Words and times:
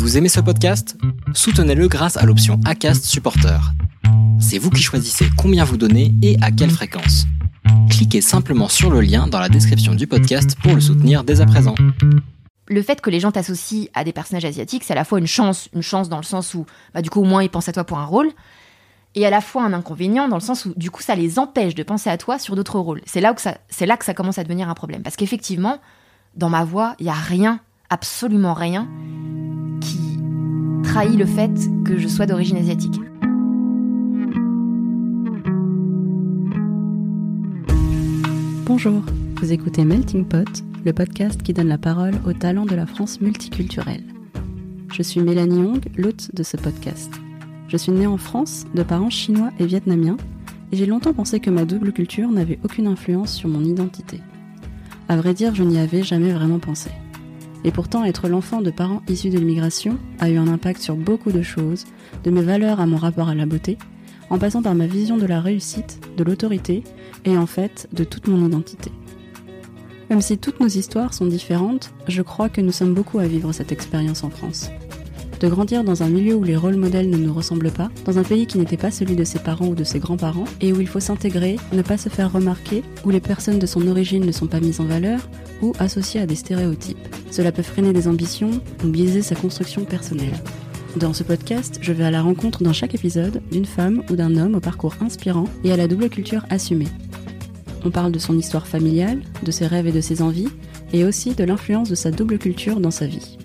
Vous 0.00 0.16
aimez 0.16 0.30
ce 0.30 0.40
podcast? 0.40 0.96
Soutenez-le 1.34 1.86
grâce 1.86 2.16
à 2.16 2.24
l'option 2.24 2.58
ACAST 2.64 3.04
Supporter. 3.04 3.60
C'est 4.40 4.56
vous 4.56 4.70
qui 4.70 4.82
choisissez 4.82 5.26
combien 5.36 5.62
vous 5.62 5.76
donnez 5.76 6.14
et 6.22 6.38
à 6.40 6.50
quelle 6.50 6.70
fréquence. 6.70 7.26
Cliquez 7.90 8.22
simplement 8.22 8.68
sur 8.68 8.90
le 8.90 9.02
lien 9.02 9.26
dans 9.26 9.38
la 9.38 9.50
description 9.50 9.94
du 9.94 10.06
podcast 10.06 10.56
pour 10.62 10.74
le 10.74 10.80
soutenir 10.80 11.22
dès 11.22 11.42
à 11.42 11.46
présent. 11.46 11.74
Le 12.66 12.80
fait 12.80 13.02
que 13.02 13.10
les 13.10 13.20
gens 13.20 13.30
t'associent 13.30 13.88
à 13.92 14.02
des 14.02 14.14
personnages 14.14 14.46
asiatiques, 14.46 14.84
c'est 14.84 14.94
à 14.94 14.96
la 14.96 15.04
fois 15.04 15.18
une 15.18 15.26
chance, 15.26 15.68
une 15.74 15.82
chance 15.82 16.08
dans 16.08 16.16
le 16.16 16.22
sens 16.22 16.54
où, 16.54 16.64
bah, 16.94 17.02
du 17.02 17.10
coup, 17.10 17.20
au 17.20 17.24
moins 17.24 17.42
ils 17.42 17.50
pensent 17.50 17.68
à 17.68 17.72
toi 17.72 17.84
pour 17.84 17.98
un 17.98 18.06
rôle, 18.06 18.30
et 19.14 19.26
à 19.26 19.30
la 19.30 19.42
fois 19.42 19.64
un 19.64 19.74
inconvénient 19.74 20.28
dans 20.28 20.36
le 20.36 20.42
sens 20.42 20.64
où, 20.64 20.72
du 20.76 20.90
coup, 20.90 21.02
ça 21.02 21.14
les 21.14 21.38
empêche 21.38 21.74
de 21.74 21.82
penser 21.82 22.08
à 22.08 22.16
toi 22.16 22.38
sur 22.38 22.56
d'autres 22.56 22.78
rôles. 22.78 23.02
C'est 23.04 23.20
là, 23.20 23.34
où 23.34 23.38
ça, 23.38 23.58
c'est 23.68 23.84
là 23.84 23.98
que 23.98 24.06
ça 24.06 24.14
commence 24.14 24.38
à 24.38 24.44
devenir 24.44 24.70
un 24.70 24.74
problème. 24.74 25.02
Parce 25.02 25.16
qu'effectivement, 25.16 25.78
dans 26.36 26.48
ma 26.48 26.64
voix, 26.64 26.94
il 27.00 27.04
n'y 27.04 27.10
a 27.10 27.14
rien, 27.14 27.60
absolument 27.90 28.54
rien, 28.54 28.88
qui 29.80 29.98
trahit 30.84 31.18
le 31.18 31.26
fait 31.26 31.50
que 31.84 31.98
je 31.98 32.06
sois 32.06 32.26
d'origine 32.26 32.56
asiatique. 32.56 33.00
Bonjour, 38.64 39.02
vous 39.40 39.52
écoutez 39.52 39.84
Melting 39.84 40.24
Pot, 40.24 40.62
le 40.84 40.92
podcast 40.92 41.42
qui 41.42 41.52
donne 41.52 41.66
la 41.66 41.78
parole 41.78 42.14
aux 42.24 42.32
talents 42.32 42.66
de 42.66 42.76
la 42.76 42.86
France 42.86 43.20
multiculturelle. 43.20 44.04
Je 44.92 45.02
suis 45.02 45.20
Mélanie 45.20 45.62
Hong, 45.62 45.84
l'hôte 45.96 46.32
de 46.34 46.44
ce 46.44 46.56
podcast. 46.56 47.12
Je 47.66 47.76
suis 47.76 47.92
née 47.92 48.06
en 48.06 48.16
France 48.16 48.66
de 48.72 48.84
parents 48.84 49.10
chinois 49.10 49.50
et 49.58 49.66
vietnamiens, 49.66 50.16
et 50.70 50.76
j'ai 50.76 50.86
longtemps 50.86 51.12
pensé 51.12 51.40
que 51.40 51.50
ma 51.50 51.64
double 51.64 51.92
culture 51.92 52.30
n'avait 52.30 52.60
aucune 52.62 52.86
influence 52.86 53.32
sur 53.32 53.48
mon 53.48 53.64
identité. 53.64 54.20
À 55.08 55.16
vrai 55.16 55.34
dire, 55.34 55.56
je 55.56 55.64
n'y 55.64 55.78
avais 55.78 56.04
jamais 56.04 56.32
vraiment 56.32 56.60
pensé. 56.60 56.90
Et 57.64 57.70
pourtant, 57.70 58.04
être 58.04 58.28
l'enfant 58.28 58.62
de 58.62 58.70
parents 58.70 59.02
issus 59.08 59.30
de 59.30 59.38
l'immigration 59.38 59.98
a 60.18 60.30
eu 60.30 60.36
un 60.36 60.48
impact 60.48 60.80
sur 60.80 60.96
beaucoup 60.96 61.32
de 61.32 61.42
choses, 61.42 61.84
de 62.24 62.30
mes 62.30 62.42
valeurs 62.42 62.80
à 62.80 62.86
mon 62.86 62.96
rapport 62.96 63.28
à 63.28 63.34
la 63.34 63.46
beauté, 63.46 63.76
en 64.30 64.38
passant 64.38 64.62
par 64.62 64.74
ma 64.74 64.86
vision 64.86 65.18
de 65.18 65.26
la 65.26 65.40
réussite, 65.40 66.00
de 66.16 66.24
l'autorité, 66.24 66.84
et 67.24 67.36
en 67.36 67.46
fait 67.46 67.88
de 67.92 68.04
toute 68.04 68.28
mon 68.28 68.46
identité. 68.46 68.90
Même 70.08 70.20
si 70.20 70.38
toutes 70.38 70.60
nos 70.60 70.68
histoires 70.68 71.14
sont 71.14 71.26
différentes, 71.26 71.92
je 72.08 72.22
crois 72.22 72.48
que 72.48 72.60
nous 72.60 72.72
sommes 72.72 72.94
beaucoup 72.94 73.18
à 73.18 73.26
vivre 73.26 73.52
cette 73.52 73.72
expérience 73.72 74.24
en 74.24 74.30
France. 74.30 74.70
De 75.40 75.48
grandir 75.48 75.84
dans 75.84 76.02
un 76.02 76.10
milieu 76.10 76.34
où 76.34 76.44
les 76.44 76.54
rôles 76.54 76.76
modèles 76.76 77.08
ne 77.08 77.16
nous 77.16 77.32
ressemblent 77.32 77.70
pas, 77.70 77.90
dans 78.04 78.18
un 78.18 78.22
pays 78.22 78.46
qui 78.46 78.58
n'était 78.58 78.76
pas 78.76 78.90
celui 78.90 79.16
de 79.16 79.24
ses 79.24 79.38
parents 79.38 79.68
ou 79.68 79.74
de 79.74 79.84
ses 79.84 79.98
grands-parents, 79.98 80.44
et 80.60 80.70
où 80.74 80.82
il 80.82 80.86
faut 80.86 81.00
s'intégrer, 81.00 81.56
ne 81.72 81.80
pas 81.80 81.96
se 81.96 82.10
faire 82.10 82.30
remarquer, 82.30 82.82
où 83.06 83.10
les 83.10 83.20
personnes 83.20 83.58
de 83.58 83.64
son 83.64 83.88
origine 83.88 84.26
ne 84.26 84.32
sont 84.32 84.48
pas 84.48 84.60
mises 84.60 84.80
en 84.80 84.84
valeur, 84.84 85.20
ou 85.62 85.72
associées 85.78 86.20
à 86.20 86.26
des 86.26 86.34
stéréotypes. 86.34 86.98
Cela 87.30 87.52
peut 87.52 87.62
freiner 87.62 87.94
des 87.94 88.06
ambitions 88.06 88.50
ou 88.84 88.88
biaiser 88.88 89.22
sa 89.22 89.34
construction 89.34 89.84
personnelle. 89.86 90.42
Dans 90.96 91.14
ce 91.14 91.22
podcast, 91.22 91.78
je 91.80 91.92
vais 91.94 92.04
à 92.04 92.10
la 92.10 92.20
rencontre 92.20 92.62
dans 92.62 92.74
chaque 92.74 92.94
épisode 92.94 93.40
d'une 93.50 93.64
femme 93.64 94.02
ou 94.10 94.16
d'un 94.16 94.36
homme 94.36 94.56
au 94.56 94.60
parcours 94.60 94.96
inspirant 95.00 95.46
et 95.64 95.72
à 95.72 95.76
la 95.76 95.88
double 95.88 96.10
culture 96.10 96.44
assumée. 96.50 96.88
On 97.82 97.90
parle 97.90 98.12
de 98.12 98.18
son 98.18 98.36
histoire 98.36 98.66
familiale, 98.66 99.22
de 99.42 99.50
ses 99.50 99.66
rêves 99.66 99.86
et 99.86 99.92
de 99.92 100.02
ses 100.02 100.20
envies, 100.20 100.48
et 100.92 101.04
aussi 101.04 101.34
de 101.34 101.44
l'influence 101.44 101.88
de 101.88 101.94
sa 101.94 102.10
double 102.10 102.36
culture 102.36 102.78
dans 102.78 102.90
sa 102.90 103.06
vie. 103.06 103.38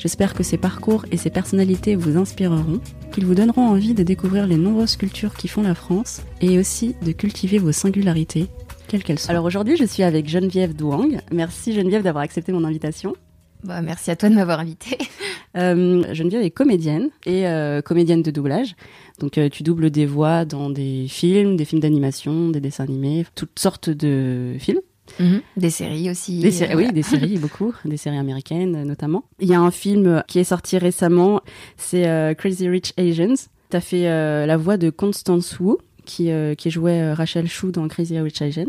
J'espère 0.00 0.32
que 0.32 0.42
ces 0.42 0.56
parcours 0.56 1.04
et 1.12 1.18
ces 1.18 1.28
personnalités 1.28 1.94
vous 1.94 2.16
inspireront, 2.16 2.80
qu'ils 3.12 3.26
vous 3.26 3.34
donneront 3.34 3.66
envie 3.66 3.92
de 3.92 4.02
découvrir 4.02 4.46
les 4.46 4.56
nombreuses 4.56 4.96
cultures 4.96 5.34
qui 5.34 5.46
font 5.46 5.60
la 5.60 5.74
France, 5.74 6.22
et 6.40 6.58
aussi 6.58 6.96
de 7.02 7.12
cultiver 7.12 7.58
vos 7.58 7.70
singularités, 7.70 8.46
quelles 8.88 9.04
qu'elles 9.04 9.18
soient. 9.18 9.32
Alors 9.32 9.44
aujourd'hui, 9.44 9.76
je 9.76 9.84
suis 9.84 10.02
avec 10.02 10.26
Geneviève 10.26 10.74
Douang. 10.74 11.20
Merci 11.30 11.74
Geneviève 11.74 12.02
d'avoir 12.02 12.24
accepté 12.24 12.50
mon 12.50 12.64
invitation. 12.64 13.14
Bah, 13.62 13.82
merci 13.82 14.10
à 14.10 14.16
toi 14.16 14.30
de 14.30 14.34
m'avoir 14.34 14.60
invitée. 14.60 14.98
Euh, 15.56 16.14
Geneviève 16.14 16.42
est 16.42 16.52
comédienne 16.52 17.10
et 17.26 17.48
euh, 17.48 17.82
comédienne 17.82 18.22
de 18.22 18.30
doublage. 18.30 18.76
Donc 19.18 19.36
euh, 19.36 19.48
tu 19.48 19.64
doubles 19.64 19.90
des 19.90 20.06
voix 20.06 20.44
dans 20.44 20.70
des 20.70 21.06
films, 21.08 21.56
des 21.56 21.64
films 21.64 21.80
d'animation, 21.80 22.50
des 22.50 22.60
dessins 22.60 22.84
animés, 22.84 23.26
toutes 23.34 23.58
sortes 23.58 23.90
de 23.90 24.54
films. 24.60 24.78
Mhm. 25.18 25.40
Des 25.56 25.70
séries 25.70 26.10
aussi. 26.10 26.38
Des 26.40 26.50
sé- 26.50 26.74
oui, 26.74 26.92
des 26.92 27.02
séries 27.02 27.38
beaucoup, 27.38 27.74
des 27.84 27.96
séries 27.96 28.18
américaines 28.18 28.76
euh, 28.76 28.84
notamment. 28.84 29.24
Il 29.40 29.48
y 29.48 29.54
a 29.54 29.60
un 29.60 29.70
film 29.70 30.22
qui 30.28 30.38
est 30.38 30.44
sorti 30.44 30.78
récemment, 30.78 31.40
c'est 31.76 32.06
euh, 32.06 32.34
Crazy 32.34 32.68
Rich 32.68 32.92
Asians. 32.96 33.34
T'as 33.70 33.80
fait 33.80 34.08
euh, 34.08 34.46
la 34.46 34.56
voix 34.56 34.76
de 34.76 34.90
Constance 34.90 35.58
Wu. 35.60 35.76
Qui, 36.06 36.30
euh, 36.32 36.54
qui 36.56 36.70
jouait 36.70 37.00
euh, 37.02 37.14
Rachel 37.14 37.46
Chou 37.46 37.70
dans 37.70 37.86
Crazy 37.86 38.18
Rich 38.18 38.42
Asians. 38.42 38.64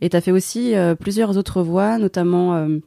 Et 0.00 0.08
t'as 0.08 0.22
fait 0.22 0.30
aussi 0.30 0.74
euh, 0.74 0.94
plusieurs 0.94 1.36
autres 1.36 1.60
voix, 1.62 1.98
notamment 1.98 2.54
euh, 2.54 2.78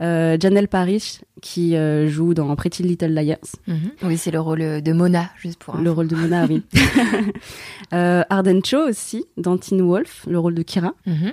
euh, 0.00 0.38
Janelle 0.40 0.68
Parrish, 0.68 1.20
qui 1.42 1.76
euh, 1.76 2.08
joue 2.08 2.32
dans 2.32 2.54
Pretty 2.56 2.84
Little 2.84 3.12
Liars. 3.12 3.36
Mhm. 3.66 3.90
Oui, 4.04 4.16
c'est 4.16 4.30
le 4.30 4.40
rôle 4.40 4.80
de 4.80 4.92
Mona, 4.92 5.28
juste 5.36 5.58
pour. 5.58 5.76
Le 5.76 5.90
rôle 5.90 6.06
de 6.08 6.14
Mona, 6.16 6.46
oui. 6.48 6.62
euh, 7.92 8.22
Arden 8.30 8.60
Cho 8.64 8.88
aussi, 8.88 9.26
dans 9.36 9.58
Teen 9.58 9.82
Wolf, 9.82 10.24
le 10.28 10.38
rôle 10.38 10.54
de 10.54 10.62
Kira. 10.62 10.94
Mhm. 11.06 11.32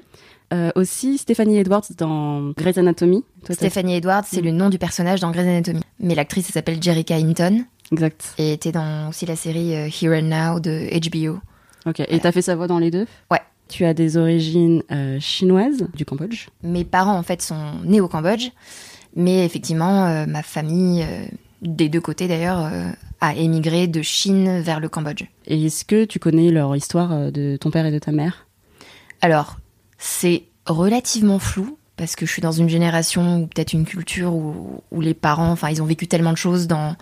Euh, 0.53 0.71
aussi 0.75 1.17
Stephanie 1.17 1.57
Edwards 1.57 1.83
dans 1.97 2.51
Grey's 2.51 2.77
Anatomy. 2.77 3.23
Toi, 3.45 3.55
Stéphanie 3.55 3.95
Edwards, 3.95 4.25
c'est 4.25 4.41
le 4.41 4.51
nom 4.51 4.69
du 4.69 4.77
personnage 4.77 5.19
dans 5.19 5.31
Grey's 5.31 5.47
Anatomy. 5.47 5.81
Mais 5.99 6.15
l'actrice, 6.15 6.47
elle 6.49 6.53
s'appelle 6.53 6.81
Jerrica 6.81 7.15
Hinton 7.15 7.65
Exact. 7.91 8.33
et 8.37 8.53
était 8.53 8.71
dans 8.71 9.09
aussi 9.09 9.25
la 9.25 9.35
série 9.35 9.75
euh, 9.75 9.87
Here 9.87 10.13
and 10.19 10.23
Now 10.23 10.59
de 10.59 10.87
HBO. 11.09 11.39
Ok. 11.87 12.01
Et 12.07 12.19
t'as 12.19 12.31
fait 12.31 12.41
sa 12.41 12.55
voix 12.55 12.67
dans 12.67 12.79
les 12.79 12.91
deux? 12.91 13.07
Ouais. 13.31 13.41
Tu 13.67 13.85
as 13.85 13.95
des 13.95 14.17
origines 14.17 14.83
euh, 14.91 15.19
chinoises 15.19 15.87
du 15.95 16.05
Cambodge? 16.05 16.47
Mes 16.61 16.85
parents, 16.85 17.17
en 17.17 17.23
fait, 17.23 17.41
sont 17.41 17.79
nés 17.83 18.01
au 18.01 18.07
Cambodge, 18.07 18.51
mais 19.15 19.43
effectivement, 19.43 20.25
ma 20.27 20.43
famille, 20.43 21.03
des 21.63 21.89
deux 21.89 22.01
côtés 22.01 22.27
d'ailleurs, 22.27 22.69
a 23.21 23.35
émigré 23.35 23.87
de 23.87 24.03
Chine 24.03 24.59
vers 24.59 24.79
le 24.79 24.87
Cambodge. 24.87 25.23
Et 25.47 25.65
est-ce 25.65 25.83
que 25.83 26.05
tu 26.05 26.19
connais 26.19 26.51
leur 26.51 26.75
histoire 26.75 27.31
de 27.31 27.57
ton 27.59 27.71
père 27.71 27.87
et 27.87 27.91
de 27.91 27.97
ta 27.97 28.11
mère? 28.11 28.45
Alors, 29.21 29.57
c'est 29.97 30.43
relativement 30.65 31.39
flou 31.39 31.77
parce 31.97 32.15
que 32.15 32.25
je 32.25 32.31
suis 32.31 32.41
dans 32.41 32.51
une 32.51 32.69
génération 32.69 33.41
ou 33.41 33.47
peut-être 33.47 33.73
une 33.73 33.85
culture 33.85 34.33
où, 34.33 35.01
les 35.01 35.13
parents, 35.13 35.51
enfin, 35.51 35.69
ils 35.69 35.81
ont 35.81 35.85
vécu 35.85 36.07
tellement 36.07 36.31
de 36.33 36.37
choses 36.37 36.67
dans, 36.67 36.95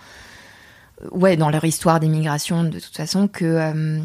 ouais, 1.10 1.36
dans 1.36 1.50
leur 1.50 1.64
histoire 1.64 1.98
d'émigration 1.98 2.62
de 2.64 2.78
toute 2.78 2.96
façon 2.96 3.26
que 3.26 3.44
euh, 3.44 4.00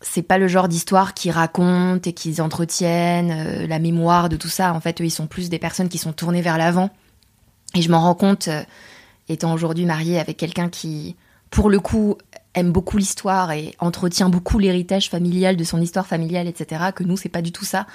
c'est 0.00 0.22
pas 0.22 0.38
le 0.38 0.48
genre 0.48 0.68
d'histoire 0.68 1.14
qu'ils 1.14 1.32
racontent 1.32 2.08
et 2.08 2.12
qu'ils 2.12 2.40
entretiennent 2.40 3.30
euh, 3.30 3.66
la 3.66 3.78
mémoire 3.78 4.28
de 4.28 4.36
tout 4.36 4.48
ça. 4.48 4.72
En 4.72 4.80
fait, 4.80 5.00
eux, 5.00 5.04
ils 5.04 5.10
sont 5.10 5.26
plus 5.26 5.50
des 5.50 5.58
personnes 5.58 5.88
qui 5.88 5.98
sont 5.98 6.12
tournées 6.12 6.42
vers 6.42 6.58
l'avant. 6.58 6.90
Et 7.74 7.82
je 7.82 7.90
m'en 7.90 8.00
rends 8.00 8.14
compte, 8.14 8.48
euh, 8.48 8.62
étant 9.28 9.52
aujourd'hui 9.52 9.84
mariée 9.84 10.18
avec 10.18 10.36
quelqu'un 10.36 10.68
qui, 10.68 11.16
pour 11.50 11.70
le 11.70 11.78
coup, 11.78 12.16
aime 12.54 12.70
beaucoup 12.72 12.98
l'histoire 12.98 13.50
et 13.52 13.74
entretient 13.78 14.28
beaucoup 14.28 14.58
l'héritage 14.58 15.08
familial 15.08 15.56
de 15.56 15.64
son 15.64 15.80
histoire 15.80 16.06
familiale, 16.06 16.46
etc. 16.46 16.86
Que 16.94 17.02
nous, 17.04 17.16
c'est 17.16 17.28
pas 17.28 17.42
du 17.42 17.52
tout 17.52 17.64
ça. 17.64 17.86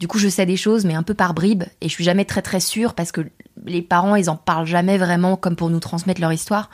Du 0.00 0.06
coup, 0.08 0.18
je 0.18 0.28
sais 0.28 0.46
des 0.46 0.56
choses, 0.56 0.84
mais 0.84 0.94
un 0.94 1.02
peu 1.02 1.14
par 1.14 1.34
bribes, 1.34 1.64
et 1.80 1.88
je 1.88 1.92
suis 1.92 2.04
jamais 2.04 2.24
très 2.24 2.40
très 2.42 2.60
sûre 2.60 2.94
parce 2.94 3.10
que 3.12 3.22
les 3.66 3.82
parents, 3.82 4.14
ils 4.14 4.30
en 4.30 4.36
parlent 4.36 4.66
jamais 4.66 4.96
vraiment 4.96 5.36
comme 5.36 5.56
pour 5.56 5.70
nous 5.70 5.80
transmettre 5.80 6.20
leur 6.20 6.32
histoire. 6.32 6.70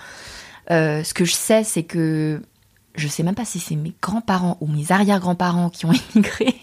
Euh, 0.70 1.02
ce 1.02 1.14
que 1.14 1.24
je 1.24 1.32
sais, 1.32 1.64
c'est 1.64 1.82
que 1.84 2.40
je 2.94 3.08
sais 3.08 3.22
même 3.22 3.34
pas 3.34 3.44
si 3.44 3.58
c'est 3.58 3.74
mes 3.76 3.94
grands-parents 4.00 4.56
ou 4.60 4.66
mes 4.66 4.92
arrière-grands-parents 4.92 5.70
qui 5.70 5.86
ont 5.86 5.92
émigré 6.14 6.54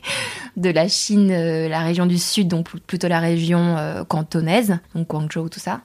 de 0.56 0.70
la 0.70 0.88
Chine, 0.88 1.32
euh, 1.32 1.68
la 1.68 1.80
région 1.82 2.06
du 2.06 2.18
sud, 2.18 2.48
donc 2.48 2.70
pl- 2.70 2.82
plutôt 2.86 3.08
la 3.08 3.20
région 3.20 3.78
euh, 3.78 4.04
cantonaise, 4.04 4.78
donc 4.96 5.08
Guangzhou, 5.08 5.50
tout 5.50 5.60
ça, 5.60 5.82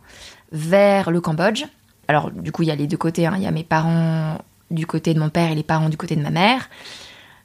vers 0.52 1.10
le 1.10 1.20
Cambodge. 1.20 1.64
Alors, 2.08 2.30
du 2.30 2.52
coup, 2.52 2.62
il 2.62 2.68
y 2.68 2.70
a 2.70 2.76
les 2.76 2.86
deux 2.86 2.96
côtés. 2.96 3.26
hein. 3.26 3.34
Il 3.36 3.42
y 3.42 3.46
a 3.46 3.50
mes 3.50 3.64
parents 3.64 4.38
du 4.70 4.86
côté 4.86 5.14
de 5.14 5.20
mon 5.20 5.28
père 5.30 5.50
et 5.50 5.54
les 5.54 5.62
parents 5.62 5.88
du 5.88 5.96
côté 5.96 6.16
de 6.16 6.22
ma 6.22 6.30
mère. 6.30 6.68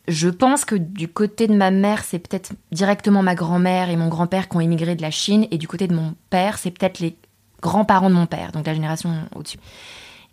Je 0.08 0.30
pense 0.30 0.66
que 0.66 0.76
du 0.76 1.08
côté 1.08 1.48
de 1.48 1.54
ma 1.54 1.70
mère, 1.72 2.04
c'est 2.04 2.20
peut-être 2.20 2.54
directement 2.72 3.22
ma 3.22 3.36
grand-mère 3.36 3.90
et 3.90 3.96
mon 3.96 4.08
grand-père 4.08 4.50
qui 4.50 4.58
ont 4.58 4.62
émigré 4.62 4.96
de 4.96 5.02
la 5.02 5.12
Chine, 5.12 5.48
et 5.52 5.58
du 5.58 5.68
côté 5.68 5.88
de 5.88 5.94
mon 5.94 6.16
père, 6.32 6.58
c'est 6.58 6.72
peut-être 6.72 7.00
les 7.00 7.16
grands-parents 7.62 8.10
de 8.10 8.16
mon 8.16 8.26
père, 8.26 8.52
donc 8.52 8.66
la 8.66 8.74
génération 8.74 9.12
au-dessus. 9.36 9.60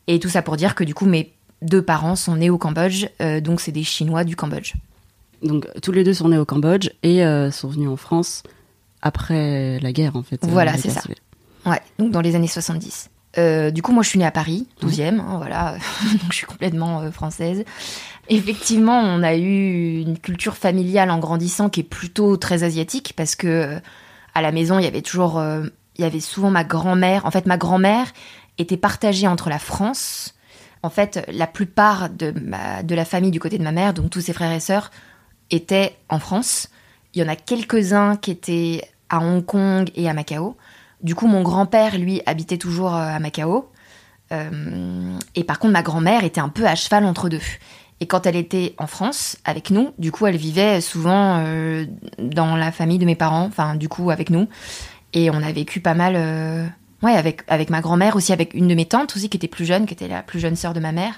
Et 0.06 0.18
tout 0.18 0.30
ça 0.30 0.40
pour 0.40 0.56
dire 0.56 0.74
que 0.74 0.84
du 0.84 0.94
coup, 0.94 1.04
mes 1.04 1.34
deux 1.60 1.82
parents 1.82 2.16
sont 2.16 2.36
nés 2.36 2.48
au 2.48 2.56
Cambodge, 2.56 3.06
euh, 3.20 3.40
donc 3.42 3.60
c'est 3.60 3.72
des 3.72 3.82
Chinois 3.84 4.24
du 4.24 4.36
Cambodge. 4.36 4.72
Donc 5.42 5.68
tous 5.82 5.92
les 5.92 6.02
deux 6.02 6.14
sont 6.14 6.30
nés 6.30 6.38
au 6.38 6.46
Cambodge 6.46 6.88
et 7.02 7.22
euh, 7.24 7.50
sont 7.50 7.68
venus 7.68 7.88
en 7.90 7.96
France 7.96 8.42
après 9.02 9.78
la 9.80 9.92
guerre 9.92 10.16
en 10.16 10.22
fait. 10.22 10.42
euh, 10.42 10.48
Voilà, 10.50 10.72
la 10.72 10.78
c'est 10.78 10.90
ça. 10.90 11.02
civile. 11.02 11.18
Ouais, 11.66 11.80
donc 11.98 12.10
dans 12.10 12.20
les 12.22 12.34
années 12.34 12.46
70. 12.48 13.10
Euh, 13.38 13.70
du 13.70 13.82
coup, 13.82 13.92
moi, 13.92 14.02
je 14.02 14.08
suis 14.08 14.18
née 14.18 14.26
à 14.26 14.30
Paris, 14.30 14.66
12e, 14.82 15.20
hein, 15.20 15.36
voilà, 15.36 15.72
donc 16.12 16.30
je 16.30 16.36
suis 16.36 16.46
complètement 16.46 17.00
euh, 17.00 17.10
française. 17.10 17.64
Effectivement, 18.28 18.98
on 19.00 19.22
a 19.22 19.36
eu 19.36 20.00
une 20.00 20.18
culture 20.18 20.56
familiale 20.56 21.10
en 21.10 21.18
grandissant 21.18 21.68
qui 21.68 21.80
est 21.80 21.84
plutôt 21.84 22.36
très 22.36 22.62
asiatique 22.62 23.14
parce 23.16 23.36
que 23.36 23.46
euh, 23.46 23.78
à 24.34 24.42
la 24.42 24.52
maison, 24.52 24.78
il 24.78 24.84
y 24.84 24.88
avait 24.88 25.02
toujours, 25.02 25.42
il 25.96 26.02
y 26.02 26.04
avait 26.04 26.20
souvent 26.20 26.50
ma 26.50 26.62
grand-mère. 26.62 27.26
En 27.26 27.30
fait, 27.30 27.46
ma 27.46 27.56
grand-mère 27.56 28.06
était 28.58 28.76
partagée 28.76 29.26
entre 29.26 29.48
la 29.48 29.58
France. 29.58 30.34
En 30.82 30.90
fait, 30.90 31.24
la 31.32 31.48
plupart 31.48 32.08
de, 32.10 32.32
ma, 32.44 32.82
de 32.84 32.94
la 32.94 33.04
famille 33.04 33.32
du 33.32 33.40
côté 33.40 33.58
de 33.58 33.64
ma 33.64 33.72
mère, 33.72 33.94
donc 33.94 34.10
tous 34.10 34.20
ses 34.20 34.32
frères 34.32 34.52
et 34.52 34.60
sœurs, 34.60 34.92
étaient 35.50 35.96
en 36.08 36.20
France. 36.20 36.68
Il 37.14 37.22
y 37.22 37.24
en 37.24 37.28
a 37.28 37.34
quelques-uns 37.34 38.16
qui 38.16 38.30
étaient 38.30 38.82
à 39.08 39.18
Hong 39.18 39.44
Kong 39.44 39.90
et 39.96 40.08
à 40.08 40.12
Macao. 40.12 40.56
Du 41.02 41.14
coup, 41.14 41.26
mon 41.26 41.42
grand-père, 41.42 41.98
lui, 41.98 42.22
habitait 42.26 42.58
toujours 42.58 42.94
euh, 42.94 43.16
à 43.16 43.18
Macao. 43.18 43.70
et 44.30 45.44
par 45.44 45.58
contre, 45.58 45.72
ma 45.72 45.82
grand-mère 45.82 46.24
était 46.24 46.40
un 46.40 46.48
peu 46.48 46.66
à 46.66 46.74
cheval 46.74 47.04
entre 47.04 47.28
deux. 47.28 47.40
Et 48.00 48.06
quand 48.06 48.26
elle 48.26 48.36
était 48.36 48.74
en 48.78 48.86
France 48.86 49.38
avec 49.44 49.70
nous, 49.70 49.92
du 49.98 50.12
coup, 50.12 50.26
elle 50.26 50.36
vivait 50.36 50.80
souvent 50.80 51.42
dans 52.18 52.54
la 52.54 52.70
famille 52.70 52.98
de 52.98 53.06
mes 53.06 53.16
parents, 53.16 53.46
enfin, 53.46 53.74
du 53.74 53.88
coup, 53.88 54.10
avec 54.10 54.30
nous. 54.30 54.46
Et 55.14 55.30
on 55.30 55.42
a 55.42 55.50
vécu 55.50 55.80
pas 55.80 55.94
mal, 55.94 56.14
ouais, 57.02 57.12
avec, 57.12 57.42
avec 57.48 57.70
ma 57.70 57.80
grand-mère, 57.80 58.14
aussi 58.14 58.32
avec 58.32 58.54
une 58.54 58.68
de 58.68 58.74
mes 58.74 58.84
tantes 58.84 59.16
aussi, 59.16 59.28
qui 59.28 59.38
était 59.38 59.48
plus 59.48 59.64
jeune, 59.64 59.86
qui 59.86 59.94
était 59.94 60.08
la 60.08 60.22
plus 60.22 60.38
jeune 60.40 60.56
sœur 60.56 60.74
de 60.74 60.80
ma 60.80 60.92
mère. 60.92 61.14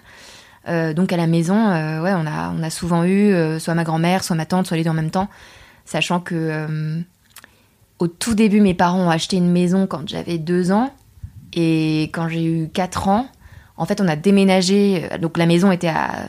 Euh, 0.69 0.93
donc 0.93 1.12
à 1.12 1.17
la 1.17 1.27
maison, 1.27 1.71
euh, 1.71 2.03
ouais, 2.03 2.12
on 2.15 2.27
a, 2.27 2.53
on 2.56 2.62
a 2.62 2.71
souvent 2.71 3.05
eu 3.05 3.32
euh, 3.32 3.59
soit 3.59 3.75
ma 3.75 3.85
grand-mère, 3.85 4.23
soit 4.23 4.37
ma 4.37 4.47
tante, 4.47 4.67
soit 4.67 4.77
les 4.77 4.85
deux 4.85 4.91
en 4.91 4.94
même 4.94 5.11
temps, 5.11 5.29
sachant 5.85 6.21
que 6.21 7.03
au 8.00 8.08
tout 8.08 8.35
début, 8.35 8.61
mes 8.61 8.75
parents 8.75 9.00
ont 9.00 9.11
acheté 9.11 9.37
une 9.37 9.50
maison 9.50 9.87
quand 9.87 10.08
j'avais 10.08 10.38
deux 10.38 10.73
ans, 10.73 10.93
et 11.52 12.05
quand 12.12 12.29
j'ai 12.29 12.44
eu 12.44 12.69
quatre 12.69 13.08
ans, 13.08 13.26
en 13.76 13.87
fait, 13.87 14.00
on 14.00 14.08
a 14.08 14.17
déménagé. 14.17 15.08
Donc 15.20 15.38
la 15.38 15.47
maison 15.47 15.70
était 15.70 15.88
à, 15.88 16.26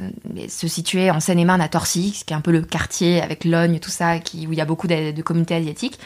se 0.47 0.67
situait 0.67 1.11
en 1.11 1.19
Seine-et-Marne 1.19 1.61
à 1.61 1.67
Torcy, 1.67 2.23
qui 2.25 2.33
est 2.33 2.37
un 2.37 2.41
peu 2.41 2.51
le 2.51 2.61
quartier 2.61 3.21
avec 3.21 3.43
Logne, 3.43 3.79
tout 3.79 3.89
ça, 3.89 4.19
qui, 4.19 4.47
où 4.47 4.53
il 4.53 4.57
y 4.57 4.61
a 4.61 4.65
beaucoup 4.65 4.87
de, 4.87 5.11
de 5.11 5.21
communautés 5.21 5.55
asiatiques. 5.55 5.99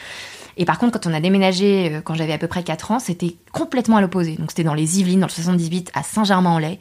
Et 0.56 0.64
par 0.64 0.78
contre, 0.78 0.98
quand 0.98 1.08
on 1.08 1.14
a 1.14 1.20
déménagé, 1.20 2.00
quand 2.04 2.14
j'avais 2.14 2.32
à 2.32 2.38
peu 2.38 2.46
près 2.48 2.62
4 2.62 2.90
ans, 2.92 2.98
c'était 2.98 3.36
complètement 3.52 3.96
à 3.96 4.00
l'opposé. 4.00 4.36
Donc 4.36 4.50
c'était 4.50 4.64
dans 4.64 4.74
les 4.74 5.00
Yvelines, 5.00 5.20
dans 5.20 5.26
le 5.26 5.32
78, 5.32 5.90
à 5.94 6.02
Saint-Germain-en-Laye 6.02 6.78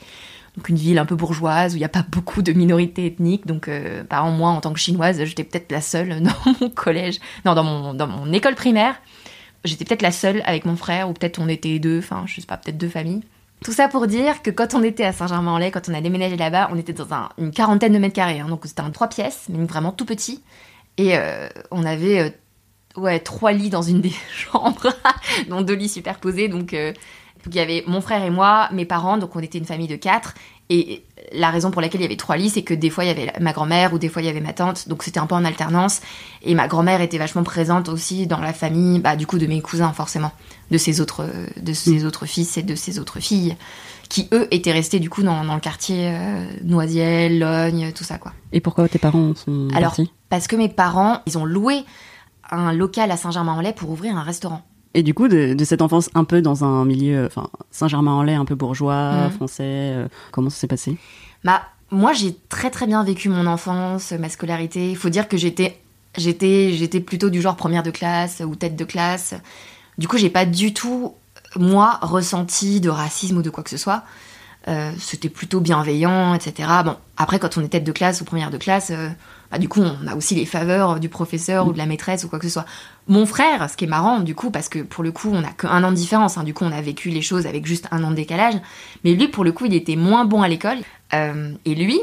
donc 0.58 0.70
une 0.70 0.78
ville 0.78 0.98
un 0.98 1.06
peu 1.06 1.16
bourgeoise 1.16 1.74
où 1.74 1.76
il 1.76 1.80
n'y 1.80 1.86
a 1.86 1.90
pas 1.90 2.06
beaucoup 2.08 2.42
de 2.42 2.54
minorités 2.54 3.06
ethniques. 3.06 3.46
Donc, 3.46 3.68
euh, 3.68 4.04
par 4.04 4.24
exemple, 4.24 4.38
moi, 4.38 4.50
en 4.52 4.62
tant 4.62 4.72
que 4.74 4.80
chinoise, 4.80 5.24
j'étais 5.24 5.44
peut-être 5.44 5.72
la 5.72 5.82
seule 5.82 6.22
dans 6.22 6.54
mon 6.62 6.70
collège, 6.70 7.20
non, 7.46 7.56
dans 7.56 7.64
mon, 7.64 7.94
dans 7.94 8.08
mon 8.08 8.32
école 8.32 8.56
primaire. 8.56 8.96
J'étais 9.64 9.84
peut-être 9.84 10.04
la 10.04 10.12
seule 10.12 10.42
avec 10.46 10.66
mon 10.66 10.76
frère, 10.76 11.10
ou 11.10 11.14
peut-être 11.14 11.40
on 11.40 11.50
était 11.50 11.80
deux, 11.80 12.00
enfin, 12.00 12.24
je 12.28 12.40
sais 12.40 12.48
pas, 12.48 12.58
peut-être 12.58 12.78
deux 12.78 12.90
familles. 12.90 13.22
Tout 13.64 13.72
ça 13.72 13.88
pour 13.88 14.06
dire 14.06 14.44
que 14.44 14.52
quand 14.52 14.76
on 14.76 14.84
était 14.84 15.06
à 15.06 15.12
Saint-Germain-en-Laye, 15.12 15.72
quand 15.72 15.90
on 15.90 15.94
a 15.94 16.02
déménagé 16.02 16.38
là-bas, 16.38 16.70
on 16.72 16.78
était 16.78 16.94
dans 16.94 17.08
une 17.38 17.52
quarantaine 17.52 17.94
de 17.94 17.98
mètres 17.98 18.14
carrés. 18.14 18.40
Hein. 18.40 18.48
donc 18.48 18.62
c'était 18.66 18.82
un 18.82 18.92
trois 18.92 19.08
pièces, 19.08 19.48
mais 19.50 19.66
vraiment 19.66 19.92
tout 19.92 20.06
petit. 20.06 20.44
Et 20.98 21.18
euh, 21.18 21.50
on 21.72 21.84
avait 21.84 22.20
euh, 22.20 22.30
ouais, 22.96 23.20
trois 23.20 23.54
lits 23.54 23.72
dans 23.72 23.82
une 23.82 24.02
des 24.02 24.14
chambres, 24.36 24.94
dont 25.50 25.62
deux 25.62 25.74
lits 25.74 25.90
superposés. 25.90 26.48
Donc 26.48 26.76
donc 27.46 27.54
il 27.54 27.58
y 27.58 27.62
avait 27.62 27.84
mon 27.86 28.02
frère 28.02 28.24
et 28.24 28.32
moi, 28.32 28.70
mes 28.74 28.86
parents, 28.86 29.18
donc 29.18 29.36
on 29.36 29.40
était 29.40 29.60
une 29.60 29.66
famille 29.66 29.88
de 29.88 29.96
quatre. 29.96 30.34
Et 30.72 31.04
la 31.32 31.52
raison 31.52 31.70
pour 31.70 31.80
laquelle 31.80 32.02
il 32.02 32.06
y 32.06 32.08
avait 32.08 32.16
trois 32.16 32.38
lits, 32.38 32.50
c'est 32.50 32.64
que 32.64 32.74
des 32.74 32.90
fois 32.90 33.04
il 33.04 33.08
y 33.08 33.12
avait 33.12 33.32
ma 33.40 33.54
grand-mère 33.54 33.94
ou 33.94 34.00
des 34.00 34.10
fois 34.10 34.24
il 34.24 34.26
y 34.26 34.30
avait 34.30 34.42
ma 34.42 34.54
tante, 34.54 34.90
donc 34.90 35.04
c'était 35.04 35.20
un 35.20 35.28
peu 35.28 35.36
en 35.36 35.46
alternance. 35.46 36.02
Et 36.42 36.56
ma 36.56 36.68
grand-mère 36.68 37.02
était 37.02 37.20
vachement 37.20 37.44
présente 37.44 37.88
aussi 37.88 38.26
dans 38.26 38.40
la 38.40 38.52
famille, 38.52 39.00
bah, 39.00 39.16
du 39.16 39.28
coup 39.28 39.38
de 39.38 39.46
mes 39.46 39.62
cousins 39.62 39.94
forcément, 39.94 40.32
de 40.72 40.80
ses 40.80 41.02
autres, 41.02 41.30
de 41.62 41.74
ses 41.74 42.00
mm. 42.00 42.08
autres 42.08 42.26
fils 42.26 42.58
et 42.58 42.64
de 42.64 42.74
ses 42.74 42.98
autres 42.98 43.20
filles, 43.20 43.56
qui 44.10 44.28
eux 44.34 44.48
étaient 44.50 44.72
restés 44.72 45.00
du 45.00 45.12
coup 45.12 45.22
dans, 45.22 45.44
le 45.44 45.60
quartier 45.60 46.10
euh, 46.16 46.48
Noisiel, 46.64 47.38
Logne, 47.38 47.92
tout 47.94 48.04
ça 48.04 48.18
quoi. 48.18 48.34
Et 48.52 48.60
pourquoi 48.60 48.90
tes 48.90 49.00
parents 49.00 49.36
sont 49.36 49.68
Alors 49.76 49.96
parce 50.30 50.48
que 50.48 50.56
mes 50.56 50.70
parents, 50.70 51.22
ils 51.28 51.38
ont 51.38 51.46
loué 51.46 51.84
un 52.50 52.74
local 52.74 53.12
à 53.12 53.18
Saint-Germain-en-Laye 53.18 53.74
pour 53.74 53.92
ouvrir 53.92 54.18
un 54.18 54.24
restaurant. 54.24 54.64
Et 54.96 55.04
du 55.04 55.14
coup, 55.14 55.28
de, 55.28 55.56
cette 55.66 55.82
enfance 55.82 56.10
un 56.16 56.24
peu 56.24 56.42
dans 56.42 56.64
un 56.64 56.86
milieu, 56.86 57.26
enfin, 57.26 57.50
Saint-Germain-en-Laye, 57.70 58.36
un 58.36 58.46
peu 58.46 58.56
bourgeois, 58.56 59.26
mhm. 59.26 59.32
français, 59.32 59.64
euh, 59.66 60.08
comment 60.32 60.50
ça 60.50 60.58
s'est 60.58 60.68
passé? 60.68 60.98
Bah, 61.44 61.64
moi, 61.92 62.14
j'ai 62.14 62.38
très 62.48 62.72
très 62.72 62.88
bien 62.88 63.04
vécu 63.04 63.28
mon 63.28 63.46
enfance, 63.46 64.14
ma 64.14 64.30
scolarité. 64.30 64.90
Il 64.90 64.96
faut 64.96 65.10
dire 65.10 65.28
que 65.28 65.36
j'étais, 65.36 65.78
j'étais, 66.18 66.72
j'étais 66.72 67.02
plutôt 67.02 67.30
du 67.30 67.42
genre 67.42 67.58
première 67.58 67.84
de 67.84 67.92
classe 67.92 68.42
ou 68.46 68.56
tête 68.56 68.78
de 68.78 68.86
classe. 68.86 69.36
Du 69.98 70.08
coup, 70.08 70.18
j'ai 70.18 70.30
pas 70.30 70.46
du 70.46 70.74
tout, 70.74 71.14
moi, 71.58 72.00
ressenti 72.02 72.80
de 72.80 72.90
racisme 72.90 73.40
ou 73.40 73.42
de 73.42 73.50
quoi 73.50 73.66
que 73.66 73.70
ce 73.72 73.78
soit. 73.78 74.04
Euh, 74.70 74.92
c'était 74.98 75.30
plutôt 75.30 75.60
bienveillant, 75.60 76.34
etc. 76.34 76.70
Bon, 76.86 76.96
après, 77.18 77.38
quand 77.38 77.58
on 77.58 77.62
est 77.62 77.68
tête 77.68 77.84
de 77.84 77.92
classe 77.92 78.22
ou 78.22 78.24
première 78.24 78.50
de 78.50 78.58
classe, 78.58 78.92
euh, 78.92 79.10
du 79.60 79.70
coup, 79.70 79.82
on 79.82 80.08
a 80.08 80.16
aussi 80.16 80.36
les 80.36 80.46
faveurs 80.46 81.00
du 81.00 81.10
professeur 81.10 81.68
ou 81.68 81.74
de 81.74 81.78
la 81.78 81.86
maîtresse 81.86 82.24
ou 82.24 82.30
quoi 82.30 82.40
que 82.40 82.48
ce 82.48 82.54
soit. 82.54 82.66
Mon 83.08 83.26
frère, 83.26 83.70
ce 83.70 83.78
qui 83.78 83.86
est 83.86 83.88
marrant, 83.88 84.20
du 84.20 84.36
coup, 84.36 84.52
parce 84.52 84.70
que 84.70 84.80
pour 84.80 85.04
le 85.04 85.12
coup, 85.12 85.30
on 85.32 85.44
a 85.44 85.52
qu'un 85.52 85.84
an 85.84 85.92
de 85.92 85.96
différence, 85.96 86.38
hein, 86.38 86.44
du 86.44 86.54
coup, 86.54 86.66
on 86.66 86.72
a 86.72 86.82
vécu 86.82 87.10
les 87.10 87.22
choses 87.22 87.46
avec 87.46 87.66
juste 87.66 87.88
un 87.92 88.04
an 88.04 88.12
de 88.12 88.16
décalage, 88.16 88.56
mais 89.04 89.14
lui, 89.14 89.28
pour 89.28 89.44
le 89.44 89.52
coup, 89.52 89.66
il 89.66 89.74
était 89.74 89.96
moins 89.96 90.26
bon 90.26 90.42
à 90.42 90.48
l'école. 90.48 90.78
Euh, 91.14 91.54
et 91.66 91.76
lui, 91.76 92.00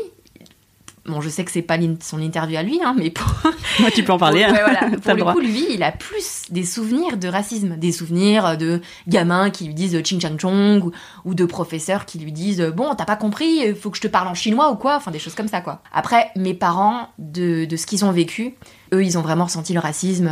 Bon, 1.04 1.20
je 1.20 1.28
sais 1.28 1.44
que 1.44 1.50
c'est 1.50 1.62
pas 1.62 1.78
son 2.00 2.20
interview 2.20 2.56
à 2.56 2.62
lui, 2.62 2.80
hein, 2.80 2.94
mais 2.96 3.10
pour... 3.10 3.26
Moi, 3.80 3.90
tu 3.90 4.04
peux 4.04 4.12
en 4.12 4.18
parler. 4.18 4.44
Pour, 4.44 4.54
hein. 4.56 4.90
pour 5.02 5.14
le 5.14 5.24
coup, 5.32 5.40
lui, 5.40 5.66
il 5.74 5.82
a 5.82 5.90
plus 5.90 6.44
des 6.50 6.64
souvenirs 6.64 7.16
de 7.16 7.26
racisme, 7.26 7.76
des 7.76 7.90
souvenirs 7.90 8.56
de 8.56 8.80
gamins 9.08 9.50
qui 9.50 9.64
lui 9.64 9.74
disent 9.74 10.00
ching 10.04 10.20
chang 10.20 10.38
chong 10.38 10.92
ou, 11.24 11.34
de 11.34 11.44
professeurs 11.44 12.06
qui 12.06 12.20
lui 12.20 12.30
disent 12.30 12.62
bon, 12.76 12.94
t'as 12.94 13.04
pas 13.04 13.16
compris, 13.16 13.74
faut 13.74 13.90
que 13.90 13.96
je 13.96 14.02
te 14.02 14.06
parle 14.06 14.28
en 14.28 14.34
chinois 14.34 14.70
ou 14.70 14.76
quoi, 14.76 14.96
enfin 14.96 15.10
des 15.10 15.18
choses 15.18 15.34
comme 15.34 15.48
ça 15.48 15.60
quoi. 15.60 15.82
Après, 15.92 16.30
mes 16.36 16.54
parents, 16.54 17.08
de, 17.18 17.64
de 17.64 17.76
ce 17.76 17.86
qu'ils 17.86 18.04
ont 18.04 18.12
vécu, 18.12 18.54
eux, 18.94 19.04
ils 19.04 19.18
ont 19.18 19.22
vraiment 19.22 19.44
ressenti 19.44 19.72
le 19.72 19.80
racisme. 19.80 20.30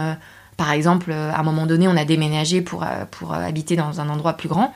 Par 0.56 0.70
exemple, 0.70 1.10
à 1.10 1.40
un 1.40 1.42
moment 1.42 1.66
donné, 1.66 1.88
on 1.88 1.96
a 1.96 2.04
déménagé 2.04 2.60
pour, 2.60 2.86
pour 3.10 3.34
habiter 3.34 3.74
dans 3.74 4.00
un 4.00 4.08
endroit 4.08 4.34
plus 4.34 4.48
grand. 4.48 4.72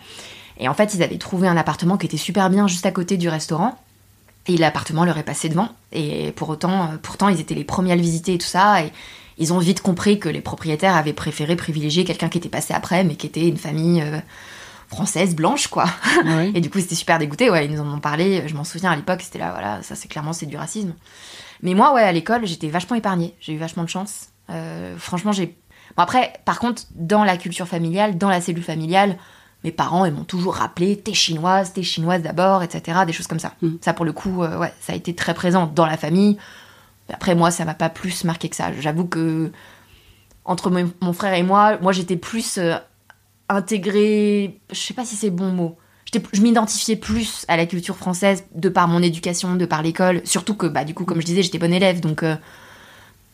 Et 0.58 0.69
en 0.69 0.75
fait, 0.75 0.94
ils 0.94 1.02
avaient 1.02 1.19
trouvé 1.19 1.46
un 1.46 1.56
appartement 1.56 1.96
qui 1.96 2.06
était 2.06 2.17
super 2.17 2.50
bien 2.50 2.67
juste 2.67 2.87
à 2.87 2.91
côté 2.91 3.17
du 3.17 3.29
restaurant. 3.29 3.79
Et 4.46 4.56
l'appartement 4.56 5.05
leur 5.05 5.17
est 5.17 5.25
passé 5.25 5.49
devant. 5.49 5.70
Et 5.93 6.32
pour 6.32 6.49
autant, 6.50 6.85
euh, 6.85 6.96
pourtant, 7.00 7.29
ils 7.29 7.41
étaient 7.41 7.55
les 7.55 7.64
premiers 7.64 7.93
à 7.93 7.96
le 7.96 8.02
visiter 8.02 8.35
et 8.35 8.38
tout 8.38 8.46
ça. 8.46 8.82
Et 8.82 8.93
ils 9.38 9.52
ont 9.52 9.58
vite 9.58 9.81
compris 9.81 10.19
que 10.19 10.29
les 10.29 10.41
propriétaires 10.41 10.96
avaient 10.96 11.12
préféré 11.12 11.56
privilégier 11.56 12.05
quelqu'un 12.05 12.29
qui 12.29 12.38
était 12.38 12.49
passé 12.49 12.75
après, 12.75 13.05
mais 13.05 13.17
qui 13.17 13.26
était 13.26 13.49
une 13.49 13.56
famille 13.56 14.02
euh, 14.02 14.19
française 14.88 15.35
blanche, 15.35 15.69
quoi. 15.69 15.87
Ah 16.25 16.44
et 16.55 16.61
du 16.61 16.70
coup, 16.70 16.79
c'était 16.79 16.94
super 16.94 17.19
dégoûté. 17.19 17.50
Ouais, 17.50 17.64
ils 17.64 17.73
nous 17.73 17.81
en 17.81 17.94
ont 17.94 18.00
parlé. 18.00 18.46
Je 18.46 18.55
m'en 18.55 18.64
souviens 18.64 18.91
à 18.91 18.96
l'époque, 18.96 19.23
c'était 19.23 19.38
là, 19.38 19.50
voilà, 19.52 19.82
ça 19.82 19.94
c'est 19.94 20.08
clairement 20.08 20.32
c'est 20.32 20.46
du 20.46 20.56
racisme. 20.56 20.94
Mais 21.62 21.75
moi, 21.75 21.94
ouais, 21.94 22.02
à 22.02 22.12
l'école, 22.12 22.46
j'étais 22.46 22.69
vachement 22.69 22.96
épargnée. 22.96 23.35
J'ai 23.41 23.55
eu 23.55 23.58
vachement 23.58 23.85
de 23.85 23.88
chance. 23.88 24.29
Euh, 24.50 24.96
franchement, 24.99 25.32
j'ai. 25.32 25.56
Bon, 25.96 26.02
après, 26.02 26.35
par 26.44 26.58
contre, 26.58 26.82
dans 26.94 27.25
la 27.25 27.37
culture 27.37 27.67
familiale, 27.67 28.19
dans 28.19 28.29
la 28.29 28.41
cellule 28.41 28.62
familiale, 28.62 29.17
mes 29.64 29.72
parents, 29.72 30.05
ils 30.05 30.12
m'ont 30.12 30.25
toujours 30.25 30.56
rappelé 30.56 30.99
t'es 30.99 31.14
chinoise, 31.14 31.72
t'es 31.72 31.82
chinoise 31.82 32.22
d'abord, 32.22 32.62
etc. 32.62 33.00
Des 33.06 33.12
choses 33.12 33.26
comme 33.26 33.40
ça. 33.40 33.55
Mm. 33.62 33.76
Ça, 33.81 33.94
pour 33.94 34.05
le 34.05 34.12
coup, 34.12 34.43
euh, 34.43 34.58
ouais, 34.58 34.72
ça 34.81 34.93
a 34.93 34.96
été 34.96 35.14
très 35.14 35.34
présent 35.34 35.66
dans 35.66 35.87
la 35.87 35.96
famille. 35.96 36.37
Après, 37.12 37.34
moi, 37.34 37.50
ça 37.50 37.64
m'a 37.64 37.75
pas 37.75 37.88
plus 37.88 38.25
marqué 38.25 38.49
que 38.49 38.56
ça. 38.56 38.70
J'avoue 38.78 39.06
que 39.06 39.50
entre 40.44 40.70
mon 40.70 41.12
frère 41.14 41.34
et 41.34 41.43
moi, 41.43 41.78
moi, 41.78 41.93
j'étais 41.93 42.16
plus 42.16 42.58
euh, 42.58 42.75
intégrée. 43.49 44.61
Je 44.70 44.76
sais 44.78 44.94
pas 44.94 45.05
si 45.05 45.16
c'est 45.16 45.28
le 45.28 45.32
bon 45.32 45.50
mot. 45.50 45.76
Je 46.32 46.43
m'identifiais 46.43 46.94
plus 46.94 47.44
à 47.49 47.56
la 47.56 47.67
culture 47.67 47.96
française 47.96 48.44
de 48.55 48.69
par 48.69 48.87
mon 48.87 49.03
éducation, 49.03 49.56
de 49.56 49.67
par 49.67 49.82
l'école. 49.82 50.20
Surtout 50.24 50.55
que, 50.55 50.67
bah, 50.67 50.84
du 50.84 50.94
coup, 50.94 51.05
comme 51.05 51.20
je 51.20 51.27
disais, 51.27 51.43
j'étais 51.43 51.58
bonne 51.58 51.72
élève. 51.72 52.00
Donc, 52.00 52.22
euh, 52.22 52.36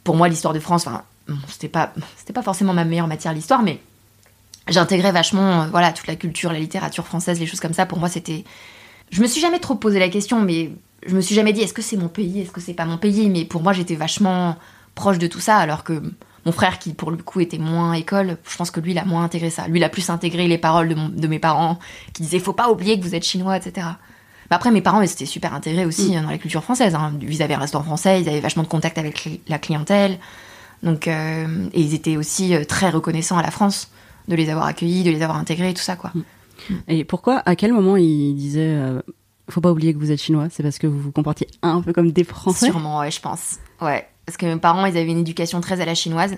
pour 0.02 0.16
moi, 0.16 0.28
l'histoire 0.28 0.54
de 0.54 0.60
France, 0.60 0.86
enfin, 0.86 1.02
c'était 1.48 1.68
pas, 1.68 1.92
pas 2.32 2.42
forcément 2.42 2.72
ma 2.72 2.84
meilleure 2.84 3.06
matière, 3.06 3.34
l'histoire, 3.34 3.62
mais 3.62 3.80
j'intégrais 4.70 5.12
vachement 5.12 5.62
euh, 5.62 5.66
voilà 5.70 5.92
toute 5.92 6.06
la 6.06 6.16
culture, 6.16 6.52
la 6.52 6.58
littérature 6.58 7.06
française, 7.06 7.38
les 7.38 7.46
choses 7.46 7.60
comme 7.60 7.74
ça. 7.74 7.86
Pour 7.86 7.98
moi, 7.98 8.08
c'était. 8.08 8.44
Je 9.10 9.20
me 9.20 9.26
suis 9.26 9.40
jamais 9.40 9.58
trop 9.58 9.74
posé 9.74 9.98
la 9.98 10.08
question, 10.08 10.40
mais 10.40 10.70
je 11.04 11.14
me 11.14 11.20
suis 11.20 11.34
jamais 11.34 11.52
dit 11.52 11.62
est-ce 11.62 11.74
que 11.74 11.82
c'est 11.82 11.96
mon 11.96 12.08
pays, 12.08 12.40
est-ce 12.40 12.52
que 12.52 12.60
c'est 12.60 12.74
pas 12.74 12.84
mon 12.84 12.98
pays? 12.98 13.28
Mais 13.28 13.44
pour 13.44 13.62
moi, 13.62 13.72
j'étais 13.72 13.96
vachement 13.96 14.56
proche 14.94 15.18
de 15.18 15.26
tout 15.26 15.40
ça, 15.40 15.56
alors 15.56 15.84
que 15.84 16.00
mon 16.46 16.52
frère, 16.52 16.78
qui 16.78 16.92
pour 16.92 17.10
le 17.10 17.16
coup 17.16 17.40
était 17.40 17.58
moins 17.58 17.92
école, 17.94 18.38
je 18.48 18.56
pense 18.56 18.70
que 18.70 18.80
lui, 18.80 18.92
il 18.92 18.98
a 18.98 19.04
moins 19.04 19.24
intégré 19.24 19.50
ça. 19.50 19.66
Lui, 19.68 19.78
il 19.78 19.84
a 19.84 19.88
plus 19.88 20.08
intégré 20.10 20.48
les 20.48 20.58
paroles 20.58 20.94
de, 21.14 21.26
mes 21.26 21.38
parents 21.38 21.78
qui 22.14 22.22
disaient 22.22 22.38
faut 22.38 22.52
pas 22.52 22.70
oublier 22.70 22.98
que 22.98 23.04
vous 23.04 23.14
êtes 23.14 23.24
chinois, 23.24 23.56
etc. 23.56 23.86
Mais 24.50 24.56
après, 24.56 24.70
mes 24.70 24.80
parents, 24.80 25.02
ils 25.02 25.10
étaient 25.10 25.26
super 25.26 25.54
intégrés 25.54 25.84
aussi 25.84 26.12
mm. 26.12 26.16
hein, 26.16 26.22
dans 26.22 26.30
la 26.30 26.38
culture 26.38 26.62
française. 26.62 26.94
Hein. 26.94 27.14
Ils 27.20 27.42
avaient 27.42 27.54
un 27.54 27.58
restaurant 27.58 27.84
français, 27.84 28.22
ils 28.22 28.28
avaient 28.28 28.40
vachement 28.40 28.62
de 28.62 28.68
contact 28.68 28.96
avec 28.96 29.28
la 29.48 29.58
clientèle. 29.58 30.18
Donc, 30.82 31.08
euh, 31.08 31.68
et 31.72 31.80
ils 31.80 31.94
étaient 31.94 32.16
aussi 32.16 32.54
euh, 32.54 32.64
très 32.64 32.88
reconnaissants 32.88 33.36
à 33.36 33.42
la 33.42 33.50
France 33.50 33.90
de 34.30 34.36
les 34.36 34.48
avoir 34.48 34.66
accueillis, 34.66 35.02
de 35.02 35.10
les 35.10 35.22
avoir 35.22 35.38
intégrés, 35.38 35.74
tout 35.74 35.82
ça, 35.82 35.96
quoi. 35.96 36.12
Mm. 36.14 36.74
Et 36.88 37.04
pourquoi, 37.04 37.42
à 37.44 37.56
quel 37.56 37.72
moment 37.72 37.96
il 37.96 38.34
disait, 38.34 38.74
euh, 38.76 39.00
faut 39.50 39.60
pas 39.60 39.70
oublier 39.70 39.92
que 39.92 39.98
vous 39.98 40.10
êtes 40.10 40.20
chinois 40.20 40.48
C'est 40.50 40.62
parce 40.62 40.78
que 40.78 40.86
vous 40.86 41.00
vous 41.00 41.12
comportiez 41.12 41.48
un 41.62 41.82
peu 41.82 41.92
comme 41.92 42.12
des 42.12 42.24
Français? 42.24 42.66
Sûrement, 42.66 43.00
ouais, 43.00 43.10
je 43.10 43.20
pense. 43.20 43.58
Ouais, 43.80 44.06
parce 44.24 44.36
que 44.36 44.46
mes 44.46 44.56
parents, 44.56 44.86
ils 44.86 44.96
avaient 44.96 45.10
une 45.10 45.18
éducation 45.18 45.60
très 45.60 45.80
à 45.80 45.84
la 45.84 45.94
chinoise. 45.94 46.36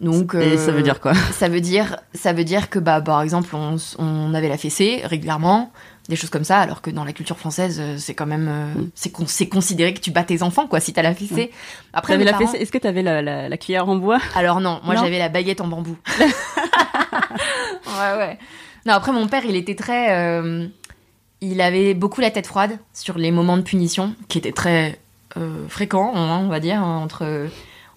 Donc, 0.00 0.34
Et 0.34 0.58
ça 0.58 0.72
veut 0.72 0.82
dire 0.82 1.00
quoi? 1.00 1.14
Ça 1.32 1.48
veut 1.48 1.62
dire, 1.62 1.96
ça 2.12 2.34
veut 2.34 2.44
dire 2.44 2.68
que, 2.68 2.78
bah, 2.78 3.00
par 3.00 3.22
exemple, 3.22 3.56
on, 3.56 3.76
on 3.98 4.34
avait 4.34 4.48
la 4.48 4.58
fessée 4.58 5.00
régulièrement, 5.04 5.72
des 6.08 6.16
choses 6.16 6.30
comme 6.30 6.44
ça, 6.44 6.58
alors 6.58 6.82
que 6.82 6.90
dans 6.90 7.04
la 7.04 7.12
culture 7.12 7.38
française, 7.38 7.78
euh, 7.80 7.96
c'est 7.98 8.14
quand 8.14 8.26
même, 8.26 8.48
euh, 8.48 8.80
mm. 8.80 9.26
c'est 9.26 9.48
considéré 9.48 9.94
que 9.94 10.00
tu 10.00 10.10
bats 10.10 10.24
tes 10.24 10.42
enfants, 10.42 10.66
quoi, 10.66 10.80
si 10.80 10.92
t'as 10.92 11.02
la 11.02 11.14
fessée. 11.14 11.50
Après, 11.92 12.16
la 12.16 12.34
fessée, 12.34 12.58
est-ce 12.58 12.72
que 12.72 12.78
t'avais 12.78 13.02
la, 13.02 13.22
la, 13.22 13.48
la, 13.48 13.56
cuillère 13.56 13.88
en 13.88 13.96
bois? 13.96 14.18
Alors 14.34 14.60
non, 14.60 14.80
moi 14.84 14.94
j'avais 14.96 15.18
la 15.18 15.28
baguette 15.28 15.60
en 15.60 15.66
bambou. 15.66 15.96
ouais, 16.18 16.28
ouais. 18.18 18.38
Non, 18.84 18.94
après 18.94 19.12
mon 19.12 19.26
père, 19.26 19.44
il 19.44 19.56
était 19.56 19.74
très, 19.74 20.12
euh, 20.12 20.66
il 21.40 21.60
avait 21.60 21.94
beaucoup 21.94 22.20
la 22.20 22.30
tête 22.30 22.46
froide 22.46 22.78
sur 22.92 23.18
les 23.18 23.32
moments 23.32 23.56
de 23.56 23.62
punition, 23.62 24.14
qui 24.28 24.38
étaient 24.38 24.52
très 24.52 25.00
fréquents, 25.68 26.12
hein, 26.14 26.38
on 26.38 26.48
va 26.48 26.60
dire, 26.60 26.80
hein, 26.80 26.96
entre, 26.96 27.48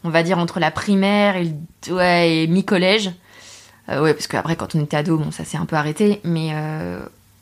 on 0.04 0.10
va 0.10 0.24
dire 0.24 0.40
entre 0.40 0.60
la 0.60 0.72
primaire 0.72 1.38
et, 1.38 1.54
ouais, 1.90 2.36
et 2.36 2.48
mi-collège. 2.48 3.12
ouais, 3.88 4.14
parce 4.14 4.28
qu'après, 4.28 4.58
quand 4.58 4.76
on 4.76 4.84
était 4.84 4.98
ado, 4.98 5.18
bon, 5.18 5.32
ça 5.32 5.46
s'est 5.46 5.58
un 5.58 5.66
peu 5.66 5.78
arrêté, 5.78 6.20
mais 6.26 6.54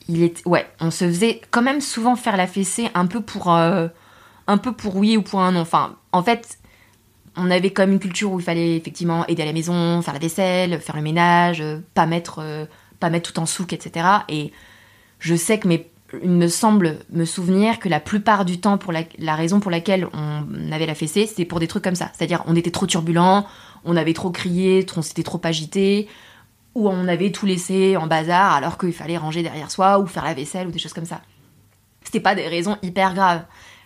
il 0.07 0.23
est, 0.23 0.45
ouais, 0.45 0.65
on 0.79 0.91
se 0.91 1.05
faisait 1.05 1.41
quand 1.51 1.61
même 1.61 1.81
souvent 1.81 2.15
faire 2.15 2.37
la 2.37 2.47
fessée 2.47 2.89
un 2.93 3.07
peu 3.07 3.21
pour, 3.21 3.53
euh, 3.53 3.87
un 4.47 4.57
peu 4.57 4.71
pour 4.71 4.95
oui 4.95 5.17
ou 5.17 5.21
pour 5.21 5.41
un 5.41 5.51
non. 5.51 5.61
Enfin, 5.61 5.97
en 6.11 6.23
fait, 6.23 6.59
on 7.35 7.51
avait 7.51 7.71
comme 7.71 7.91
une 7.91 7.99
culture 7.99 8.31
où 8.31 8.39
il 8.39 8.43
fallait 8.43 8.77
effectivement 8.77 9.25
aider 9.27 9.43
à 9.43 9.45
la 9.45 9.53
maison, 9.53 10.01
faire 10.01 10.13
la 10.13 10.19
vaisselle, 10.19 10.79
faire 10.79 10.95
le 10.95 11.01
ménage, 11.01 11.61
euh, 11.61 11.79
pas 11.93 12.05
mettre, 12.05 12.39
euh, 12.39 12.65
pas 12.99 13.09
mettre 13.09 13.31
tout 13.31 13.39
en 13.39 13.45
souk, 13.45 13.73
etc. 13.73 14.05
Et 14.29 14.51
je 15.19 15.35
sais 15.35 15.59
que 15.59 15.67
mes, 15.67 15.89
il 16.23 16.29
me 16.29 16.47
semble 16.47 16.99
me 17.11 17.25
souvenir 17.25 17.79
que 17.79 17.89
la 17.89 17.99
plupart 17.99 18.45
du 18.45 18.59
temps, 18.59 18.77
pour 18.77 18.93
la, 18.93 19.03
la 19.19 19.35
raison 19.35 19.59
pour 19.59 19.71
laquelle 19.71 20.07
on 20.13 20.71
avait 20.71 20.85
la 20.85 20.95
fessée, 20.95 21.27
c'était 21.27 21.45
pour 21.45 21.59
des 21.59 21.67
trucs 21.67 21.83
comme 21.83 21.95
ça. 21.95 22.11
C'est-à-dire, 22.13 22.43
on 22.47 22.55
était 22.55 22.71
trop 22.71 22.87
turbulent, 22.87 23.45
on 23.83 23.97
avait 23.97 24.13
trop 24.13 24.31
crié, 24.31 24.85
on 24.95 25.01
s'était 25.01 25.23
trop 25.23 25.41
agité, 25.43 26.07
ou 26.77 26.89
on 26.89 27.07
avait 27.07 27.31
tout 27.31 27.45
laissé 27.47 27.97
en 27.97 28.05
bazar 28.07 28.53
alors 28.53 28.77
qu'il 28.77 28.93
fallait 28.93 29.17
ranger 29.17 29.41
derrière 29.41 29.71
soi, 29.71 29.97
ou 29.99 30.05
faire 30.05 30.23
la 30.23 30.33
vaisselle, 30.35 30.67
ou 30.67 30.71
des 30.71 30.79
choses 30.79 30.93
comme 30.93 31.05
ça. 31.05 31.21
C'était 32.03 32.19
pas 32.19 32.35
des 32.35 32.47
raisons 32.47 32.77
hyper 32.83 33.13
graves. 33.15 33.43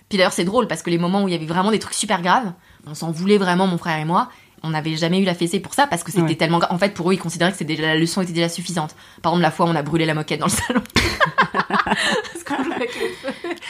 Puis 0.09 0.17
d'ailleurs, 0.17 0.33
c'est 0.33 0.43
drôle 0.43 0.67
parce 0.67 0.81
que 0.83 0.89
les 0.89 0.97
moments 0.97 1.23
où 1.23 1.27
il 1.29 1.31
y 1.31 1.35
avait 1.37 1.45
vraiment 1.45 1.71
des 1.71 1.79
trucs 1.79 1.93
super 1.93 2.21
graves, 2.21 2.51
on 2.85 2.93
s'en 2.93 3.09
voulait 3.11 3.37
vraiment, 3.37 3.65
mon 3.65 3.77
frère 3.77 3.97
et 3.97 4.03
moi. 4.05 4.27
On 4.63 4.69
n'avait 4.71 4.95
jamais 4.95 5.19
eu 5.19 5.23
la 5.25 5.33
fessée 5.33 5.59
pour 5.59 5.73
ça 5.73 5.87
parce 5.87 6.03
que 6.03 6.11
c'était 6.11 6.23
Ouais. 6.23 6.35
tellement 6.35 6.59
grave. 6.59 6.71
En 6.71 6.77
fait, 6.77 6.93
pour 6.93 7.09
eux, 7.09 7.13
ils 7.13 7.17
considéraient 7.19 7.51
que 7.53 7.63
déjà- 7.63 7.81
la 7.83 7.95
leçon 7.97 8.21
était 8.21 8.33
déjà 8.33 8.49
suffisante. 8.49 8.93
Par 9.23 9.31
exemple, 9.31 9.41
la 9.43 9.51
fois 9.51 9.65
où 9.65 9.69
on 9.69 9.75
a 9.75 9.81
brûlé 9.81 10.05
la 10.05 10.13
moquette 10.13 10.39
dans 10.41 10.45
le 10.47 10.51
salon. 10.51 10.81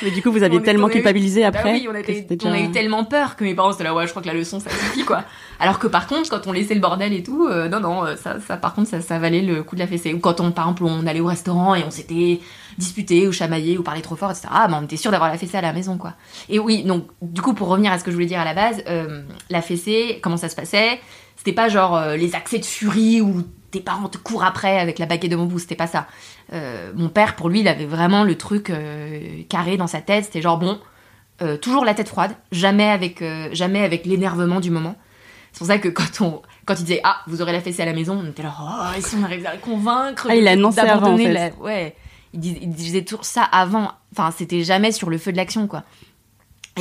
Mais 0.04 0.12
du 0.12 0.22
coup, 0.22 0.32
vous 0.32 0.44
aviez 0.44 0.60
On 0.60 0.62
tellement 0.62 0.90
eu- 0.90 0.92
culpabilisé 0.92 1.42
Bah 1.42 1.48
après. 1.50 1.74
oui, 1.74 1.88
on, 1.90 2.52
a 2.52 2.60
eu 2.60 2.72
tellement 2.72 3.04
peur 3.06 3.36
que 3.36 3.44
mes 3.44 3.54
parents 3.54 3.72
étaient 3.72 3.84
là, 3.84 3.94
ouais, 3.94 4.06
je 4.06 4.12
crois 4.12 4.22
que 4.22 4.28
la 4.28 4.34
leçon, 4.34 4.60
ça 4.60 4.70
suffit, 4.70 5.04
quoi. 5.06 5.24
Alors 5.60 5.80
que 5.80 5.88
par 5.88 6.08
contre, 6.08 6.30
quand 6.30 6.48
on 6.48 6.52
laissait 6.52 6.74
le 6.74 6.80
bordel 6.80 7.14
et 7.14 7.24
tout, 7.24 7.48
euh, 7.48 7.70
non, 7.70 7.80
non, 7.80 8.06
euh, 8.06 8.16
ça, 8.16 8.40
ça, 8.40 8.58
par 8.58 8.74
contre, 8.74 8.90
ça, 8.90 9.02
ça 9.02 9.20
valait 9.20 9.42
le 9.42 9.64
coup 9.64 9.76
de 9.76 9.82
la 9.82 9.88
fessée. 9.88 10.14
Ou 10.14 10.20
quand 10.20 10.40
on, 10.40 10.52
par 10.52 10.66
exemple, 10.66 10.84
on 10.86 11.06
allait 11.06 11.20
au 11.20 11.28
restaurant 11.28 11.76
et 11.76 11.84
on 11.84 11.92
s'était 11.92 12.40
disputé 12.78 13.28
ou 13.28 13.32
chamaillé 13.32 13.78
ou 13.78 13.84
parlé 13.84 14.02
trop 14.02 14.16
fort, 14.16 14.32
etc. 14.32 14.48
Ah, 14.52 14.68
bah, 14.68 14.78
on 14.82 14.86
était 14.86 14.98
sûr 14.98 15.12
d'avoir 15.12 15.30
la 15.30 15.38
fessée 15.38 15.58
à 15.58 15.62
la 15.62 15.74
maison, 15.74 15.98
quoi. 15.98 16.14
Et 16.50 16.58
oui, 16.60 16.84
donc, 16.84 17.06
du 17.22 17.42
coup, 17.42 17.54
pour 17.54 17.68
revenir 17.68 17.92
à 17.92 18.00
ce 18.00 18.04
que 18.04 18.12
je 18.12 18.16
voulais 18.16 18.28
dire 18.28 18.40
à 18.40 18.46
la 18.46 18.54
base, 18.54 18.84
euh, 18.88 19.22
la 19.50 19.62
fessée, 19.62 20.20
comment 20.22 20.38
ça 20.38 20.50
se 20.50 20.56
passait? 20.56 21.00
C'était 21.36 21.54
pas 21.54 21.70
genre 21.70 21.96
euh, 21.98 22.16
les 22.18 22.36
accès 22.36 22.60
de 22.60 22.66
furie 22.66 23.22
où 23.22 23.44
tes 23.72 23.80
parents 23.80 24.10
te 24.10 24.18
courent 24.18 24.44
après 24.44 24.80
avec 24.80 25.00
la 25.00 25.06
baguette 25.06 25.32
de 25.32 25.36
bambou, 25.36 25.58
c'était 25.60 25.76
pas 25.76 25.88
ça. 25.88 26.08
Euh, 26.54 26.92
mon 26.96 27.10
père, 27.10 27.36
pour 27.36 27.50
lui, 27.50 27.62
il 27.62 27.68
avait 27.68 27.86
vraiment 27.86 28.24
le 28.24 28.36
truc 28.38 28.70
euh, 28.70 29.42
carré 29.50 29.78
dans 29.78 29.88
sa 29.88 30.02
tête. 30.02 30.26
C'était 30.26 30.42
genre, 30.42 30.58
bon, 30.58 30.80
euh, 31.42 31.58
toujours 31.58 31.86
la 31.86 31.94
tête 31.94 32.10
froide, 32.10 32.32
jamais 32.52 32.90
avec, 32.90 33.24
jamais 33.54 33.84
avec 33.84 34.06
l'énervement 34.06 34.60
du 34.60 34.70
moment. 34.72 34.96
C'est 35.54 35.58
pour 35.60 35.68
ça 35.68 35.80
que 35.80 35.90
quand, 35.90 36.22
on, 36.22 36.42
quand 36.66 36.76
il 36.80 36.84
disait 36.86 37.02
Ah, 37.04 37.18
vous 37.28 37.42
aurez 37.42 37.52
la 37.52 37.62
fessée 37.62 37.82
à 37.82 37.86
la 37.86 37.94
maison, 37.94 38.22
on 38.24 38.30
était 38.30 38.44
là, 38.44 38.54
oh, 38.62 38.98
et 38.98 39.02
si 39.02 39.16
on 39.16 39.24
arrive 39.24 39.46
à 39.46 39.54
le 39.54 39.60
convaincre 39.60 40.28
Ah, 40.30 40.36
il 40.36 40.48
a 40.48 40.52
annoncé 40.52 40.80
avant, 40.80 41.14
en 41.14 41.18
fait. 41.18 41.34
la- 41.34 41.50
Ouais, 41.60 41.96
il, 42.34 42.40
dis- 42.40 42.58
il 42.62 42.70
disait 42.70 43.04
toujours 43.04 43.26
ça 43.26 43.44
avant. 43.44 43.92
Enfin, 44.14 44.32
c'était 44.38 44.64
jamais 44.64 44.92
sur 44.92 45.10
le 45.10 45.18
feu 45.18 45.32
de 45.32 45.38
l'action, 45.38 45.68
quoi. 45.68 45.84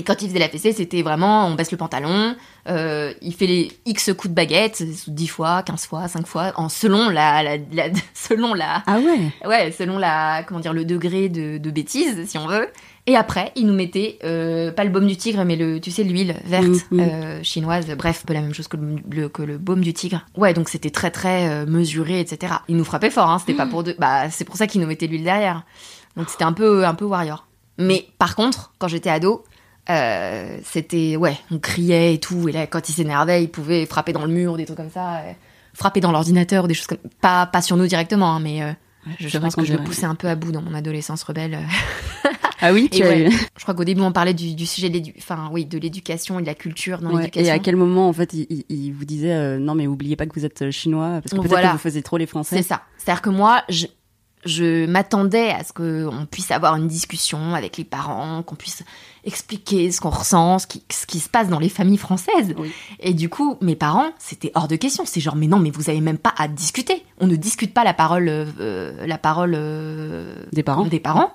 Et 0.00 0.02
quand 0.02 0.22
il 0.22 0.28
faisait 0.28 0.38
la 0.38 0.48
fessée, 0.48 0.72
c'était 0.72 1.02
vraiment 1.02 1.46
on 1.46 1.54
baisse 1.56 1.70
le 1.70 1.76
pantalon, 1.76 2.34
euh, 2.68 3.12
il 3.20 3.34
fait 3.34 3.46
les 3.46 3.70
X 3.84 4.14
coups 4.14 4.30
de 4.30 4.34
baguette, 4.34 4.82
10 4.82 5.26
fois, 5.26 5.62
15 5.62 5.84
fois, 5.84 6.08
5 6.08 6.26
fois, 6.26 6.52
en 6.56 6.70
selon 6.70 7.10
la, 7.10 7.42
la, 7.42 7.58
la- 7.70 7.90
selon 8.14 8.54
la, 8.54 8.82
Ah 8.86 8.98
ouais. 8.98 9.30
ouais, 9.46 9.72
selon 9.72 9.98
la, 9.98 10.42
comment 10.44 10.58
dire, 10.60 10.72
le 10.72 10.86
degré 10.86 11.28
de, 11.28 11.58
de 11.58 11.70
bêtise, 11.70 12.26
si 12.26 12.38
on 12.38 12.46
veut. 12.46 12.66
Et 13.06 13.14
après, 13.14 13.52
il 13.56 13.66
nous 13.66 13.74
mettait, 13.74 14.18
euh, 14.24 14.72
pas 14.72 14.84
le 14.84 14.90
baume 14.90 15.06
du 15.06 15.18
tigre, 15.18 15.44
mais 15.44 15.56
le, 15.56 15.80
tu 15.80 15.90
sais, 15.90 16.02
l'huile 16.02 16.36
verte 16.46 16.64
Mhm. 16.90 17.00
euh, 17.00 17.42
chinoise, 17.42 17.86
bref, 17.98 18.24
peu 18.26 18.32
la 18.32 18.40
même 18.40 18.54
chose 18.54 18.68
que 18.68 18.78
le, 18.78 18.96
le- 19.10 19.28
que 19.28 19.42
le 19.42 19.58
baume 19.58 19.82
du 19.82 19.92
tigre. 19.92 20.24
Ouais, 20.34 20.54
donc 20.54 20.70
c'était 20.70 20.90
très 20.90 21.10
très 21.10 21.66
mesuré, 21.66 22.20
etc. 22.20 22.54
Il 22.68 22.76
nous 22.76 22.84
frappait 22.84 23.10
fort, 23.10 23.28
hein, 23.28 23.38
c'était 23.38 23.52
pas 23.54 23.66
pour 23.66 23.82
deux. 23.84 23.96
Bah, 23.98 24.30
c'est 24.30 24.46
pour 24.46 24.56
ça 24.56 24.66
qu'il 24.66 24.80
nous 24.80 24.86
mettait 24.86 25.08
l'huile 25.08 25.24
derrière. 25.24 25.64
Donc 26.16 26.30
c'était 26.30 26.44
un 26.44 26.54
peu, 26.54 26.86
un 26.86 26.94
peu 26.94 27.04
warrior. 27.04 27.46
Mais 27.78 28.06
par 28.18 28.34
contre, 28.36 28.72
quand 28.78 28.88
j'étais 28.88 29.08
ado, 29.08 29.42
euh, 29.88 30.58
c'était, 30.64 31.16
ouais, 31.16 31.36
on 31.50 31.58
criait 31.58 32.14
et 32.14 32.18
tout. 32.20 32.48
Et 32.48 32.52
là, 32.52 32.66
quand 32.66 32.88
il 32.88 32.92
s'énervait, 32.92 33.42
il 33.42 33.48
pouvait 33.48 33.86
frapper 33.86 34.12
dans 34.12 34.24
le 34.24 34.32
mur, 34.32 34.56
des 34.56 34.64
trucs 34.64 34.76
comme 34.76 34.90
ça, 34.90 35.18
euh, 35.18 35.32
frapper 35.74 36.00
dans 36.00 36.12
l'ordinateur, 36.12 36.68
des 36.68 36.74
choses 36.74 36.86
comme, 36.86 36.98
pas, 37.20 37.46
pas 37.46 37.62
sur 37.62 37.76
nous 37.76 37.86
directement, 37.86 38.34
hein, 38.34 38.40
mais 38.40 38.62
euh, 38.62 38.72
je, 39.18 39.28
c'est 39.28 39.40
pense 39.40 39.56
que 39.56 39.64
je 39.64 39.72
le 39.72 39.82
poussais 39.82 40.06
un 40.06 40.14
peu 40.14 40.28
à 40.28 40.34
bout 40.36 40.52
dans 40.52 40.62
mon 40.62 40.74
adolescence 40.74 41.22
rebelle. 41.22 41.58
Ah 42.60 42.72
oui, 42.72 42.88
tu 42.92 43.02
as 43.02 43.08
ouais, 43.08 43.28
eu. 43.28 43.32
je 43.56 43.62
crois 43.62 43.74
qu'au 43.74 43.84
début 43.84 44.02
on 44.02 44.12
parlait 44.12 44.34
du, 44.34 44.54
du 44.54 44.66
sujet 44.66 44.90
de 44.90 45.00
enfin 45.16 45.48
oui, 45.50 45.64
de 45.64 45.78
l'éducation 45.78 46.38
et 46.38 46.42
de 46.42 46.46
la 46.46 46.54
culture 46.54 46.98
dans 46.98 47.10
Ouais, 47.10 47.20
l'éducation. 47.22 47.48
Et 47.48 47.50
à 47.50 47.58
quel 47.58 47.76
moment, 47.76 48.08
en 48.08 48.12
fait, 48.12 48.34
il, 48.34 48.92
vous 48.92 49.04
disait 49.06 49.32
euh, 49.32 49.58
non, 49.58 49.74
mais 49.74 49.86
oubliez 49.86 50.16
pas 50.16 50.26
que 50.26 50.34
vous 50.34 50.44
êtes 50.44 50.60
euh, 50.62 50.70
chinois, 50.70 51.20
parce 51.22 51.30
que 51.32 51.36
peut-être 51.36 51.48
Voilà. 51.48 51.68
que 51.68 51.72
vous 51.72 51.78
faisiez 51.78 52.02
trop 52.02 52.18
les 52.18 52.26
C'est 52.26 52.30
Français. 52.30 52.62
ça. 52.62 52.82
C'est-à-dire 52.98 53.22
que 53.22 53.30
moi, 53.30 53.62
je, 53.70 53.86
je 54.44 54.86
m'attendais 54.86 55.50
à 55.50 55.64
ce 55.64 55.72
qu'on 55.72 56.26
puisse 56.26 56.50
avoir 56.50 56.76
une 56.76 56.88
discussion 56.88 57.54
avec 57.54 57.76
les 57.76 57.84
parents, 57.84 58.42
qu'on 58.42 58.54
puisse 58.54 58.82
expliquer 59.24 59.92
ce 59.92 60.00
qu'on 60.00 60.10
ressent, 60.10 60.58
ce 60.58 60.66
qui, 60.66 60.82
ce 60.90 61.06
qui 61.06 61.20
se 61.20 61.28
passe 61.28 61.48
dans 61.48 61.58
les 61.58 61.68
familles 61.68 61.98
françaises. 61.98 62.54
Oui. 62.56 62.72
Et 63.00 63.12
du 63.12 63.28
coup, 63.28 63.58
mes 63.60 63.76
parents, 63.76 64.10
c'était 64.18 64.50
hors 64.54 64.66
de 64.68 64.76
question. 64.76 65.04
C'est 65.04 65.20
genre, 65.20 65.36
mais 65.36 65.46
non, 65.46 65.58
mais 65.58 65.70
vous 65.70 65.90
avez 65.90 66.00
même 66.00 66.18
pas 66.18 66.32
à 66.38 66.48
discuter. 66.48 67.04
On 67.18 67.26
ne 67.26 67.36
discute 67.36 67.74
pas 67.74 67.84
la 67.84 67.92
parole, 67.92 68.28
euh, 68.28 69.06
la 69.06 69.18
parole 69.18 69.52
euh, 69.54 70.34
Des 70.52 70.62
parents. 70.62 70.86
des 70.86 71.00
parents. 71.00 71.32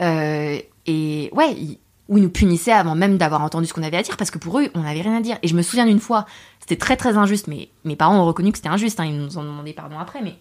Euh, 0.00 0.58
et 0.86 1.30
ouais, 1.32 1.52
ils, 1.52 1.78
où 2.10 2.18
ils 2.18 2.22
nous 2.22 2.30
punissaient 2.30 2.72
avant 2.72 2.96
même 2.96 3.16
d'avoir 3.16 3.42
entendu 3.42 3.66
ce 3.66 3.72
qu'on 3.72 3.84
avait 3.84 3.96
à 3.96 4.02
dire, 4.02 4.16
parce 4.16 4.32
que 4.32 4.38
pour 4.38 4.58
eux, 4.58 4.68
on 4.74 4.80
n'avait 4.80 5.02
rien 5.02 5.16
à 5.16 5.20
dire. 5.20 5.38
Et 5.42 5.48
je 5.48 5.54
me 5.54 5.62
souviens 5.62 5.86
d'une 5.86 6.00
fois, 6.00 6.26
c'était 6.58 6.76
très 6.76 6.96
très 6.96 7.16
injuste, 7.16 7.46
mais 7.46 7.68
mes 7.84 7.94
parents 7.94 8.18
ont 8.18 8.26
reconnu 8.26 8.50
que 8.50 8.58
c'était 8.58 8.68
injuste, 8.68 8.98
hein, 8.98 9.04
ils 9.04 9.16
nous 9.16 9.38
ont 9.38 9.44
demandé 9.44 9.72
pardon 9.72 9.96
après, 9.96 10.20
mais 10.20 10.34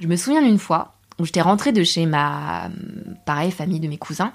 je 0.00 0.08
me 0.08 0.16
souviens 0.16 0.40
d'une 0.40 0.58
fois 0.58 0.93
où 1.18 1.24
j'étais 1.24 1.40
rentrée 1.40 1.72
de 1.72 1.82
chez 1.84 2.06
ma, 2.06 2.70
pareil, 3.26 3.50
famille 3.50 3.80
de 3.80 3.88
mes 3.88 3.98
cousins, 3.98 4.32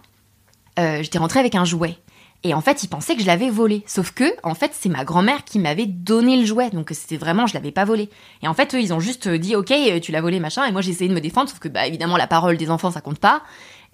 euh, 0.80 1.04
j'étais 1.04 1.18
rentrée 1.18 1.40
avec 1.40 1.56
un 1.56 1.66
jouet. 1.66 1.98
Et 2.44 2.54
en 2.54 2.62
fait, 2.62 2.84
ils 2.84 2.88
pensaient 2.88 3.16
que 3.16 3.22
je 3.22 3.28
l'avais 3.28 3.50
volé. 3.50 3.84
Sauf 3.86 4.12
que, 4.12 4.24
en 4.44 4.56
fait, 4.56 4.72
c'est 4.74 4.88
ma 4.88 5.04
grand-mère 5.04 5.44
qui 5.44 5.60
m'avait 5.60 5.86
donné 5.86 6.38
le 6.38 6.46
jouet. 6.46 6.70
Donc, 6.70 6.90
c'était 6.92 7.18
vraiment, 7.18 7.48
je 7.48 7.54
l'avais 7.54 7.72
pas 7.72 7.84
volé. 7.84 8.10
Et 8.42 8.48
en 8.48 8.54
fait, 8.54 8.74
eux, 8.76 8.82
ils 8.82 8.94
ont 8.94 9.02
juste 9.02 9.28
dit, 9.28 9.58
OK, 9.58 9.72
euh, 9.72 10.00
tu 10.00 10.14
l'as 10.14 10.22
volé, 10.22 10.40
machin. 10.40 10.66
Et 10.66 10.72
moi, 10.72 10.82
j'ai 10.82 10.92
essayé 10.92 11.10
de 11.10 11.14
me 11.14 11.20
défendre. 11.20 11.50
Sauf 11.50 11.60
que, 11.60 11.68
bah, 11.68 11.86
évidemment, 11.86 12.16
la 12.16 12.28
parole 12.28 12.56
des 12.56 12.72
enfants, 12.72 12.92
ça 12.92 13.02
compte 13.02 13.20
pas. 13.20 13.44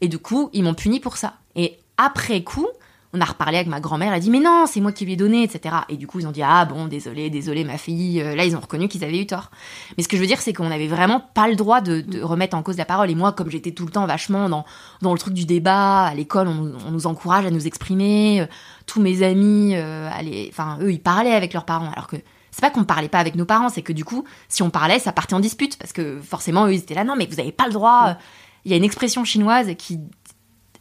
Et 0.02 0.08
du 0.08 0.20
coup, 0.20 0.52
ils 0.54 0.64
m'ont 0.64 0.76
puni 0.76 1.00
pour 1.00 1.18
ça. 1.18 1.34
Et 1.56 1.80
après 1.98 2.44
coup, 2.44 2.68
on 3.16 3.22
a 3.22 3.26
reparlé 3.26 3.58
avec 3.58 3.68
ma 3.68 3.80
grand-mère. 3.80 4.10
Elle 4.10 4.18
a 4.18 4.20
dit, 4.20 4.30
mais 4.30 4.40
non, 4.40 4.66
c'est 4.68 4.82
moi 4.82 4.92
qui 4.92 5.06
lui 5.06 5.14
ai 5.14 5.16
donné, 5.16 5.44
etc. 5.44 5.76
Et 5.90 5.98
du 5.98 6.06
coup, 6.06 6.20
ils 6.20 6.28
ont 6.28 6.32
dit, 6.32 6.44
ah 6.44 6.66
bon, 6.66 6.86
désolé, 6.86 7.30
désolé, 7.30 7.64
ma 7.64 7.78
fille. 7.78 8.22
Euh, 8.22 8.36
Là, 8.36 8.44
ils 8.46 8.56
ont 8.56 8.60
reconnu 8.60 8.88
qu'ils 8.88 9.04
avaient 9.04 9.20
eu 9.20 9.26
tort. 9.26 9.50
Mais 9.98 10.04
ce 10.04 10.08
que 10.08 10.18
je 10.18 10.22
veux 10.22 10.28
dire, 10.28 10.42
c'est 10.42 10.54
qu'on 10.54 10.68
n'avait 10.70 10.88
vraiment 10.88 11.22
pas 11.34 11.48
le 11.48 11.56
droit 11.56 11.82
de, 11.82 12.02
de 12.02 12.22
remettre 12.22 12.56
en 12.58 12.62
cause 12.64 12.78
la 12.78 12.86
parole. 12.86 13.10
Et 13.10 13.16
moi, 13.16 13.32
comme 13.32 13.50
j'étais 13.50 13.72
tout 13.72 13.86
le 13.86 13.92
temps 13.92 14.06
vachement 14.06 14.50
dans, 14.50 14.66
dans 15.02 15.14
le 15.14 15.20
truc 15.20 15.34
du 15.34 15.46
débat, 15.46 16.04
à 16.04 16.14
l'école, 16.14 16.48
on, 16.48 16.74
on 16.88 16.92
nous 16.92 17.08
encourage 17.08 17.46
à 17.46 17.52
nous 17.52 17.66
exprimer. 17.66 18.42
euh, 18.42 18.46
tous 18.86 19.02
mes 19.02 19.24
amis, 19.24 19.72
euh, 19.76 20.10
enfin, 20.50 20.78
eux, 20.82 20.92
ils 20.92 21.02
parlaient 21.02 21.34
avec 21.34 21.54
leurs 21.54 21.66
parents. 21.66 21.92
Alors 21.92 22.08
que 22.08 22.18
c'est 22.52 22.62
pas 22.62 22.70
qu'on 22.70 22.84
parlait 22.84 23.10
pas 23.10 23.20
avec 23.20 23.36
nos 23.36 23.46
parents, 23.46 23.70
c'est 23.70 23.82
que 23.82 23.94
du 23.94 24.06
coup, 24.06 24.26
si 24.48 24.62
on 24.64 24.70
parlait, 24.70 25.00
ça 25.00 25.12
partait 25.12 25.34
en 25.34 25.40
dispute. 25.40 25.78
Parce 25.78 25.92
que 25.92 26.20
forcément, 26.22 26.68
eux, 26.68 26.74
ils 26.74 26.80
étaient 26.80 26.94
là, 26.94 27.04
non, 27.04 27.16
mais 27.18 27.26
vous 27.26 27.40
avez 27.40 27.52
pas 27.52 27.66
le 27.66 27.74
droit. 27.74 28.16
Il 28.64 28.72
y 28.72 28.74
a 28.74 28.78
une 28.78 28.84
expression 28.84 29.24
chinoise 29.24 29.70
qui, 29.78 30.00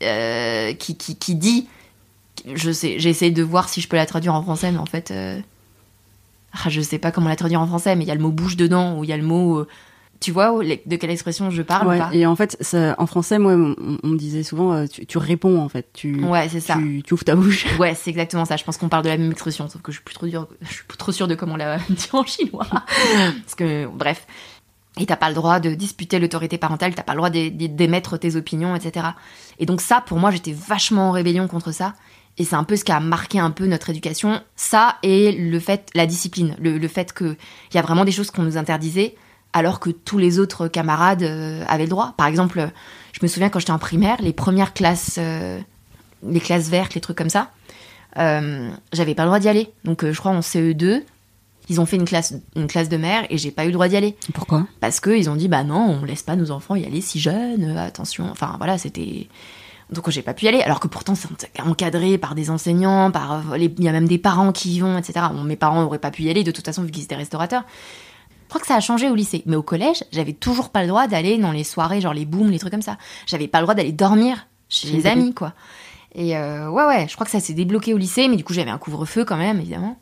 euh, 0.03 0.73
qui, 0.75 0.97
qui, 0.97 1.17
qui 1.17 1.35
dit. 1.35 1.69
Je 2.53 2.71
sais, 2.73 2.99
j'ai 2.99 3.11
essayé 3.11 3.31
de 3.31 3.43
voir 3.43 3.69
si 3.69 3.81
je 3.81 3.89
peux 3.89 3.97
la 3.97 4.07
traduire 4.07 4.35
en 4.35 4.43
français, 4.43 4.71
mais 4.73 4.79
en 4.79 4.87
fait. 4.87 5.11
euh, 5.11 5.41
ah, 6.53 6.69
je 6.69 6.81
sais 6.81 6.99
pas 6.99 7.11
comment 7.11 7.29
la 7.29 7.37
traduire 7.37 7.61
en 7.61 7.67
français, 7.67 7.97
mais 7.97 8.05
il 8.05 8.09
y 8.09 8.11
a 8.11 8.15
le 8.15 8.21
mot 8.21 8.31
bouche 8.31 8.57
dedans, 8.57 8.99
ou 8.99 9.05
il 9.05 9.11
y 9.11 9.13
a 9.13 9.17
le 9.17 9.23
mot. 9.25 9.59
euh, 9.59 9.69
tu 10.21 10.31
vois 10.31 10.53
de 10.65 10.97
quelle 10.97 11.11
expression 11.11 11.51
je 11.51 11.61
parle 11.61 11.87
ou 11.87 11.91
Ouais, 11.91 11.99
pas 11.99 12.09
et 12.15 12.25
en 12.25 12.35
fait, 12.37 12.57
ça, 12.61 12.95
en 12.99 13.07
français, 13.07 13.39
moi, 13.39 13.53
on, 13.55 13.75
on 14.03 14.09
me 14.09 14.17
disait 14.17 14.43
souvent, 14.43 14.73
euh, 14.73 14.87
tu, 14.87 15.05
tu 15.05 15.19
réponds 15.19 15.61
en 15.61 15.69
fait, 15.69 15.89
tu, 15.93 16.25
Ouais, 16.25 16.49
c'est 16.49 16.61
ça. 16.61 16.77
tu, 16.77 17.03
tu 17.05 17.13
ouvres 17.13 17.25
ta 17.25 17.35
bouche. 17.35 17.67
Ouais, 17.79 17.95
c'est 17.95 18.09
exactement 18.11 18.45
ça. 18.47 18.57
Je 18.57 18.65
pense 18.65 18.79
qu'on 18.79 18.89
parle 18.89 19.03
de 19.05 19.09
la 19.11 19.17
même 19.19 19.31
expression, 19.33 19.69
sauf 19.69 19.83
que 19.83 19.91
je 19.93 19.97
suis 19.99 20.05
plus 20.05 20.15
trop 20.15 20.27
dure, 20.27 20.47
je 20.63 20.73
suis 20.73 20.85
plus 20.85 20.97
trop 20.97 21.13
sûre 21.13 21.29
de 21.29 21.35
comment 21.35 21.55
on 21.55 21.57
la 21.57 21.77
dit 21.91 22.09
en 22.13 22.25
chinois. 22.25 22.67
Parce 22.71 23.55
que, 23.57 23.87
bref. 23.87 24.27
Et 24.97 25.07
t'as 25.07 25.17
pas 25.17 25.29
le 25.29 25.35
droit 25.35 25.59
de 25.59 25.75
disputer 25.75 26.21
l'autorité 26.21 26.57
parentale, 26.57 26.95
t'as 26.95 27.03
pas 27.03 27.13
le 27.15 27.19
droit 27.19 27.29
d'é- 27.31 27.51
d'é- 27.51 27.67
d'émettre 27.67 28.17
tes 28.17 28.37
opinions, 28.37 28.77
etc. 28.77 29.09
Et 29.59 29.67
donc 29.67 29.81
ça, 29.81 30.01
pour 30.07 30.19
moi, 30.21 30.31
j'étais 30.31 30.53
vachement 30.53 31.09
en 31.09 31.11
rébellion 31.11 31.49
contre 31.49 31.73
ça. 31.73 31.95
Et 32.38 32.45
c'est 32.45 32.57
un 32.57 32.64
peu 32.64 32.76
ce 32.76 32.85
qui 32.85 32.93
a 32.93 33.00
marqué 33.00 33.38
un 33.38 33.50
peu 33.50 33.67
notre 33.67 33.91
éducation. 33.91 34.41
Ça 34.57 34.97
et 35.03 35.33
le 35.33 35.61
fait, 35.61 35.88
la 35.95 36.07
discipline, 36.07 36.57
le, 36.59 36.79
le 36.79 36.88
fait 36.88 37.12
qu'il 37.12 37.37
y 37.75 37.79
a 37.79 37.83
vraiment 37.83 38.05
des 38.05 38.12
choses 38.12 38.31
qu'on 38.31 38.43
nous 38.43 38.57
interdisait, 38.57 39.14
alors 39.53 39.79
que 39.79 39.91
tous 39.91 40.19
les 40.19 40.41
autres 40.41 40.67
camarades 40.67 41.23
euh, 41.23 41.64
avaient 41.69 41.85
le 41.85 41.91
droit. 41.91 42.14
Par 42.17 42.26
exemple, 42.26 42.71
je 43.12 43.21
me 43.23 43.29
souviens 43.29 43.49
quand 43.49 43.61
j'étais 43.61 43.71
en 43.71 43.79
primaire, 43.79 44.17
les 44.21 44.33
premières 44.33 44.75
classes, 44.75 45.17
euh, 45.19 45.61
les 46.29 46.41
classes 46.41 46.69
vertes, 46.69 46.95
les 46.95 47.00
trucs 47.00 47.17
comme 47.17 47.31
ça, 47.31 47.50
euh, 48.19 48.71
j'avais 48.93 49.14
pas 49.14 49.23
le 49.23 49.29
droit 49.29 49.38
d'y 49.38 49.49
aller. 49.49 49.73
Donc 49.85 50.05
euh, 50.05 50.12
je 50.12 50.19
crois 50.19 50.33
en 50.33 50.41
CE2, 50.41 51.03
ils 51.69 51.81
ont 51.81 51.87
fait 51.87 51.97
une 51.97 52.05
classe, 52.05 52.35
une 52.57 52.67
classe 52.67 52.88
de 52.88 52.97
mère 52.97 53.25
et 53.31 53.38
j'ai 53.38 53.50
pas 53.50 53.64
eu 53.64 53.69
le 53.69 53.73
droit 53.75 53.88
d'y 53.88 53.97
aller. 53.97 54.17
Pourquoi? 54.33 54.67
Parce 54.81 55.00
qu'ils 55.00 55.31
ont 55.31 55.37
dit, 55.37 55.49
bah 55.49 55.64
non, 55.64 56.00
on 56.00 56.05
laisse 56.05 56.23
pas 56.23 56.37
nos 56.37 56.50
enfants 56.50 56.75
y 56.75 56.85
aller 56.85 57.00
si 57.00 57.21
jeunes, 57.21 57.76
attention. 57.79 58.29
Enfin 58.31 58.55
voilà, 58.59 58.79
c'était. 58.79 59.29
Donc 59.95 60.11
j'ai 60.11 60.23
pas 60.23 60.35
pu 60.35 60.45
y 60.45 60.49
aller. 60.49 60.61
Alors 60.61 60.81
que 60.81 60.89
pourtant 60.89 61.15
c'est 61.15 61.29
encadré 61.61 62.19
par 62.19 62.35
des 62.35 62.51
enseignants, 62.51 63.11
par. 63.11 63.57
les- 63.57 63.73
Il 63.79 63.85
y 63.85 63.89
a 63.89 63.93
même 63.93 64.09
des 64.09 64.19
parents 64.19 64.53
qui 64.53 64.75
y 64.75 64.81
vont, 64.81 64.99
etc. 64.99 65.27
Bon, 65.33 65.43
mes 65.45 65.57
parents 65.57 65.81
n'auraient 65.83 65.99
pas 65.99 66.11
pu 66.11 66.23
y 66.25 66.31
aller 66.31 66.45
de 66.45 66.51
toute 66.51 66.65
façon 66.67 66.83
vu 66.83 66.91
qu'ils 66.91 67.05
étaient 67.05 67.15
restaurateurs. 67.17 67.63
crois 68.49 68.61
que 68.61 68.67
ça 68.67 68.77
a 68.77 68.81
changé 68.81 69.09
au 69.11 69.15
lycée. 69.15 69.43
Mais 69.47 69.57
au 69.57 69.63
collège, 69.63 70.05
j'avais 70.13 70.33
toujours 70.33 70.69
pas 70.71 70.83
le 70.83 70.89
droit 70.89 71.07
d'aller 71.09 71.39
dans 71.39 71.51
les 71.53 71.65
soirées, 71.65 72.01
genre 72.01 72.15
les 72.15 72.25
booms, 72.27 72.51
les 72.51 72.59
trucs 72.59 72.73
comme 72.73 72.83
ça. 72.83 72.99
J'avais 73.27 73.49
pas 73.49 73.59
le 73.59 73.65
droit 73.65 73.75
d'aller 73.75 73.91
dormir 73.93 74.47
chez 74.69 74.89
les 74.91 75.07
amis, 75.07 75.35
quoi. 75.35 75.55
Et 76.15 76.37
euh, 76.37 76.69
ouais, 76.71 76.85
ouais, 76.85 77.07
je 77.09 77.15
crois 77.15 77.25
que 77.25 77.33
ça 77.33 77.41
s'est 77.41 77.55
débloqué 77.55 77.93
au 77.95 77.97
lycée, 77.99 78.29
mais 78.29 78.37
du 78.37 78.45
coup, 78.45 78.53
j'avais 78.55 78.71
un 78.71 78.79
couvre-feu 78.79 79.25
quand 79.25 79.37
même, 79.37 79.59
évidemment. 79.59 79.99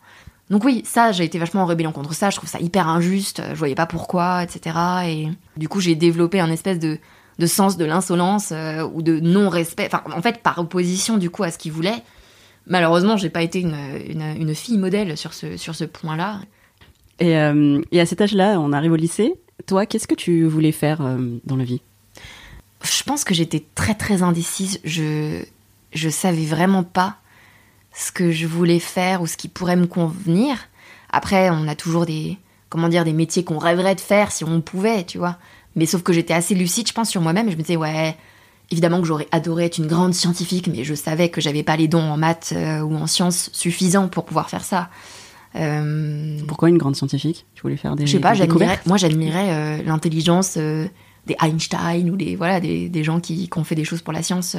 Donc 0.51 0.65
oui, 0.65 0.83
ça, 0.85 1.13
j'ai 1.13 1.25
été 1.25 1.39
vachement 1.39 1.63
en 1.63 1.67
rébellion 1.67 1.93
contre 1.93 2.13
ça. 2.13 2.29
Je 2.29 2.37
trouve 2.37 2.51
ça 2.51 2.61
hyper 2.61 2.89
injuste. 2.89 3.43
Je 3.53 3.59
voyais 3.59 3.75
pas 3.75 3.87
pourquoi, 3.87 4.43
etc. 4.43 4.77
Et 5.07 5.29
du 5.57 5.69
coup, 5.71 5.81
j'ai 5.81 5.95
développé 5.95 6.39
un 6.41 6.51
espèce 6.51 6.79
de, 6.79 6.99
de 7.39 7.47
sens 7.47 7.77
de 7.77 7.85
l'insolence 7.85 8.51
euh, 8.53 8.87
ou 8.93 9.03
de 9.03 9.21
non-respect. 9.21 9.89
Enfin, 9.93 10.03
en 10.15 10.23
fait, 10.23 10.43
par 10.43 10.59
opposition 10.59 11.17
du 11.17 11.31
coup 11.31 11.43
à 11.43 11.51
ce 11.51 11.59
qu'il 11.59 11.73
voulait. 11.73 12.03
Malheureusement, 12.67 13.17
j'ai 13.17 13.31
pas 13.31 13.43
été 13.43 13.61
une, 13.61 13.77
une, 14.09 14.23
une, 14.23 14.55
fille 14.55 14.79
modèle 14.79 15.17
sur 15.17 15.35
ce, 15.35 15.57
sur 15.57 15.75
ce 15.75 15.85
point-là. 15.85 16.41
Et, 17.19 17.37
euh, 17.37 17.81
et, 17.91 18.01
à 18.01 18.07
cet 18.07 18.21
âge-là, 18.21 18.61
on 18.61 18.73
arrive 18.73 18.93
au 18.93 18.97
lycée. 18.97 19.35
Toi, 19.67 19.87
qu'est-ce 19.87 20.07
que 20.07 20.15
tu 20.15 20.45
voulais 20.45 20.73
faire 20.73 21.01
euh, 21.01 21.39
dans 21.45 21.57
la 21.57 21.65
vie? 21.65 21.81
Je 22.85 23.03
pense 23.03 23.25
que 23.25 23.35
j'étais 23.35 23.65
très 23.75 23.95
très 23.95 24.23
indécise. 24.23 24.81
Je 24.85 25.43
je 25.93 26.09
savais 26.09 26.47
vraiment 26.47 26.85
pas 26.85 27.17
ce 27.95 28.13
que 28.13 28.31
je 28.31 28.47
voulais 28.47 28.79
faire 28.79 29.23
ou 29.23 29.27
ce 29.27 29.37
qui 29.37 29.49
pourrait 29.49 29.77
me 29.77 29.87
convenir. 29.87 30.57
Après, 31.11 31.51
on 31.51 31.69
a 31.69 31.75
toujours 31.75 32.07
des 32.07 32.39
comment 32.69 32.89
dire 32.89 33.05
des 33.05 33.13
métiers 33.13 33.45
qu'on 33.45 33.59
rêverait 33.59 33.95
de 33.95 34.01
faire 34.01 34.33
si 34.33 34.45
on 34.45 34.63
pouvait, 34.63 35.05
tu 35.05 35.19
vois. 35.19 35.37
Mais 35.77 35.87
sauf 35.87 36.03
que 36.03 36.13
j'étais 36.13 36.35
assez 36.35 36.55
lucide, 36.55 36.89
je 36.89 36.93
pense, 36.93 37.09
sur 37.09 37.21
moi-même. 37.21 37.49
Et 37.49 37.53
je 37.53 37.57
me 37.57 37.63
disais, 37.63 37.77
ouais, 37.77 38.17
évidemment 38.73 39.01
que 39.01 39.07
j'aurais 39.07 39.29
adoré 39.31 39.67
être 39.67 39.79
une 39.79 39.87
grande 39.87 40.15
scientifique, 40.15 40.69
mais 40.69 40.85
je 40.85 40.95
savais 40.95 41.29
que 41.29 41.41
j'avais 41.41 41.63
pas 41.63 41.77
les 41.77 41.89
dons 41.89 42.03
en 42.03 42.17
maths 42.17 42.53
euh, 42.57 42.81
ou 42.81 42.97
en 42.97 43.07
sciences 43.07 43.51
suffisants 43.53 44.09
pour 44.09 44.25
pouvoir 44.25 44.51
faire 44.51 44.65
ça. 44.65 44.89
Euh... 45.55 46.39
Pourquoi 46.49 46.71
une 46.71 46.79
grande 46.79 46.97
scientifique? 46.97 47.45
Tu 47.55 47.63
voulais 47.63 47.77
faire 47.77 47.95
des 47.95 48.07
Je 48.07 48.13
sais 48.13 48.21
pas, 48.21 48.33
j'admirais, 48.33 48.81
moi 48.87 48.97
j'admirais 48.97 49.51
euh, 49.51 49.83
l'intelligence 49.85 50.57
des 50.57 51.37
Einstein 51.41 52.11
ou 52.11 52.17
des 52.17 52.37
voilà 52.37 52.59
des, 52.59 52.89
des 52.89 53.05
gens 53.05 53.21
qui, 53.21 53.49
qui, 53.49 53.59
ont 53.59 53.65
fait 53.65 53.75
des 53.75 53.85
choses 53.85 54.01
pour 54.01 54.15
la 54.15 54.23
science. 54.23 54.57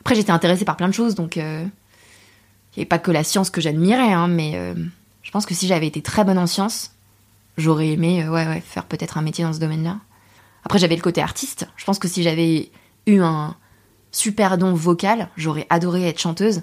Après 0.00 0.14
j'étais 0.14 0.30
intéressée 0.30 0.66
par 0.66 0.76
plein 0.76 0.88
de 0.88 0.94
choses, 0.94 1.14
donc 1.14 1.36
il 1.36 1.42
n'y 1.42 2.76
avait 2.76 2.84
pas 2.84 2.98
que 2.98 3.10
la 3.10 3.24
science 3.24 3.48
que 3.48 3.62
j'admirais, 3.62 4.12
hein, 4.12 4.28
mais 4.28 4.74
je 5.22 5.30
pense 5.30 5.46
que 5.46 5.54
si 5.54 5.66
j'avais 5.66 5.86
été 5.86 6.02
très 6.02 6.22
bonne 6.22 6.38
en 6.38 6.46
sciences, 6.46 6.92
j'aurais 7.56 7.88
aimé 7.88 8.28
ouais, 8.28 8.46
ouais, 8.46 8.60
faire 8.60 8.84
peut-être 8.84 9.16
un 9.16 9.22
métier 9.22 9.42
dans 9.42 9.54
ce 9.54 9.60
domaine-là. 9.60 10.00
Après, 10.64 10.78
j'avais 10.78 10.96
le 10.96 11.02
côté 11.02 11.20
artiste. 11.20 11.66
Je 11.76 11.84
pense 11.84 11.98
que 11.98 12.08
si 12.08 12.22
j'avais 12.22 12.70
eu 13.06 13.20
un 13.20 13.56
super 14.12 14.58
don 14.58 14.74
vocal, 14.74 15.28
j'aurais 15.36 15.66
adoré 15.70 16.08
être 16.08 16.18
chanteuse. 16.18 16.62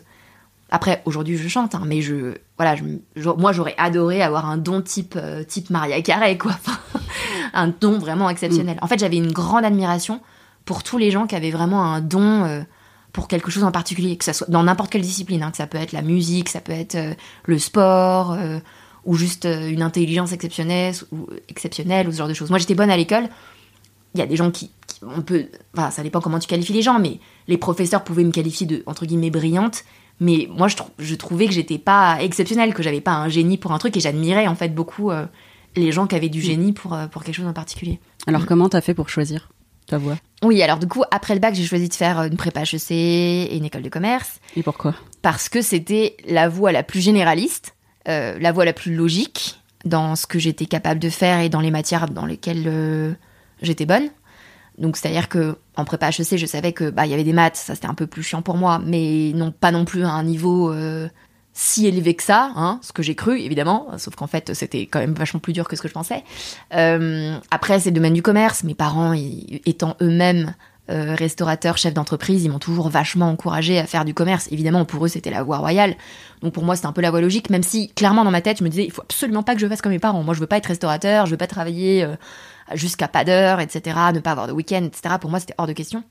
Après, 0.70 1.02
aujourd'hui, 1.06 1.38
je 1.38 1.48
chante, 1.48 1.76
hein, 1.76 1.84
mais 1.86 2.02
je, 2.02 2.36
voilà, 2.58 2.76
je, 2.76 3.30
moi, 3.30 3.54
j'aurais 3.54 3.76
adoré 3.78 4.22
avoir 4.22 4.46
un 4.46 4.58
don 4.58 4.82
type, 4.82 5.16
euh, 5.16 5.44
type 5.44 5.70
Maria 5.70 6.02
Carey, 6.02 6.38
quoi. 6.38 6.52
un 7.54 7.70
don 7.70 8.00
vraiment 8.00 8.30
exceptionnel. 8.30 8.76
Mm. 8.76 8.84
En 8.84 8.88
fait, 8.88 9.00
j'avais 9.00 9.18
une 9.18 9.32
grande 9.32 9.64
admiration 9.64 10.22
pour 10.68 10.84
tous 10.84 10.98
les 10.98 11.10
gens 11.10 11.26
qui 11.26 11.36
avaient 11.36 11.52
vraiment 11.52 11.84
un 11.84 12.02
don 12.02 12.44
euh, 12.44 12.62
pour 13.14 13.28
quelque 13.28 13.50
chose 13.50 13.64
en 13.64 13.72
particulier, 13.72 14.18
que 14.18 14.26
ça 14.26 14.34
soit 14.34 14.50
dans 14.50 14.64
n'importe 14.64 14.92
quelle 14.92 15.02
discipline, 15.02 15.42
hein, 15.42 15.52
que 15.52 15.58
ça 15.58 15.66
peut 15.66 15.78
être 15.78 15.94
la 15.94 16.04
musique, 16.04 16.50
ça 16.50 16.60
peut 16.60 16.74
être 16.74 16.96
euh, 16.96 17.14
le 17.46 17.58
sport, 17.58 18.34
euh, 18.34 18.60
ou 19.06 19.16
juste 19.16 19.46
une 19.46 19.82
intelligence 19.82 20.34
exceptionnelle 20.34 20.94
ou, 21.14 21.28
exceptionnelle, 21.48 22.10
ou 22.10 22.12
ce 22.12 22.18
genre 22.18 22.28
de 22.28 22.34
choses. 22.34 22.50
Moi, 22.50 22.60
j'étais 22.60 22.76
bonne 22.76 22.92
à 22.92 22.98
l'école 22.98 23.30
il 24.14 24.20
y 24.20 24.24
a 24.24 24.26
des 24.26 24.36
gens 24.36 24.52
qui, 24.52 24.72
on 25.02 25.22
peut, 25.22 25.48
enfin, 25.76 25.92
ça 25.92 26.04
dépend 26.04 26.22
comment 26.22 26.40
tu 26.40 26.48
qualifies 26.48 26.74
les 26.74 26.82
gens, 26.82 27.00
mais 27.00 27.20
les 27.48 27.58
professeurs 27.58 28.04
pouvaient 28.04 28.24
me 28.24 28.32
qualifier 28.32 28.66
de 28.66 28.84
entre 28.86 29.06
guillemets 29.06 29.30
brillante. 29.30 29.84
Mais 30.20 30.48
moi, 30.50 30.68
je, 30.68 30.76
je 30.98 31.16
trouvais 31.16 31.46
que 31.46 31.54
j'étais 31.54 31.78
pas 31.78 32.18
exceptionnelle, 32.22 32.74
que 32.74 32.82
j'avais 32.82 33.02
pas 33.02 33.14
un 33.14 33.30
génie 33.30 33.58
pour 33.58 33.72
un 33.72 33.78
truc, 33.78 33.96
et 33.98 34.00
j'admirais 34.00 34.48
en 34.48 34.56
fait 34.56 34.70
beaucoup 34.70 35.12
euh, 35.12 35.26
les 35.76 35.92
gens 35.92 36.08
qui 36.08 36.16
avaient 36.16 36.30
du 36.30 36.42
génie 36.42 36.74
pour, 36.74 36.94
euh, 36.94 37.08
pour 37.08 37.24
quelque 37.24 37.36
chose 37.36 37.48
en 37.48 37.54
particulier. 37.54 38.00
Alors, 38.26 38.42
comment 38.42 38.64
comment 38.64 38.70
t'as 38.70 38.82
fait 38.82 38.96
pour 38.96 39.10
choisir 39.10 39.50
ta 39.86 39.98
voie? 39.98 40.18
Oui, 40.44 40.62
alors 40.62 40.80
du 40.80 40.88
coup, 40.88 41.04
après 41.12 41.34
le 41.34 41.40
bac, 41.40 41.54
j'ai 41.54 41.66
choisi 41.66 41.88
de 41.88 41.94
faire 41.94 42.24
une 42.24 42.36
prépa 42.36 42.62
HEC 42.62 42.92
et 42.92 43.56
une 43.56 43.66
école 43.66 43.84
de 43.84 43.90
commerce. 43.90 44.40
Et 44.56 44.64
pourquoi? 44.64 44.96
Parce 45.22 45.50
que 45.50 45.62
c'était 45.62 46.18
la 46.28 46.50
voie 46.50 46.72
la 46.72 46.84
plus 46.84 47.00
généraliste, 47.00 47.76
euh, 48.08 48.38
la 48.40 48.52
voie 48.52 48.66
la 48.66 48.74
plus 48.74 48.96
logique 48.96 49.62
dans 49.86 50.16
ce 50.16 50.26
que 50.26 50.40
j'étais 50.40 50.66
capable 50.66 51.00
de 51.00 51.10
faire 51.10 51.40
et 51.40 51.50
dans 51.50 51.62
les 51.62 51.72
matières 51.72 52.10
dans 52.10 52.26
lesquelles 52.26 52.68
j'étais 53.62 53.86
bonne. 53.86 54.10
Donc 54.78 54.96
c'est-à-dire 54.96 55.28
que 55.28 55.58
en 55.76 55.86
prépa 55.86 56.10
HEC, 56.10 56.38
je 56.38 56.46
savais 56.46 56.72
que 56.72 56.90
bah 56.90 57.06
il 57.06 57.10
y 57.10 57.14
avait 57.14 57.24
des 57.24 57.34
maths, 57.34 57.56
ça 57.56 57.74
c'était 57.74 57.88
un 57.88 57.96
peu 57.96 58.06
plus 58.06 58.24
chiant 58.24 58.42
pour 58.42 58.56
moi, 58.58 58.80
mais 58.84 59.32
non 59.34 59.52
pas 59.52 59.72
non 59.72 59.86
plus 59.86 60.04
à 60.04 60.10
un 60.10 60.24
niveau 60.24 60.72
euh, 60.72 61.08
si 61.54 61.88
élevé 61.88 62.14
que 62.14 62.22
ça, 62.22 62.52
hein, 62.56 62.80
ce 62.84 62.94
que 62.94 63.02
j'ai 63.02 63.16
cru 63.16 63.40
évidemment, 63.40 63.88
sauf 63.98 64.16
qu'en 64.16 64.28
fait 64.28 64.54
c'était 64.54 64.82
quand 64.82 65.00
même 65.00 65.16
vachement 65.16 65.40
plus 65.40 65.54
dur 65.54 65.68
que 65.68 65.76
ce 65.76 65.82
que 65.82 65.88
je 65.88 65.94
pensais. 65.94 66.24
Euh, 66.76 67.36
après 67.50 67.80
c'est 67.80 67.90
le 67.90 67.96
domaine 67.96 68.14
du 68.14 68.22
commerce, 68.22 68.64
mes 68.64 68.76
parents 68.76 69.14
étant 69.66 69.98
eux-mêmes 70.00 70.54
euh, 70.90 71.16
restaurateurs, 71.16 71.78
chefs 71.78 71.96
d'entreprise, 71.96 72.44
ils 72.44 72.52
m'ont 72.52 72.60
toujours 72.60 72.90
vachement 72.90 73.30
encouragé 73.30 73.80
à 73.80 73.86
faire 73.86 74.06
du 74.06 74.14
commerce. 74.14 74.48
Évidemment, 74.52 74.86
pour 74.86 75.04
eux, 75.04 75.10
c'était 75.10 75.32
la 75.32 75.44
voie 75.44 75.58
royale. 75.58 75.96
Donc 76.42 76.54
pour 76.54 76.64
moi, 76.64 76.78
c'était 76.78 76.88
un 76.88 76.94
peu 76.94 77.02
la 77.02 77.12
voie 77.12 77.20
logique, 77.20 77.50
même 77.50 77.62
si 77.62 77.90
clairement 77.90 78.24
dans 78.24 78.32
ma 78.32 78.40
tête, 78.40 78.60
je 78.60 78.64
me 78.64 78.70
disais, 78.70 78.86
il 78.86 78.92
faut 78.92 79.02
absolument 79.02 79.44
pas 79.44 79.54
que 79.54 79.60
je 79.60 79.68
fasse 79.68 79.82
comme 79.82 79.92
mes 79.92 80.00
parents. 80.00 80.24
Moi, 80.24 80.34
je 80.34 80.40
veux 80.40 80.48
pas 80.48 80.56
être 80.56 80.68
restaurateur, 80.68 81.26
je 81.26 81.32
veux 81.32 81.38
pas 81.38 81.48
travailler 81.48 82.08
jusqu'à 82.74 83.08
pas 83.08 83.24
d'heure, 83.24 83.60
etc., 83.60 83.98
ne 84.14 84.20
pas 84.20 84.32
avoir 84.32 84.48
de 84.48 84.52
week-end, 84.52 84.84
etc. 84.84 85.16
Pour 85.20 85.30
moi, 85.30 85.40
c'était 85.40 85.56
hors 85.58 85.68
de 85.68 85.74
question. 85.74 86.04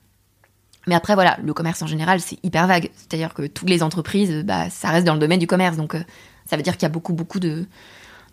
Mais 0.87 0.95
après, 0.95 1.15
voilà, 1.15 1.37
le 1.43 1.53
commerce 1.53 1.81
en 1.81 1.87
général, 1.87 2.21
c'est 2.21 2.39
hyper 2.43 2.65
vague. 2.65 2.89
C'est-à-dire 2.95 3.33
que 3.33 3.45
toutes 3.45 3.69
les 3.69 3.83
entreprises, 3.83 4.43
bah, 4.45 4.69
ça 4.69 4.89
reste 4.89 5.05
dans 5.05 5.13
le 5.13 5.19
domaine 5.19 5.39
du 5.39 5.47
commerce. 5.47 5.75
Donc, 5.75 5.95
euh, 5.95 6.03
ça 6.45 6.55
veut 6.55 6.63
dire 6.63 6.73
qu'il 6.73 6.83
y 6.83 6.85
a 6.85 6.89
beaucoup, 6.89 7.13
beaucoup 7.13 7.39
de, 7.39 7.65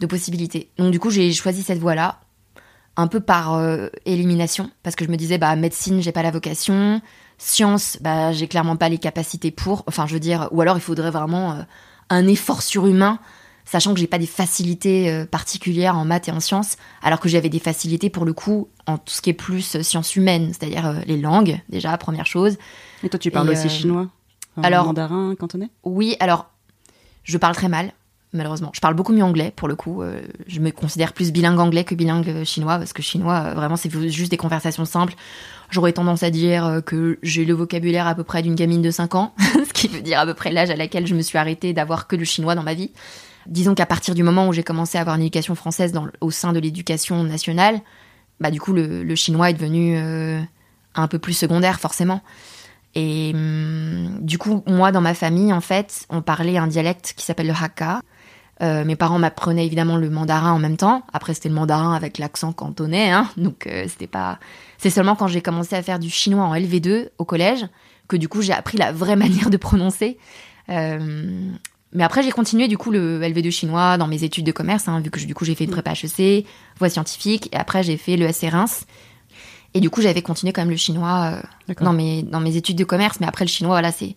de 0.01 0.07
possibilités. 0.07 0.71
Donc, 0.79 0.93
du 0.93 1.01
coup, 1.01 1.11
j'ai 1.11 1.33
choisi 1.33 1.63
cette 1.63 1.81
voie-là, 1.81 2.21
un 2.97 3.09
peu 3.09 3.19
par 3.19 3.55
euh, 3.55 3.89
élimination, 4.07 4.71
parce 4.85 4.95
que 4.95 5.05
je 5.05 5.11
me 5.11 5.17
disais, 5.17 5.37
bah, 5.37 5.57
médecine, 5.57 6.01
j'ai 6.01 6.13
pas 6.13 6.23
la 6.23 6.31
vocation. 6.31 7.03
Science, 7.39 7.99
bah, 8.01 8.33
j'ai 8.33 8.47
clairement 8.47 8.77
pas 8.77 8.89
les 8.89 8.99
capacités 8.99 9.51
pour. 9.51 9.83
Enfin, 9.89 10.07
je 10.07 10.15
veux 10.15 10.21
dire, 10.21 10.49
ou 10.53 10.61
alors 10.61 10.77
il 10.77 10.81
faudrait 10.81 11.11
vraiment 11.11 11.53
euh, 11.53 11.63
un 12.09 12.27
effort 12.29 12.63
surhumain 12.63 13.19
sachant 13.65 13.95
que 13.95 14.01
j'ai 14.01 14.07
pas 14.07 14.19
des 14.19 14.27
facilités 14.27 15.11
euh, 15.11 15.27
particulières 15.27 15.97
en 15.97 16.05
maths 16.05 16.29
et 16.29 16.33
en 16.33 16.41
sciences, 16.41 16.77
alors 17.03 17.21
que 17.21 17.29
j'avais 17.29 17.49
des 17.49 17.59
facilités 17.59 18.11
pour 18.11 18.25
le 18.25 18.33
coup 18.33 18.69
en 18.87 18.99
tout 18.99 19.13
ce 19.13 19.23
qui 19.23 19.31
est 19.31 19.35
plus 19.35 19.77
euh, 19.77 19.83
sciences 19.83 20.17
humaines, 20.17 20.53
c'est-à-dire 20.53 20.87
euh, 20.87 20.95
les 21.07 21.17
langues, 21.17 21.61
déjà, 21.69 21.97
première 21.97 22.27
chose. 22.27 22.57
Et 23.03 23.09
toi, 23.09 23.19
tu 23.19 23.31
parles 23.31 23.51
aussi 23.51 23.69
chinois? 23.69 24.09
Alors, 24.63 24.87
mandarin, 24.87 25.35
cantonais? 25.35 25.71
Oui, 25.83 26.17
alors, 26.21 26.47
je 27.25 27.39
parle 27.39 27.57
très 27.57 27.69
mal, 27.69 27.93
malheureusement. 28.33 28.71
Je 28.73 28.81
parle 28.81 28.95
beaucoup 28.95 29.13
mieux 29.13 29.25
anglais, 29.25 29.53
pour 29.57 29.67
le 29.67 29.75
coup. 29.75 30.03
je 30.47 30.61
me 30.61 30.71
considère 30.71 31.13
plus 31.13 31.33
bilingue 31.33 31.59
anglais 31.59 31.83
que 31.83 31.97
bilingue 31.97 32.45
chinois, 32.45 32.79
parce 32.79 32.93
que 32.93 33.03
chinois, 33.03 33.53
vraiment, 33.55 33.77
c'est 33.77 33.91
juste 34.11 34.31
des 34.31 34.37
conversations 34.37 34.85
simples. 34.85 35.15
J'aurais 35.71 35.93
tendance 35.93 36.23
à 36.23 36.31
dire 36.31 36.83
que 36.87 37.19
j'ai 37.25 37.45
le 37.45 37.55
vocabulaire 37.55 38.07
à 38.07 38.15
peu 38.15 38.23
près 38.23 38.43
d'une 38.43 38.55
gamine 38.55 38.81
de 38.81 38.93
5 38.93 39.17
ans, 39.17 39.35
ce 39.41 39.73
qui 39.73 39.89
veut 39.89 40.03
dire 40.03 40.21
à 40.21 40.27
peu 40.27 40.35
près 40.35 40.53
l'âge 40.53 40.71
à 40.71 40.77
laquelle 40.77 41.09
je 41.09 41.17
me 41.17 41.23
suis 41.23 41.37
arrêtée 41.37 41.73
d'avoir 41.73 42.07
que 42.07 42.15
le 42.15 42.25
chinois 42.25 42.55
dans 42.55 42.63
ma 42.63 42.75
vie. 42.75 42.93
Disons 43.47 43.75
qu'à 43.75 43.87
partir 43.87 44.15
du 44.15 44.23
moment 44.23 44.49
où 44.49 44.53
j'ai 44.53 44.63
commencé 44.63 44.99
à 44.99 45.03
avoir 45.03 45.17
une 45.17 45.23
éducation 45.23 45.55
française 45.55 45.93
au 46.21 46.31
sein 46.31 46.53
de 46.53 46.59
l'éducation 46.59 47.23
nationale, 47.25 47.81
bah 48.41 48.51
du 48.51 48.61
coup 48.61 48.73
le, 48.73 49.15
chinois 49.15 49.51
est 49.51 49.55
devenu 49.55 49.97
euh, 49.97 50.41
un 50.95 51.09
peu 51.09 51.19
plus 51.19 51.35
secondaire 51.35 51.81
forcément. 51.81 52.23
Et 52.95 53.33
hum, 53.35 54.19
du 54.21 54.39
coup, 54.39 54.63
moi 54.67 54.93
dans 54.93 55.01
ma 55.01 55.15
famille, 55.15 55.53
en 55.53 55.61
fait, 55.61 56.07
on 56.11 56.23
parlait 56.23 56.57
un 56.57 56.67
dialecte 56.67 57.15
qui 57.17 57.25
s'appelle 57.25 57.49
le 57.49 57.53
Hakka. 57.53 58.01
Euh, 58.63 58.85
mes 58.85 58.95
parents 58.95 59.19
m'apprenaient 59.19 59.67
évidemment 59.67 59.97
le 59.97 60.11
mandarin 60.11 60.53
en 60.53 60.61
même 60.61 60.77
temps. 60.77 61.03
Après, 61.13 61.35
c'était 61.35 61.49
le 61.49 61.57
mandarin 61.57 61.93
avec 61.93 62.19
l'accent 62.19 62.53
cantonais, 62.53 63.11
hein. 63.11 63.29
donc 63.37 63.67
euh, 63.67 63.87
c'était 63.89 64.07
pas. 64.07 64.39
C'est 64.79 64.91
seulement 64.91 65.17
quand 65.17 65.27
j'ai 65.27 65.43
commencé 65.43 65.75
à 65.75 65.83
faire 65.83 65.99
du 65.99 66.09
chinois 66.09 66.45
en 66.45 66.55
LV2 66.55 67.09
au 67.19 67.25
collège 67.25 67.67
que 68.07 68.17
du 68.17 68.29
coup 68.29 68.43
j'ai 68.43 68.53
appris 68.53 68.79
la 68.79 68.93
vraie 68.93 69.17
manière 69.25 69.51
de 69.51 69.57
prononcer. 69.57 70.19
Mais 71.95 72.03
après, 72.03 72.25
j'ai 72.25 72.33
continué 72.33 72.67
du 72.67 72.77
coup 72.77 72.91
le 72.91 73.21
LV2 73.21 73.51
chinois 73.53 73.97
dans 73.97 74.09
mes 74.09 74.25
études 74.25 74.45
de 74.45 74.53
commerce, 74.53 74.89
hein, 74.89 75.01
vu 75.01 75.11
que 75.11 75.21
du 75.21 75.35
coup 75.35 75.45
j'ai 75.45 75.55
fait 75.55 75.65
une 75.65 75.71
prépa 75.71 75.93
HEC, 75.93 76.45
voie 76.79 76.89
scientifique, 76.89 77.49
et 77.53 77.57
après 77.57 77.85
j'ai 77.85 77.97
fait 77.97 78.17
le 78.17 78.31
SC 78.31 78.49
Reims. 78.51 78.85
Et 79.75 79.81
du 79.81 79.91
coup, 79.91 80.03
j'avais 80.03 80.23
continué 80.23 80.53
quand 80.53 80.63
même 80.63 80.71
le 80.71 80.77
chinois 80.77 81.41
euh, 81.69 81.75
dans, 81.81 81.93
mes, 81.93 82.23
dans 82.23 82.41
mes 82.41 82.57
études 82.57 82.77
de 82.77 82.85
commerce, 82.85 83.19
mais 83.21 83.27
après 83.27 83.45
le 83.45 83.51
chinois, 83.51 83.75
voilà, 83.75 83.91
c'est, 83.91 84.15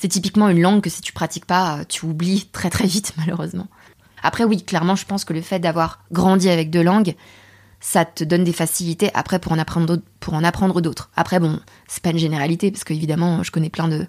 c'est 0.00 0.08
typiquement 0.08 0.48
une 0.48 0.60
langue 0.60 0.80
que 0.82 0.88
si 0.90 1.02
tu 1.02 1.12
pratiques 1.12 1.44
pas, 1.46 1.78
euh, 1.78 1.84
tu 1.88 2.04
oublies 2.06 2.48
très 2.52 2.70
très 2.70 2.86
vite, 2.86 3.14
malheureusement. 3.16 3.68
Après, 4.22 4.44
oui, 4.44 4.62
clairement, 4.62 4.96
je 4.96 5.04
pense 5.04 5.24
que 5.24 5.34
le 5.34 5.42
fait 5.42 5.58
d'avoir 5.58 6.00
grandi 6.10 6.48
avec 6.48 6.70
deux 6.70 6.82
langues, 6.82 7.14
ça 7.80 8.06
te 8.06 8.24
donne 8.24 8.44
des 8.44 8.54
facilités 8.54 9.10
après 9.12 9.38
pour 9.38 9.52
en 9.52 9.58
apprendre 9.58 9.98
pour 10.20 10.32
en 10.32 10.42
apprendre 10.42 10.80
d'autres. 10.80 11.10
Après, 11.16 11.38
bon, 11.38 11.60
c'est 11.86 12.02
pas 12.02 12.10
une 12.10 12.18
généralité, 12.18 12.70
parce 12.70 12.84
qu'évidemment, 12.84 13.42
je 13.42 13.50
connais 13.50 13.68
plein 13.68 13.88
de, 13.88 14.06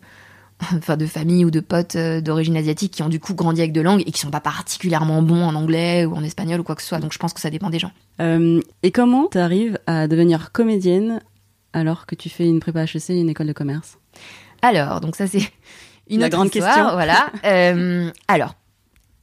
enfin 0.77 0.97
de 0.97 1.05
familles 1.05 1.45
ou 1.45 1.51
de 1.51 1.59
potes 1.59 1.95
euh, 1.95 2.21
d'origine 2.21 2.55
asiatique 2.57 2.93
qui 2.93 3.03
ont 3.03 3.09
du 3.09 3.19
coup 3.19 3.33
grandi 3.33 3.61
avec 3.61 3.73
deux 3.73 3.81
langues 3.81 4.03
et 4.05 4.11
qui 4.11 4.19
sont 4.19 4.31
pas 4.31 4.39
particulièrement 4.39 5.21
bons 5.21 5.43
en 5.43 5.55
anglais 5.55 6.05
ou 6.05 6.15
en 6.15 6.23
espagnol 6.23 6.61
ou 6.61 6.63
quoi 6.63 6.75
que 6.75 6.81
ce 6.81 6.87
soit. 6.87 6.99
Donc 6.99 7.13
je 7.13 7.19
pense 7.19 7.33
que 7.33 7.41
ça 7.41 7.49
dépend 7.49 7.69
des 7.69 7.79
gens. 7.79 7.91
Euh, 8.21 8.61
et 8.83 8.91
comment 8.91 9.27
tu 9.27 9.37
arrives 9.37 9.79
à 9.87 10.07
devenir 10.07 10.51
comédienne 10.51 11.21
alors 11.73 12.05
que 12.05 12.15
tu 12.15 12.29
fais 12.29 12.47
une 12.47 12.59
prépa 12.59 12.83
HEC 12.83 13.09
et 13.09 13.19
une 13.19 13.29
école 13.29 13.47
de 13.47 13.53
commerce? 13.53 13.97
Alors, 14.61 15.01
donc 15.01 15.15
ça 15.15 15.27
c'est 15.27 15.51
une 16.09 16.27
grande 16.29 16.51
question. 16.51 16.91
Voilà. 16.93 17.31
Euh, 17.45 18.09
alors, 18.27 18.55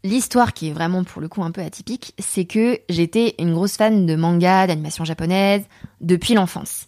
l'histoire 0.05 0.53
qui 0.53 0.69
est 0.69 0.73
vraiment 0.73 1.03
pour 1.03 1.21
le 1.21 1.29
coup 1.29 1.43
un 1.43 1.51
peu 1.51 1.61
atypique, 1.61 2.15
c'est 2.19 2.45
que 2.45 2.79
j'étais 2.89 3.35
une 3.39 3.53
grosse 3.53 3.77
fan 3.77 4.07
de 4.07 4.15
manga, 4.15 4.67
d'animation 4.67 5.05
japonaise 5.05 5.65
depuis 6.01 6.35
l'enfance. 6.35 6.87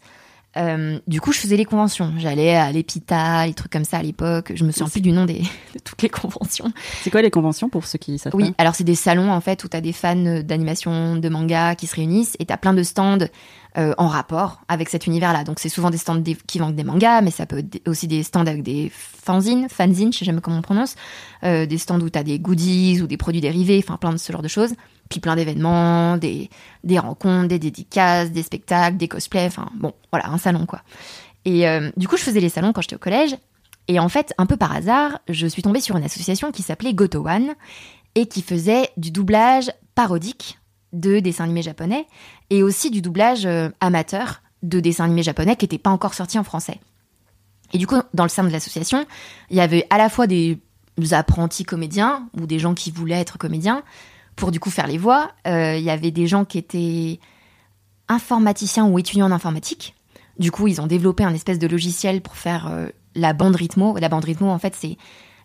Euh, 0.57 0.99
du 1.07 1.21
coup, 1.21 1.33
je 1.33 1.39
faisais 1.39 1.57
les 1.57 1.65
conventions. 1.65 2.13
J'allais 2.19 2.55
à 2.55 2.71
l'Epita, 2.71 3.47
les 3.47 3.55
trucs 3.55 3.73
comme 3.73 3.85
ça 3.85 3.99
à 3.99 4.03
l'époque. 4.03 4.53
Je 4.55 4.65
me 4.65 4.71
souviens 4.71 4.89
plus 4.89 5.01
du 5.01 5.13
nom 5.13 5.25
des, 5.25 5.41
de 5.75 5.79
toutes 5.83 6.03
les 6.03 6.09
conventions. 6.09 6.73
C'est 7.03 7.11
quoi 7.11 7.23
les 7.23 7.31
conventions 7.31 7.69
pour 7.69 7.87
ceux 7.87 7.99
qui 7.99 8.19
savent 8.19 8.35
Oui, 8.35 8.55
alors 8.59 8.75
c'est 8.75 8.85
des 8.85 8.95
salons 8.95 9.31
en 9.31 9.41
fait 9.41 9.65
où 9.65 9.69
tu 9.69 9.77
as 9.77 9.81
des 9.81 9.93
fans 9.93 10.41
d'animation, 10.43 11.17
de 11.17 11.29
manga 11.29 11.75
qui 11.75 11.87
se 11.87 11.97
réunissent 11.97 12.37
et 12.39 12.47
tu 12.47 12.53
as 12.53 12.57
plein 12.57 12.75
de 12.75 12.83
stands 12.83 13.27
euh, 13.77 13.93
en 13.99 14.07
rapport 14.07 14.61
avec 14.69 14.89
cet 14.89 15.09
univers-là. 15.09 15.43
Donc 15.43 15.59
c'est 15.59 15.69
souvent 15.69 15.91
des 15.91 15.99
stands 15.99 16.23
qui 16.47 16.61
vendent 16.61 16.77
des 16.77 16.85
mangas, 16.85 17.23
mais 17.23 17.33
ça 17.33 17.45
peut 17.45 17.59
être 17.59 17.89
aussi 17.89 18.07
des 18.07 18.23
stands 18.23 18.47
avec 18.47 18.63
des 18.63 18.89
fanzines, 18.95 19.69
fanzines, 19.69 20.13
je 20.13 20.19
sais 20.19 20.25
jamais 20.25 20.41
comment 20.41 20.59
on 20.59 20.63
prononce, 20.63 20.95
euh, 21.43 21.67
des 21.67 21.79
stands 21.79 21.99
où 21.99 22.09
tu 22.09 22.17
as 22.17 22.23
des 22.23 22.39
goodies 22.39 23.03
ou 23.03 23.09
des 23.09 23.17
produits 23.17 23.41
dérivés, 23.41 23.83
enfin 23.85 23.97
plein 23.97 24.13
de 24.13 24.17
ce 24.17 24.33
genre 24.33 24.43
de 24.43 24.49
choses. 24.49 24.75
Puis 25.09 25.21
plein 25.21 25.37
d'événements, 25.37 26.17
des, 26.17 26.51
des 26.83 26.99
rencontres, 26.99 27.49
des 27.49 27.59
dédicaces, 27.59 28.31
des 28.31 28.43
spectacles, 28.43 28.97
des 28.97 29.09
cosplays, 29.09 29.47
enfin 29.47 29.69
bon, 29.75 29.93
voilà, 30.11 30.29
un 30.31 30.39
salon 30.39 30.67
quoi. 30.67 30.83
Et 31.45 31.69
euh, 31.69 31.91
du 31.97 32.09
coup, 32.09 32.17
je 32.17 32.23
faisais 32.23 32.41
les 32.41 32.49
salons 32.49 32.73
quand 32.73 32.81
j'étais 32.81 32.97
au 32.97 33.01
collège. 33.01 33.37
Et 33.89 33.99
en 34.01 34.09
fait, 34.09 34.33
un 34.39 34.47
peu 34.47 34.57
par 34.57 34.73
hasard, 34.73 35.19
je 35.29 35.47
suis 35.47 35.63
tombée 35.63 35.81
sur 35.81 35.97
une 35.97 36.05
association 36.05 36.53
qui 36.53 36.63
s'appelait 36.63 36.95
Goto 36.95 37.27
One 37.27 37.55
et 38.15 38.27
qui 38.27 38.43
faisait 38.43 38.89
du 38.97 39.11
doublage 39.11 39.71
parodique 39.95 40.59
de 40.93 41.19
dessins 41.19 41.45
animés 41.45 41.63
japonais 41.63 42.07
et 42.51 42.63
aussi 42.63 42.91
du 42.91 43.03
doublage 43.03 43.47
euh, 43.47 43.69
amateur 43.81 44.43
de 44.63 44.81
dessins 44.81 45.05
animés 45.05 45.23
japonais 45.23 45.57
qui 45.57 45.65
n'étaient 45.65 45.79
pas 45.79 45.91
encore 45.91 46.15
sortis 46.15 46.39
en 46.39 46.45
français. 46.45 46.81
Et 47.73 47.79
du 47.79 47.87
coup, 47.87 48.01
dans 48.15 48.23
le 48.23 48.29
sein 48.29 48.45
de 48.45 48.49
l'association, 48.49 49.05
il 49.51 49.57
y 49.57 49.61
avait 49.61 49.87
à 49.91 49.99
la 49.99 50.09
fois 50.09 50.27
des 50.27 50.61
apprentis 51.11 51.65
comédiens 51.65 52.29
ou 52.39 52.47
des 52.47 52.59
gens 52.61 52.75
qui 52.75 52.91
voulaient 52.91 53.21
être 53.21 53.37
comédiens 53.37 53.83
pour 54.37 54.51
du 54.51 54.61
coup 54.61 54.71
faire 54.71 54.87
les 54.87 54.99
voix. 54.99 55.33
Euh, 55.47 55.77
il 55.77 55.85
y 55.85 55.91
avait 55.91 56.11
des 56.11 56.27
gens 56.27 56.45
qui 56.45 56.59
étaient 56.59 57.21
informaticiens 58.09 58.87
ou 58.87 58.99
étudiants 58.99 59.27
en 59.27 59.33
informatique. 59.33 59.95
Du 60.39 60.51
coup, 60.51 60.67
ils 60.67 60.81
ont 60.81 60.87
développé 60.87 61.25
un 61.25 61.35
espèce 61.35 61.59
de 61.59 61.67
logiciel 61.67 62.21
pour 62.21 62.37
faire 62.37 62.69
euh, 62.71 62.89
la 63.15 63.33
bande 63.33 63.57
rythmo. 63.57 63.97
La 63.99 64.09
bande 64.09 64.25
rythmo, 64.25 64.49
en 64.49 64.59
fait, 64.59 64.75
c'est 64.75 64.97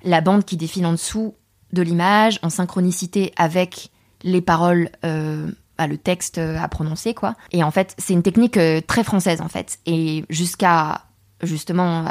la 0.03 0.21
bande 0.21 0.45
qui 0.45 0.57
défile 0.57 0.85
en 0.85 0.93
dessous 0.93 1.35
de 1.73 1.81
l'image 1.81 2.39
en 2.41 2.49
synchronicité 2.49 3.31
avec 3.37 3.91
les 4.23 4.41
paroles, 4.41 4.89
euh, 5.05 5.51
bah, 5.77 5.85
le 5.85 5.97
texte 5.97 6.39
à 6.39 6.67
prononcer, 6.67 7.13
quoi. 7.13 7.35
Et 7.51 7.63
en 7.63 7.71
fait, 7.71 7.95
c'est 7.99 8.13
une 8.13 8.23
technique 8.23 8.59
très 8.87 9.03
française, 9.03 9.41
en 9.41 9.47
fait. 9.47 9.77
Et 9.85 10.25
jusqu'à 10.29 11.05
justement 11.41 12.05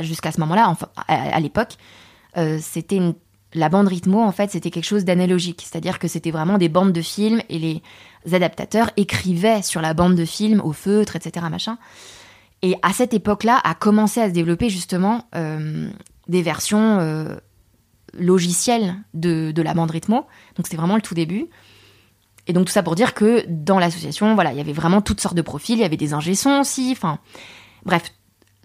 jusqu'à 0.00 0.32
ce 0.32 0.40
moment-là, 0.40 0.74
à, 1.08 1.40
l'époque, 1.40 1.76
c'était 2.60 3.00
la 3.54 3.68
bande 3.68 3.88
rythmo, 3.88 4.20
en 4.20 4.32
fait, 4.32 4.50
c'était 4.50 4.70
quelque 4.70 4.84
chose 4.84 5.04
d'analogique. 5.04 5.64
C'est-à-dire 5.64 5.98
que 5.98 6.08
c'était 6.08 6.30
vraiment 6.30 6.58
des 6.58 6.68
bandes 6.68 6.92
de 6.92 7.02
films 7.02 7.40
et 7.48 7.58
les 7.58 7.82
adaptateurs 8.32 8.90
écrivaient 8.96 9.62
sur 9.62 9.80
la 9.80 9.94
bande 9.94 10.14
de 10.14 10.24
film 10.24 10.60
au 10.60 10.72
feutre, 10.72 11.16
etc., 11.16 11.46
machin. 11.50 11.78
Et 12.62 12.76
à 12.82 12.92
cette 12.92 13.14
époque-là, 13.14 13.60
a 13.64 13.74
commencé 13.74 14.20
à 14.20 14.28
se 14.28 14.34
développer 14.34 14.68
justement 14.68 15.28
des 16.28 16.42
versions 16.42 17.38
logiciel 18.14 18.96
de, 19.14 19.52
de 19.52 19.62
la 19.62 19.74
bande 19.74 19.90
rythmo. 19.90 20.26
Donc 20.56 20.66
c'était 20.66 20.76
vraiment 20.76 20.96
le 20.96 21.02
tout 21.02 21.14
début. 21.14 21.46
Et 22.46 22.52
donc 22.52 22.66
tout 22.66 22.72
ça 22.72 22.82
pour 22.82 22.94
dire 22.94 23.14
que 23.14 23.44
dans 23.48 23.78
l'association, 23.78 24.34
voilà, 24.34 24.52
il 24.52 24.58
y 24.58 24.60
avait 24.60 24.72
vraiment 24.72 25.02
toutes 25.02 25.20
sortes 25.20 25.36
de 25.36 25.42
profils. 25.42 25.76
Il 25.76 25.82
y 25.82 25.84
avait 25.84 25.96
des 25.96 26.14
ingé 26.14 26.32
aussi. 26.32 26.90
Enfin, 26.92 27.18
bref, 27.84 28.12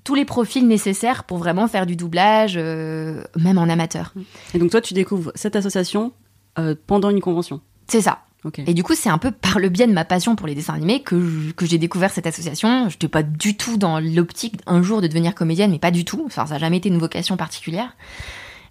tous 0.03 0.15
les 0.15 0.25
profils 0.25 0.67
nécessaires 0.67 1.23
pour 1.23 1.37
vraiment 1.37 1.67
faire 1.67 1.85
du 1.85 1.95
doublage, 1.95 2.55
euh, 2.57 3.23
même 3.39 3.57
en 3.57 3.63
amateur. 3.63 4.13
Et 4.53 4.59
donc 4.59 4.71
toi, 4.71 4.81
tu 4.81 4.93
découvres 4.93 5.31
cette 5.35 5.55
association 5.55 6.11
euh, 6.59 6.75
pendant 6.87 7.09
une 7.09 7.21
convention. 7.21 7.61
C'est 7.87 8.01
ça. 8.01 8.19
Et 8.67 8.73
du 8.73 8.83
coup, 8.83 8.93
c'est 8.93 9.09
un 9.09 9.17
peu 9.17 9.31
par 9.31 9.57
le 9.59 9.69
biais 9.69 9.87
de 9.87 9.93
ma 9.93 10.03
passion 10.03 10.35
pour 10.35 10.47
les 10.47 10.55
dessins 10.55 10.73
animés 10.73 11.01
que, 11.01 11.51
que 11.53 11.65
j'ai 11.65 11.77
découvert 11.77 12.11
cette 12.11 12.27
association. 12.27 12.89
Je 12.89 12.95
n'étais 12.95 13.07
pas 13.07 13.23
du 13.23 13.55
tout 13.55 13.77
dans 13.77 14.01
l'optique 14.01 14.55
un 14.65 14.81
jour 14.81 15.01
de 15.01 15.07
devenir 15.07 15.33
comédienne, 15.33 15.71
mais 15.71 15.79
pas 15.79 15.91
du 15.91 16.03
tout. 16.03 16.23
Enfin, 16.25 16.45
ça 16.45 16.55
n'a 16.55 16.59
jamais 16.59 16.77
été 16.77 16.89
une 16.89 16.97
vocation 16.97 17.37
particulière. 17.37 17.95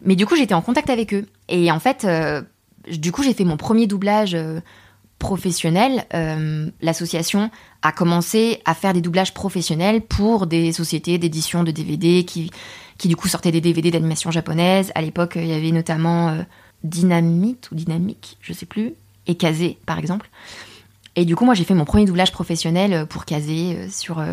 Mais 0.04 0.14
du 0.14 0.26
coup, 0.26 0.36
j'étais 0.36 0.52
en 0.52 0.60
contact 0.60 0.90
avec 0.90 1.14
eux. 1.14 1.26
Et 1.48 1.70
en 1.72 1.80
fait, 1.80 2.04
euh, 2.04 2.42
du 2.90 3.12
coup, 3.12 3.22
j'ai 3.22 3.32
fait 3.32 3.44
mon 3.44 3.56
premier 3.56 3.86
doublage 3.86 4.36
euh, 5.22 5.26
professionnel. 5.26 6.04
Euh, 6.14 6.70
l'association 6.80 7.50
a 7.82 7.92
commencé 7.92 8.60
à 8.64 8.74
faire 8.74 8.92
des 8.92 9.00
doublages 9.00 9.34
professionnels 9.34 10.00
pour 10.00 10.46
des 10.46 10.72
sociétés 10.72 11.18
d'édition 11.18 11.64
de 11.64 11.70
DVD 11.70 12.24
qui, 12.24 12.50
qui 12.98 13.08
du 13.08 13.16
coup 13.16 13.28
sortaient 13.28 13.52
des 13.52 13.60
DVD 13.60 13.90
d'animation 13.90 14.30
japonaise. 14.30 14.92
À 14.94 15.02
l'époque, 15.02 15.34
il 15.36 15.46
y 15.46 15.52
avait 15.52 15.72
notamment 15.72 16.36
Dynamite 16.84 17.70
ou 17.70 17.74
Dynamique, 17.74 18.36
je 18.40 18.52
sais 18.52 18.66
plus, 18.66 18.94
et 19.26 19.36
Kazé, 19.36 19.78
par 19.86 19.98
exemple. 19.98 20.30
Et 21.16 21.24
du 21.24 21.36
coup, 21.36 21.44
moi, 21.44 21.54
j'ai 21.54 21.64
fait 21.64 21.74
mon 21.74 21.84
premier 21.84 22.04
doublage 22.04 22.32
professionnel 22.32 23.06
pour 23.06 23.24
Kazé 23.24 23.88
sur, 23.90 24.24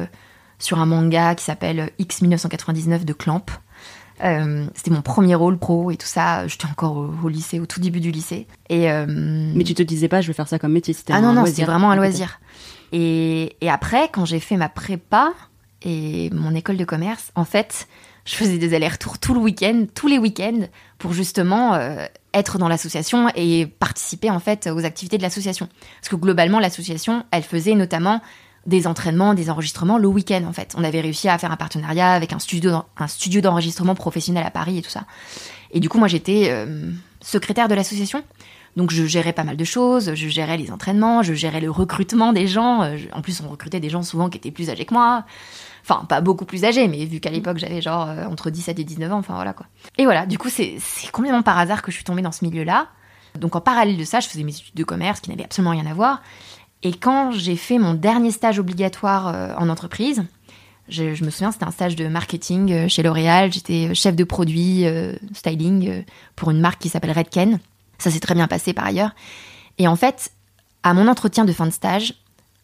sur 0.60 0.80
un 0.80 0.86
manga 0.86 1.36
qui 1.36 1.43
s'appelle 1.43 1.91
X 1.99 2.21
1999 2.21 3.06
de 3.06 3.13
Clamp. 3.13 3.45
Euh, 4.23 4.65
c'était 4.75 4.91
mon 4.91 5.01
premier 5.01 5.36
rôle 5.36 5.58
pro 5.58 5.91
et 5.91 5.97
tout 5.97 6.08
ça. 6.08 6.47
J'étais 6.47 6.67
encore 6.67 7.10
au, 7.23 7.29
lycée, 7.29 7.60
au 7.60 7.65
tout 7.65 7.79
début 7.79 7.99
du 7.99 8.12
lycée. 8.12 8.47
Et 8.69 8.91
euh, 8.91 9.05
mais 9.08 9.63
tu 9.63 9.73
te 9.73 9.84
disais 9.84 10.08
pas, 10.08 10.21
je 10.21 10.27
vais 10.27 10.34
faire 10.34 10.47
ça 10.47 10.60
comme 10.60 10.73
métier. 10.73 10.95
Ah 11.10 11.21
non 11.21 11.34
non, 11.34 11.45
c'était 11.45 11.65
vraiment 11.65 11.91
un 11.91 11.95
loisir. 11.95 12.39
Et, 12.91 13.55
et 13.62 13.69
après, 13.69 14.10
quand 14.12 14.25
j'ai 14.25 14.39
fait 14.39 14.58
ma 14.58 14.69
prépa 14.69 15.32
et 15.84 16.29
mon 16.32 16.55
école 16.55 16.77
de 16.77 16.86
commerce, 16.86 17.32
en 17.36 17.45
fait, 17.45 17.88
je 18.25 18.36
faisais 18.36 18.58
des 18.58 18.73
allers-retours 18.73 19.19
tout 19.19 19.34
le 19.34 19.39
week-end, 19.39 19.86
tous 19.93 20.08
les 20.08 20.17
week-ends, 20.17 20.67
pour 20.97 21.13
justement 21.13 21.75
euh, 21.75 22.05
être 22.34 22.58
dans 22.58 22.67
l'association 22.67 23.29
et 23.36 23.65
participer 23.65 24.29
en 24.29 24.39
fait 24.39 24.67
aux 24.67 24.86
activités 24.86 25.17
de 25.17 25.23
l'association. 25.23 25.67
Parce 25.99 26.10
que 26.10 26.15
globalement, 26.15 26.60
l'association, 26.60 27.25
elle 27.32 27.43
faisait 27.43 27.75
notamment 27.75 28.21
des 28.69 28.88
entraînements, 28.88 29.34
des 29.34 29.49
enregistrements 29.49 29.97
le 29.97 30.08
week-end 30.08 30.43
en 30.47 30.53
fait. 30.53 30.73
On 30.77 30.84
avait 30.84 31.01
réussi 31.01 31.27
à 31.27 31.38
faire 31.38 31.51
un 31.51 31.58
partenariat 31.58 32.13
avec 32.13 32.32
un 32.32 32.39
studio, 32.39 32.84
studio 33.08 33.41
d'enregistrement 33.41 33.95
professionnel 33.95 34.45
à 34.45 34.51
Paris 34.51 34.77
et 34.77 34.82
tout 34.82 34.89
ça. 34.89 35.03
Et 35.71 35.79
du 35.79 35.89
coup, 35.89 35.97
moi 35.97 36.08
j'étais 36.08 36.47
euh, 36.49 36.91
secrétaire 37.21 37.67
de 37.67 37.75
l'association. 37.75 38.23
Donc 38.77 38.91
je 38.91 39.05
gérais 39.05 39.34
pas 39.34 39.43
mal 39.43 39.58
de 39.58 39.63
choses, 39.63 40.13
je 40.13 40.27
gérais 40.27 40.55
les 40.55 40.71
entraînements, 40.71 41.23
je 41.23 41.34
gérais 41.34 41.60
le 41.60 41.71
recrutement 41.71 42.32
des 42.32 42.47
gens. 42.47 42.84
Euh, 42.84 42.97
en 43.13 43.21
plus, 43.21 43.41
on 43.41 43.49
recrutait 43.49 43.79
des 43.79 43.89
gens 43.89 44.03
souvent 44.03 44.29
qui 44.29 44.38
étaient 44.38 44.51
plus 44.51 44.69
âgés 44.69 44.86
que 44.86 44.93
moi. 44.93 45.25
Enfin, 45.82 46.05
pas 46.05 46.21
beaucoup 46.21 46.45
plus 46.45 46.65
âgés, 46.65 46.88
mais 46.88 47.05
vu 47.05 47.19
qu'à 47.19 47.32
l'époque 47.32 47.58
j'avais 47.58 47.82
genre 47.82 48.08
euh, 48.08 48.25
entre 48.25 48.51
17 48.51 48.77
et 48.79 48.84
19 48.84 49.12
ans, 49.12 49.17
enfin 49.17 49.34
voilà 49.34 49.53
quoi. 49.53 49.65
Et 49.97 50.05
voilà, 50.05 50.27
du 50.27 50.38
coup, 50.38 50.49
c'est 50.49 50.77
complètement 51.12 51.41
par 51.41 51.58
hasard 51.58 51.82
que 51.82 51.91
je 51.91 51.95
suis 51.95 52.05
tombée 52.05 52.21
dans 52.21 52.32
ce 52.32 52.45
milieu-là. 52.45 52.88
Donc 53.38 53.55
en 53.55 53.62
parallèle 53.62 53.97
de 53.97 54.03
ça, 54.03 54.19
je 54.19 54.27
faisais 54.27 54.43
mes 54.43 54.55
études 54.55 54.75
de 54.75 54.84
commerce 54.84 55.19
qui 55.19 55.29
n'avaient 55.29 55.43
absolument 55.43 55.71
rien 55.71 55.86
à 55.86 55.93
voir. 55.93 56.21
Et 56.84 56.94
quand 56.94 57.32
j'ai 57.32 57.56
fait 57.56 57.78
mon 57.78 57.94
dernier 57.94 58.32
stage 58.32 58.60
obligatoire 58.60 59.28
euh, 59.28 59.54
en 59.58 59.70
entreprise, 59.70 60.24
je, 60.88 61.24
me 61.24 61.30
souviens, 61.30 61.52
c'était 61.52 61.65
un 61.65 61.72
stage 61.72 61.96
de 61.96 62.08
marketing 62.08 62.72
euh, 62.72 62.88
chez 62.88 63.04
L'Oréal. 63.04 63.52
J'étais 63.52 63.94
chef 63.94 64.15
de 64.15 64.24
produit 64.24 64.86
euh, 64.86 65.13
styling 65.34 66.04
pour 66.36 66.52
une 66.52 66.60
marque 66.60 66.82
qui 66.82 66.89
s'appelle 66.89 67.12
Redken. 67.12 67.60
Ça 67.98 68.10
s'est 68.10 68.20
très 68.20 68.34
bien 68.34 68.48
passé 68.48 68.74
par 68.74 68.86
ailleurs. 68.86 69.12
Et 69.78 69.88
en 69.88 69.96
fait, 69.96 70.32
à 70.84 70.94
mon 70.94 71.08
entretien 71.08 71.46
de 71.46 71.52
fin 71.52 71.65
de 71.65 71.72
stage, 71.72 72.13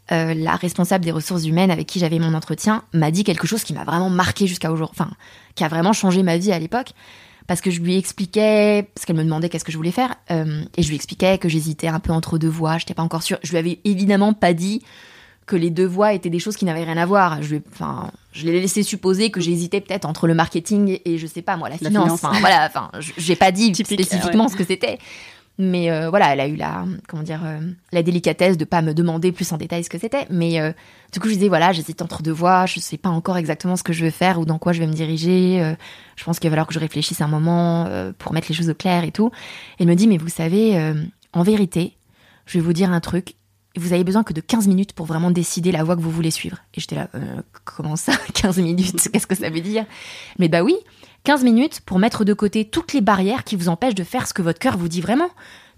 la 0.10 0.56
responsable 0.56 1.04
des 1.04 1.12
ressources 1.12 1.45
humaines 1.45 1.71
avec 1.71 1.88
qui 1.88 1.97
j'avais 1.97 2.19
mon 2.19 2.36
entretien 2.36 2.84
m'a 2.93 3.10
dit 3.10 3.23
quelque 3.23 3.47
chose 3.47 3.63
qui 3.63 3.73
m'a 3.73 3.84
vraiment 3.84 4.10
marqué 4.10 4.45
jusqu'à 4.45 4.71
aujourd'hui, 4.71 4.95
enfin, 4.97 5.12
qui 5.56 5.63
a 5.63 5.67
vraiment 5.67 5.93
changé 5.93 6.21
ma 6.21 6.38
vie 6.38 6.51
à 6.51 6.60
l'époque 6.60 6.93
parce 7.47 7.62
que 7.62 7.71
je 7.71 7.81
lui 7.81 7.97
expliquais, 7.97 8.88
parce 8.93 9.05
qu'elle 9.05 9.15
me 9.15 9.23
demandait 9.23 9.49
qu'est-ce 9.49 9.65
que 9.65 9.71
je 9.71 9.77
voulais 9.77 9.91
faire, 9.91 10.15
euh, 10.31 10.63
et 10.77 10.81
je 10.81 10.89
lui 10.89 10.95
expliquais 10.95 11.38
que 11.38 11.49
j'hésitais 11.49 11.88
un 11.88 11.99
peu 11.99 12.12
entre 12.12 12.38
deux 12.38 12.49
voies, 12.49 12.77
j'étais 12.77 12.93
pas 12.93 13.03
encore 13.03 13.23
sûre. 13.23 13.38
Je 13.43 13.51
lui 13.51 13.58
avais 13.58 13.79
évidemment 13.84 14.34
pas 14.34 14.53
dit 14.53 14.81
que 15.45 15.55
les 15.55 15.69
deux 15.69 15.86
voies 15.86 16.13
étaient 16.13 16.31
des 16.31 16.39
choses 16.39 16.58
qui 16.58 16.65
n'avaient 16.65 16.84
rien 16.84 16.97
à 16.97 17.05
voir. 17.05 17.43
Je, 17.43 17.58
enfin, 17.71 18.10
je 18.31 18.45
l'ai 18.45 18.60
laissé 18.60 18.81
supposer 18.81 19.29
que 19.29 19.39
j'hésitais 19.39 19.79
peut-être 19.79 20.05
entre 20.05 20.27
le 20.27 20.34
marketing 20.34 20.99
et, 21.05 21.17
je 21.17 21.27
sais 21.27 21.43
pas 21.43 21.55
moi 21.55 21.69
la, 21.69 21.77
finance. 21.77 22.12
Enfin, 22.12 22.31
voilà, 22.39 22.65
enfin, 22.65 22.89
j'ai 22.99 23.36
pas 23.36 23.51
dit 23.51 23.73
spécifiquement 23.75 24.47
ce 24.47 24.55
que 24.55 24.63
c'était. 24.63 24.97
Mais 25.57 25.89
euh, 25.89 26.09
voilà, 26.09 26.33
elle 26.33 26.39
a 26.41 26.47
eu 26.47 26.55
la, 26.55 26.85
comment 27.07 27.23
dire, 27.23 27.41
euh, 27.45 27.59
la 27.93 28.03
délicatesse 28.03 28.57
de 28.57 28.65
pas 28.65 28.81
me 28.81 28.93
demander 28.93 29.31
plus 29.31 29.51
en 29.53 29.57
détail 29.57 29.83
ce 29.85 29.89
que 29.89 29.97
c'était. 29.97 30.27
Mais 30.29 30.59
euh, 30.59 30.73
du 31.13 31.19
coup, 31.19 31.29
je 31.29 31.33
disais, 31.33 31.47
voilà, 31.47 31.71
j'hésite 31.71 32.01
entre 32.01 32.21
deux 32.21 32.31
voies, 32.31 32.65
je 32.65 32.79
sais 32.79 32.97
pas 32.97 33.09
encore 33.09 33.37
exactement 33.37 33.77
ce 33.77 33.83
que 33.83 33.93
je 33.93 34.03
veux 34.03 34.11
faire 34.11 34.39
ou 34.39 34.45
dans 34.45 34.57
quoi 34.57 34.73
je 34.73 34.79
vais 34.79 34.87
me 34.87 34.93
diriger. 34.93 35.75
je 36.15 36.23
pense 36.23 36.39
qu'il 36.39 36.49
va 36.49 36.55
falloir 36.55 36.67
que 36.67 36.73
je 36.73 36.79
réfléchisse 36.79 37.21
un 37.21 37.27
moment 37.27 37.87
pour 38.17 38.33
mettre 38.33 38.47
les 38.49 38.55
choses 38.55 38.69
au 38.69 38.73
clair 38.73 39.03
et 39.05 39.11
tout. 39.11 39.31
Elle 39.79 39.87
me 39.87 39.95
dit, 39.95 40.07
mais 40.07 40.17
vous 40.17 40.29
savez, 40.29 40.93
en 41.31 41.43
vérité, 41.43 41.95
je 42.45 42.57
vais 42.57 42.63
vous 42.63 42.73
dire 42.73 42.91
un 42.91 42.99
truc. 42.99 43.35
Vous 43.77 43.91
avez 43.91 44.05
besoin 44.05 44.23
que 44.23 44.33
de 44.33 44.39
15 44.39 44.67
minutes 44.67 44.93
pour 44.93 45.05
vraiment 45.05 45.31
décider 45.31 45.71
la 45.71 45.83
voie 45.83 45.95
que 45.95 46.01
vous 46.01 46.11
voulez 46.11 46.31
suivre. 46.31 46.57
Et 46.73 46.81
j'étais 46.81 46.95
là, 46.95 47.09
comment 47.63 47.95
ça, 47.95 48.13
15 48.33 48.57
minutes? 48.57 49.09
Qu'est-ce 49.11 49.27
que 49.27 49.35
ça 49.35 49.49
veut 49.49 49.61
dire? 49.61 49.85
Mais 50.37 50.49
bah 50.49 50.63
oui, 50.63 50.75
15 51.25 51.43
minutes 51.43 51.81
pour 51.81 51.97
mettre 51.97 52.23
de 52.23 52.33
côté 52.33 52.65
toutes 52.65 52.93
les 52.93 53.01
barrières 53.01 53.43
qui 53.43 53.55
vous 53.55 53.67
empêchent 53.67 53.95
de 53.95 54.03
faire 54.03 54.27
ce 54.27 54.33
que 54.33 54.43
votre 54.43 54.59
cœur 54.59 54.77
vous 54.77 54.88
dit 54.88 55.01
vraiment. 55.01 55.29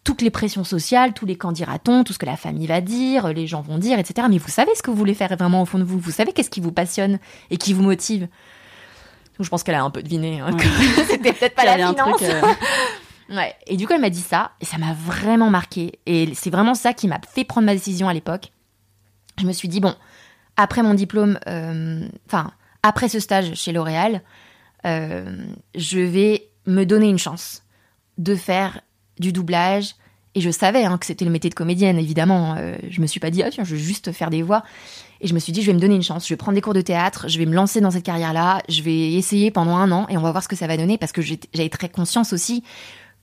Toutes 0.04 0.22
les 0.22 0.30
pressions 0.30 0.66
sociales, 0.66 1.14
tous 1.14 1.26
les 1.26 1.38
quand 1.38 1.54
dira-t-on, 1.54 2.04
tout 2.04 2.12
ce 2.12 2.20
que 2.20 2.26
la 2.26 2.36
famille 2.36 2.68
va 2.68 2.82
dire, 2.82 3.30
les 3.30 3.48
gens 3.48 3.62
vont 3.62 3.78
dire, 3.78 3.98
etc. 3.98 4.28
Mais 4.30 4.38
vous 4.38 4.50
savez 4.50 4.72
ce 4.76 4.84
que 4.84 4.92
vous 4.92 4.98
voulez 4.98 5.14
faire 5.14 5.36
vraiment 5.38 5.62
au 5.62 5.66
fond 5.66 5.80
de 5.80 5.86
vous. 5.86 6.00
Vous 6.00 6.12
savez 6.12 6.34
qu'est-ce 6.34 6.50
qui 6.50 6.60
vous 6.60 6.74
passionne 6.74 7.18
et 7.50 7.58
qui 7.58 7.74
vous 7.74 7.82
motive. 7.82 8.28
je 9.40 9.50
pense 9.50 9.64
qu'elle 9.64 9.76
a 9.76 9.84
un 9.84 9.90
peu 9.90 10.04
deviné. 10.04 10.42
Hein, 10.42 10.52
C'était 11.10 11.32
peut-être 11.32 11.56
pas 11.56 11.66
la 11.66 11.76
finance. 11.78 12.22
Euh. 12.22 13.36
Ouais. 13.36 13.56
Et 13.68 13.78
du 13.78 13.88
coup, 13.88 13.94
elle 13.94 14.02
m'a 14.02 14.10
dit 14.10 14.22
ça, 14.22 14.52
et 14.60 14.66
ça 14.66 14.78
m'a 14.78 14.94
vraiment 14.94 15.50
marqué. 15.50 16.00
Et 16.06 16.34
c'est 16.36 16.50
vraiment 16.50 16.74
ça 16.74 16.94
qui 16.94 17.08
m'a 17.08 17.20
fait 17.34 17.46
prendre 17.46 17.66
ma 17.66 17.74
décision 17.74 18.10
à 18.10 18.14
l'époque. 18.14 18.52
Je 19.40 19.46
me 19.46 19.54
suis 19.54 19.70
dit, 19.70 19.80
bon, 19.80 19.96
après 20.58 20.84
mon 20.84 20.94
diplôme, 20.94 21.40
euh, 21.48 22.06
enfin, 22.28 22.52
après 22.84 23.08
ce 23.08 23.20
stage 23.20 23.54
chez 23.56 23.72
L'Oréal, 23.72 24.16
euh, 24.16 24.47
je 24.84 26.00
vais 26.00 26.50
me 26.66 26.84
donner 26.86 27.10
une 27.10 27.18
chance 27.20 27.64
de 28.18 28.36
faire 28.36 28.82
du 29.20 29.32
doublage. 29.32 29.96
Et 30.36 30.42
je 30.42 30.52
savais 30.52 30.84
hein, 30.84 30.98
que 31.00 31.06
c'était 31.06 31.26
le 31.26 31.32
métier 31.32 31.50
de 31.50 31.56
comédienne, 31.56 31.98
évidemment. 31.98 32.56
Euh, 32.58 32.76
je 32.90 33.02
me 33.02 33.08
suis 33.08 33.20
pas 33.20 33.32
dit, 33.32 33.42
ah 33.42 33.50
tiens, 33.50 33.64
je 33.64 33.76
vais 33.76 33.82
juste 33.82 34.12
faire 34.12 34.30
des 34.30 34.44
voix. 34.44 34.64
Et 35.20 35.28
je 35.28 35.34
me 35.34 35.40
suis 35.40 35.52
dit, 35.52 35.64
je 35.64 35.68
vais 35.68 35.74
me 35.74 35.80
donner 35.80 35.96
une 35.96 36.04
chance, 36.04 36.28
je 36.28 36.34
vais 36.34 36.38
prendre 36.38 36.54
des 36.54 36.62
cours 36.62 36.76
de 36.76 36.82
théâtre, 36.82 37.28
je 37.28 37.40
vais 37.40 37.48
me 37.48 37.56
lancer 37.56 37.82
dans 37.82 37.90
cette 37.90 38.04
carrière-là, 38.04 38.62
je 38.70 38.84
vais 38.84 39.14
essayer 39.14 39.50
pendant 39.50 39.76
un 39.76 39.92
an 39.92 40.06
et 40.10 40.18
on 40.18 40.22
va 40.22 40.30
voir 40.32 40.44
ce 40.44 40.48
que 40.48 40.56
ça 40.56 40.68
va 40.68 40.78
donner 40.78 41.00
parce 41.00 41.12
que 41.12 41.24
j'avais 41.24 41.70
très 41.70 41.90
conscience 41.90 42.34
aussi 42.34 42.64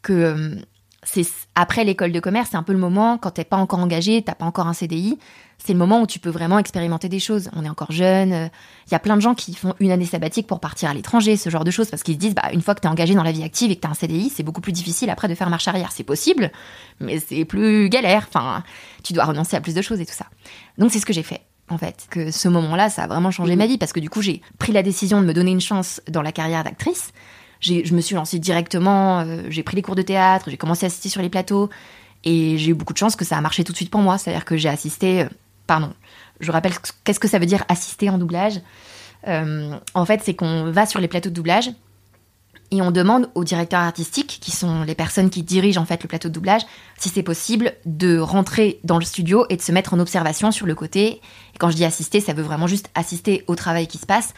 que 0.02 0.12
euh, 0.12 0.56
c'est 1.04 1.24
après 1.54 1.84
l'école 1.84 2.10
de 2.10 2.18
commerce, 2.18 2.48
c'est 2.50 2.56
un 2.56 2.64
peu 2.64 2.72
le 2.72 2.80
moment 2.80 3.16
quand 3.16 3.30
t'es 3.30 3.44
pas 3.44 3.58
encore 3.58 3.78
engagé, 3.78 4.22
t'as 4.22 4.34
pas 4.34 4.44
encore 4.44 4.66
un 4.66 4.72
CDI, 4.72 5.20
c'est 5.58 5.72
le 5.72 5.78
moment 5.78 6.02
où 6.02 6.06
tu 6.06 6.18
peux 6.18 6.30
vraiment 6.30 6.58
expérimenter 6.58 7.08
des 7.08 7.18
choses. 7.18 7.50
On 7.54 7.64
est 7.64 7.68
encore 7.68 7.92
jeune, 7.92 8.30
il 8.30 8.34
euh, 8.34 8.48
y 8.92 8.94
a 8.94 8.98
plein 8.98 9.16
de 9.16 9.20
gens 9.20 9.34
qui 9.34 9.54
font 9.54 9.74
une 9.80 9.90
année 9.90 10.04
sabbatique 10.04 10.46
pour 10.46 10.60
partir 10.60 10.90
à 10.90 10.94
l'étranger, 10.94 11.36
ce 11.36 11.50
genre 11.50 11.64
de 11.64 11.70
choses, 11.70 11.88
parce 11.88 12.02
qu'ils 12.02 12.14
se 12.14 12.18
disent, 12.18 12.34
bah, 12.34 12.50
une 12.52 12.62
fois 12.62 12.74
que 12.74 12.80
t'es 12.80 12.88
engagé 12.88 13.14
dans 13.14 13.22
la 13.22 13.32
vie 13.32 13.42
active 13.42 13.70
et 13.70 13.76
que 13.76 13.80
t'as 13.80 13.88
un 13.88 13.94
CDI, 13.94 14.30
c'est 14.30 14.42
beaucoup 14.42 14.60
plus 14.60 14.72
difficile 14.72 15.10
après 15.10 15.28
de 15.28 15.34
faire 15.34 15.50
marche 15.50 15.68
arrière. 15.68 15.90
C'est 15.92 16.04
possible, 16.04 16.50
mais 17.00 17.20
c'est 17.20 17.44
plus 17.44 17.88
galère. 17.88 18.26
Enfin, 18.28 18.62
tu 19.02 19.12
dois 19.12 19.24
renoncer 19.24 19.56
à 19.56 19.60
plus 19.60 19.74
de 19.74 19.82
choses 19.82 20.00
et 20.00 20.06
tout 20.06 20.14
ça. 20.14 20.26
Donc 20.78 20.90
c'est 20.90 20.98
ce 20.98 21.06
que 21.06 21.12
j'ai 21.12 21.22
fait. 21.22 21.42
En 21.70 21.78
fait, 21.78 22.06
que 22.10 22.30
ce 22.30 22.48
moment-là, 22.48 22.90
ça 22.90 23.04
a 23.04 23.06
vraiment 23.06 23.30
changé 23.30 23.56
mmh. 23.56 23.58
ma 23.58 23.66
vie 23.66 23.78
parce 23.78 23.94
que 23.94 24.00
du 24.00 24.10
coup, 24.10 24.20
j'ai 24.20 24.42
pris 24.58 24.72
la 24.72 24.82
décision 24.82 25.22
de 25.22 25.26
me 25.26 25.32
donner 25.32 25.50
une 25.50 25.62
chance 25.62 26.02
dans 26.08 26.20
la 26.20 26.30
carrière 26.30 26.62
d'actrice 26.62 27.12
je 27.64 27.94
me 27.94 28.00
suis 28.00 28.14
lancée 28.14 28.38
directement, 28.38 29.20
euh, 29.20 29.42
j'ai 29.48 29.62
pris 29.62 29.76
les 29.76 29.82
cours 29.82 29.94
de 29.94 30.02
théâtre, 30.02 30.50
j'ai 30.50 30.56
commencé 30.56 30.84
à 30.84 30.88
assister 30.88 31.08
sur 31.08 31.22
les 31.22 31.30
plateaux, 31.30 31.70
et 32.24 32.56
j'ai 32.58 32.70
eu 32.70 32.74
beaucoup 32.74 32.92
de 32.92 32.98
chance 32.98 33.16
que 33.16 33.24
ça 33.24 33.36
a 33.36 33.40
marché 33.40 33.64
tout 33.64 33.72
de 33.72 33.76
suite 33.76 33.90
pour 33.90 34.00
moi. 34.00 34.18
C'est-à-dire 34.18 34.44
que 34.44 34.56
j'ai 34.56 34.68
assisté, 34.68 35.22
euh, 35.22 35.28
pardon, 35.66 35.92
je 36.40 36.50
rappelle 36.52 36.74
qu'est-ce 37.04 37.20
que 37.20 37.28
ça 37.28 37.38
veut 37.38 37.46
dire 37.46 37.64
assister 37.68 38.10
en 38.10 38.18
doublage? 38.18 38.60
Euh, 39.26 39.76
en 39.94 40.04
fait, 40.04 40.20
c'est 40.22 40.34
qu'on 40.34 40.70
va 40.70 40.86
sur 40.86 41.00
les 41.00 41.08
plateaux 41.08 41.30
de 41.30 41.34
doublage 41.34 41.70
et 42.70 42.82
on 42.82 42.90
demande 42.90 43.30
aux 43.34 43.44
directeurs 43.44 43.80
artistiques, 43.80 44.38
qui 44.40 44.50
sont 44.50 44.82
les 44.82 44.94
personnes 44.94 45.30
qui 45.30 45.42
dirigent 45.42 45.80
en 45.80 45.84
fait 45.84 46.02
le 46.02 46.08
plateau 46.08 46.28
de 46.28 46.34
doublage, 46.34 46.62
si 46.98 47.08
c'est 47.08 47.22
possible 47.22 47.72
de 47.84 48.18
rentrer 48.18 48.80
dans 48.84 48.98
le 48.98 49.04
studio 49.04 49.46
et 49.48 49.56
de 49.56 49.62
se 49.62 49.70
mettre 49.70 49.94
en 49.94 50.00
observation 50.00 50.50
sur 50.50 50.66
le 50.66 50.74
côté. 50.74 51.20
Et 51.54 51.58
quand 51.58 51.70
je 51.70 51.76
dis 51.76 51.84
assister, 51.84 52.20
ça 52.20 52.32
veut 52.32 52.42
vraiment 52.42 52.66
juste 52.66 52.90
assister 52.94 53.44
au 53.46 53.54
travail 53.54 53.86
qui 53.86 53.98
se 53.98 54.06
passe 54.06 54.34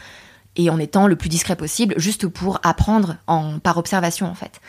et 0.55 0.69
en 0.69 0.79
étant 0.79 1.07
le 1.07 1.15
plus 1.15 1.29
discret 1.29 1.55
possible, 1.55 1.95
juste 1.97 2.27
pour 2.27 2.59
apprendre 2.63 3.17
en, 3.27 3.59
par 3.59 3.77
observation 3.77 4.27
en 4.27 4.35
fait. 4.35 4.59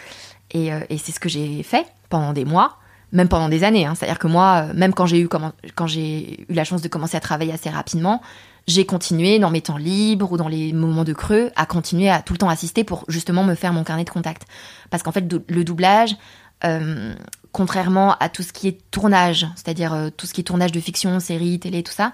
Et, 0.51 0.73
euh, 0.73 0.81
et 0.88 0.99
c'est 0.99 1.12
ce 1.12 1.21
que 1.21 1.29
j'ai 1.29 1.62
fait 1.62 1.87
pendant 2.09 2.33
des 2.33 2.44
mois, 2.44 2.79
même 3.12 3.29
pendant 3.29 3.49
des 3.49 3.64
années. 3.64 3.87
Hein. 3.87 3.94
C'est-à-dire 3.94 4.18
que 4.18 4.27
moi, 4.27 4.68
euh, 4.68 4.75
même 4.75 4.92
quand 4.92 5.07
j'ai 5.07 5.21
eu, 5.21 5.29
eu 5.29 6.55
la 6.55 6.64
chance 6.64 6.83
de 6.83 6.88
commencer 6.88 7.16
à 7.16 7.21
travailler 7.21 7.53
assez 7.53 7.71
rapidement, 7.71 8.21
j'ai 8.66 8.85
continué 8.85 9.38
dans 9.38 9.51
mes 9.51 9.62
temps 9.62 9.79
libres 9.79 10.33
ou 10.33 10.37
dans 10.37 10.49
les 10.49 10.73
moments 10.73 11.05
de 11.05 11.14
creux 11.14 11.51
à 11.57 11.64
continuer 11.64 12.11
à 12.11 12.21
tout 12.21 12.35
le 12.35 12.38
temps 12.38 12.51
assister 12.51 12.85
pour 12.85 13.05
justement 13.09 13.44
me 13.44 13.55
faire 13.55 13.73
mon 13.73 13.85
carnet 13.85 14.05
de 14.05 14.11
contact. 14.11 14.47
Parce 14.90 15.03
qu'en 15.03 15.12
fait, 15.12 15.25
le 15.49 15.64
doublage, 15.64 16.16
euh, 16.64 17.14
contrairement 17.53 18.14
à 18.21 18.29
tout 18.29 18.42
ce 18.42 18.53
qui 18.53 18.68
est 18.68 18.79
tournage, 18.90 19.47
c'est-à-dire 19.57 20.11
tout 20.16 20.27
ce 20.27 20.35
qui 20.35 20.42
est 20.42 20.44
tournage 20.44 20.73
de 20.73 20.81
fiction, 20.81 21.18
série, 21.18 21.59
télé, 21.59 21.83
tout 21.83 21.92
ça, 21.92 22.12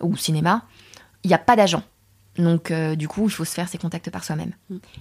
ou 0.00 0.16
cinéma, 0.16 0.64
il 1.22 1.28
n'y 1.28 1.34
a 1.34 1.38
pas 1.38 1.54
d'agent. 1.54 1.84
Donc, 2.38 2.70
euh, 2.70 2.94
du 2.94 3.08
coup, 3.08 3.24
il 3.26 3.30
faut 3.30 3.44
se 3.44 3.52
faire 3.52 3.68
ses 3.68 3.78
contacts 3.78 4.10
par 4.10 4.24
soi-même. 4.24 4.52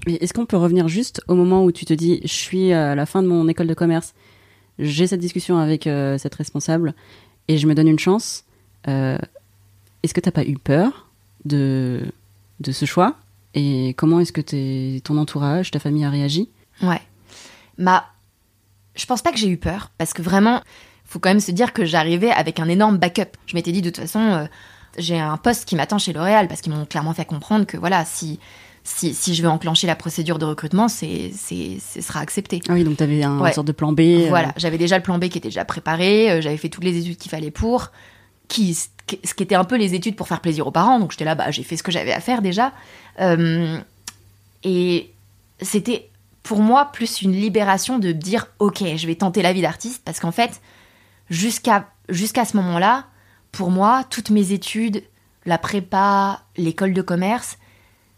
Est-ce 0.06 0.34
qu'on 0.34 0.46
peut 0.46 0.58
revenir 0.58 0.88
juste 0.88 1.22
au 1.28 1.36
moment 1.36 1.64
où 1.64 1.72
tu 1.72 1.86
te 1.86 1.94
dis, 1.94 2.20
je 2.24 2.34
suis 2.34 2.74
à 2.74 2.96
la 2.96 3.06
fin 3.06 3.24
de 3.24 3.28
mon 3.28 3.48
école 3.48 3.68
de 3.68 3.74
commerce, 3.74 4.14
j'ai 4.82 5.08
cette 5.08 5.20
discussion 5.20 5.58
avec 5.58 5.88
euh, 5.88 6.18
cette 6.18 6.36
responsable 6.36 6.94
et 7.48 7.58
je 7.58 7.68
me 7.68 7.76
donne 7.76 7.88
une 7.88 8.00
chance. 8.00 8.44
Euh, 8.88 9.18
est-ce 10.04 10.14
que 10.14 10.20
tu 10.20 10.28
n'as 10.28 10.34
pas 10.34 10.44
eu 10.44 10.58
peur 10.58 11.08
de, 11.46 12.02
de 12.60 12.72
ce 12.72 12.86
choix? 12.86 13.16
Et 13.54 13.94
comment 13.98 14.20
est-ce 14.20 14.32
que 14.32 15.00
ton 15.00 15.18
entourage, 15.18 15.72
ta 15.72 15.80
famille 15.80 16.04
a 16.04 16.10
réagi? 16.10 16.50
Ouais. 16.82 17.02
Bah, 17.78 18.06
je 18.96 19.06
pense 19.06 19.22
pas 19.22 19.32
que 19.32 19.38
j'ai 19.38 19.50
eu 19.50 19.58
peur 19.58 19.92
parce 19.98 20.14
que 20.14 20.22
vraiment, 20.22 20.62
faut 21.06 21.20
quand 21.20 21.30
même 21.30 21.40
se 21.40 21.52
dire 21.52 21.74
que 21.74 21.86
j'arrivais 21.86 22.32
avec 22.32 22.60
un 22.60 22.68
énorme 22.68 22.98
backup. 22.98 23.38
Je 23.46 23.56
m'étais 23.56 23.72
dit 23.72 23.82
de 23.82 23.90
toute 23.90 24.02
façon 24.02 24.48
j'ai 24.98 25.20
un 25.20 25.38
poste 25.38 25.66
qui 25.66 25.76
m'attend 25.76 25.98
chez 25.98 26.14
L'Oréal 26.14 26.48
parce 26.48 26.62
qu'ils 26.62 26.74
m'ont 26.74 26.86
clairement 26.86 27.14
fait 27.14 27.26
comprendre 27.26 27.66
que 27.66 27.78
voilà, 27.78 28.06
si, 28.06 28.40
si, 28.84 29.14
si, 29.14 29.36
je 29.36 29.44
veux 29.44 29.50
enclencher 29.50 29.86
la 29.86 29.96
procédure 29.96 30.40
de 30.40 30.46
recrutement, 30.46 30.88
c'est, 30.88 31.32
ce 31.34 32.02
sera 32.02 32.20
accepté. 32.20 32.62
Ah 32.68 32.74
oui, 32.74 32.84
donc 32.84 32.98
tu 32.98 33.04
avais 33.04 33.24
un 33.24 33.52
sorte 33.52 33.68
de 33.68 33.72
plan 33.72 33.92
B. 33.92 34.00
Euh. 34.00 34.26
Voilà, 34.30 34.54
j'avais 34.58 34.78
déjà 34.78 34.98
le 34.98 35.04
plan 35.04 35.18
B 35.18 35.26
qui 35.26 35.38
était 35.38 35.50
déjà 35.50 35.66
préparé, 35.66 36.32
euh, 36.32 36.42
j'avais 36.42 36.58
fait 36.58 36.70
toutes 36.70 36.84
les 36.84 36.98
études 36.98 37.18
qu'il 37.18 37.30
fallait 37.30 37.52
pour, 37.52 37.92
qui, 38.48 38.74
ce 38.74 39.34
qui 39.34 39.44
était 39.44 39.56
un 39.56 39.66
peu 39.66 39.78
les 39.78 39.94
études 39.94 40.16
pour 40.16 40.28
faire 40.28 40.42
plaisir 40.42 40.66
aux 40.66 40.72
parents, 40.72 41.00
donc 41.00 41.12
j'étais 41.12 41.26
là, 41.26 41.36
bah, 41.36 41.52
j'ai 41.52 41.64
fait 41.64 41.78
ce 41.78 41.84
que 41.84 41.92
j'avais 41.92 42.12
à 42.12 42.20
faire 42.20 42.42
déjà. 42.42 42.74
Euh, 43.20 43.78
et 44.64 45.12
c'était 45.62 46.10
pour 46.42 46.60
moi 46.60 46.86
plus 46.92 47.22
une 47.22 47.34
libération 47.34 48.00
de 48.00 48.12
dire, 48.12 48.48
ok, 48.58 48.84
je 48.96 49.06
vais 49.08 49.16
tenter 49.16 49.44
la 49.44 49.54
vie 49.54 49.62
d'artiste, 49.62 50.02
parce 50.04 50.20
qu'en 50.20 50.32
fait, 50.32 50.60
jusqu'à, 51.30 51.88
jusqu'à 52.10 52.46
ce 52.46 52.58
moment-là, 52.58 53.06
pour 53.52 53.70
moi, 53.70 54.04
toutes 54.10 54.32
mes 54.32 54.54
études, 54.54 55.04
la 55.46 55.60
prépa, 55.60 56.42
l'école 56.58 56.94
de 56.94 57.02
commerce, 57.02 57.58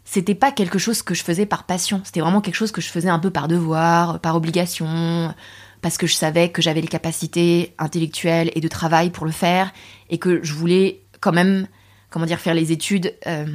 c'était 0.04 0.34
pas 0.34 0.52
quelque 0.52 0.78
chose 0.78 1.02
que 1.02 1.14
je 1.14 1.24
faisais 1.24 1.46
par 1.46 1.64
passion. 1.64 2.02
C'était 2.04 2.20
vraiment 2.20 2.40
quelque 2.40 2.54
chose 2.54 2.72
que 2.72 2.80
je 2.80 2.88
faisais 2.88 3.08
un 3.08 3.18
peu 3.18 3.30
par 3.30 3.48
devoir, 3.48 4.20
par 4.20 4.36
obligation, 4.36 5.34
parce 5.80 5.98
que 5.98 6.06
je 6.06 6.14
savais 6.14 6.50
que 6.50 6.62
j'avais 6.62 6.80
les 6.80 6.88
capacités 6.88 7.74
intellectuelles 7.78 8.50
et 8.54 8.60
de 8.60 8.68
travail 8.68 9.10
pour 9.10 9.24
le 9.26 9.32
faire, 9.32 9.72
et 10.10 10.18
que 10.18 10.42
je 10.42 10.52
voulais 10.52 11.02
quand 11.20 11.32
même, 11.32 11.66
comment 12.10 12.26
dire, 12.26 12.38
faire 12.38 12.54
les 12.54 12.70
études, 12.70 13.14
euh, 13.26 13.46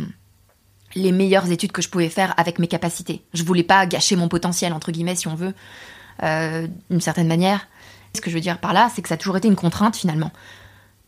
les 0.95 1.11
meilleures 1.11 1.51
études 1.51 1.71
que 1.71 1.83
je 1.83 1.89
pouvais 1.89 2.09
faire 2.09 2.33
avec 2.37 2.57
mes 2.57 2.67
capacités. 2.67 3.23
Je 3.33 3.43
voulais 3.43 3.63
pas 3.63 3.85
gâcher 3.85 4.15
mon 4.15 4.27
potentiel, 4.27 4.73
entre 4.73 4.91
guillemets, 4.91 5.15
si 5.15 5.27
on 5.27 5.35
veut, 5.35 5.53
euh, 6.23 6.67
d'une 6.89 7.01
certaine 7.01 7.27
manière. 7.27 7.67
Ce 8.15 8.21
que 8.21 8.31
je 8.31 8.35
veux 8.35 8.41
dire 8.41 8.57
par 8.57 8.73
là, 8.73 8.89
c'est 8.93 9.03
que 9.03 9.07
ça 9.07 9.13
a 9.13 9.17
toujours 9.17 9.37
été 9.37 9.47
une 9.47 9.55
contrainte 9.55 9.95
finalement 9.95 10.31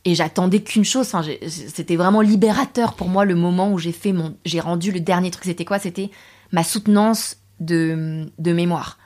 et 0.06 0.16
j'attendais 0.16 0.62
qu'une 0.62 0.86
chose. 0.86 1.08
Enfin, 1.14 1.24
c'était 1.48 1.96
vraiment 1.96 2.22
libérateur 2.22 2.94
pour 2.94 3.08
moi 3.08 3.26
le 3.26 3.36
moment 3.36 3.72
où 3.72 3.78
j'ai 3.78 3.92
fait 3.92 4.14
mon, 4.14 4.36
j'ai 4.46 4.60
rendu 4.60 4.92
le 4.92 5.00
dernier 5.00 5.32
truc. 5.32 5.46
C'était 5.46 5.66
quoi? 5.66 5.80
C'était 5.80 6.10
ma 6.52 6.64
soutenance 6.64 7.38
de, 7.60 8.26
de 8.40 8.54
mémoire. 8.54 8.98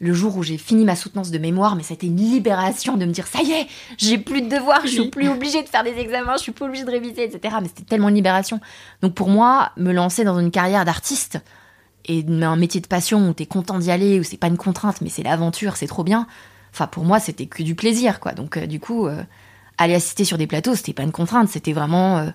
Le 0.00 0.12
jour 0.12 0.36
où 0.36 0.42
j'ai 0.42 0.58
fini 0.58 0.84
ma 0.84 0.96
soutenance 0.96 1.30
de 1.30 1.38
mémoire, 1.38 1.76
mais 1.76 1.84
c'était 1.84 2.08
une 2.08 2.16
libération 2.16 2.96
de 2.96 3.04
me 3.04 3.12
dire 3.12 3.28
ça 3.28 3.40
y 3.40 3.52
est, 3.52 3.68
j'ai 3.98 4.18
plus 4.18 4.42
de 4.42 4.48
devoirs, 4.48 4.80
je 4.82 4.88
suis 4.88 5.08
plus 5.08 5.28
obligée 5.28 5.62
de 5.62 5.68
faire 5.68 5.84
des 5.84 5.96
examens, 5.96 6.36
je 6.38 6.42
suis 6.42 6.50
plus 6.50 6.64
obligée 6.64 6.84
de 6.84 6.90
réviser, 6.90 7.22
etc. 7.22 7.56
Mais 7.62 7.68
c'était 7.68 7.84
tellement 7.84 8.08
une 8.08 8.16
libération. 8.16 8.58
Donc 9.00 9.14
pour 9.14 9.28
moi, 9.28 9.70
me 9.76 9.92
lancer 9.92 10.24
dans 10.24 10.40
une 10.40 10.50
carrière 10.50 10.84
d'artiste 10.84 11.38
et 12.06 12.26
un 12.28 12.56
métier 12.56 12.80
de 12.80 12.88
passion 12.88 13.28
où 13.28 13.32
t'es 13.32 13.46
content 13.46 13.78
d'y 13.78 13.92
aller, 13.92 14.18
où 14.18 14.24
c'est 14.24 14.38
pas 14.38 14.48
une 14.48 14.56
contrainte, 14.56 15.02
mais 15.02 15.08
c'est 15.08 15.22
l'aventure, 15.22 15.76
c'est 15.76 15.86
trop 15.86 16.02
bien. 16.02 16.26
Enfin 16.72 16.88
pour 16.88 17.04
moi, 17.04 17.20
c'était 17.20 17.46
que 17.46 17.62
du 17.62 17.76
plaisir, 17.76 18.18
quoi. 18.18 18.32
Donc 18.32 18.56
euh, 18.56 18.66
du 18.66 18.80
coup. 18.80 19.06
Euh, 19.06 19.22
aller 19.82 19.94
assister 19.94 20.24
sur 20.24 20.38
des 20.38 20.46
plateaux, 20.46 20.74
c'était 20.74 20.92
pas 20.92 21.02
une 21.02 21.12
contrainte, 21.12 21.48
c'était 21.48 21.72
vraiment 21.72 22.18
euh, 22.18 22.30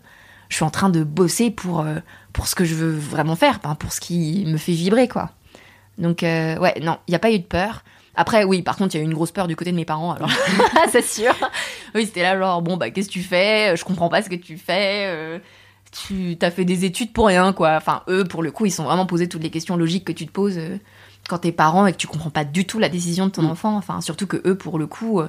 je 0.50 0.56
suis 0.56 0.64
en 0.64 0.70
train 0.70 0.90
de 0.90 1.04
bosser 1.04 1.52
pour, 1.52 1.82
euh, 1.82 1.96
pour 2.34 2.48
ce 2.48 2.56
que 2.56 2.66
je 2.66 2.76
veux 2.76 2.92
vraiment 2.92 3.36
faire, 3.36 3.60
pour 3.60 3.92
ce 3.92 4.00
qui 4.00 4.46
me 4.48 4.58
fait 4.58 4.72
vibrer, 4.72 5.08
quoi. 5.08 5.32
Donc, 5.98 6.24
euh, 6.24 6.58
ouais, 6.58 6.80
non, 6.82 6.98
il 7.08 7.12
n'y 7.12 7.16
a 7.16 7.20
pas 7.20 7.32
eu 7.32 7.40
de 7.40 7.44
peur. 7.44 7.84
Après, 8.16 8.44
oui, 8.44 8.62
par 8.62 8.78
contre, 8.78 8.96
il 8.96 8.98
y 8.98 9.02
a 9.02 9.04
eu 9.04 9.08
une 9.08 9.14
grosse 9.14 9.32
peur 9.32 9.48
du 9.48 9.56
côté 9.56 9.72
de 9.72 9.76
mes 9.76 9.86
parents, 9.86 10.14
alors, 10.14 10.30
c'est 10.92 11.06
sûr. 11.06 11.34
Oui, 11.96 12.06
c'était 12.06 12.24
là, 12.24 12.38
genre, 12.38 12.62
bon, 12.62 12.78
bah, 12.78 12.90
qu'est-ce 12.92 13.08
que 13.08 13.14
tu 13.14 13.24
fais? 13.24 13.76
Je 13.76 13.84
comprends 13.84 14.10
pas 14.10 14.22
ce 14.22 14.30
que 14.30 14.36
tu 14.36 14.58
fais. 14.58 15.42
tu 15.92 16.38
t'as 16.38 16.52
fait 16.52 16.66
des 16.66 16.86
études 16.86 17.14
pour 17.14 17.28
rien, 17.28 17.54
quoi. 17.54 17.76
Enfin, 17.76 18.04
eux, 18.08 18.24
pour 18.24 18.44
le 18.44 18.52
coup, 18.52 18.66
ils 18.66 18.72
sont 18.72 18.84
vraiment 18.84 19.06
posés 19.06 19.28
toutes 19.28 19.44
les 19.44 19.52
questions 19.52 19.76
logiques 19.76 20.06
que 20.06 20.12
tu 20.14 20.26
te 20.26 20.32
poses 20.32 20.60
quand 21.28 21.40
t'es 21.40 21.52
parent 21.52 21.86
et 21.86 21.92
que 21.92 21.98
tu 21.98 22.08
comprends 22.08 22.30
pas 22.30 22.46
du 22.46 22.66
tout 22.66 22.80
la 22.80 22.90
décision 22.90 23.26
de 23.26 23.32
ton 23.32 23.44
mm. 23.44 23.52
enfant. 23.52 23.76
Enfin, 23.76 24.02
surtout 24.02 24.28
que 24.28 24.42
eux, 24.46 24.56
pour 24.56 24.80
le 24.80 24.88
coup, 24.88 25.22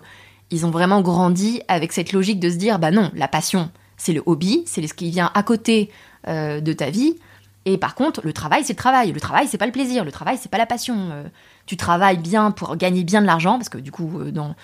ils 0.51 0.67
ont 0.67 0.71
vraiment 0.71 1.01
grandi 1.03 1.61
avec 1.69 1.93
cette 1.93 2.13
logique 2.13 2.41
de 2.41 2.51
se 2.51 2.57
dire 2.57 2.79
bah 2.79 2.91
non, 2.91 3.11
la 3.15 3.29
passion, 3.29 3.71
c'est 3.97 4.13
le 4.13 4.23
hobby, 4.25 4.63
c'est 4.67 4.87
ce 4.87 4.95
qui 4.95 5.11
vient 5.11 5.31
à 5.35 5.43
côté 5.43 5.91
euh, 6.27 6.61
de 6.61 6.73
ta 6.73 6.91
vie. 6.91 7.17
Et 7.65 7.77
par 7.77 7.95
contre, 7.95 8.23
le 8.25 8.33
travail, 8.33 8.65
c'est 8.65 8.73
le 8.73 8.79
travail. 8.79 9.13
Le 9.13 9.21
travail, 9.21 9.47
c'est 9.47 9.59
pas 9.59 9.67
le 9.67 9.73
plaisir. 9.73 10.05
Le 10.05 10.13
travail, 10.13 10.39
c'est 10.41 10.51
pas 10.51 10.57
la 10.57 10.67
passion. 10.67 11.11
Euh, 11.13 11.25
tu 11.67 11.77
travailles 11.77 12.17
bien 12.17 12.51
pour 12.51 12.77
gagner 12.77 13.05
bien 13.05 13.21
de 13.21 13.27
l'argent, 13.27 13.59
parce 13.59 13.69
que 13.69 13.77
du 13.77 13.91
coup, 13.91 14.21
euh, 14.21 14.31
dans, 14.31 14.55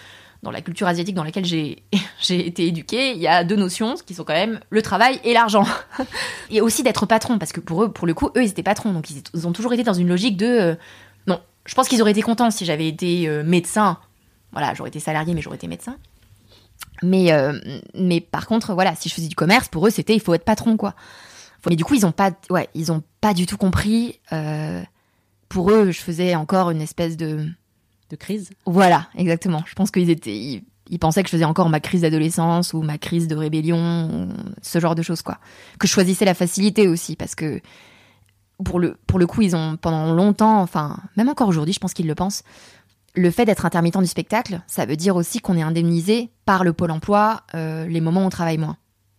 dans 0.43 0.51
la 0.51 0.63
culture 0.63 0.87
asiatique 0.87 1.15
dans 1.15 1.25
laquelle 1.25 1.45
j'ai 1.45 1.83
été 2.31 2.67
éduquée, 2.67 3.13
il 3.13 3.19
y 3.19 3.27
a 3.27 3.45
deux 3.45 3.57
notions 3.57 3.97
qui 4.07 4.15
sont 4.15 4.25
quand 4.25 4.33
même 4.33 4.61
le 4.71 4.81
travail 4.81 5.21
et 5.25 5.35
l'argent. 5.35 5.67
et 6.51 6.61
aussi 6.61 6.83
d'être 6.83 7.05
patron, 7.05 7.39
parce 7.39 7.53
que 7.53 7.61
pour 7.61 7.83
eux, 7.83 7.93
pour 7.93 8.07
le 8.07 8.15
coup, 8.15 8.31
eux, 8.37 8.43
ils 8.43 8.51
étaient 8.51 8.63
patrons. 8.63 8.93
Donc 8.93 9.09
ils, 9.11 9.47
ont 9.47 9.53
toujours 9.53 9.75
été 9.75 9.83
dans 9.83 9.95
une 9.95 10.09
logique 10.09 10.37
de. 10.37 10.77
non, 11.27 11.41
je 11.67 11.75
pense 11.75 11.89
qu'ils 11.89 12.01
auraient 12.01 12.13
été 12.13 12.23
contents 12.23 12.51
si 12.51 12.65
j'avais 12.65 12.89
été 12.89 13.29
médecin 13.45 13.99
voilà, 14.55 14.73
j'aurais 14.75 14.89
été 14.89 15.01
salarié, 15.01 15.35
mais 15.35 15.43
j'aurais 15.43 15.57
été 15.57 15.69
médecin. 15.69 15.97
Mais, 17.03 17.33
euh, 17.33 17.59
mais 17.95 18.21
par 18.21 18.47
contre, 18.47 18.73
voilà, 18.73 18.95
si 18.95 19.09
je 19.09 19.15
faisais 19.15 19.29
du 19.29 19.35
commerce, 19.35 19.69
pour 19.69 19.87
eux, 19.87 19.91
c'était 19.91 20.15
il 20.15 20.21
faut 20.21 20.35
être 20.35 20.45
patron, 20.45 20.77
quoi. 20.77 20.95
Mais 21.69 21.77
du 21.77 21.85
coup, 21.85 21.95
ils 21.95 22.07
ont 22.07 22.13
pas, 22.13 22.31
ouais, 22.51 22.69
ils 22.75 22.93
ont 22.93 23.03
pas 23.21 23.35
du 23.35 23.47
tout 23.47 23.57
compris. 23.57 24.21
Euh, 24.33 24.83
pour 25.49 25.71
eux, 25.71 25.91
je 25.91 26.01
faisais 26.01 26.35
encore 26.35 26.71
une 26.71 26.81
espèce 26.81 27.17
de 27.17 27.49
de 28.11 28.17
crise. 28.17 28.51
Voilà, 28.67 29.09
exactement. 29.15 29.63
Je 29.67 29.75
pense 29.75 29.91
qu'ils 29.91 30.11
étaient, 30.11 30.63
ils, 30.91 30.99
pensaient 30.99 31.23
que 31.23 31.29
je 31.29 31.33
faisais 31.33 31.45
encore 31.45 31.71
ma 31.71 31.81
crise 31.81 32.03
d'adolescence 32.03 32.75
ou 32.75 32.83
ma 32.83 32.99
crise 32.99 33.29
de 33.29 33.35
rébellion, 33.35 34.29
ce 34.61 34.79
genre 34.79 34.95
de 34.95 35.03
choses, 35.03 35.23
quoi. 35.23 35.39
Que 35.79 35.87
je 35.87 35.93
choisissais 35.93 36.27
la 36.27 36.35
facilité 36.35 36.87
aussi, 36.87 37.17
parce 37.17 37.35
que 37.35 37.61
pour 38.63 38.79
le, 38.79 38.97
pour 39.07 39.19
le 39.19 39.27
coup, 39.27 39.43
ils 39.43 39.57
ont 39.57 39.77
pendant 39.77 40.13
longtemps, 40.13 40.61
enfin, 40.61 40.99
même 41.17 41.29
encore 41.29 41.49
aujourd'hui, 41.49 41.73
je 41.73 41.81
pense 41.81 41.95
qu'ils 41.95 42.07
le 42.07 42.15
pensent, 42.15 42.43
le 43.15 43.31
fait 43.31 43.45
d'être 43.45 43.65
intermittent 43.65 43.99
du 43.99 44.07
spectacle, 44.07 44.61
ça 44.67 44.87
veut 44.87 44.97
dire 44.97 45.17
aussi 45.17 45.41
qu'on 45.41 45.57
est 45.57 45.63
indemnisé 45.63 46.31
par 46.45 46.65
le 46.65 46.73
pôle 46.73 46.91
emploi 46.91 47.43
euh, 47.55 47.87
les 47.87 48.01
moments 48.01 48.23
où 48.23 48.27
on 48.27 48.31
travaille 48.31 48.59
moins. 48.59 48.77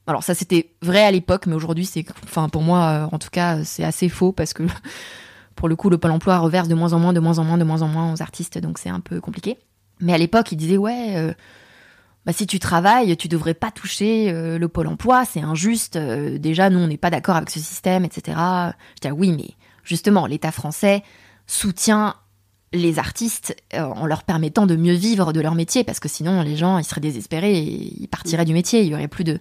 Alors 0.07 0.23
ça 0.23 0.35
c'était 0.35 0.71
vrai 0.81 1.03
à 1.03 1.11
l'époque, 1.11 1.47
mais 1.47 1.55
aujourd'hui 1.55 1.85
c'est, 1.85 2.05
enfin 2.23 2.49
pour 2.49 2.61
moi 2.61 2.79
euh, 2.89 3.15
en 3.15 3.17
tout 3.17 3.29
cas 3.31 3.63
c'est 3.63 3.83
assez 3.83 4.09
faux 4.09 4.31
parce 4.31 4.53
que 4.53 4.63
pour 5.55 5.67
le 5.69 5.75
coup 5.75 5.89
le 5.89 5.97
pôle 5.97 6.11
emploi 6.11 6.37
reverse 6.37 6.67
de 6.67 6.75
moins 6.75 6.93
en 6.93 6.99
moins, 6.99 7.13
de 7.13 7.19
moins 7.19 7.39
en 7.39 7.43
moins, 7.43 7.57
de 7.57 7.63
moins 7.63 7.81
en 7.81 7.87
moins 7.87 8.13
aux 8.13 8.21
artistes, 8.21 8.57
donc 8.57 8.77
c'est 8.77 8.89
un 8.89 8.99
peu 8.99 9.21
compliqué. 9.21 9.57
Mais 10.01 10.13
à 10.13 10.17
l'époque 10.17 10.51
ils 10.51 10.57
disaient 10.57 10.77
ouais, 10.77 11.15
euh, 11.15 11.33
bah, 12.25 12.33
si 12.33 12.45
tu 12.45 12.59
travailles 12.59 13.15
tu 13.15 13.29
devrais 13.29 13.53
pas 13.53 13.71
toucher 13.71 14.31
le 14.31 14.67
pôle 14.67 14.87
emploi, 14.87 15.23
c'est 15.25 15.41
injuste. 15.41 15.97
déjà 15.97 16.69
nous 16.69 16.79
on 16.79 16.87
n'est 16.87 16.97
pas 16.97 17.09
d'accord 17.09 17.37
avec 17.37 17.49
ce 17.49 17.59
système, 17.59 18.03
etc. 18.03 18.37
Je 18.95 19.01
dis 19.01 19.07
ah 19.07 19.13
oui 19.13 19.31
mais 19.31 19.51
justement 19.83 20.27
l'État 20.27 20.51
français 20.51 21.01
soutient 21.47 22.15
les 22.75 22.99
artistes 22.99 23.55
euh, 23.73 23.83
en 23.83 24.05
leur 24.05 24.23
permettant 24.23 24.65
de 24.65 24.75
mieux 24.75 24.93
vivre 24.93 25.33
de 25.33 25.41
leur 25.41 25.55
métier 25.55 25.83
parce 25.83 25.99
que 25.99 26.09
sinon 26.09 26.41
les 26.41 26.55
gens 26.55 26.77
ils 26.77 26.83
seraient 26.83 27.01
désespérés 27.01 27.57
et 27.57 28.01
ils 28.01 28.07
partiraient 28.07 28.45
du 28.45 28.53
métier. 28.53 28.81
Il 28.81 28.87
y 28.87 28.93
aurait 28.93 29.07
plus 29.07 29.23
de 29.23 29.39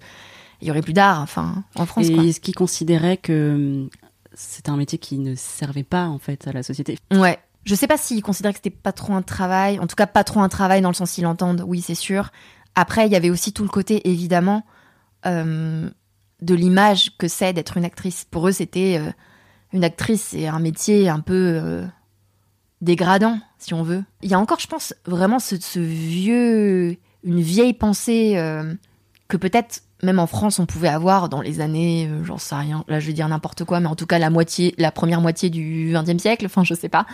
il 0.60 0.68
y 0.68 0.70
aurait 0.70 0.82
plus 0.82 0.92
d'art 0.92 1.20
enfin 1.20 1.64
en 1.74 1.86
France 1.86 2.06
et 2.08 2.28
est-ce 2.28 2.40
qu'ils 2.40 2.54
considéraient 2.54 3.16
que 3.16 3.54
hum, 3.54 3.90
c'était 4.34 4.70
un 4.70 4.76
métier 4.76 4.98
qui 4.98 5.18
ne 5.18 5.34
servait 5.34 5.84
pas 5.84 6.06
en 6.06 6.18
fait 6.18 6.46
à 6.46 6.52
la 6.52 6.62
société? 6.62 6.98
Ouais. 7.12 7.38
Je 7.64 7.74
sais 7.74 7.86
pas 7.86 7.96
s'ils 7.96 8.22
considéraient 8.22 8.52
que 8.52 8.58
c'était 8.62 8.70
pas 8.70 8.92
trop 8.92 9.14
un 9.14 9.22
travail. 9.22 9.78
En 9.78 9.86
tout 9.86 9.96
cas 9.96 10.06
pas 10.06 10.24
trop 10.24 10.40
un 10.40 10.48
travail 10.48 10.82
dans 10.82 10.90
le 10.90 10.94
sens 10.94 11.12
qu'ils 11.12 11.24
l'entendent 11.24 11.64
oui 11.66 11.80
c'est 11.80 11.94
sûr. 11.94 12.30
Après 12.74 13.06
il 13.06 13.12
y 13.12 13.16
avait 13.16 13.30
aussi 13.30 13.52
tout 13.52 13.62
le 13.62 13.68
côté 13.68 14.08
évidemment 14.08 14.64
euh, 15.26 15.88
de 16.42 16.54
l'image 16.54 17.16
que 17.18 17.28
c'est 17.28 17.52
d'être 17.52 17.76
une 17.76 17.84
actrice. 17.84 18.24
Pour 18.30 18.48
eux 18.48 18.52
c'était 18.52 19.00
euh, 19.00 19.10
une 19.72 19.84
actrice 19.84 20.28
c'est 20.30 20.46
un 20.46 20.60
métier 20.60 21.08
un 21.08 21.20
peu 21.20 21.84
dégradant, 22.84 23.38
si 23.58 23.74
on 23.74 23.82
veut. 23.82 24.04
Il 24.22 24.30
y 24.30 24.34
a 24.34 24.38
encore, 24.38 24.60
je 24.60 24.68
pense, 24.68 24.94
vraiment 25.06 25.38
ce, 25.38 25.56
vieux, 25.78 26.96
une 27.24 27.40
vieille 27.40 27.72
pensée 27.72 28.34
euh, 28.36 28.74
que 29.28 29.36
peut-être 29.36 29.82
même 30.02 30.18
en 30.18 30.26
France 30.26 30.58
on 30.58 30.66
pouvait 30.66 30.88
avoir 30.88 31.30
dans 31.30 31.40
les 31.40 31.60
années, 31.62 32.08
euh, 32.10 32.22
j'en 32.24 32.36
sais 32.36 32.54
rien, 32.54 32.84
là 32.88 33.00
je 33.00 33.06
vais 33.06 33.14
dire 33.14 33.26
n'importe 33.26 33.64
quoi, 33.64 33.80
mais 33.80 33.86
en 33.86 33.94
tout 33.94 34.04
cas 34.04 34.18
la 34.18 34.28
moitié, 34.28 34.74
la 34.76 34.92
première 34.92 35.22
moitié 35.22 35.48
du 35.48 35.94
XXe 35.94 36.20
siècle, 36.20 36.44
enfin 36.44 36.62
je 36.62 36.74
sais 36.74 36.90
pas, 36.90 37.06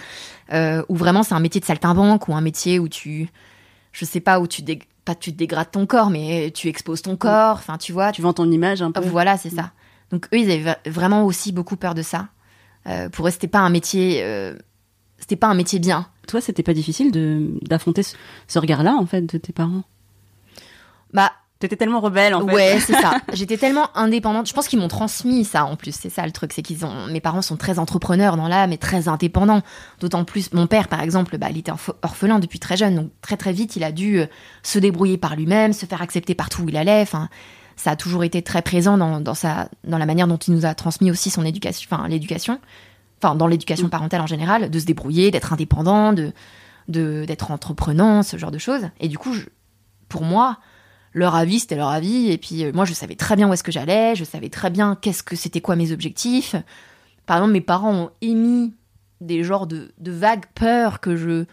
euh, 0.52 0.82
où 0.88 0.96
vraiment 0.96 1.22
c'est 1.22 1.34
un 1.34 1.40
métier 1.40 1.60
de 1.60 1.66
saltimbanque 1.66 2.26
ou 2.26 2.34
un 2.34 2.40
métier 2.40 2.80
où 2.80 2.88
tu, 2.88 3.28
je 3.92 4.04
sais 4.04 4.18
pas, 4.18 4.40
où 4.40 4.48
tu 4.48 4.64
pas 5.04 5.14
tu 5.14 5.30
dégrades 5.30 5.70
ton 5.70 5.86
corps, 5.86 6.10
mais 6.10 6.50
tu 6.52 6.66
exposes 6.66 7.02
ton 7.02 7.16
corps, 7.16 7.56
enfin 7.58 7.78
tu 7.78 7.92
vois. 7.92 8.10
Tu 8.10 8.22
vends 8.22 8.32
ton 8.32 8.50
image 8.50 8.82
un 8.82 8.90
peu. 8.90 9.00
Voilà, 9.00 9.36
c'est 9.38 9.50
ça. 9.50 9.70
Donc 10.10 10.26
eux, 10.34 10.38
ils 10.38 10.50
avaient 10.50 10.76
vraiment 10.90 11.24
aussi 11.24 11.52
beaucoup 11.52 11.76
peur 11.76 11.94
de 11.94 12.02
ça. 12.02 12.28
pour 13.12 13.28
eux, 13.28 13.30
c'était 13.30 13.48
pas 13.48 13.60
un 13.60 13.70
métier 13.70 14.22
c'était 15.20 15.36
pas 15.36 15.46
un 15.46 15.54
métier 15.54 15.78
bien. 15.78 16.06
Toi, 16.26 16.40
c'était 16.40 16.62
pas 16.62 16.74
difficile 16.74 17.12
de 17.12 17.50
d'affronter 17.62 18.02
ce, 18.02 18.58
regard-là 18.58 18.96
en 18.98 19.06
fait 19.06 19.22
de 19.22 19.38
tes 19.38 19.52
parents? 19.52 19.82
Bah 21.12 21.32
T'étais 21.60 21.76
tellement 21.76 22.00
rebelle 22.00 22.34
en 22.34 22.46
fait. 22.46 22.54
Ouais, 22.54 22.80
c'est 22.80 22.94
ça. 22.94 23.20
J'étais 23.34 23.58
tellement 23.58 23.94
indépendante. 23.94 24.48
Je 24.48 24.54
pense 24.54 24.66
qu'ils 24.66 24.78
m'ont 24.78 24.88
transmis 24.88 25.44
ça 25.44 25.66
en 25.66 25.76
plus. 25.76 25.94
C'est 25.94 26.08
ça 26.08 26.24
le 26.24 26.32
truc, 26.32 26.54
c'est 26.54 26.62
qu'ils 26.62 26.86
ont. 26.86 27.06
Mes 27.08 27.20
parents 27.20 27.42
sont 27.42 27.58
très 27.58 27.78
entrepreneurs 27.78 28.38
dans 28.38 28.48
l'âme 28.48 28.72
et 28.72 28.78
très 28.78 29.08
indépendants. 29.08 29.60
D'autant 30.00 30.24
plus, 30.24 30.54
mon 30.54 30.66
père 30.66 30.88
par 30.88 31.02
exemple, 31.02 31.36
bah, 31.36 31.48
il 31.50 31.58
était 31.58 31.72
orphelin 32.02 32.38
depuis 32.38 32.60
très 32.60 32.78
jeune, 32.78 32.94
donc 32.94 33.10
très 33.20 33.36
très 33.36 33.52
vite, 33.52 33.76
il 33.76 33.84
a 33.84 33.92
dû 33.92 34.20
euh, 34.20 34.26
se 34.62 34.78
débrouiller 34.78 35.18
par 35.18 35.36
lui-même, 35.36 35.74
se 35.74 35.84
faire 35.84 36.00
accepter 36.00 36.34
partout 36.34 36.62
où 36.62 36.70
il 36.70 36.78
allait. 36.78 37.02
Enfin, 37.02 37.28
ça 37.76 37.90
a 37.90 37.96
toujours 37.96 38.24
été 38.24 38.40
très 38.40 38.62
présent 38.62 38.96
dans, 38.96 39.20
dans 39.20 39.34
sa 39.34 39.68
dans 39.84 39.98
la 39.98 40.06
manière 40.06 40.28
dont 40.28 40.38
il 40.38 40.54
nous 40.54 40.64
a 40.64 40.74
transmis 40.74 41.10
aussi 41.10 41.28
son 41.28 41.44
éducation, 41.44 41.86
enfin 41.92 42.08
l'éducation 42.08 42.58
enfin 43.22 43.34
dans 43.34 43.46
l'éducation 43.46 43.86
mm. 43.86 43.90
parentale 43.90 44.20
en 44.20 44.26
général, 44.26 44.70
de 44.70 44.78
se 44.78 44.86
débrouiller, 44.86 45.30
d'être 45.30 45.52
indépendant, 45.52 46.12
de 46.12 46.32
d'être 46.88 47.52
entreprenant, 47.52 48.24
ce 48.24 48.36
genre 48.36 48.50
de 48.50 48.58
choses. 48.58 48.88
Et 48.98 49.06
du 49.06 49.16
coup, 49.16 49.32
pour 50.08 50.22
moi, 50.22 50.58
leur 51.12 51.36
avis 51.36 51.60
c'était 51.60 51.76
leur 51.76 51.88
avis. 51.88 52.30
Et 52.30 52.38
puis 52.38 52.64
euh, 52.64 52.72
moi, 52.72 52.84
je 52.84 52.94
savais 52.94 53.14
très 53.14 53.36
bien 53.36 53.48
où 53.48 53.52
est-ce 53.52 53.62
que 53.62 53.72
j'allais, 53.72 54.16
je 54.16 54.24
savais 54.24 54.48
très 54.48 54.70
bien 54.70 54.96
qu'est-ce 55.00 55.22
que 55.22 55.36
c'était 55.36 55.60
quoi 55.60 55.76
mes 55.76 55.92
objectifs. 55.92 56.56
Par 57.26 57.36
exemple, 57.36 57.52
mes 57.52 57.60
parents 57.60 57.94
ont 57.94 58.10
émis 58.20 58.74
des 59.20 59.44
genres 59.44 59.66
de, 59.66 59.92
de 59.98 60.10
vagues 60.10 60.46
peurs 60.54 61.00
que 61.00 61.14
je 61.16 61.44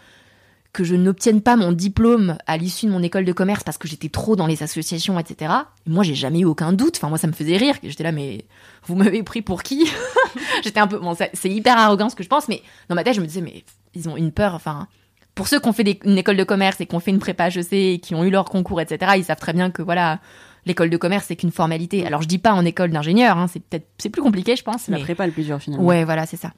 que 0.72 0.84
je 0.84 0.94
n'obtienne 0.94 1.40
pas 1.40 1.56
mon 1.56 1.72
diplôme 1.72 2.36
à 2.46 2.56
l'issue 2.56 2.86
de 2.86 2.90
mon 2.90 3.02
école 3.02 3.24
de 3.24 3.32
commerce 3.32 3.64
parce 3.64 3.78
que 3.78 3.88
j'étais 3.88 4.08
trop 4.08 4.36
dans 4.36 4.46
les 4.46 4.62
associations, 4.62 5.18
etc. 5.18 5.52
moi, 5.86 6.04
j'ai 6.04 6.14
jamais 6.14 6.40
eu 6.40 6.44
aucun 6.44 6.72
doute. 6.72 6.96
Enfin, 6.96 7.08
moi, 7.08 7.18
ça 7.18 7.26
me 7.26 7.32
faisait 7.32 7.56
rire. 7.56 7.74
J'étais 7.82 8.04
là, 8.04 8.12
mais 8.12 8.44
vous 8.86 8.94
m'avez 8.94 9.22
pris 9.22 9.42
pour 9.42 9.62
qui? 9.62 9.90
J'étais 10.64 10.80
un 10.80 10.86
peu. 10.86 10.98
Bon, 10.98 11.16
c'est 11.16 11.50
hyper 11.50 11.78
arrogant 11.78 12.10
ce 12.10 12.16
que 12.16 12.22
je 12.22 12.28
pense, 12.28 12.48
mais 12.48 12.62
dans 12.88 12.94
ma 12.94 13.02
tête, 13.02 13.14
je 13.14 13.20
me 13.20 13.26
disais, 13.26 13.40
mais 13.40 13.64
ils 13.94 14.08
ont 14.08 14.16
une 14.16 14.30
peur. 14.30 14.54
Enfin, 14.54 14.88
pour 15.34 15.48
ceux 15.48 15.58
qui 15.58 15.68
ont 15.68 15.72
fait 15.72 15.98
une 16.04 16.18
école 16.18 16.36
de 16.36 16.44
commerce 16.44 16.80
et 16.80 16.86
qui 16.86 16.94
ont 16.94 17.00
fait 17.00 17.10
une 17.10 17.18
prépa 17.18 17.48
HEC 17.48 17.72
et 17.72 17.98
qui 17.98 18.14
ont 18.14 18.24
eu 18.24 18.30
leur 18.30 18.44
concours, 18.44 18.80
etc., 18.80 19.12
ils 19.16 19.24
savent 19.24 19.40
très 19.40 19.52
bien 19.52 19.70
que 19.70 19.82
voilà. 19.82 20.20
L'école 20.66 20.90
de 20.90 20.96
commerce, 20.98 21.24
c'est 21.28 21.36
qu'une 21.36 21.52
formalité. 21.52 22.04
Alors, 22.04 22.20
je 22.20 22.28
dis 22.28 22.36
pas 22.36 22.52
en 22.52 22.62
école 22.62 22.90
d'ingénieur, 22.90 23.38
hein, 23.38 23.46
c'est 23.46 23.60
peut-être 23.60 23.86
c'est 23.96 24.10
plus 24.10 24.20
compliqué, 24.20 24.54
je 24.54 24.62
pense. 24.62 24.82
C'est 24.82 24.92
la 24.92 24.98
prépa 24.98 25.26
le 25.26 25.32
plus 25.32 25.44
dur 25.44 25.58
finalement. 25.58 25.86
Ouais, 25.86 26.04
voilà, 26.04 26.26
c'est 26.26 26.36
ça. 26.36 26.52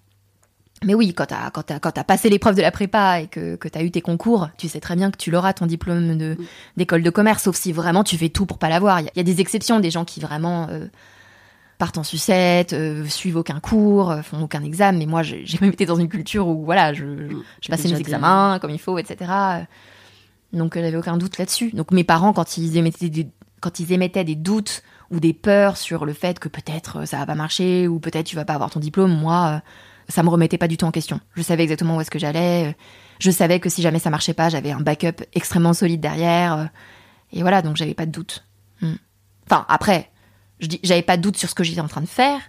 Mais 0.84 0.94
oui, 0.94 1.12
quand 1.12 1.26
t'as 1.26 1.50
quand 1.50 1.78
quand 1.80 1.98
as 1.98 2.04
passé 2.04 2.30
l'épreuve 2.30 2.56
de 2.56 2.62
la 2.62 2.70
prépa 2.70 3.20
et 3.20 3.26
que 3.26 3.56
que 3.56 3.68
t'as 3.68 3.82
eu 3.82 3.90
tes 3.90 4.00
concours, 4.00 4.48
tu 4.56 4.66
sais 4.68 4.80
très 4.80 4.96
bien 4.96 5.10
que 5.10 5.18
tu 5.18 5.30
l'auras 5.30 5.52
ton 5.52 5.66
diplôme 5.66 6.16
de 6.16 6.38
d'école 6.78 7.02
de 7.02 7.10
commerce, 7.10 7.42
sauf 7.42 7.56
si 7.56 7.72
vraiment 7.72 8.02
tu 8.02 8.16
fais 8.16 8.30
tout 8.30 8.46
pour 8.46 8.58
pas 8.58 8.70
l'avoir. 8.70 9.00
Il 9.00 9.10
y, 9.14 9.20
a 9.20 9.22
des 9.22 9.40
exceptions, 9.42 9.78
des 9.78 9.90
gens 9.90 10.06
qui 10.06 10.20
vraiment 10.20 10.68
euh, 10.70 10.86
partent 11.76 11.98
en 11.98 12.02
sucette, 12.02 12.72
euh, 12.72 13.04
suivent 13.06 13.36
aucun 13.36 13.60
cours, 13.60 14.10
euh, 14.10 14.22
font 14.22 14.40
aucun 14.40 14.62
examen. 14.62 14.98
Mais 14.98 15.04
moi, 15.04 15.22
j'ai 15.22 15.44
même 15.60 15.72
été 15.72 15.84
dans 15.84 15.96
une 15.96 16.08
culture 16.08 16.48
où 16.48 16.64
voilà, 16.64 16.94
je, 16.94 17.04
je 17.60 17.68
passais 17.68 17.88
mes 17.88 18.00
examens 18.00 18.58
comme 18.58 18.70
il 18.70 18.80
faut, 18.80 18.96
etc. 18.96 19.66
Donc 20.54 20.76
j'avais 20.76 20.96
aucun 20.96 21.18
doute 21.18 21.36
là-dessus. 21.36 21.72
Donc 21.72 21.92
mes 21.92 22.04
parents, 22.04 22.32
quand 22.32 22.56
ils 22.56 22.78
émettaient 22.78 23.10
des 23.10 23.28
quand 23.60 23.80
ils 23.80 23.92
émettaient 23.92 24.24
des 24.24 24.34
doutes 24.34 24.82
ou 25.10 25.20
des 25.20 25.34
peurs 25.34 25.76
sur 25.76 26.06
le 26.06 26.14
fait 26.14 26.38
que 26.38 26.48
peut-être 26.48 27.06
ça 27.06 27.18
va 27.18 27.26
pas 27.26 27.34
marcher 27.34 27.86
ou 27.86 28.00
peut-être 28.00 28.24
tu 28.24 28.36
vas 28.36 28.46
pas 28.46 28.54
avoir 28.54 28.70
ton 28.70 28.80
diplôme, 28.80 29.14
moi 29.14 29.60
ça 30.10 30.22
me 30.22 30.28
remettait 30.28 30.58
pas 30.58 30.68
du 30.68 30.76
tout 30.76 30.86
en 30.86 30.90
question. 30.90 31.20
Je 31.34 31.42
savais 31.42 31.62
exactement 31.62 31.96
où 31.96 32.00
est-ce 32.00 32.10
que 32.10 32.18
j'allais. 32.18 32.76
Je 33.18 33.30
savais 33.30 33.60
que 33.60 33.68
si 33.68 33.82
jamais 33.82 33.98
ça 33.98 34.10
marchait 34.10 34.34
pas, 34.34 34.48
j'avais 34.48 34.70
un 34.70 34.80
backup 34.80 35.24
extrêmement 35.34 35.72
solide 35.72 36.00
derrière. 36.00 36.68
Et 37.32 37.42
voilà, 37.42 37.62
donc 37.62 37.76
j'avais 37.76 37.94
pas 37.94 38.06
de 38.06 38.10
doute. 38.10 38.44
Hmm. 38.82 38.94
Enfin, 39.46 39.64
après, 39.68 40.10
je 40.58 40.66
dis, 40.66 40.80
j'avais 40.82 41.02
pas 41.02 41.16
de 41.16 41.22
doute 41.22 41.36
sur 41.36 41.48
ce 41.48 41.54
que 41.54 41.64
j'étais 41.64 41.80
en 41.80 41.88
train 41.88 42.00
de 42.00 42.06
faire. 42.06 42.40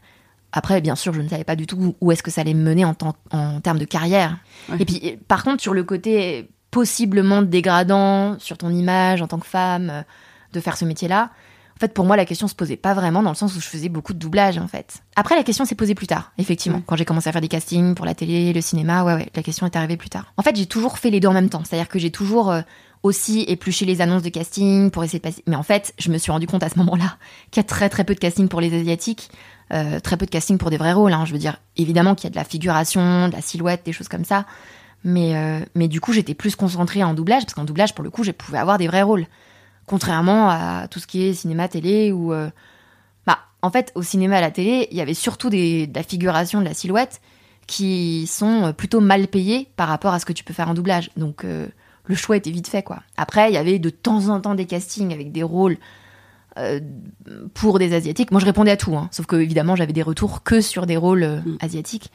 Après, 0.51 0.81
bien 0.81 0.95
sûr, 0.95 1.13
je 1.13 1.21
ne 1.21 1.29
savais 1.29 1.43
pas 1.43 1.55
du 1.55 1.65
tout 1.65 1.95
où 2.01 2.11
est-ce 2.11 2.23
que 2.23 2.31
ça 2.31 2.41
allait 2.41 2.53
me 2.53 2.63
mener 2.63 2.83
en, 2.83 2.95
en 3.31 3.61
termes 3.61 3.79
de 3.79 3.85
carrière. 3.85 4.37
Et 4.79 4.85
puis, 4.85 5.17
par 5.27 5.43
contre, 5.43 5.61
sur 5.61 5.73
le 5.73 5.83
côté 5.83 6.49
possiblement 6.71 7.41
dégradant, 7.41 8.37
sur 8.39 8.57
ton 8.57 8.69
image 8.69 9.21
en 9.21 9.27
tant 9.27 9.39
que 9.39 9.47
femme, 9.47 10.03
de 10.53 10.59
faire 10.59 10.77
ce 10.77 10.85
métier-là, 10.85 11.29
fait, 11.81 11.93
pour 11.93 12.05
moi, 12.05 12.15
la 12.15 12.25
question 12.25 12.47
se 12.47 12.55
posait 12.55 12.77
pas 12.77 12.93
vraiment 12.93 13.21
dans 13.21 13.29
le 13.31 13.35
sens 13.35 13.55
où 13.55 13.59
je 13.59 13.67
faisais 13.67 13.89
beaucoup 13.89 14.13
de 14.13 14.19
doublage, 14.19 14.57
en 14.57 14.67
fait. 14.67 15.03
Après, 15.15 15.35
la 15.35 15.43
question 15.43 15.65
s'est 15.65 15.75
posée 15.75 15.95
plus 15.95 16.07
tard, 16.07 16.31
effectivement. 16.37 16.81
Quand 16.85 16.95
j'ai 16.95 17.05
commencé 17.05 17.27
à 17.27 17.31
faire 17.33 17.41
des 17.41 17.47
castings 17.47 17.95
pour 17.95 18.05
la 18.05 18.15
télé, 18.15 18.53
le 18.53 18.61
cinéma, 18.61 19.03
ouais, 19.03 19.15
ouais, 19.15 19.29
la 19.35 19.43
question 19.43 19.65
est 19.65 19.75
arrivée 19.75 19.97
plus 19.97 20.09
tard. 20.09 20.33
En 20.37 20.43
fait, 20.43 20.55
j'ai 20.55 20.65
toujours 20.65 20.97
fait 20.97 21.09
les 21.09 21.19
deux 21.19 21.27
en 21.27 21.33
même 21.33 21.49
temps. 21.49 21.63
C'est-à-dire 21.65 21.89
que 21.89 21.99
j'ai 21.99 22.11
toujours 22.11 22.51
euh, 22.51 22.61
aussi 23.03 23.41
épluché 23.47 23.85
les 23.85 24.01
annonces 24.01 24.23
de 24.23 24.29
casting 24.29 24.91
pour 24.91 25.03
essayer 25.03 25.19
de 25.19 25.23
passer. 25.23 25.43
Mais 25.47 25.55
en 25.55 25.63
fait, 25.63 25.93
je 25.99 26.09
me 26.11 26.17
suis 26.17 26.31
rendu 26.31 26.47
compte 26.47 26.63
à 26.63 26.69
ce 26.69 26.77
moment-là 26.79 27.17
qu'il 27.51 27.61
y 27.61 27.65
a 27.65 27.67
très 27.67 27.89
très 27.89 28.03
peu 28.03 28.13
de 28.13 28.19
casting 28.19 28.47
pour 28.47 28.61
les 28.61 28.73
Asiatiques. 28.73 29.29
Euh, 29.73 30.01
très 30.01 30.17
peu 30.17 30.25
de 30.25 30.31
casting 30.31 30.57
pour 30.57 30.69
des 30.69 30.77
vrais 30.77 30.93
rôles. 30.93 31.13
Hein. 31.13 31.23
Je 31.25 31.31
veux 31.31 31.39
dire, 31.39 31.57
évidemment 31.77 32.13
qu'il 32.13 32.25
y 32.25 32.27
a 32.27 32.31
de 32.31 32.35
la 32.35 32.43
figuration, 32.43 33.29
de 33.29 33.33
la 33.33 33.41
silhouette, 33.41 33.83
des 33.85 33.93
choses 33.93 34.09
comme 34.09 34.25
ça. 34.25 34.45
Mais, 35.03 35.35
euh, 35.35 35.59
mais 35.75 35.87
du 35.87 36.01
coup, 36.01 36.13
j'étais 36.13 36.33
plus 36.33 36.55
concentrée 36.55 37.03
en 37.03 37.13
doublage, 37.13 37.43
parce 37.43 37.53
qu'en 37.53 37.63
doublage, 37.63 37.95
pour 37.95 38.03
le 38.03 38.09
coup, 38.09 38.23
je 38.23 38.31
pouvais 38.31 38.57
avoir 38.57 38.77
des 38.77 38.87
vrais 38.87 39.01
rôles. 39.01 39.25
Contrairement 39.91 40.47
à 40.49 40.87
tout 40.89 40.99
ce 40.99 41.05
qui 41.05 41.21
est 41.23 41.33
cinéma, 41.33 41.67
télé, 41.67 42.13
ou... 42.13 42.31
Euh, 42.31 42.49
bah, 43.27 43.39
en 43.61 43.69
fait, 43.69 43.91
au 43.93 44.01
cinéma, 44.01 44.37
à 44.37 44.41
la 44.41 44.49
télé, 44.49 44.87
il 44.89 44.95
y 44.95 45.01
avait 45.01 45.13
surtout 45.13 45.49
des, 45.49 45.85
de 45.85 45.93
la 45.93 46.01
figuration, 46.01 46.61
de 46.61 46.65
la 46.65 46.73
silhouette, 46.73 47.19
qui 47.67 48.25
sont 48.25 48.67
euh, 48.67 48.71
plutôt 48.71 49.01
mal 49.01 49.27
payés 49.27 49.67
par 49.75 49.89
rapport 49.89 50.13
à 50.13 50.19
ce 50.19 50.25
que 50.25 50.31
tu 50.31 50.45
peux 50.45 50.53
faire 50.53 50.69
en 50.69 50.75
doublage. 50.75 51.09
Donc, 51.17 51.43
euh, 51.43 51.67
le 52.05 52.15
choix 52.15 52.37
était 52.37 52.51
vite 52.51 52.69
fait, 52.69 52.83
quoi. 52.83 53.03
Après, 53.17 53.51
il 53.51 53.53
y 53.53 53.57
avait 53.57 53.79
de 53.79 53.89
temps 53.89 54.29
en 54.29 54.39
temps 54.39 54.55
des 54.55 54.65
castings 54.65 55.11
avec 55.11 55.33
des 55.33 55.43
rôles 55.43 55.77
pour 57.53 57.77
des 57.77 57.93
asiatiques. 57.93 58.31
Moi, 58.31 58.39
je 58.39 58.45
répondais 58.45 58.71
à 58.71 58.77
tout, 58.77 58.95
hein, 58.95 59.09
sauf 59.11 59.25
que 59.25 59.35
évidemment, 59.35 59.75
j'avais 59.75 59.93
des 59.93 60.03
retours 60.03 60.41
que 60.43 60.61
sur 60.61 60.85
des 60.85 60.95
rôles 60.95 61.41
mm. 61.45 61.57
asiatiques. 61.59 62.11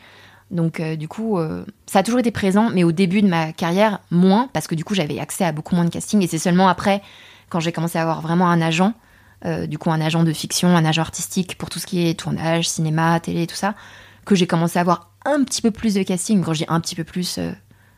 Donc, 0.51 0.81
du 0.81 1.09
coup, 1.09 1.39
ça 1.87 1.99
a 1.99 2.03
toujours 2.03 2.21
été 2.21 2.31
présent, 2.31 2.71
mais 2.71 2.85
au 2.85 2.93
début 2.93 3.23
de 3.23 3.29
ma 3.29 3.53
carrière, 3.53 4.01
moins, 4.11 4.49
parce 4.53 4.67
que 4.67 4.75
du 4.75 4.85
coup, 4.85 4.95
j'avais 4.95 5.19
accès 5.19 5.45
à 5.45 5.53
beaucoup 5.53 5.75
moins 5.75 5.85
de 5.85 5.91
castings, 5.91 6.23
et 6.23 6.27
c'est 6.27 6.39
seulement 6.39 6.69
après 6.69 7.03
quand 7.57 7.61
j'ai 7.61 7.73
commencé 7.73 7.97
à 7.97 8.03
avoir 8.03 8.21
vraiment 8.21 8.51
un 8.51 8.61
agent, 8.61 8.93
euh, 9.47 9.67
du 9.67 9.79
coup 9.79 9.91
un 9.91 10.03
agent 10.03 10.25
de 10.25 10.33
fiction, 10.35 10.69
un 10.77 10.85
agent 10.85 11.01
artistique 11.01 11.57
pour 11.57 11.71
tout 11.71 11.79
ce 11.79 11.87
qui 11.87 12.07
est 12.07 12.13
tournage, 12.13 12.69
cinéma, 12.69 13.19
télé, 13.19 13.47
tout 13.47 13.57
ça, 13.57 13.75
que 14.27 14.35
j'ai 14.35 14.47
commencé 14.47 14.79
à 14.79 14.83
avoir 14.83 15.13
un 15.25 15.43
petit 15.43 15.63
peu 15.63 15.71
plus 15.71 15.95
de 15.95 16.03
casting. 16.03 16.45
Quand 16.45 16.53
je 16.53 16.59
dis 16.59 16.67
un 16.69 16.81
petit 16.81 16.95
peu 16.95 17.05
plus, 17.05 17.39
euh, 17.39 17.53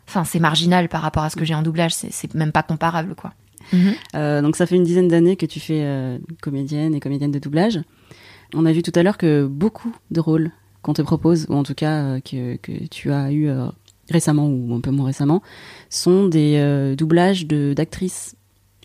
Enfin, 0.07 0.25
c'est 0.25 0.39
marginal 0.39 0.89
par 0.89 1.03
rapport 1.03 1.23
à 1.23 1.29
ce 1.29 1.37
que 1.37 1.45
j'ai 1.45 1.55
en 1.55 1.61
doublage. 1.61 1.93
C'est 1.93 2.33
même 2.33 2.51
pas 2.51 2.63
comparable, 2.63 3.15
quoi. 3.15 3.35
Mhm. 3.75 4.41
donc 4.41 4.57
ça 4.57 4.65
fait 4.65 4.77
une 4.77 4.85
dizaine 4.85 5.09
d'années 5.09 5.37
que 5.37 5.45
tu 5.45 5.61
fais 5.61 6.19
comédienne 6.41 6.95
et 6.95 7.01
comédienne 7.01 7.31
de 7.31 7.39
doublage. 7.39 7.79
On 8.55 8.65
a 8.65 8.73
vu 8.73 8.83
tout 8.83 8.93
à 8.95 9.03
l'heure 9.03 9.19
que 9.19 9.45
beaucoup 9.45 9.95
de 10.11 10.21
rôles 10.21 10.51
qu'on 10.81 10.95
te 10.95 11.03
propose, 11.03 11.45
ou 11.51 11.55
en 11.57 11.63
tout 11.63 11.75
cas 11.75 12.21
que, 12.21 12.57
que, 12.57 12.87
tu 12.87 13.13
as 13.13 13.31
eu 13.31 13.51
récemment 14.09 14.47
ou 14.49 14.75
un 14.75 14.81
peu 14.81 14.91
moins 14.91 15.05
récemment, 15.05 15.43
sont 15.91 16.27
des 16.27 16.95
doublages 16.97 17.47
d'actrices 17.47 18.38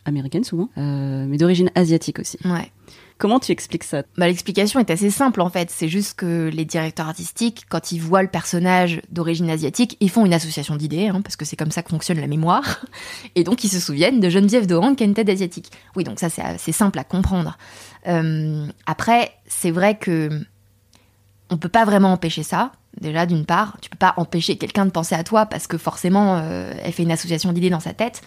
américaines 0.05 0.43
souvent, 0.43 0.69
mais 0.75 1.37
d'origine 1.37 1.69
asiatique 1.75 2.19
aussi. 2.19 2.37
Ouais. 2.45 2.71
Comment 3.17 3.39
tu 3.39 3.51
expliques 3.51 3.83
ça? 3.83 4.03
Bah, 4.17 4.27
L'explication 4.27 4.79
est 4.79 4.89
assez 4.89 5.09
simple 5.09 5.41
en 5.41 5.49
fait. 5.49 5.69
C'est 5.69 5.87
juste 5.87 6.15
que 6.15 6.49
les 6.51 6.65
directeurs 6.65 7.07
artistiques, 7.07 7.65
quand 7.69 7.91
ils 7.91 7.99
voient 7.99 8.21
le 8.21 8.27
personnage 8.27 9.01
d'origine 9.11 9.49
asiatique, 9.49 9.95
ils 9.99 10.09
font 10.09 10.25
une 10.25 10.33
association 10.33 10.75
d'idées, 10.75 11.07
hein, 11.07 11.21
parce 11.21 11.35
que 11.35 11.45
c'est 11.45 11.55
comme 11.55 11.71
ça 11.71 11.83
que 11.83 11.89
fonctionne 11.89 12.19
la 12.19 12.27
mémoire. 12.27 12.85
Et 13.35 13.43
donc 13.43 13.63
ils 13.63 13.69
se 13.69 13.79
souviennent 13.79 14.19
de 14.19 14.29
Geneviève 14.29 14.67
Doran 14.67 14.95
qui 14.95 15.03
a 15.03 15.05
une 15.05 15.13
tête 15.13 15.29
asiatique. 15.29 15.71
Oui, 15.95 16.03
donc 16.03 16.19
ça 16.19 16.29
c'est 16.29 16.41
assez 16.41 16.71
simple 16.71 16.99
à 16.99 17.03
comprendre. 17.03 17.57
Euh, 18.07 18.67
après, 18.85 19.31
c'est 19.47 19.71
vrai 19.71 19.97
que 19.97 20.41
on 21.49 21.57
peut 21.57 21.69
pas 21.69 21.85
vraiment 21.85 22.11
empêcher 22.11 22.43
ça. 22.43 22.71
Déjà, 22.99 23.25
d'une 23.25 23.45
part, 23.45 23.77
tu 23.79 23.89
peux 23.89 23.97
pas 23.97 24.13
empêcher 24.17 24.57
quelqu'un 24.57 24.85
de 24.85 24.91
penser 24.91 25.15
à 25.15 25.23
toi 25.23 25.45
parce 25.45 25.67
que 25.67 25.77
forcément, 25.77 26.37
euh, 26.37 26.73
elle 26.83 26.91
fait 26.91 27.03
une 27.03 27.11
association 27.11 27.53
d'idées 27.53 27.69
dans 27.69 27.79
sa 27.79 27.93
tête. 27.93 28.21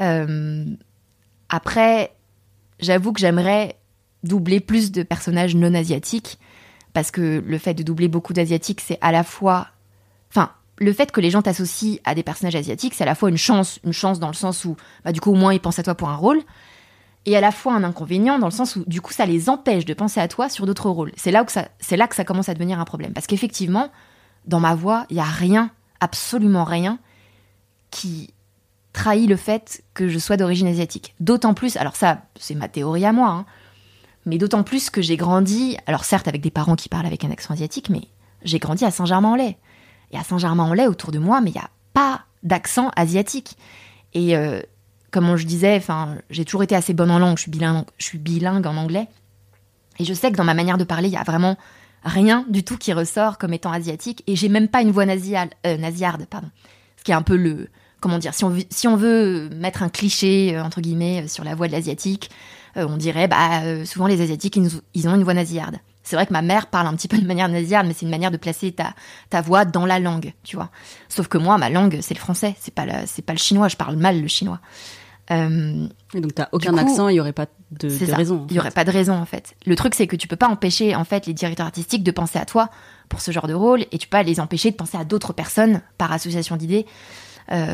Euh, 0.00 0.64
après, 1.50 2.14
j'avoue 2.78 3.12
que 3.12 3.20
j'aimerais 3.20 3.76
doubler 4.22 4.60
plus 4.60 4.92
de 4.92 5.02
personnages 5.02 5.54
non 5.54 5.74
asiatiques, 5.74 6.38
parce 6.92 7.10
que 7.10 7.42
le 7.44 7.58
fait 7.58 7.74
de 7.74 7.82
doubler 7.82 8.08
beaucoup 8.08 8.32
d'asiatiques, 8.32 8.80
c'est 8.80 8.98
à 9.00 9.12
la 9.12 9.24
fois... 9.24 9.68
Enfin, 10.30 10.50
le 10.78 10.92
fait 10.92 11.12
que 11.12 11.20
les 11.20 11.30
gens 11.30 11.42
t'associent 11.42 11.98
à 12.04 12.14
des 12.14 12.22
personnages 12.22 12.56
asiatiques, 12.56 12.94
c'est 12.94 13.02
à 13.02 13.06
la 13.06 13.14
fois 13.14 13.28
une 13.28 13.36
chance, 13.36 13.80
une 13.84 13.92
chance 13.92 14.18
dans 14.18 14.28
le 14.28 14.34
sens 14.34 14.64
où, 14.64 14.76
bah, 15.04 15.12
du 15.12 15.20
coup, 15.20 15.30
au 15.30 15.34
moins, 15.34 15.52
ils 15.52 15.60
pensent 15.60 15.78
à 15.78 15.82
toi 15.82 15.94
pour 15.94 16.08
un 16.08 16.16
rôle, 16.16 16.40
et 17.26 17.36
à 17.36 17.40
la 17.40 17.50
fois 17.50 17.74
un 17.74 17.84
inconvénient 17.84 18.38
dans 18.38 18.46
le 18.46 18.52
sens 18.52 18.76
où, 18.76 18.84
du 18.86 19.00
coup, 19.00 19.12
ça 19.12 19.26
les 19.26 19.50
empêche 19.50 19.84
de 19.84 19.92
penser 19.92 20.20
à 20.20 20.28
toi 20.28 20.48
sur 20.48 20.66
d'autres 20.66 20.88
rôles. 20.88 21.12
C'est 21.16 21.30
là, 21.30 21.42
où 21.42 21.46
c'est 21.80 21.96
là 21.96 22.08
que 22.08 22.14
ça 22.14 22.24
commence 22.24 22.48
à 22.48 22.54
devenir 22.54 22.80
un 22.80 22.84
problème. 22.84 23.12
Parce 23.12 23.26
qu'effectivement, 23.26 23.90
dans 24.46 24.60
ma 24.60 24.74
voix, 24.74 25.04
il 25.10 25.14
n'y 25.14 25.20
a 25.20 25.24
rien, 25.24 25.70
absolument 26.00 26.64
rien, 26.64 26.98
qui 27.90 28.32
trahit 28.92 29.28
le 29.28 29.36
fait 29.36 29.82
que 29.94 30.08
je 30.08 30.18
sois 30.18 30.36
d'origine 30.36 30.66
asiatique. 30.66 31.14
D'autant 31.20 31.54
plus, 31.54 31.76
alors 31.76 31.96
ça, 31.96 32.22
c'est 32.38 32.54
ma 32.54 32.68
théorie 32.68 33.04
à 33.04 33.12
moi, 33.12 33.28
hein, 33.28 33.46
mais 34.26 34.38
d'autant 34.38 34.62
plus 34.62 34.90
que 34.90 35.02
j'ai 35.02 35.16
grandi, 35.16 35.76
alors 35.86 36.04
certes 36.04 36.28
avec 36.28 36.40
des 36.40 36.50
parents 36.50 36.76
qui 36.76 36.88
parlent 36.88 37.06
avec 37.06 37.24
un 37.24 37.30
accent 37.30 37.54
asiatique, 37.54 37.88
mais 37.88 38.02
j'ai 38.42 38.58
grandi 38.58 38.84
à 38.84 38.90
Saint-Germain-en-Laye. 38.90 39.56
Et 40.12 40.18
à 40.18 40.24
Saint-Germain-en-Laye, 40.24 40.88
autour 40.88 41.12
de 41.12 41.18
moi, 41.18 41.40
mais 41.40 41.50
il 41.50 41.54
n'y 41.54 41.60
a 41.60 41.70
pas 41.92 42.22
d'accent 42.42 42.90
asiatique. 42.96 43.56
Et 44.12 44.36
euh, 44.36 44.60
comme 45.10 45.36
je 45.36 45.46
disais, 45.46 45.76
enfin, 45.76 46.16
j'ai 46.30 46.44
toujours 46.44 46.62
été 46.62 46.74
assez 46.74 46.94
bonne 46.94 47.10
en 47.10 47.18
langue, 47.18 47.36
je 47.36 47.42
suis 47.42 47.50
bilingue, 47.50 47.86
bilingue 48.14 48.66
en 48.66 48.76
anglais. 48.76 49.08
Et 49.98 50.04
je 50.04 50.14
sais 50.14 50.30
que 50.30 50.36
dans 50.36 50.44
ma 50.44 50.54
manière 50.54 50.78
de 50.78 50.84
parler, 50.84 51.08
il 51.08 51.14
y 51.14 51.18
a 51.18 51.22
vraiment 51.22 51.56
rien 52.04 52.44
du 52.48 52.64
tout 52.64 52.78
qui 52.78 52.92
ressort 52.92 53.38
comme 53.38 53.52
étant 53.52 53.72
asiatique. 53.72 54.22
Et 54.26 54.36
j'ai 54.36 54.48
même 54.48 54.68
pas 54.68 54.82
une 54.82 54.90
voix 54.90 55.06
nasiale, 55.06 55.50
euh, 55.66 55.76
nasillarde, 55.76 56.26
pardon. 56.26 56.50
Ce 56.96 57.04
qui 57.04 57.12
est 57.12 57.14
un 57.14 57.22
peu 57.22 57.36
le, 57.36 57.68
comment 58.00 58.18
dire, 58.18 58.34
si 58.34 58.44
on, 58.44 58.48
veut, 58.48 58.62
si 58.70 58.88
on 58.88 58.96
veut 58.96 59.48
mettre 59.50 59.82
un 59.82 59.88
cliché, 59.88 60.56
euh, 60.56 60.64
entre 60.64 60.80
guillemets, 60.80 61.28
sur 61.28 61.44
la 61.44 61.54
voix 61.54 61.68
de 61.68 61.72
l'asiatique, 61.72 62.30
euh, 62.76 62.86
on 62.88 62.96
dirait, 62.96 63.28
bah, 63.28 63.62
euh, 63.62 63.84
souvent 63.84 64.06
les 64.06 64.20
Asiatiques, 64.20 64.58
ils, 64.94 65.08
ont 65.08 65.14
une 65.14 65.24
voix 65.24 65.34
nasillarde. 65.34 65.78
C'est 66.02 66.16
vrai 66.16 66.26
que 66.26 66.32
ma 66.32 66.42
mère 66.42 66.66
parle 66.66 66.86
un 66.86 66.94
petit 66.94 67.08
peu 67.08 67.18
de 67.18 67.26
manière 67.26 67.48
nasillarde, 67.48 67.86
mais 67.86 67.92
c'est 67.92 68.06
une 68.06 68.10
manière 68.10 68.30
de 68.30 68.36
placer 68.36 68.72
ta, 68.72 68.94
ta 69.28 69.40
voix 69.40 69.64
dans 69.64 69.86
la 69.86 69.98
langue, 69.98 70.32
tu 70.42 70.56
vois. 70.56 70.70
Sauf 71.08 71.28
que 71.28 71.38
moi, 71.38 71.58
ma 71.58 71.68
langue, 71.68 71.98
c'est 72.00 72.14
le 72.14 72.20
français, 72.20 72.56
c'est 72.58 72.74
pas, 72.74 72.86
c'est 73.06 73.22
pas 73.22 73.32
le 73.32 73.38
chinois, 73.38 73.68
je 73.68 73.76
parle 73.76 73.96
mal 73.96 74.20
le 74.20 74.28
chinois. 74.28 74.60
Euh, 75.30 75.86
et 76.12 76.20
donc 76.20 76.34
t'as 76.34 76.48
aucun 76.50 76.76
accent, 76.76 77.08
il 77.08 77.16
y 77.16 77.20
aurait 77.20 77.32
pas 77.32 77.46
de, 77.70 77.88
raison. 78.14 78.46
Il 78.50 78.56
y 78.56 78.58
aurait 78.58 78.72
pas 78.72 78.84
de 78.84 78.90
raison 78.90 79.14
en 79.14 79.24
fait. 79.26 79.54
Le 79.64 79.76
truc 79.76 79.94
c'est 79.94 80.08
que 80.08 80.16
tu 80.16 80.26
peux 80.26 80.36
pas 80.36 80.48
empêcher 80.48 80.96
en 80.96 81.04
fait 81.04 81.26
les 81.26 81.34
directeurs 81.34 81.66
artistiques 81.66 82.02
de 82.02 82.10
penser 82.10 82.38
à 82.38 82.44
toi 82.44 82.68
pour 83.08 83.20
ce 83.20 83.30
genre 83.30 83.46
de 83.46 83.54
rôle 83.54 83.82
et 83.92 83.98
tu 83.98 84.08
peux 84.08 84.16
pas 84.16 84.22
les 84.24 84.40
empêcher 84.40 84.72
de 84.72 84.76
penser 84.76 84.98
à 84.98 85.04
d'autres 85.04 85.32
personnes 85.32 85.82
par 85.98 86.10
association 86.10 86.56
d'idées 86.56 86.84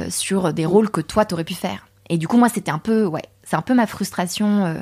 sur 0.08 0.52
des 0.52 0.66
rôles 0.66 0.90
que 0.90 1.00
toi 1.00 1.24
t'aurais 1.24 1.44
pu 1.44 1.54
faire. 1.54 1.86
Et 2.08 2.18
du 2.18 2.28
coup 2.28 2.36
moi 2.38 2.48
c'était 2.48 2.70
un 2.70 2.78
peu 2.78 3.04
ouais 3.06 3.22
c'est 3.46 3.56
un 3.56 3.62
peu 3.62 3.72
ma 3.72 3.86
frustration. 3.86 4.66
Euh, 4.66 4.74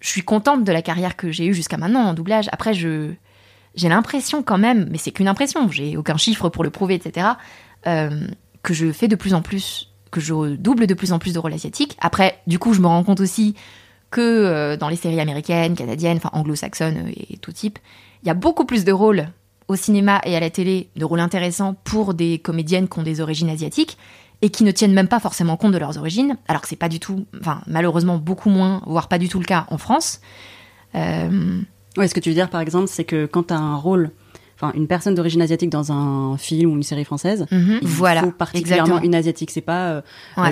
je 0.00 0.08
suis 0.08 0.22
contente 0.22 0.64
de 0.64 0.72
la 0.72 0.82
carrière 0.82 1.16
que 1.16 1.32
j'ai 1.32 1.46
eue 1.46 1.54
jusqu'à 1.54 1.78
maintenant 1.78 2.02
en 2.02 2.14
doublage. 2.14 2.48
Après, 2.52 2.74
je 2.74 3.12
j'ai 3.74 3.88
l'impression 3.88 4.42
quand 4.42 4.58
même, 4.58 4.86
mais 4.90 4.98
c'est 4.98 5.12
qu'une 5.12 5.28
impression, 5.28 5.70
j'ai 5.70 5.96
aucun 5.96 6.18
chiffre 6.18 6.50
pour 6.50 6.62
le 6.62 6.68
prouver, 6.68 6.94
etc., 6.94 7.28
euh, 7.86 8.26
que 8.62 8.74
je 8.74 8.92
fais 8.92 9.08
de 9.08 9.16
plus 9.16 9.32
en 9.32 9.40
plus, 9.40 9.90
que 10.10 10.20
je 10.20 10.56
double 10.56 10.86
de 10.86 10.92
plus 10.92 11.12
en 11.12 11.18
plus 11.18 11.32
de 11.32 11.38
rôles 11.38 11.54
asiatiques. 11.54 11.96
Après, 11.98 12.38
du 12.46 12.58
coup, 12.58 12.74
je 12.74 12.82
me 12.82 12.86
rends 12.86 13.02
compte 13.02 13.20
aussi 13.20 13.54
que 14.10 14.20
euh, 14.20 14.76
dans 14.76 14.90
les 14.90 14.96
séries 14.96 15.20
américaines, 15.20 15.74
canadiennes, 15.74 16.18
enfin 16.18 16.28
anglo-saxonnes 16.34 17.10
et 17.16 17.38
tout 17.38 17.52
type, 17.52 17.78
il 18.22 18.28
y 18.28 18.30
a 18.30 18.34
beaucoup 18.34 18.66
plus 18.66 18.84
de 18.84 18.92
rôles 18.92 19.28
au 19.72 19.76
cinéma 19.76 20.20
et 20.24 20.36
à 20.36 20.40
la 20.40 20.50
télé, 20.50 20.90
de 20.96 21.04
rôles 21.04 21.20
intéressants 21.20 21.74
pour 21.84 22.14
des 22.14 22.38
comédiennes 22.38 22.88
qui 22.88 22.98
ont 22.98 23.02
des 23.02 23.20
origines 23.20 23.48
asiatiques 23.48 23.96
et 24.42 24.50
qui 24.50 24.64
ne 24.64 24.70
tiennent 24.70 24.92
même 24.92 25.08
pas 25.08 25.20
forcément 25.20 25.56
compte 25.56 25.72
de 25.72 25.78
leurs 25.78 25.98
origines, 25.98 26.36
alors 26.48 26.62
que 26.62 26.68
c'est 26.68 26.76
pas 26.76 26.88
du 26.88 27.00
tout, 27.00 27.26
enfin 27.40 27.62
malheureusement 27.66 28.18
beaucoup 28.18 28.50
moins, 28.50 28.82
voire 28.86 29.08
pas 29.08 29.18
du 29.18 29.28
tout 29.28 29.38
le 29.38 29.44
cas 29.44 29.66
en 29.68 29.78
France. 29.78 30.20
Euh... 30.94 31.60
Ouais, 31.96 32.08
ce 32.08 32.14
que 32.14 32.20
tu 32.20 32.28
veux 32.28 32.34
dire 32.34 32.50
par 32.50 32.60
exemple, 32.60 32.88
c'est 32.88 33.04
que 33.04 33.26
quand 33.26 33.44
tu 33.44 33.54
as 33.54 33.58
un 33.58 33.76
rôle, 33.76 34.10
enfin 34.56 34.72
une 34.74 34.88
personne 34.88 35.14
d'origine 35.14 35.42
asiatique 35.42 35.70
dans 35.70 35.92
un 35.92 36.36
film 36.36 36.72
ou 36.72 36.76
une 36.76 36.82
série 36.82 37.04
française, 37.04 37.46
mhm. 37.50 37.78
il 37.82 37.88
voilà, 37.88 38.22
faut 38.22 38.32
particulièrement 38.32 39.00
une 39.00 39.14
asiatique. 39.14 39.50
C'est 39.50 39.60
pas 39.60 39.90
euh, 39.90 40.02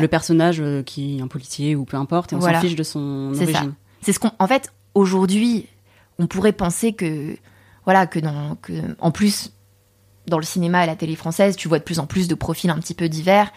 le 0.00 0.06
personnage 0.06 0.60
euh, 0.60 0.82
qui 0.82 1.18
est 1.18 1.22
un 1.22 1.28
policier 1.28 1.74
ou 1.74 1.84
peu 1.84 1.96
importe, 1.96 2.32
et 2.32 2.36
on 2.36 2.40
s'en 2.40 2.60
fiche 2.60 2.76
de 2.76 2.82
son 2.82 3.32
origine. 3.34 3.74
C'est 4.02 4.12
ce 4.12 4.20
qu'on, 4.20 4.30
en 4.38 4.46
fait, 4.46 4.72
aujourd'hui, 4.94 5.66
on 6.18 6.26
pourrait 6.26 6.52
penser 6.52 6.92
que, 6.92 7.34
voilà, 7.91 8.07
que 8.07 8.18
dans, 8.18 8.57
que 8.62 8.72
en 9.01 9.11
plus 9.11 9.53
dans 10.26 10.38
le 10.38 10.45
cinéma 10.45 10.84
et 10.84 10.86
la 10.86 10.97
télé 10.97 11.16
française, 11.16 11.57
tu 11.57 11.66
vois 11.66 11.78
de 11.78 11.84
plus 11.84 11.99
en 11.99 12.07
plus 12.07 12.28
de 12.28 12.34
profils 12.34 12.70
un 12.70 12.78
petit 12.78 12.95
peu 12.95 13.09
divers 13.09 13.51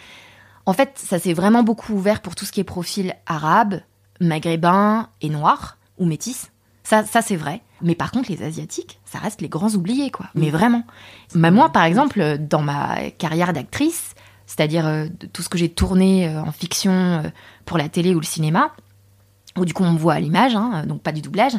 en 0.66 0.74
fait, 0.74 0.94
ça 0.96 1.20
s'est 1.20 1.34
vraiment 1.34 1.64
beaucoup 1.64 1.94
ouvert 1.94 2.22
pour 2.22 2.36
tout 2.36 2.46
ce 2.46 2.52
qui 2.52 2.60
est 2.60 2.66
profil 2.66 3.16
arabe, 3.26 3.82
maghrébin 4.22 5.10
et 5.22 5.30
noir, 5.30 5.78
ou 5.98 6.06
métis. 6.06 6.52
Ça, 6.84 7.04
ça 7.04 7.22
c'est 7.22 7.36
vrai. 7.36 7.62
Mais 7.82 7.96
par 7.96 8.12
contre, 8.12 8.32
les 8.32 8.44
Asiatiques, 8.44 9.00
ça 9.06 9.20
reste 9.20 9.42
les 9.42 9.50
grands 9.50 9.74
oubliés, 9.74 10.10
quoi. 10.10 10.28
Mais 10.36 10.48
mm. 10.48 10.52
vraiment. 10.52 10.84
Bah, 11.36 11.52
moi, 11.52 11.70
par 11.70 11.84
exemple, 11.84 12.38
dans 12.40 12.62
ma 12.62 13.10
carrière 13.12 13.52
d'actrice, 13.52 14.16
c'est-à-dire 14.46 14.86
euh, 14.86 15.08
tout 15.34 15.42
ce 15.42 15.50
que 15.50 15.58
j'ai 15.58 15.70
tourné 15.70 16.28
euh, 16.28 16.42
en 16.42 16.52
fiction 16.52 16.92
euh, 16.92 17.30
pour 17.66 17.78
la 17.78 17.90
télé 17.90 18.16
ou 18.16 18.20
le 18.20 18.26
cinéma, 18.26 18.72
où 19.58 19.66
du 19.66 19.74
coup 19.74 19.84
on 19.84 19.92
me 19.92 19.98
voit 19.98 20.14
à 20.14 20.20
l'image, 20.20 20.56
hein, 20.56 20.86
donc 20.86 21.02
pas 21.02 21.12
du 21.12 21.22
doublage, 21.22 21.54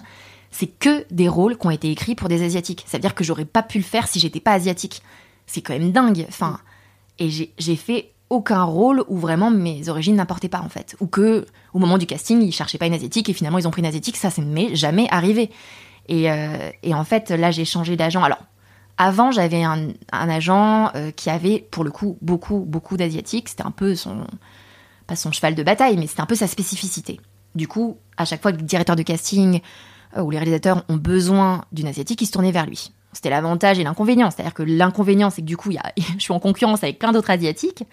c'est 0.55 0.69
que 0.69 1.05
des 1.11 1.29
rôles 1.29 1.59
qui 1.59 1.67
ont 1.67 1.71
été 1.71 1.91
écrits 1.91 2.15
pour 2.15 2.29
des 2.29 2.45
Asiatiques. 2.45 2.85
C'est-à-dire 2.87 3.17
que 3.17 3.25
j'aurais 3.25 3.45
pas 3.45 3.65
pu 3.65 3.79
le 3.79 3.85
faire 3.85 4.07
si 4.07 4.21
j'étais 4.21 4.39
pas 4.39 4.53
asiatique. 4.53 5.03
C'est 5.47 5.63
quand 5.63 5.73
même 5.73 5.91
dingue. 5.91 6.25
Enfin, 6.29 6.61
et 7.19 7.29
j'ai 7.29 7.77
fait 7.77 8.13
aucun 8.31 8.63
rôle 8.63 9.05
où 9.09 9.19
vraiment 9.19 9.51
mes 9.51 9.89
origines 9.89 10.15
n'importaient 10.15 10.49
pas 10.49 10.61
en 10.61 10.69
fait. 10.69 10.95
Ou 11.01 11.09
que 11.09 11.45
au 11.73 11.81
moment 11.81 11.99
du 11.99 12.07
casting, 12.07 12.41
ils 12.41 12.53
cherchaient 12.53 12.79
pas 12.79 12.87
une 12.87 12.95
asiatique 12.95 13.29
et 13.29 13.33
finalement 13.33 13.59
ils 13.59 13.67
ont 13.67 13.73
pris 13.73 13.83
une 13.83 13.89
asiatique, 13.89 14.17
ça 14.17 14.31
c'est 14.31 14.45
jamais 14.77 15.09
arrivé. 15.11 15.51
Et, 16.09 16.31
euh, 16.31 16.71
et, 16.85 16.95
en 16.95 17.03
fait, 17.03 17.31
là 17.31 17.51
j'ai 17.51 17.65
changé 17.65 17.97
d'agent. 17.97 18.23
Alors, 18.23 18.45
avant 18.97 19.33
j'avais 19.33 19.65
un, 19.65 19.89
un 20.13 20.29
agent 20.29 20.93
euh, 20.95 21.11
qui 21.11 21.31
avait 21.31 21.67
pour 21.73 21.83
le 21.83 21.91
coup 21.91 22.17
beaucoup, 22.23 22.61
beaucoup 22.61 22.97
d'asiatiques. 22.97 23.49
C'était 23.49 23.67
un 23.67 23.73
peu 23.73 23.97
son, 23.97 24.25
pas 25.09 25.17
son 25.17 25.33
cheval 25.33 25.57
de 25.57 25.65
bataille, 25.65 25.97
mais 25.97 26.07
c'était 26.07 26.21
un 26.21 26.27
peu 26.27 26.37
sa 26.37 26.47
spécificité. 26.47 27.21
Du 27.57 27.67
coup, 27.67 27.99
à 28.17 28.25
chaque 28.25 28.41
fois 28.41 28.53
que 28.53 28.59
le 28.59 28.63
directeur 28.63 28.95
de 28.95 29.03
casting 29.03 29.61
euh, 30.17 30.23
ou 30.23 30.31
les 30.31 30.39
réalisateurs 30.39 30.85
ont 30.89 30.97
besoin 30.97 31.65
d'une 31.73 31.87
asiatique, 31.87 32.21
ils 32.23 32.27
se 32.27 32.33
tournaient 32.33 32.53
vers 32.53 32.67
lui. 32.67 32.93
C'était 33.13 33.31
l'avantage 33.31 33.79
et 33.79 33.85
l'inconvénient. 33.85 34.31
C'est-à-dire 34.31 34.55
que 34.55 34.63
l'inconvénient, 34.63 35.31
c'est 35.31 35.43
que 35.43 35.47
du 35.47 35.57
coup, 35.57 35.71
je 35.97 36.23
suis 36.23 36.33
en 36.33 36.41
concurrence 36.41 36.83
avec 36.83 36.99
plein 36.99 37.13
d'autres 37.13 37.31
asiatiques. 37.31 37.85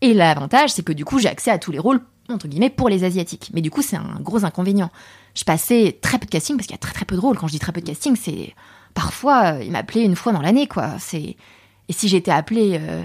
Et 0.00 0.14
l'avantage, 0.14 0.70
c'est 0.70 0.84
que 0.84 0.92
du 0.92 1.04
coup, 1.04 1.18
j'ai 1.18 1.28
accès 1.28 1.50
à 1.50 1.58
tous 1.58 1.72
les 1.72 1.78
rôles, 1.78 2.00
entre 2.28 2.48
guillemets, 2.48 2.70
pour 2.70 2.88
les 2.88 3.04
asiatiques. 3.04 3.50
Mais 3.54 3.60
du 3.60 3.70
coup, 3.70 3.82
c'est 3.82 3.96
un 3.96 4.18
gros 4.20 4.44
inconvénient. 4.44 4.90
Je 5.34 5.44
passais 5.44 5.98
très 6.00 6.18
peu 6.18 6.26
de 6.26 6.30
casting 6.30 6.56
parce 6.56 6.66
qu'il 6.66 6.74
y 6.74 6.78
a 6.78 6.78
très 6.78 6.92
très 6.92 7.04
peu 7.04 7.14
de 7.14 7.20
rôles. 7.20 7.38
Quand 7.38 7.46
je 7.46 7.52
dis 7.52 7.58
très 7.58 7.72
peu 7.72 7.80
de 7.80 7.86
casting, 7.86 8.16
c'est 8.16 8.54
parfois, 8.94 9.54
euh, 9.54 9.64
il 9.64 9.70
m'appelait 9.72 10.04
une 10.04 10.16
fois 10.16 10.32
dans 10.32 10.42
l'année, 10.42 10.66
quoi. 10.66 10.90
C'est 10.98 11.36
et 11.88 11.92
si 11.92 12.08
j'étais 12.08 12.30
appelée 12.30 12.78
euh, 12.80 13.02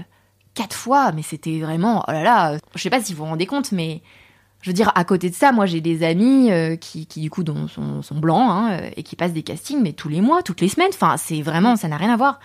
quatre 0.54 0.76
fois, 0.76 1.12
mais 1.12 1.22
c'était 1.22 1.60
vraiment, 1.60 2.04
oh 2.08 2.12
là 2.12 2.22
là, 2.22 2.58
je 2.74 2.82
sais 2.82 2.90
pas 2.90 3.02
si 3.02 3.12
vous 3.12 3.24
vous 3.24 3.30
rendez 3.30 3.46
compte, 3.46 3.72
mais 3.72 4.02
je 4.60 4.70
veux 4.70 4.74
dire, 4.74 4.90
à 4.94 5.04
côté 5.04 5.30
de 5.30 5.34
ça, 5.34 5.52
moi 5.52 5.66
j'ai 5.66 5.80
des 5.80 6.02
amis 6.02 6.50
euh, 6.50 6.76
qui, 6.76 7.06
du 7.16 7.30
coup 7.30 7.44
sont, 7.46 8.02
sont 8.02 8.14
blancs 8.18 8.50
hein, 8.50 8.70
euh, 8.72 8.90
et 8.96 9.02
qui 9.02 9.14
passent 9.14 9.32
des 9.32 9.42
castings, 9.42 9.80
mais 9.80 9.92
tous 9.92 10.08
les 10.08 10.20
mois, 10.20 10.42
toutes 10.42 10.60
les 10.60 10.68
semaines. 10.68 10.90
Enfin, 10.92 11.16
c'est 11.16 11.42
vraiment, 11.42 11.76
ça 11.76 11.88
n'a 11.88 11.96
rien 11.96 12.12
à 12.12 12.16
voir. 12.16 12.40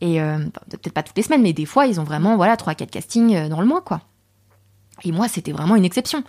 Et 0.00 0.20
euh, 0.20 0.38
peut-être 0.70 0.94
pas 0.94 1.02
toutes 1.02 1.16
les 1.16 1.22
semaines, 1.22 1.42
mais 1.42 1.52
des 1.52 1.66
fois, 1.66 1.86
ils 1.86 2.00
ont 2.00 2.04
vraiment 2.04 2.36
voilà 2.36 2.56
trois 2.56 2.74
quatre 2.74 2.90
castings 2.90 3.48
dans 3.48 3.60
le 3.60 3.66
mois, 3.66 3.80
quoi. 3.80 4.00
Et 5.02 5.12
moi, 5.12 5.28
c'était 5.28 5.52
vraiment 5.52 5.76
une 5.76 5.84
exception. 5.84 6.22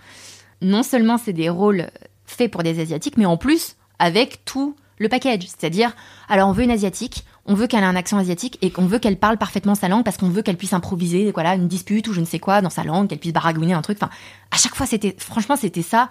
Non 0.60 0.82
seulement 0.82 1.18
c'est 1.18 1.32
des 1.32 1.48
rôles 1.48 1.90
faits 2.24 2.50
pour 2.50 2.62
des 2.62 2.80
asiatiques, 2.80 3.16
mais 3.16 3.26
en 3.26 3.36
plus 3.36 3.76
avec 3.98 4.44
tout 4.44 4.74
le 4.98 5.08
package. 5.08 5.46
C'est-à-dire, 5.46 5.94
alors 6.28 6.48
on 6.48 6.52
veut 6.52 6.64
une 6.64 6.70
asiatique, 6.70 7.24
on 7.46 7.54
veut 7.54 7.66
qu'elle 7.66 7.82
ait 7.82 7.86
un 7.86 7.96
accent 7.96 8.18
asiatique 8.18 8.58
et 8.62 8.70
qu'on 8.70 8.86
veut 8.86 8.98
qu'elle 8.98 9.16
parle 9.16 9.36
parfaitement 9.36 9.74
sa 9.74 9.88
langue 9.88 10.04
parce 10.04 10.16
qu'on 10.16 10.28
veut 10.28 10.42
qu'elle 10.42 10.56
puisse 10.56 10.72
improviser, 10.72 11.32
voilà, 11.32 11.54
une 11.54 11.68
dispute 11.68 12.06
ou 12.08 12.12
je 12.12 12.20
ne 12.20 12.24
sais 12.24 12.38
quoi 12.38 12.60
dans 12.60 12.70
sa 12.70 12.84
langue, 12.84 13.08
qu'elle 13.08 13.18
puisse 13.18 13.32
baragouiner 13.32 13.72
un 13.72 13.82
truc. 13.82 13.98
Enfin, 14.00 14.12
à 14.50 14.56
chaque 14.56 14.74
fois, 14.74 14.86
c'était, 14.86 15.16
franchement, 15.18 15.56
c'était 15.56 15.82
ça, 15.82 16.08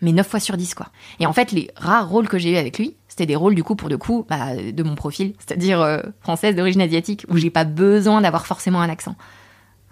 mais 0.00 0.12
9 0.12 0.26
fois 0.26 0.40
sur 0.40 0.56
10, 0.56 0.74
quoi. 0.74 0.88
Et 1.20 1.26
en 1.26 1.32
fait, 1.32 1.52
les 1.52 1.70
rares 1.76 2.08
rôles 2.08 2.28
que 2.28 2.38
j'ai 2.38 2.52
eu 2.52 2.56
avec 2.56 2.78
lui, 2.78 2.96
c'était 3.08 3.26
des 3.26 3.36
rôles, 3.36 3.54
du 3.54 3.62
coup, 3.62 3.76
pour 3.76 3.88
de 3.88 3.96
coup, 3.96 4.26
bah, 4.28 4.56
de 4.56 4.82
mon 4.82 4.96
profil, 4.96 5.34
c'est-à-dire 5.38 5.80
euh, 5.80 6.00
française 6.20 6.56
d'origine 6.56 6.80
asiatique, 6.80 7.24
où 7.28 7.36
j'ai 7.36 7.50
pas 7.50 7.64
besoin 7.64 8.20
d'avoir 8.20 8.46
forcément 8.46 8.80
un 8.80 8.88
accent. 8.88 9.14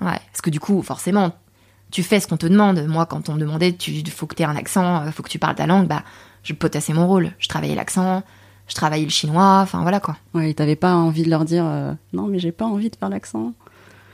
Ouais, 0.00 0.18
parce 0.32 0.40
que 0.42 0.50
du 0.50 0.58
coup, 0.58 0.82
forcément, 0.82 1.32
tu 1.92 2.02
fais 2.02 2.18
ce 2.18 2.26
qu'on 2.26 2.36
te 2.36 2.46
demande. 2.46 2.84
Moi, 2.88 3.06
quand 3.06 3.28
on 3.28 3.34
me 3.34 3.38
demandait, 3.38 3.72
tu 3.72 4.02
faut 4.10 4.26
que 4.26 4.34
tu 4.34 4.42
aies 4.42 4.46
un 4.46 4.56
accent, 4.56 5.02
euh, 5.02 5.10
faut 5.12 5.22
que 5.22 5.28
tu 5.28 5.38
parles 5.38 5.54
ta 5.54 5.66
langue, 5.66 5.86
bah, 5.86 6.02
je 6.42 6.52
potassais 6.54 6.92
mon 6.92 7.06
rôle. 7.06 7.30
Je 7.38 7.46
travaillais 7.46 7.76
l'accent, 7.76 8.24
je 8.72 8.74
travaillais 8.74 9.04
le 9.04 9.10
chinois, 9.10 9.60
enfin 9.60 9.82
voilà 9.82 10.00
quoi. 10.00 10.16
Ouais, 10.32 10.54
t'avais 10.54 10.76
pas 10.76 10.94
envie 10.94 11.24
de 11.24 11.28
leur 11.28 11.44
dire 11.44 11.66
euh, 11.66 11.92
non, 12.14 12.26
mais 12.26 12.38
j'ai 12.38 12.52
pas 12.52 12.64
envie 12.64 12.88
de 12.88 12.96
faire 12.96 13.10
l'accent. 13.10 13.52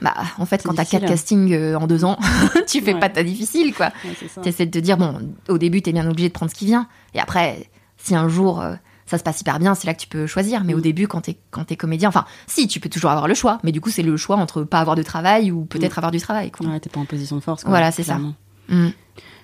Bah, 0.03 0.15
en 0.37 0.47
fait, 0.47 0.65
quand 0.65 0.75
t'as 0.75 0.85
quatre 0.85 1.07
castings 1.07 1.53
euh, 1.53 1.79
en 1.79 1.87
deux 1.87 2.05
ans, 2.05 2.19
tu 2.67 2.81
fais 2.81 2.95
pas 2.99 3.09
ta 3.09 3.23
difficile, 3.23 3.73
quoi. 3.73 3.93
Ouais, 4.05 4.43
T'essaies 4.43 4.67
de 4.67 4.73
te 4.73 4.79
dire, 4.79 4.97
bon, 4.97 5.33
au 5.49 5.59
début, 5.59 5.81
t'es 5.81 5.93
bien 5.93 6.09
obligé 6.11 6.29
de 6.29 6.33
prendre 6.33 6.51
ce 6.51 6.57
qui 6.57 6.67
vient. 6.67 6.89
Et 7.15 7.21
après, 7.21 7.71
si 7.99 8.17
un 8.17 8.29
jour 8.29 8.61
euh, 8.61 8.75
ça 9.07 9.17
se 9.17 9.23
passe 9.23 9.41
hyper 9.41 9.61
bien, 9.61 9.77
c'est 9.77 9.87
là 9.87 9.95
que 9.95 10.01
tu 10.01 10.09
peux 10.09 10.27
choisir. 10.27 10.65
Mais 10.65 10.75
au 10.75 10.79
mm. 10.79 10.83
début, 10.83 11.07
quand 11.07 11.21
t'es, 11.21 11.39
quand 11.53 11.65
t'es 11.65 11.77
comédien, 11.77 12.09
enfin, 12.09 12.25
si, 12.49 12.67
tu 12.67 12.81
peux 12.81 12.89
toujours 12.89 13.13
avoir 13.13 13.29
le 13.29 13.35
choix. 13.35 13.61
Mais 13.63 13.71
du 13.71 13.81
coup, 13.81 13.91
c'est 13.91 14.03
le 14.03 14.17
choix 14.17 14.37
entre 14.37 14.65
pas 14.65 14.81
avoir 14.81 14.97
de 14.97 15.05
travail 15.05 15.53
ou 15.53 15.67
peut-être 15.67 15.95
mm. 15.97 16.01
avoir 16.01 16.11
du 16.11 16.21
travail, 16.21 16.51
quoi. 16.51 16.67
Ouais, 16.67 16.81
t'es 16.81 16.91
pas 16.91 16.99
en 16.99 17.05
position 17.05 17.37
de 17.37 17.43
force, 17.43 17.63
quoi, 17.63 17.71
Voilà, 17.71 17.93
c'est 17.93 18.03
ça. 18.03 18.19
Mm. 18.19 18.89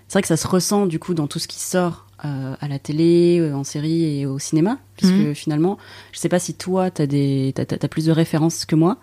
C'est 0.09 0.13
vrai 0.13 0.23
que 0.23 0.29
ça 0.29 0.37
se 0.37 0.49
ressent, 0.49 0.87
du 0.87 0.99
coup, 0.99 1.15
dans 1.15 1.29
tout 1.29 1.39
ce 1.39 1.49
qui 1.49 1.61
sort 1.61 2.07
euh, 2.25 2.57
à 2.61 2.69
la 2.69 2.79
télé, 2.79 3.39
euh, 3.39 3.55
en 3.55 3.65
série 3.65 4.21
et 4.21 4.27
au 4.27 4.39
cinéma, 4.39 4.79
puisque 4.97 5.15
mhm. 5.15 5.35
finalement, 5.35 5.79
je 6.13 6.19
sais 6.19 6.29
pas 6.29 6.39
si 6.39 6.55
toi, 6.55 6.91
tu 6.91 7.03
as, 7.03 7.05
as, 7.05 7.89
plus 7.89 8.07
de 8.07 8.13
références 8.13 8.65
que 8.65 8.75
moi, 8.75 8.99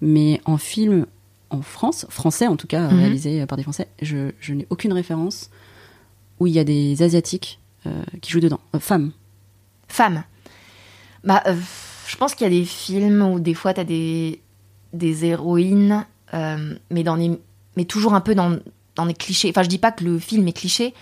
mais 0.00 0.40
en 0.44 0.56
film, 0.56 1.06
en 1.50 1.62
France, 1.62 2.06
français 2.08 2.46
en 2.46 2.56
tout 2.56 2.66
cas, 2.66 2.88
mhm. 2.88 2.98
réalisé 2.98 3.46
par 3.46 3.56
des 3.56 3.62
Français, 3.62 3.88
je, 4.02 4.32
je 4.40 4.54
n'ai 4.54 4.66
aucune 4.70 4.92
référence 4.92 5.50
où 6.40 6.46
il 6.46 6.52
y 6.52 6.58
a 6.58 6.64
des 6.64 7.02
Asiatiques 7.02 7.60
euh, 7.86 8.02
qui 8.20 8.32
jouent 8.32 8.40
dedans. 8.40 8.60
femmes. 8.80 9.12
Femmes. 9.86 10.24
Bah, 11.22 11.42
je 12.06 12.16
pense 12.16 12.34
qu'il 12.34 12.44
y 12.44 12.48
a 12.48 12.58
des 12.58 12.64
films 12.64 13.22
où 13.22 13.40
des 13.40 13.54
fois, 13.54 13.72
tu 13.72 13.80
as 13.80 13.84
des, 13.84 14.40
des 14.92 15.24
héroïnes, 15.24 16.04
mais, 16.32 17.04
dans 17.04 17.14
les, 17.14 17.38
mais 17.76 17.84
toujours 17.84 18.14
un 18.14 18.20
peu 18.20 18.34
dans, 18.34 18.58
dans 18.96 19.06
des 19.06 19.14
clichés. 19.14 19.50
Enfin, 19.50 19.62
je 19.62 19.68
dis 19.68 19.78
pas 19.78 19.92
que 19.92 20.04
le 20.04 20.18
film 20.18 20.46
est 20.48 20.52
cliché, 20.52 20.94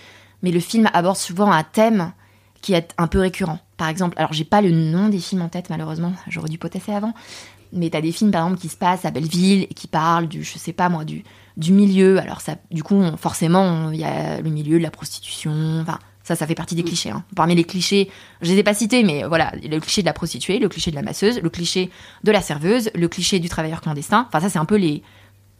mais 0.42 0.50
le 0.50 0.60
film 0.60 0.88
aborde 0.92 1.16
souvent 1.16 1.50
un 1.50 1.64
thème 1.64 2.12
qui 2.60 2.74
est 2.74 2.94
un 2.98 3.08
peu 3.08 3.18
récurrent. 3.18 3.58
Par 3.76 3.88
exemple, 3.88 4.14
alors 4.18 4.32
j'ai 4.32 4.44
pas 4.44 4.60
le 4.60 4.70
nom 4.70 5.08
des 5.08 5.18
films 5.18 5.42
en 5.42 5.48
tête 5.48 5.70
malheureusement, 5.70 6.12
j'aurais 6.28 6.48
dû 6.48 6.58
potasser 6.58 6.92
avant, 6.92 7.14
mais 7.72 7.90
t'as 7.90 8.00
des 8.00 8.12
films 8.12 8.30
par 8.30 8.44
exemple 8.44 8.60
qui 8.60 8.68
se 8.68 8.76
passent 8.76 9.04
à 9.04 9.10
Belleville 9.10 9.64
et 9.64 9.74
qui 9.74 9.88
parlent 9.88 10.28
du, 10.28 10.44
je 10.44 10.58
sais 10.58 10.72
pas 10.72 10.88
moi, 10.88 11.04
du, 11.04 11.24
milieu. 11.56 12.18
Alors 12.18 12.40
ça, 12.40 12.56
du 12.70 12.82
coup, 12.82 13.02
forcément, 13.16 13.90
il 13.90 13.98
y 13.98 14.04
a 14.04 14.40
le 14.40 14.50
milieu 14.50 14.78
de 14.78 14.82
la 14.82 14.90
prostitution, 14.90 15.80
enfin 15.80 15.98
ça, 16.22 16.36
ça 16.36 16.46
fait 16.46 16.54
partie 16.54 16.76
des 16.76 16.84
clichés. 16.84 17.10
Hein. 17.10 17.24
Parmi 17.34 17.56
les 17.56 17.64
clichés, 17.64 18.08
je 18.42 18.52
les 18.52 18.58
ai 18.58 18.62
pas 18.62 18.74
cités, 18.74 19.02
mais 19.02 19.24
voilà, 19.24 19.52
le 19.60 19.78
cliché 19.80 20.02
de 20.02 20.06
la 20.06 20.12
prostituée, 20.12 20.60
le 20.60 20.68
cliché 20.68 20.92
de 20.92 20.96
la 20.96 21.02
masseuse, 21.02 21.40
le 21.40 21.50
cliché 21.50 21.90
de 22.22 22.30
la 22.30 22.40
serveuse, 22.40 22.90
le 22.94 23.08
cliché 23.08 23.40
du 23.40 23.48
travailleur 23.48 23.80
clandestin. 23.80 24.26
Enfin 24.28 24.40
ça, 24.40 24.48
c'est 24.48 24.60
un 24.60 24.64
peu 24.64 24.76
les, 24.76 25.02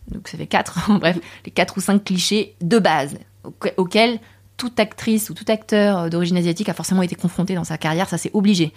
donc 0.09 0.29
ça 0.29 0.39
fait 0.39 0.47
quatre, 0.47 0.91
bref, 1.01 1.19
les 1.45 1.51
quatre 1.51 1.79
ou 1.79 1.81
cinq 1.81 2.05
clichés 2.05 2.55
de 2.61 2.79
base 2.79 3.19
auxquels 3.77 4.21
toute 4.63 4.79
actrice 4.79 5.29
ou 5.29 5.35
tout 5.35 5.45
acteur 5.49 6.09
d'origine 6.09 6.37
asiatique 6.37 6.69
a 6.69 6.73
forcément 6.73 7.03
été 7.03 7.17
confronté 7.17 7.57
dans 7.57 7.65
sa 7.65 7.79
carrière, 7.79 8.09
ça 8.09 8.17
c'est 8.17 8.31
obligé. 8.33 8.73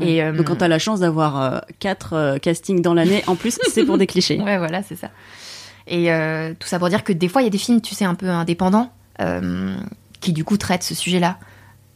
Et 0.00 0.22
euh, 0.22 0.30
Donc 0.30 0.46
quand 0.46 0.54
tu 0.54 0.62
as 0.62 0.68
la 0.68 0.78
chance 0.78 1.00
d'avoir 1.00 1.42
euh, 1.42 1.58
quatre 1.80 2.12
euh, 2.12 2.38
castings 2.38 2.80
dans 2.80 2.94
l'année, 2.94 3.24
en 3.26 3.34
plus 3.34 3.58
c'est 3.72 3.84
pour 3.84 3.98
des 3.98 4.06
clichés. 4.06 4.40
Ouais, 4.44 4.56
voilà, 4.56 4.84
c'est 4.84 4.94
ça. 4.94 5.10
Et 5.88 6.10
tout 6.60 6.68
ça 6.68 6.78
pour 6.78 6.88
dire 6.90 7.02
que 7.02 7.12
des 7.12 7.26
fois 7.26 7.42
il 7.42 7.46
y 7.46 7.48
a 7.48 7.50
des 7.50 7.58
films, 7.58 7.80
tu 7.80 7.96
sais, 7.96 8.04
un 8.04 8.14
peu 8.14 8.28
indépendants, 8.28 8.92
qui 10.20 10.32
du 10.32 10.44
coup 10.44 10.56
traitent 10.56 10.84
ce 10.84 10.94
sujet-là, 10.94 11.38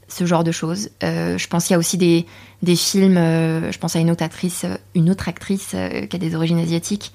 ce 0.09 0.27
genre 0.27 0.43
de 0.43 0.51
choses. 0.51 0.91
je 1.01 1.47
pense 1.47 1.67
qu'il 1.67 1.75
y 1.75 1.77
a 1.77 1.79
aussi 1.79 1.97
des, 1.97 2.27
des 2.63 2.75
films, 2.75 3.15
je 3.15 3.79
pense 3.79 3.95
à 3.95 4.01
une 4.01 4.11
autre 4.11 4.25
actrice, 4.25 4.67
une 4.97 5.09
autre 5.09 5.29
actrice 5.29 5.77
qui 6.11 6.17
a 6.17 6.19
des 6.19 6.35
origines 6.35 6.59
asiatiques, 6.59 7.13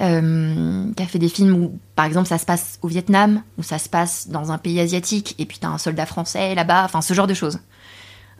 euh, 0.00 0.92
qui 0.94 1.02
a 1.02 1.06
fait 1.06 1.18
des 1.18 1.28
films 1.28 1.54
où, 1.54 1.78
par 1.94 2.04
exemple, 2.04 2.28
ça 2.28 2.38
se 2.38 2.46
passe 2.46 2.78
au 2.82 2.88
Vietnam, 2.88 3.42
où 3.58 3.62
ça 3.62 3.78
se 3.78 3.88
passe 3.88 4.28
dans 4.28 4.52
un 4.52 4.58
pays 4.58 4.80
asiatique, 4.80 5.34
et 5.38 5.46
puis 5.46 5.58
t'as 5.58 5.68
un 5.68 5.78
soldat 5.78 6.06
français 6.06 6.54
là-bas, 6.54 6.84
enfin 6.84 7.00
ce 7.00 7.14
genre 7.14 7.26
de 7.26 7.34
choses. 7.34 7.58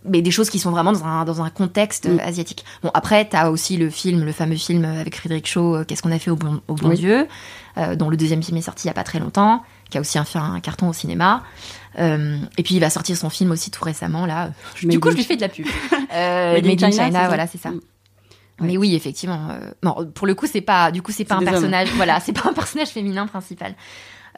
Mais 0.09 0.23
des 0.23 0.31
choses 0.31 0.51
qui 0.51 0.59
sont 0.59 0.71
vraiment 0.71 0.93
dans 0.93 1.05
un, 1.05 1.25
dans 1.25 1.43
un 1.43 1.51
contexte 1.51 2.09
mm. 2.09 2.21
asiatique. 2.21 2.65
Bon, 2.83 2.91
après, 2.95 3.25
t'as 3.25 3.49
aussi 3.51 3.77
le 3.77 3.91
film, 3.91 4.25
le 4.25 4.33
fameux 4.33 4.57
film 4.57 4.85
avec 4.85 5.17
Frédéric 5.17 5.49
Shaw, 5.49 5.77
euh, 5.77 5.85
Qu'est-ce 5.85 6.03
qu'on 6.03 6.13
a 6.13 6.19
fait 6.19 6.31
au 6.31 6.37
bon, 6.37 6.61
au 6.69 6.75
bon 6.75 6.91
Dieu, 6.91 7.27
euh, 7.79 7.97
dont 7.97 8.09
le 8.09 8.17
deuxième 8.17 8.43
film 8.43 8.57
est 8.57 8.63
sorti 8.63 8.85
il 8.85 8.89
y 8.89 8.91
a 8.91 8.95
pas 8.95 9.05
très 9.05 9.19
longtemps, 9.19 9.65
qui 9.91 9.99
a 9.99 10.01
aussi 10.01 10.19
fait 10.25 10.39
un 10.39 10.61
carton 10.61 10.89
au 10.89 10.93
cinéma. 10.93 11.43
Euh, 11.99 12.39
et 12.59 12.63
puis 12.63 12.75
il 12.75 12.81
va 12.81 12.91
sortir 12.91 13.17
son 13.17 13.31
film 13.31 13.51
aussi 13.51 13.71
tout 13.71 13.85
récemment, 13.85 14.27
là. 14.27 14.51
du 14.83 15.01
coup, 15.01 15.11
je 15.11 15.17
lui 15.17 15.25
fais 15.25 15.37
de 15.37 15.41
la 15.41 15.49
pub. 15.49 15.67
euh, 16.15 16.61
Made 16.63 16.83
in 16.83 16.91
China, 16.91 17.27
voilà, 17.29 17.47
c'est 17.47 17.59
ça. 17.59 17.71
Mais 18.61 18.77
oui, 18.77 18.95
effectivement. 18.95 19.51
Euh, 19.51 19.71
bon, 19.83 20.11
pour 20.15 20.27
le 20.27 20.35
coup, 20.35 20.47
c'est 20.47 20.61
pas, 20.61 20.91
du 20.91 21.03
coup, 21.03 21.13
c'est 21.13 21.25
pas 21.25 21.37
un 21.37 21.45
personnage. 21.45 21.89
voilà, 21.97 22.21
c'est 22.21 22.33
pas 22.33 22.49
un 22.49 22.53
personnage 22.53 22.89
féminin 22.89 23.27
principal. 23.27 23.75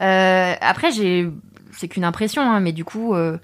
Euh, 0.01 0.55
après, 0.59 0.91
j'ai, 0.91 1.29
c'est 1.71 1.87
qu'une 1.87 2.03
impression, 2.03 2.41
hein, 2.41 2.59
mais 2.59 2.71
du 2.71 2.83
coup, 2.83 3.13
euh, 3.13 3.37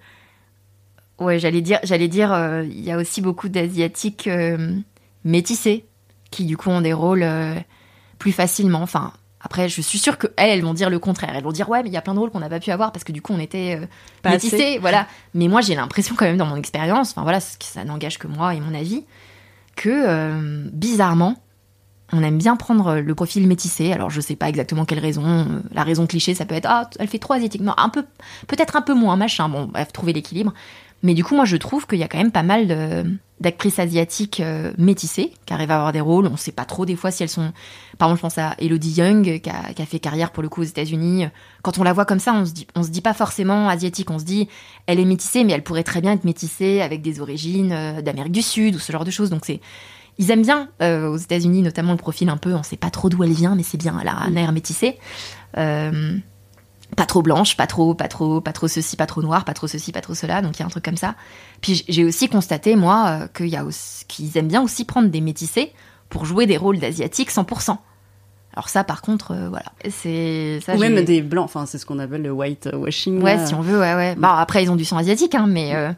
ouais, 1.19 1.39
j'allais 1.39 1.61
dire, 1.61 1.79
j'allais 1.83 2.07
dire, 2.07 2.35
il 2.63 2.81
y 2.81 2.91
a 2.91 2.97
aussi 2.97 3.21
beaucoup 3.21 3.49
d'asiatiques 3.49 4.29
métissés 5.23 5.85
qui, 6.31 6.45
du 6.45 6.57
coup, 6.57 6.69
ont 6.69 6.81
des 6.81 6.93
rôles 6.93 7.25
plus 8.19 8.33
facilement. 8.33 8.81
Enfin, 8.81 9.13
après, 9.39 9.69
je 9.69 9.79
suis 9.81 9.99
sûre 9.99 10.17
que 10.17 10.27
elles, 10.35 10.61
vont 10.61 10.73
dire 10.73 10.89
le 10.89 10.99
contraire. 10.99 11.31
Elles 11.35 11.43
vont 11.43 11.51
dire 11.51 11.69
ouais, 11.69 11.83
mais 11.83 11.89
il 11.89 11.93
y 11.93 11.97
a 11.97 12.01
plein 12.01 12.15
de 12.15 12.19
rôles 12.19 12.31
qu'on 12.31 12.39
n'a 12.39 12.49
pas 12.49 12.59
pu 12.59 12.71
avoir 12.71 12.91
parce 12.91 13.05
que 13.05 13.13
du 13.13 13.21
coup, 13.21 13.31
on 13.31 13.39
était 13.39 13.79
métissés, 14.25 14.77
voilà. 14.79 15.07
Mais 15.33 15.47
moi, 15.47 15.61
j'ai 15.61 15.75
l'impression 15.75 16.15
quand 16.17 16.25
même 16.25 16.37
dans 16.37 16.47
mon 16.47 16.57
expérience, 16.57 17.11
enfin 17.11 17.23
voilà, 17.23 17.39
ça 17.39 17.85
n'engage 17.85 18.17
que 18.17 18.27
moi 18.27 18.55
et 18.55 18.59
mon 18.59 18.73
avis 18.73 19.05
que 19.75 19.89
euh, 19.89 20.69
bizarrement, 20.71 21.35
on 22.11 22.23
aime 22.23 22.37
bien 22.37 22.55
prendre 22.55 22.95
le 22.95 23.15
profil 23.15 23.47
métissé. 23.47 23.91
Alors 23.91 24.09
je 24.09 24.21
sais 24.21 24.35
pas 24.35 24.49
exactement 24.49 24.85
quelle 24.85 24.99
raison. 24.99 25.25
Euh, 25.25 25.61
la 25.71 25.83
raison 25.83 26.07
cliché, 26.07 26.33
ça 26.33 26.45
peut 26.45 26.55
être 26.55 26.67
ah 26.69 26.89
elle 26.99 27.07
fait 27.07 27.19
trop 27.19 27.33
asiatique. 27.33 27.61
Non, 27.61 27.73
un 27.77 27.89
peu, 27.89 28.05
peut-être 28.47 28.75
un 28.75 28.81
peu 28.81 28.93
moins 28.93 29.15
machin. 29.15 29.49
Bon, 29.49 29.65
bref, 29.65 29.91
trouver 29.91 30.13
l'équilibre. 30.13 30.53
Mais 31.03 31.13
du 31.13 31.23
coup, 31.23 31.35
moi, 31.35 31.45
je 31.45 31.57
trouve 31.57 31.85
qu'il 31.87 31.99
y 31.99 32.03
a 32.03 32.07
quand 32.07 32.17
même 32.17 32.31
pas 32.31 32.43
mal 32.43 33.19
d'actrices 33.45 33.77
asiatiques 33.77 34.39
euh, 34.39 34.73
métissées 34.77 35.31
qui 35.45 35.53
arrivent 35.53 35.69
à 35.69 35.75
avoir 35.75 35.93
des 35.93 36.01
rôles. 36.01 36.25
On 36.25 36.35
sait 36.35 36.51
pas 36.51 36.65
trop 36.65 36.85
des 36.85 36.95
fois 36.95 37.11
si 37.11 37.21
elles 37.21 37.29
sont. 37.29 37.53
Par 37.99 38.09
exemple, 38.09 38.17
je 38.17 38.21
pense 38.21 38.37
à 38.39 38.55
Elodie 38.57 38.99
Young 38.99 39.39
qui 39.39 39.49
a, 39.49 39.85
fait 39.85 39.99
carrière 39.99 40.31
pour 40.31 40.41
le 40.41 40.49
coup 40.49 40.61
aux 40.61 40.65
États-Unis. 40.65 41.27
Quand 41.61 41.77
on 41.77 41.83
la 41.83 41.93
voit 41.93 42.05
comme 42.05 42.19
ça, 42.19 42.33
on 42.33 42.43
se 42.43 42.51
dit, 42.51 42.65
on 42.75 42.81
se 42.81 42.89
dit 42.89 43.01
pas 43.01 43.13
forcément 43.13 43.69
asiatique. 43.69 44.09
On 44.09 44.17
se 44.17 44.25
dit, 44.25 44.49
elle 44.87 44.99
est 44.99 45.05
métissée, 45.05 45.43
mais 45.43 45.53
elle 45.53 45.63
pourrait 45.63 45.83
très 45.83 46.01
bien 46.01 46.13
être 46.13 46.25
métissée 46.25 46.81
avec 46.81 47.03
des 47.03 47.21
origines 47.21 47.71
euh, 47.71 48.01
d'Amérique 48.01 48.33
du 48.33 48.41
Sud 48.41 48.75
ou 48.75 48.79
ce 48.79 48.91
genre 48.91 49.05
de 49.05 49.11
choses. 49.11 49.29
Donc 49.29 49.45
c'est 49.45 49.61
ils 50.17 50.31
aiment 50.31 50.41
bien 50.41 50.69
euh, 50.81 51.07
aux 51.07 51.17
États-Unis, 51.17 51.61
notamment 51.61 51.91
le 51.91 51.97
profil 51.97 52.29
un 52.29 52.37
peu, 52.37 52.53
on 52.53 52.63
sait 52.63 52.77
pas 52.77 52.89
trop 52.89 53.09
d'où 53.09 53.23
elle 53.23 53.33
vient, 53.33 53.55
mais 53.55 53.63
c'est 53.63 53.77
bien, 53.77 53.97
elle 54.01 54.07
a 54.07 54.17
un 54.17 54.35
air 54.35 54.51
métissé. 54.51 54.97
Euh, 55.57 56.17
pas 56.95 57.05
trop 57.05 57.21
blanche, 57.21 57.57
pas 57.57 57.67
trop, 57.67 57.93
pas 57.93 58.07
trop, 58.07 58.41
pas 58.41 58.53
trop 58.53 58.67
ceci, 58.67 58.95
pas 58.95 59.05
trop 59.05 59.21
noir, 59.21 59.45
pas 59.45 59.53
trop 59.53 59.67
ceci, 59.67 59.91
pas 59.91 60.01
trop 60.01 60.13
cela. 60.13 60.41
Donc 60.41 60.57
il 60.57 60.59
y 60.61 60.63
a 60.63 60.65
un 60.65 60.69
truc 60.69 60.83
comme 60.83 60.97
ça. 60.97 61.15
Puis 61.61 61.83
j'ai 61.87 62.03
aussi 62.03 62.29
constaté 62.29 62.75
moi 62.75 63.07
euh, 63.07 63.27
qu'il 63.27 63.47
y 63.47 63.55
a 63.55 63.65
qu'ils 64.07 64.37
aiment 64.37 64.47
bien 64.47 64.61
aussi 64.61 64.85
prendre 64.85 65.09
des 65.09 65.21
métissés 65.21 65.73
pour 66.09 66.25
jouer 66.25 66.45
des 66.45 66.57
rôles 66.57 66.79
d'asiatiques 66.79 67.31
100%. 67.31 67.77
Alors 68.53 68.69
ça, 68.69 68.85
par 68.85 69.01
contre, 69.01 69.31
euh, 69.31 69.49
voilà, 69.49 69.65
c'est 69.89 70.61
ça. 70.65 70.75
Ou 70.75 70.79
même 70.79 71.03
des 71.03 71.21
blancs. 71.21 71.45
Enfin, 71.45 71.65
c'est 71.65 71.77
ce 71.77 71.85
qu'on 71.85 71.99
appelle 71.99 72.21
le 72.21 72.31
white 72.31 72.69
washing. 72.73 73.21
Ouais, 73.21 73.45
si 73.45 73.53
on 73.53 73.61
veut, 73.61 73.79
ouais, 73.79 73.95
ouais. 73.95 74.15
Bah 74.15 74.37
après, 74.39 74.63
ils 74.63 74.71
ont 74.71 74.77
du 74.77 74.85
sang 74.85 74.97
asiatique, 74.97 75.35
hein, 75.35 75.47
mais 75.47 75.75
euh, 75.75 75.91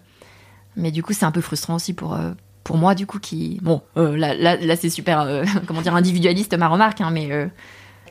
mais 0.75 0.89
du 0.91 1.03
coup, 1.03 1.13
c'est 1.13 1.25
un 1.25 1.31
peu 1.31 1.41
frustrant 1.41 1.75
aussi 1.75 1.93
pour 1.93 2.17
pour 2.63 2.77
moi, 2.77 2.95
du 2.95 3.05
coup, 3.05 3.19
qui 3.19 3.59
bon, 3.61 3.81
là, 3.95 4.33
là, 4.33 4.57
là 4.57 4.75
c'est 4.75 4.89
super, 4.89 5.43
comment 5.67 5.81
dire, 5.81 5.95
individualiste 5.95 6.57
ma 6.57 6.67
remarque, 6.67 7.01
hein, 7.01 7.11
mais 7.11 7.29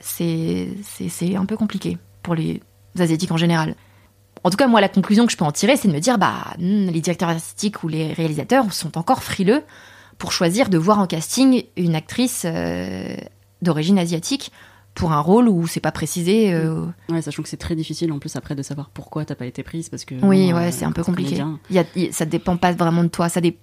c'est 0.00 0.68
c'est 0.84 1.34
un 1.34 1.44
peu 1.44 1.56
compliqué 1.56 1.98
pour 2.22 2.36
les 2.36 2.60
asiatiques 3.00 3.32
en 3.32 3.36
général. 3.36 3.74
En 4.44 4.50
tout 4.50 4.56
cas, 4.56 4.68
moi, 4.68 4.80
la 4.80 4.88
conclusion 4.88 5.26
que 5.26 5.32
je 5.32 5.36
peux 5.36 5.44
en 5.44 5.52
tirer, 5.52 5.76
c'est 5.76 5.88
de 5.88 5.92
me 5.92 5.98
dire, 5.98 6.18
bah, 6.18 6.54
hmm, 6.58 6.88
les 6.88 7.00
directeurs 7.00 7.30
artistiques 7.30 7.82
ou 7.82 7.88
les 7.88 8.12
réalisateurs 8.12 8.72
sont 8.72 8.96
encore 8.96 9.22
frileux 9.22 9.62
pour 10.18 10.32
choisir 10.32 10.68
de 10.68 10.78
voir 10.78 10.98
en 10.98 11.06
casting 11.06 11.64
une 11.76 11.94
actrice 11.94 12.44
euh, 12.46 13.16
d'origine 13.62 13.98
asiatique 13.98 14.52
pour 14.94 15.12
un 15.12 15.20
rôle 15.20 15.48
où 15.48 15.66
c'est 15.66 15.80
pas 15.80 15.92
précisé. 15.92 16.54
Euh... 16.54 16.86
Ouais, 17.08 17.22
sachant 17.22 17.42
que 17.42 17.48
c'est 17.48 17.56
très 17.56 17.74
difficile 17.76 18.12
en 18.12 18.18
plus 18.18 18.34
après 18.36 18.54
de 18.54 18.62
savoir 18.62 18.90
pourquoi 18.90 19.24
t'as 19.24 19.34
pas 19.34 19.46
été 19.46 19.62
prise 19.62 19.88
parce 19.88 20.04
que. 20.04 20.14
Oui, 20.22 20.52
ouais, 20.52 20.72
c'est 20.72 20.84
un 20.84 20.92
peu 20.92 21.04
compliqué. 21.04 21.42
Il 21.70 21.76
y 21.76 21.78
a, 21.78 22.12
ça 22.12 22.24
dépend 22.24 22.56
pas 22.56 22.72
vraiment 22.72 23.04
de 23.04 23.08
toi. 23.08 23.28
Ça 23.28 23.40
dé... 23.40 23.58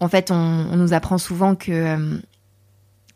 En 0.00 0.08
fait, 0.08 0.30
on, 0.30 0.34
on, 0.34 0.76
nous 0.76 0.92
apprend 0.92 1.18
souvent 1.18 1.54
que 1.54 1.72
euh, 1.72 2.18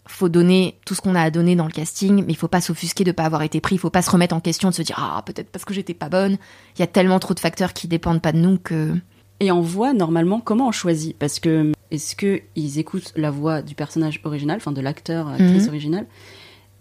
faut 0.07 0.29
donner 0.29 0.79
tout 0.85 0.95
ce 0.95 1.01
qu'on 1.01 1.15
a 1.15 1.23
à 1.23 1.31
donner 1.31 1.55
dans 1.57 1.65
le 1.67 1.71
casting, 1.73 2.25
mais 2.27 2.33
il 2.33 2.37
faut 2.37 2.49
pas 2.49 2.61
s'offusquer 2.61 3.05
de 3.05 3.13
pas 3.13 3.25
avoir 3.25 3.43
été 3.43 3.61
pris, 3.61 3.77
il 3.77 3.79
faut 3.79 3.91
pas 3.91 4.03
se 4.03 4.11
remettre 4.11 4.35
en 4.35 4.41
question, 4.41 4.69
de 4.71 4.75
se 4.75 4.83
dire 4.83 4.97
ah 4.99 5.23
peut-être 5.25 5.51
parce 5.51 5.65
que 5.65 5.73
j'étais 5.75 5.95
pas 5.95 6.09
bonne. 6.09 6.39
Il 6.77 6.81
y 6.81 6.83
a 6.83 6.87
tellement 6.89 7.19
trop 7.21 7.35
de 7.35 7.41
facteurs 7.41 7.73
qui 7.73 7.87
dépendent 7.89 8.21
pas 8.23 8.33
de 8.33 8.39
nous 8.39 8.59
que. 8.59 8.95
Et 9.41 9.51
en 9.51 9.61
voix, 9.61 9.93
normalement, 9.93 10.41
comment 10.41 10.69
on 10.69 10.73
choisit 10.73 11.17
Parce 11.17 11.41
que 11.41 11.73
est-ce 11.91 12.15
qu'ils 12.17 12.79
écoutent 12.79 13.13
la 13.17 13.31
voix 13.31 13.63
du 13.63 13.75
personnage 13.75 14.21
original, 14.25 14.57
enfin 14.59 14.73
de 14.73 14.81
l'acteur, 14.81 15.29
actrice 15.29 15.63
Mhm. 15.65 15.69
originale, 15.69 16.07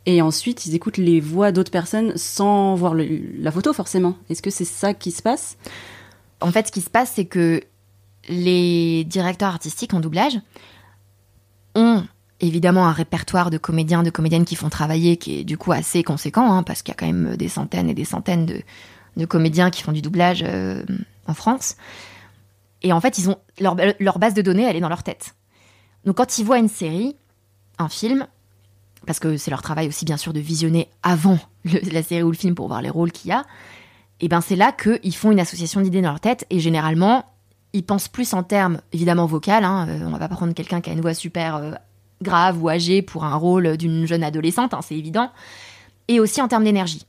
et 0.07 0.21
ensuite 0.21 0.65
ils 0.65 0.73
écoutent 0.75 0.97
les 0.97 1.19
voix 1.19 1.51
d'autres 1.51 1.71
personnes 1.71 2.13
sans 2.17 2.73
voir 2.75 2.93
le- 2.95 3.21
la 3.39 3.51
photo 3.51 3.71
forcément? 3.73 4.15
Est-ce 4.29 4.41
que 4.41 4.49
c'est 4.49 4.65
ça 4.65 4.93
qui 4.95 5.11
se 5.11 5.21
passe? 5.21 5.57
En 6.39 6.51
fait, 6.51 6.67
ce 6.67 6.71
qui 6.71 6.81
se 6.81 6.89
passe, 6.89 7.11
c'est 7.15 7.25
que 7.25 7.61
les 8.29 9.03
directeurs 9.05 9.49
artistiques 9.49 9.93
en 9.93 9.99
doublage 9.99 10.39
ont 11.75 12.03
évidemment 12.41 12.87
un 12.87 12.91
répertoire 12.91 13.49
de 13.49 13.57
comédiens, 13.57 14.03
de 14.03 14.09
comédiennes 14.09 14.45
qui 14.45 14.55
font 14.55 14.69
travailler, 14.69 15.17
qui 15.17 15.39
est 15.39 15.43
du 15.43 15.57
coup 15.57 15.71
assez 15.71 16.03
conséquent, 16.03 16.51
hein, 16.51 16.63
parce 16.63 16.81
qu'il 16.81 16.91
y 16.91 16.95
a 16.95 16.99
quand 16.99 17.05
même 17.05 17.35
des 17.37 17.47
centaines 17.47 17.89
et 17.89 17.93
des 17.93 18.05
centaines 18.05 18.45
de, 18.45 18.61
de 19.17 19.25
comédiens 19.25 19.69
qui 19.69 19.83
font 19.83 19.91
du 19.91 20.01
doublage 20.01 20.43
euh, 20.45 20.83
en 21.27 21.33
France. 21.33 21.75
Et 22.81 22.93
en 22.93 23.01
fait, 23.01 23.17
ils 23.17 23.29
ont 23.29 23.37
leur, 23.59 24.19
base 24.19 24.33
de 24.33 24.41
données, 24.41 24.63
elle 24.63 24.75
est 24.75 24.81
dans 24.81 24.89
leur 24.89 25.03
tête. 25.03 25.35
Donc 26.05 26.17
quand 26.17 26.39
ils 26.39 26.45
voient 26.45 26.57
une 26.57 26.69
série, 26.69 27.15
un 27.77 27.89
film, 27.89 28.27
parce 29.05 29.19
que 29.19 29.37
c'est 29.37 29.51
leur 29.51 29.61
travail 29.61 29.87
aussi 29.87 30.05
bien 30.05 30.17
sûr 30.17 30.33
de 30.33 30.39
visionner 30.39 30.89
avant 31.03 31.39
la 31.91 32.03
série 32.03 32.23
ou 32.23 32.31
le 32.31 32.37
film 32.37 32.55
pour 32.55 32.67
voir 32.67 32.81
les 32.81 32.89
rôles 32.89 33.11
qu'il 33.11 33.29
y 33.29 33.33
a, 33.33 33.43
et 34.19 34.27
ben 34.27 34.41
c'est 34.41 34.55
là 34.55 34.71
qu'ils 34.71 35.15
font 35.15 35.31
une 35.31 35.39
association 35.39 35.81
d'idées 35.81 36.01
dans 36.01 36.09
leur 36.09 36.19
tête 36.19 36.45
et 36.49 36.59
généralement 36.59 37.25
ils 37.73 37.83
pensent 37.83 38.07
plus 38.07 38.33
en 38.33 38.43
termes 38.43 38.81
évidemment 38.91 39.25
vocal. 39.25 39.63
Hein, 39.63 39.87
euh, 39.89 40.05
on 40.05 40.11
va 40.11 40.27
pas 40.27 40.35
prendre 40.35 40.53
quelqu'un 40.53 40.81
qui 40.81 40.89
a 40.89 40.93
une 40.93 41.01
voix 41.01 41.13
super 41.13 41.55
euh, 41.55 41.71
grave 42.21 42.61
ou 42.61 42.69
âgée 42.69 43.01
pour 43.01 43.23
un 43.23 43.35
rôle 43.35 43.77
d'une 43.77 44.05
jeune 44.05 44.23
adolescente, 44.23 44.73
hein, 44.73 44.81
c'est 44.81 44.95
évident. 44.95 45.31
Et 46.07 46.19
aussi 46.19 46.41
en 46.41 46.47
termes 46.47 46.63
d'énergie. 46.63 47.05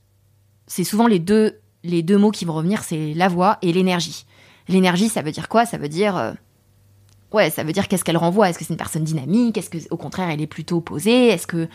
C'est 0.67 0.83
souvent 0.83 1.07
les 1.07 1.19
deux 1.19 1.59
les 1.83 2.01
deux 2.01 2.17
mots 2.17 2.31
qui 2.31 2.45
vont 2.45 2.53
revenir, 2.53 2.83
c'est 2.83 3.13
la 3.13 3.27
voix 3.27 3.57
et 3.61 3.73
l'énergie. 3.73 4.25
L'énergie, 4.69 5.09
ça 5.09 5.21
veut 5.21 5.31
dire 5.31 5.49
quoi? 5.49 5.65
Ça 5.65 5.77
veut 5.77 5.89
dire 5.89 6.15
euh, 6.15 6.31
ouais, 7.33 7.49
ça 7.49 7.63
veut 7.63 7.73
dire 7.73 7.87
qu'est-ce 7.87 8.03
qu'elle 8.03 8.17
renvoie? 8.17 8.49
Est-ce 8.49 8.57
que 8.57 8.65
c'est 8.65 8.73
une 8.73 8.77
personne 8.77 9.03
dynamique? 9.03 9.57
Est-ce 9.57 9.69
que 9.69 9.77
au 9.91 9.97
contraire 9.97 10.29
elle 10.29 10.41
est 10.41 10.47
plutôt 10.47 10.79
posée? 10.79 11.27
Est-ce 11.27 11.47
que 11.47 11.67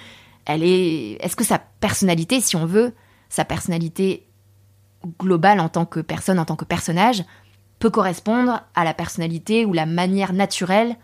elle 0.46 0.62
est 0.62 1.18
est-ce 1.20 1.36
que 1.36 1.44
sa 1.44 1.58
personnalité, 1.58 2.40
si 2.40 2.56
on 2.56 2.64
veut, 2.64 2.94
sa 3.28 3.44
personnalité 3.44 4.26
globale 5.20 5.60
en 5.60 5.68
tant 5.68 5.84
que 5.84 6.00
personne, 6.00 6.38
en 6.38 6.44
tant 6.44 6.56
que 6.56 6.64
personnage, 6.64 7.24
peut 7.78 7.90
correspondre 7.90 8.62
à 8.74 8.84
la 8.84 8.94
personnalité 8.94 9.64
ou 9.64 9.72
la 9.72 9.86
manière 9.86 10.32
naturelle 10.32 10.96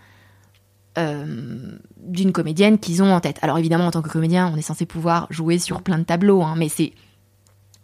d'une 0.96 2.32
comédienne 2.32 2.78
qu'ils 2.78 3.02
ont 3.02 3.12
en 3.12 3.20
tête. 3.20 3.38
Alors 3.42 3.58
évidemment, 3.58 3.86
en 3.86 3.90
tant 3.90 4.02
que 4.02 4.08
comédien, 4.08 4.50
on 4.52 4.56
est 4.56 4.62
censé 4.62 4.86
pouvoir 4.86 5.26
jouer 5.30 5.58
sur 5.58 5.82
plein 5.82 5.98
de 5.98 6.04
tableaux, 6.04 6.42
hein, 6.42 6.54
mais 6.56 6.68
c'est 6.68 6.92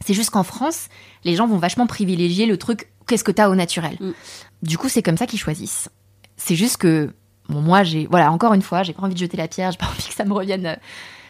c'est 0.04 0.14
juste 0.14 0.30
qu'en 0.30 0.44
France, 0.44 0.88
les 1.24 1.36
gens 1.36 1.46
vont 1.46 1.58
vachement 1.58 1.86
privilégier 1.86 2.46
le 2.46 2.56
truc 2.56 2.90
qu'est-ce 3.06 3.24
que 3.24 3.32
t'as 3.32 3.48
au 3.48 3.54
naturel. 3.54 3.96
Mm. 4.00 4.10
Du 4.62 4.78
coup, 4.78 4.88
c'est 4.88 5.02
comme 5.02 5.16
ça 5.16 5.26
qu'ils 5.26 5.38
choisissent. 5.38 5.88
C'est 6.36 6.54
juste 6.54 6.78
que 6.78 7.12
bon, 7.48 7.60
moi, 7.60 7.82
j'ai 7.82 8.06
voilà, 8.06 8.32
encore 8.32 8.54
une 8.54 8.62
fois, 8.62 8.82
j'ai 8.82 8.92
pas 8.92 9.02
envie 9.02 9.14
de 9.14 9.18
jeter 9.18 9.36
la 9.36 9.48
pierre, 9.48 9.70
j'ai 9.72 9.78
pas 9.78 9.88
envie 9.88 10.08
que 10.08 10.14
ça 10.14 10.24
me 10.24 10.32
revienne. 10.32 10.66
euh, 10.66 10.76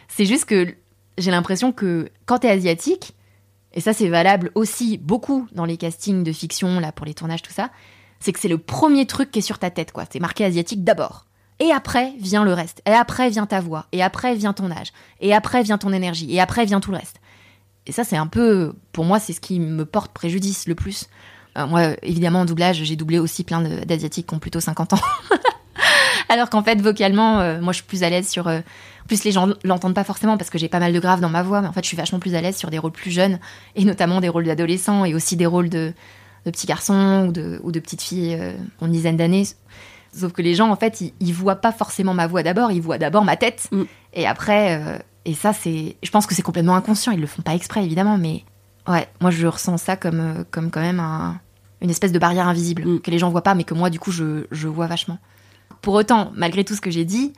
C'est 0.09 0.27
juste 0.27 0.45
que 0.45 0.75
j'ai 1.19 1.31
l'impression 1.31 1.73
que 1.73 2.11
quand 2.27 2.39
t'es 2.39 2.51
asiatique, 2.51 3.15
et 3.73 3.81
ça 3.81 3.93
c'est 3.93 4.09
valable 4.09 4.51
aussi 4.55 4.99
beaucoup 4.99 5.49
dans 5.53 5.65
les 5.65 5.77
castings 5.77 6.23
de 6.25 6.33
fiction, 6.33 6.81
là 6.81 6.93
pour 6.93 7.07
les 7.07 7.15
tournages, 7.15 7.43
tout 7.43 7.53
ça, 7.53 7.71
c'est 8.21 8.33
que 8.33 8.39
c'est 8.41 8.49
le 8.49 8.59
premier 8.59 9.07
truc 9.07 9.31
qui 9.31 9.39
est 9.39 9.43
sur 9.43 9.59
ta 9.59 9.71
tête, 9.71 9.93
quoi. 9.93 10.05
C'est 10.11 10.21
marqué 10.21 10.45
asiatique 10.45 10.85
d'abord. 10.85 11.27
Et 11.61 11.71
après 11.73 12.15
vient 12.19 12.43
le 12.43 12.55
reste. 12.55 12.83
Et 12.87 12.91
après 12.91 13.31
vient 13.31 13.47
ta 13.47 13.61
voix. 13.61 13.87
Et 13.93 14.03
après 14.03 14.35
vient 14.35 14.55
ton 14.55 14.71
âge. 14.71 14.93
Et 15.21 15.35
après 15.35 15.63
vient 15.63 15.79
ton 15.79 15.93
énergie. 15.93 16.35
Et 16.35 16.41
après 16.41 16.65
vient 16.65 16.81
tout 16.81 16.91
le 16.91 16.97
reste. 16.97 17.21
Et 17.87 17.93
ça, 17.93 18.05
c'est 18.05 18.17
un 18.17 18.27
peu, 18.27 18.73
pour 18.93 19.05
moi, 19.05 19.19
c'est 19.19 19.33
ce 19.33 19.41
qui 19.41 19.61
me 19.61 19.85
porte 19.85 20.13
préjudice 20.13 20.67
le 20.67 20.75
plus. 20.75 21.09
Euh, 21.59 21.67
moi, 21.67 21.91
évidemment, 22.03 22.41
en 22.41 22.45
doublage, 22.45 22.83
j'ai 22.85 22.97
doublé 22.97 23.19
aussi 23.19 23.45
plein 23.45 23.63
d'asiatiques 23.85 24.27
qui 24.29 24.35
ont 24.35 24.39
plutôt 24.39 24.61
50 24.61 24.95
ans. 24.95 25.01
Alors 26.29 26.49
qu'en 26.51 26.63
fait, 26.63 26.81
vocalement, 26.81 27.41
euh, 27.41 27.61
moi, 27.61 27.73
je 27.73 27.79
suis 27.79 27.87
plus 27.87 28.05
à 28.05 28.11
l'aise 28.11 28.29
sur. 28.29 28.47
euh, 28.49 28.59
en 28.59 29.07
plus, 29.07 29.25
les 29.25 29.33
gens 29.33 29.49
l'entendent 29.65 29.95
pas 29.95 30.05
forcément 30.05 30.37
parce 30.37 30.51
que 30.51 30.59
j'ai 30.59 30.69
pas 30.69 30.79
mal 30.79 30.93
de 30.93 31.01
graves 31.01 31.21
dans 31.21 31.29
ma 31.29 31.43
voix, 31.43 31.61
mais 31.61 31.69
en 31.69 31.73
fait, 31.73 31.83
je 31.83 31.89
suis 31.89 31.97
vachement 31.97 32.21
plus 32.21 32.35
à 32.37 32.41
l'aise 32.41 32.57
sur 32.57 32.71
des 32.71 32.79
rôles 32.79 32.93
plus 32.93 33.11
jeunes, 33.11 33.41
et 33.75 33.85
notamment 33.85 34.21
des 34.21 34.29
rôles 34.29 34.45
d'adolescents, 34.45 35.05
et 35.05 35.15
aussi 35.15 35.37
des 35.37 35.47
rôles 35.47 35.69
de, 35.69 35.93
de 36.47 36.51
petits 36.53 36.69
garçons 36.69 37.27
ou 37.29 37.33
de, 37.33 37.61
ou 37.65 37.73
de 37.73 37.81
petites 37.81 38.03
filles 38.03 38.39
une 38.81 38.93
dizaine 38.93 39.17
d'années. 39.17 39.47
Sauf 40.13 40.33
que 40.33 40.43
les 40.43 40.55
gens, 40.55 40.71
en 40.71 40.77
fait, 40.77 41.01
ils, 41.01 41.13
ils 41.21 41.33
voient 41.33 41.57
pas 41.57 41.73
forcément 41.73 42.15
ma 42.15 42.27
voix 42.27 42.43
d'abord, 42.43 42.73
ils 42.73 42.81
voient 42.83 42.99
d'abord 42.99 43.25
ma 43.25 43.37
tête. 43.37 43.69
Mm. 43.73 43.83
Et 44.15 44.27
après, 44.27 44.81
euh, 44.81 44.99
et 45.25 45.35
ça, 45.35 45.53
c'est. 45.53 45.97
Je 46.03 46.11
pense 46.11 46.27
que 46.27 46.35
c'est 46.35 46.43
complètement 46.43 46.75
inconscient, 46.75 47.13
ils 47.13 47.21
le 47.21 47.27
font 47.27 47.43
pas 47.43 47.55
exprès, 47.55 47.85
évidemment, 47.85 48.19
mais 48.19 48.45
ouais, 48.89 49.07
moi, 49.21 49.31
je 49.31 49.47
ressens 49.47 49.77
ça 49.79 49.97
comme, 49.97 50.21
euh, 50.21 50.45
comme 50.51 50.71
quand 50.71 50.81
même 50.81 50.99
un- 51.01 51.39
une 51.83 51.91
espèce 51.91 52.13
de 52.13 52.19
barrière 52.19 52.49
invisible 52.49 52.85
Mm. 52.87 53.01
que 53.01 53.11
les 53.11 53.19
gens 53.19 53.31
voient 53.31 53.43
pas, 53.43 53.55
mais 53.55 53.65
que 53.65 53.75
moi, 53.75 53.89
du 53.91 53.99
coup, 54.01 54.11
je, 54.11 54.47
je 54.51 54.69
vois 54.69 54.87
vachement. 54.87 55.19
Pour 55.83 55.95
autant, 55.95 56.33
malgré 56.35 56.65
tout 56.65 56.75
ce 56.75 56.81
que 56.81 56.91
j'ai 56.91 57.05
dit, 57.05 57.33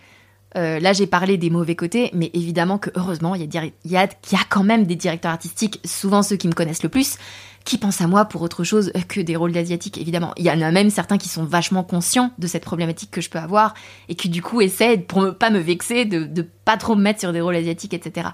euh, 0.56 0.78
là, 0.80 0.92
j'ai 0.92 1.06
parlé 1.06 1.38
des 1.38 1.50
mauvais 1.50 1.76
côtés, 1.76 2.10
mais 2.12 2.30
évidemment 2.34 2.78
que 2.78 2.90
heureusement, 2.94 3.34
il 3.34 3.42
y, 3.42 3.58
a 3.58 3.64
y, 3.64 3.96
a, 3.96 4.04
y 4.04 4.36
a 4.36 4.44
quand 4.48 4.64
même 4.64 4.84
des 4.84 4.96
directeurs 4.96 5.32
artistiques, 5.32 5.80
souvent 5.84 6.22
ceux 6.22 6.36
qui 6.36 6.46
me 6.46 6.52
connaissent 6.52 6.82
le 6.82 6.88
plus, 6.88 7.16
qui 7.64 7.78
pensent 7.78 8.00
à 8.00 8.06
moi 8.06 8.26
pour 8.26 8.42
autre 8.42 8.64
chose 8.64 8.92
que 9.08 9.20
des 9.20 9.36
rôles 9.36 9.52
d'asiatiques, 9.52 9.98
évidemment. 9.98 10.32
Il 10.36 10.44
y 10.44 10.50
en 10.50 10.60
a 10.60 10.70
même 10.70 10.90
certains 10.90 11.16
qui 11.16 11.28
sont 11.28 11.44
vachement 11.44 11.84
conscients 11.84 12.32
de 12.38 12.46
cette 12.46 12.64
problématique 12.64 13.10
que 13.10 13.20
je 13.20 13.30
peux 13.30 13.38
avoir 13.38 13.74
et 14.08 14.14
qui, 14.14 14.28
du 14.28 14.42
coup, 14.42 14.60
essaient, 14.60 14.98
pour 14.98 15.22
ne 15.22 15.30
pas 15.30 15.50
me 15.50 15.58
vexer, 15.58 16.04
de, 16.04 16.24
de 16.24 16.46
pas 16.64 16.76
trop 16.76 16.96
me 16.96 17.02
mettre 17.02 17.20
sur 17.20 17.32
des 17.32 17.40
rôles 17.40 17.56
asiatiques, 17.56 17.94
etc. 17.94 18.28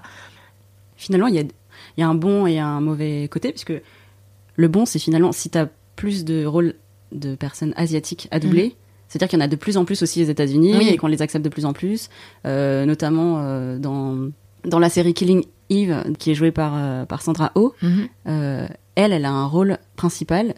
Finalement, 0.97 1.27
il 1.27 1.35
y 1.35 1.39
a, 1.39 1.43
il 1.43 2.01
y 2.01 2.03
a 2.03 2.07
un 2.07 2.15
bon 2.15 2.47
et 2.47 2.59
un 2.59 2.81
mauvais 2.81 3.29
côté, 3.29 3.51
puisque 3.51 3.73
le 4.55 4.67
bon, 4.67 4.85
c'est 4.85 4.99
finalement 4.99 5.31
si 5.31 5.49
tu 5.49 5.57
as 5.57 5.69
plus 5.95 6.25
de 6.25 6.45
rôles 6.45 6.75
de 7.13 7.35
personnes 7.35 7.73
asiatiques 7.77 8.27
à 8.31 8.39
doubler. 8.39 8.75
C'est-à-dire 9.09 9.27
qu'il 9.27 9.37
y 9.39 9.41
en 9.41 9.45
a 9.45 9.49
de 9.49 9.55
plus 9.57 9.75
en 9.75 9.83
plus 9.83 10.01
aussi 10.03 10.23
aux 10.23 10.27
États-Unis 10.27 10.75
Oui. 10.77 10.87
et 10.89 10.97
qu'on 10.97 11.07
les 11.07 11.21
accepte 11.21 11.43
de 11.43 11.49
plus 11.49 11.65
en 11.65 11.73
plus, 11.73 12.09
euh, 12.45 12.85
notamment 12.85 13.39
euh, 13.39 13.77
dans, 13.79 14.29
dans 14.65 14.79
la 14.79 14.89
série 14.89 15.13
Killing 15.13 15.43
Eve, 15.69 16.13
qui 16.17 16.31
est 16.31 16.35
jouée 16.35 16.51
par, 16.51 16.73
euh, 16.77 17.05
par 17.05 17.21
Sandra 17.21 17.51
Oh. 17.55 17.73
Euh, 18.27 18.67
elle, 18.95 19.11
elle 19.11 19.25
a 19.25 19.31
un 19.31 19.45
rôle 19.45 19.77
principal. 19.97 20.53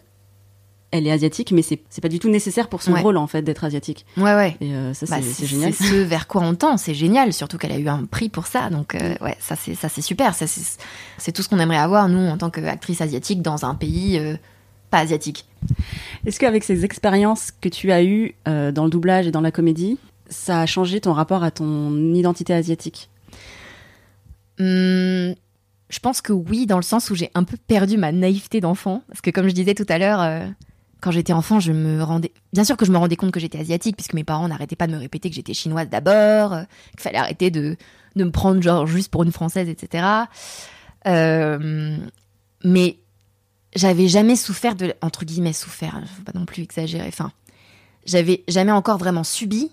Elle 0.90 1.06
est 1.06 1.10
asiatique, 1.10 1.52
mais 1.52 1.62
c'est 1.62 1.80
c'est 1.88 2.02
pas 2.02 2.10
du 2.10 2.18
tout 2.18 2.28
nécessaire 2.28 2.68
pour 2.68 2.82
son 2.82 2.92
Ouais. 2.92 3.00
rôle 3.00 3.16
en 3.16 3.26
fait 3.26 3.40
d'être 3.40 3.64
asiatique. 3.64 4.04
Ouais, 4.18 4.34
ouais. 4.34 4.58
Et 4.60 4.72
ça, 4.92 5.06
Bah, 5.08 5.16
c'est 5.22 5.46
génial. 5.46 5.72
C'est 5.72 5.84
ce 5.84 5.94
vers 5.94 6.26
quoi 6.28 6.42
on 6.42 6.54
tend, 6.54 6.76
c'est 6.76 6.92
génial, 6.92 7.32
surtout 7.32 7.56
qu'elle 7.56 7.72
a 7.72 7.78
eu 7.78 7.88
un 7.88 8.04
prix 8.04 8.28
pour 8.28 8.46
ça. 8.46 8.68
Donc 8.68 8.94
ouais, 8.94 9.36
ça 9.40 9.56
c'est 9.56 9.74
ça 9.74 9.88
c'est 9.88 10.02
super, 10.02 10.34
ça 10.34 10.46
c'est 10.46 10.78
c'est 11.16 11.32
tout 11.32 11.42
ce 11.42 11.48
qu'on 11.48 11.58
aimerait 11.60 11.78
avoir 11.78 12.08
nous 12.10 12.26
en 12.28 12.36
tant 12.36 12.50
qu'actrice 12.50 13.00
asiatique 13.00 13.40
dans 13.40 13.64
un 13.64 13.74
pays 13.74 14.20
pas 14.92 14.98
asiatique. 15.00 15.46
Est-ce 16.24 16.38
qu'avec 16.38 16.62
ces 16.62 16.84
expériences 16.84 17.50
que 17.50 17.68
tu 17.68 17.90
as 17.90 18.04
eues 18.04 18.34
euh, 18.46 18.70
dans 18.70 18.84
le 18.84 18.90
doublage 18.90 19.26
et 19.26 19.32
dans 19.32 19.40
la 19.40 19.50
comédie, 19.50 19.98
ça 20.28 20.60
a 20.60 20.66
changé 20.66 21.00
ton 21.00 21.12
rapport 21.12 21.42
à 21.42 21.50
ton 21.50 22.14
identité 22.14 22.54
asiatique? 22.54 23.10
Hum, 24.60 25.34
je 25.88 25.98
pense 26.00 26.20
que 26.20 26.32
oui, 26.32 26.66
dans 26.66 26.76
le 26.76 26.82
sens 26.82 27.10
où 27.10 27.14
j'ai 27.16 27.30
un 27.34 27.42
peu 27.42 27.56
perdu 27.66 27.96
ma 27.96 28.12
naïveté 28.12 28.60
d'enfant, 28.60 29.02
parce 29.08 29.20
que 29.20 29.30
comme 29.30 29.48
je 29.48 29.54
disais 29.54 29.74
tout 29.74 29.86
à 29.88 29.98
l'heure. 29.98 30.20
euh, 30.20 30.46
quand 31.00 31.10
j'étais 31.10 31.32
enfant, 31.32 31.58
je 31.58 31.72
me 31.72 32.00
rendais. 32.00 32.30
Bien 32.52 32.62
sûr 32.62 32.76
que 32.76 32.86
je 32.86 32.92
me 32.92 32.96
rendais 32.96 33.16
compte 33.16 33.32
que 33.32 33.40
j'étais 33.40 33.58
asiatique, 33.58 33.96
puisque 33.96 34.14
mes 34.14 34.22
parents 34.22 34.46
n'arrêtaient 34.46 34.76
pas 34.76 34.86
de 34.86 34.92
me 34.92 34.98
répéter 34.98 35.28
que 35.30 35.34
j'étais 35.34 35.52
chinoise 35.52 35.88
d'abord, 35.88 36.52
euh, 36.52 36.62
qu'il 36.92 37.00
fallait 37.00 37.18
arrêter 37.18 37.50
de, 37.50 37.76
de 38.14 38.24
me 38.24 38.30
prendre 38.30 38.62
genre 38.62 38.86
juste 38.86 39.10
pour 39.10 39.24
une 39.24 39.32
française, 39.32 39.68
etc. 39.68 40.06
Euh, 41.08 41.96
mais 42.62 42.98
j'avais 43.74 44.08
jamais 44.08 44.36
souffert 44.36 44.74
de. 44.74 44.94
Entre 45.00 45.24
guillemets, 45.24 45.52
souffert, 45.52 45.96
hein, 45.96 46.04
faut 46.16 46.22
pas 46.22 46.38
non 46.38 46.46
plus 46.46 46.62
exagérer. 46.62 47.08
Enfin, 47.08 47.32
j'avais 48.04 48.44
jamais 48.48 48.72
encore 48.72 48.98
vraiment 48.98 49.24
subi 49.24 49.70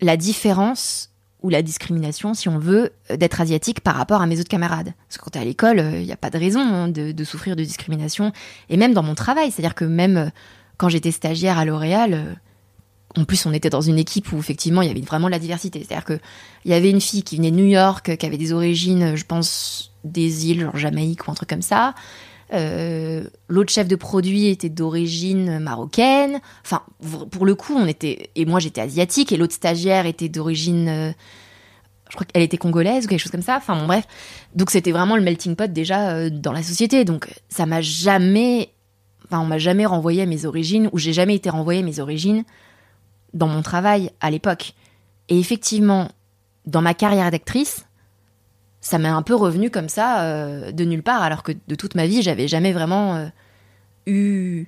la 0.00 0.16
différence 0.16 1.10
ou 1.42 1.48
la 1.48 1.62
discrimination, 1.62 2.34
si 2.34 2.48
on 2.48 2.58
veut, 2.58 2.92
euh, 3.10 3.16
d'être 3.16 3.40
asiatique 3.40 3.80
par 3.80 3.94
rapport 3.94 4.20
à 4.20 4.26
mes 4.26 4.40
autres 4.40 4.48
camarades. 4.48 4.92
Parce 5.08 5.18
que 5.18 5.24
quand 5.24 5.30
t'es 5.30 5.38
à 5.38 5.44
l'école, 5.44 5.78
il 5.94 6.02
n'y 6.02 6.12
a 6.12 6.16
pas 6.16 6.30
de 6.30 6.38
raison 6.38 6.60
hein, 6.60 6.88
de, 6.88 7.24
souffrir 7.24 7.56
de 7.56 7.62
discrimination. 7.62 8.32
Et 8.68 8.76
même 8.76 8.94
dans 8.94 9.02
mon 9.02 9.14
travail, 9.14 9.50
c'est-à-dire 9.50 9.74
que 9.74 9.84
même 9.84 10.16
euh, 10.16 10.28
quand 10.76 10.88
j'étais 10.88 11.10
stagiaire 11.10 11.58
à 11.58 11.64
L'Oréal, 11.64 12.14
euh, 12.14 12.34
en 13.20 13.24
plus 13.24 13.46
on 13.46 13.52
était 13.52 13.70
dans 13.70 13.80
une 13.80 13.98
équipe 13.98 14.32
où 14.32 14.38
effectivement 14.38 14.82
il 14.82 14.88
y 14.88 14.90
avait 14.90 15.00
vraiment 15.00 15.26
de 15.26 15.32
la 15.32 15.38
diversité. 15.38 15.78
C'est-à-dire 15.86 16.04
que 16.04 16.18
il 16.64 16.70
y 16.70 16.74
avait 16.74 16.90
une 16.90 17.00
fille 17.00 17.22
qui 17.22 17.36
venait 17.36 17.50
de 17.50 17.56
New 17.56 17.66
York, 17.66 18.16
qui 18.16 18.26
avait 18.26 18.38
des 18.38 18.52
origines, 18.52 19.02
euh, 19.02 19.16
je 19.16 19.24
pense, 19.24 19.92
des 20.04 20.48
îles, 20.48 20.62
genre 20.62 20.76
Jamaïque 20.76 21.26
ou 21.26 21.30
un 21.30 21.34
truc 21.34 21.48
comme 21.48 21.62
ça. 21.62 21.94
Euh, 22.52 23.24
L'autre 23.48 23.72
chef 23.72 23.88
de 23.88 23.96
produit 23.96 24.46
était 24.46 24.68
d'origine 24.68 25.58
marocaine. 25.58 26.40
Enfin, 26.64 26.82
pour 27.30 27.46
le 27.46 27.54
coup, 27.54 27.74
on 27.74 27.86
était 27.86 28.30
et 28.34 28.44
moi 28.44 28.60
j'étais 28.60 28.80
asiatique 28.80 29.32
et 29.32 29.36
l'autre 29.36 29.54
stagiaire 29.54 30.06
était 30.06 30.28
d'origine, 30.28 30.88
euh, 30.88 31.12
je 32.08 32.14
crois 32.14 32.26
qu'elle 32.26 32.42
était 32.42 32.56
congolaise 32.56 33.06
ou 33.06 33.08
quelque 33.08 33.20
chose 33.20 33.32
comme 33.32 33.42
ça. 33.42 33.56
Enfin 33.56 33.76
bon 33.76 33.86
bref, 33.86 34.06
donc 34.54 34.70
c'était 34.70 34.92
vraiment 34.92 35.16
le 35.16 35.22
melting 35.22 35.56
pot 35.56 35.72
déjà 35.72 36.10
euh, 36.10 36.30
dans 36.30 36.52
la 36.52 36.62
société. 36.62 37.04
Donc 37.04 37.28
ça 37.48 37.66
m'a 37.66 37.80
jamais, 37.80 38.70
enfin 39.24 39.40
on 39.40 39.46
m'a 39.46 39.58
jamais 39.58 39.86
renvoyé 39.86 40.22
à 40.22 40.26
mes 40.26 40.44
origines 40.44 40.88
ou 40.92 40.98
j'ai 40.98 41.12
jamais 41.12 41.34
été 41.36 41.50
renvoyé 41.50 41.80
à 41.80 41.84
mes 41.84 42.00
origines 42.00 42.44
dans 43.32 43.48
mon 43.48 43.62
travail 43.62 44.10
à 44.20 44.30
l'époque. 44.30 44.74
Et 45.28 45.38
effectivement, 45.38 46.08
dans 46.66 46.82
ma 46.82 46.94
carrière 46.94 47.30
d'actrice, 47.30 47.86
ça 48.86 48.98
m'est 48.98 49.08
un 49.08 49.22
peu 49.22 49.34
revenu 49.34 49.68
comme 49.68 49.88
ça 49.88 50.20
euh, 50.20 50.70
de 50.70 50.84
nulle 50.84 51.02
part, 51.02 51.20
alors 51.20 51.42
que 51.42 51.50
de 51.50 51.74
toute 51.74 51.96
ma 51.96 52.06
vie, 52.06 52.22
j'avais 52.22 52.46
jamais 52.46 52.72
vraiment 52.72 53.16
euh, 53.16 53.26
eu 54.06 54.66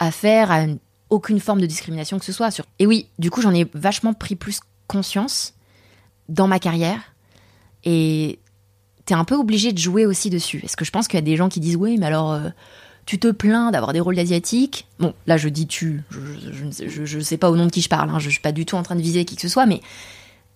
affaire 0.00 0.50
à 0.50 0.62
une, 0.62 0.78
aucune 1.08 1.38
forme 1.38 1.60
de 1.60 1.66
discrimination 1.66 2.18
que 2.18 2.24
ce 2.24 2.32
soit. 2.32 2.50
Et 2.80 2.86
oui, 2.88 3.06
du 3.20 3.30
coup, 3.30 3.42
j'en 3.42 3.54
ai 3.54 3.70
vachement 3.72 4.12
pris 4.12 4.34
plus 4.34 4.58
conscience 4.88 5.54
dans 6.28 6.48
ma 6.48 6.58
carrière. 6.58 7.14
Et 7.84 8.40
t'es 9.04 9.14
un 9.14 9.22
peu 9.24 9.36
obligé 9.36 9.70
de 9.70 9.78
jouer 9.78 10.04
aussi 10.04 10.30
dessus. 10.30 10.60
Est-ce 10.64 10.76
que 10.76 10.84
je 10.84 10.90
pense 10.90 11.06
qu'il 11.06 11.18
y 11.18 11.22
a 11.22 11.24
des 11.24 11.36
gens 11.36 11.48
qui 11.48 11.60
disent 11.60 11.76
oui, 11.76 11.96
mais 11.96 12.06
alors 12.06 12.32
euh, 12.32 12.48
tu 13.06 13.20
te 13.20 13.30
plains 13.30 13.70
d'avoir 13.70 13.92
des 13.92 14.00
rôles 14.00 14.16
d'asiatiques 14.16 14.88
Bon, 14.98 15.14
là 15.28 15.36
je 15.36 15.48
dis 15.48 15.68
tu, 15.68 16.02
je, 16.10 17.16
ne 17.18 17.22
sais 17.22 17.36
pas 17.36 17.48
au 17.48 17.56
nom 17.56 17.66
de 17.66 17.70
qui 17.70 17.82
je 17.82 17.88
parle, 17.88 18.10
hein, 18.10 18.18
je 18.18 18.30
suis 18.30 18.40
pas 18.40 18.50
du 18.50 18.66
tout 18.66 18.74
en 18.74 18.82
train 18.82 18.96
de 18.96 19.00
viser 19.00 19.24
qui 19.24 19.36
que 19.36 19.42
ce 19.42 19.48
soit, 19.48 19.66
mais 19.66 19.80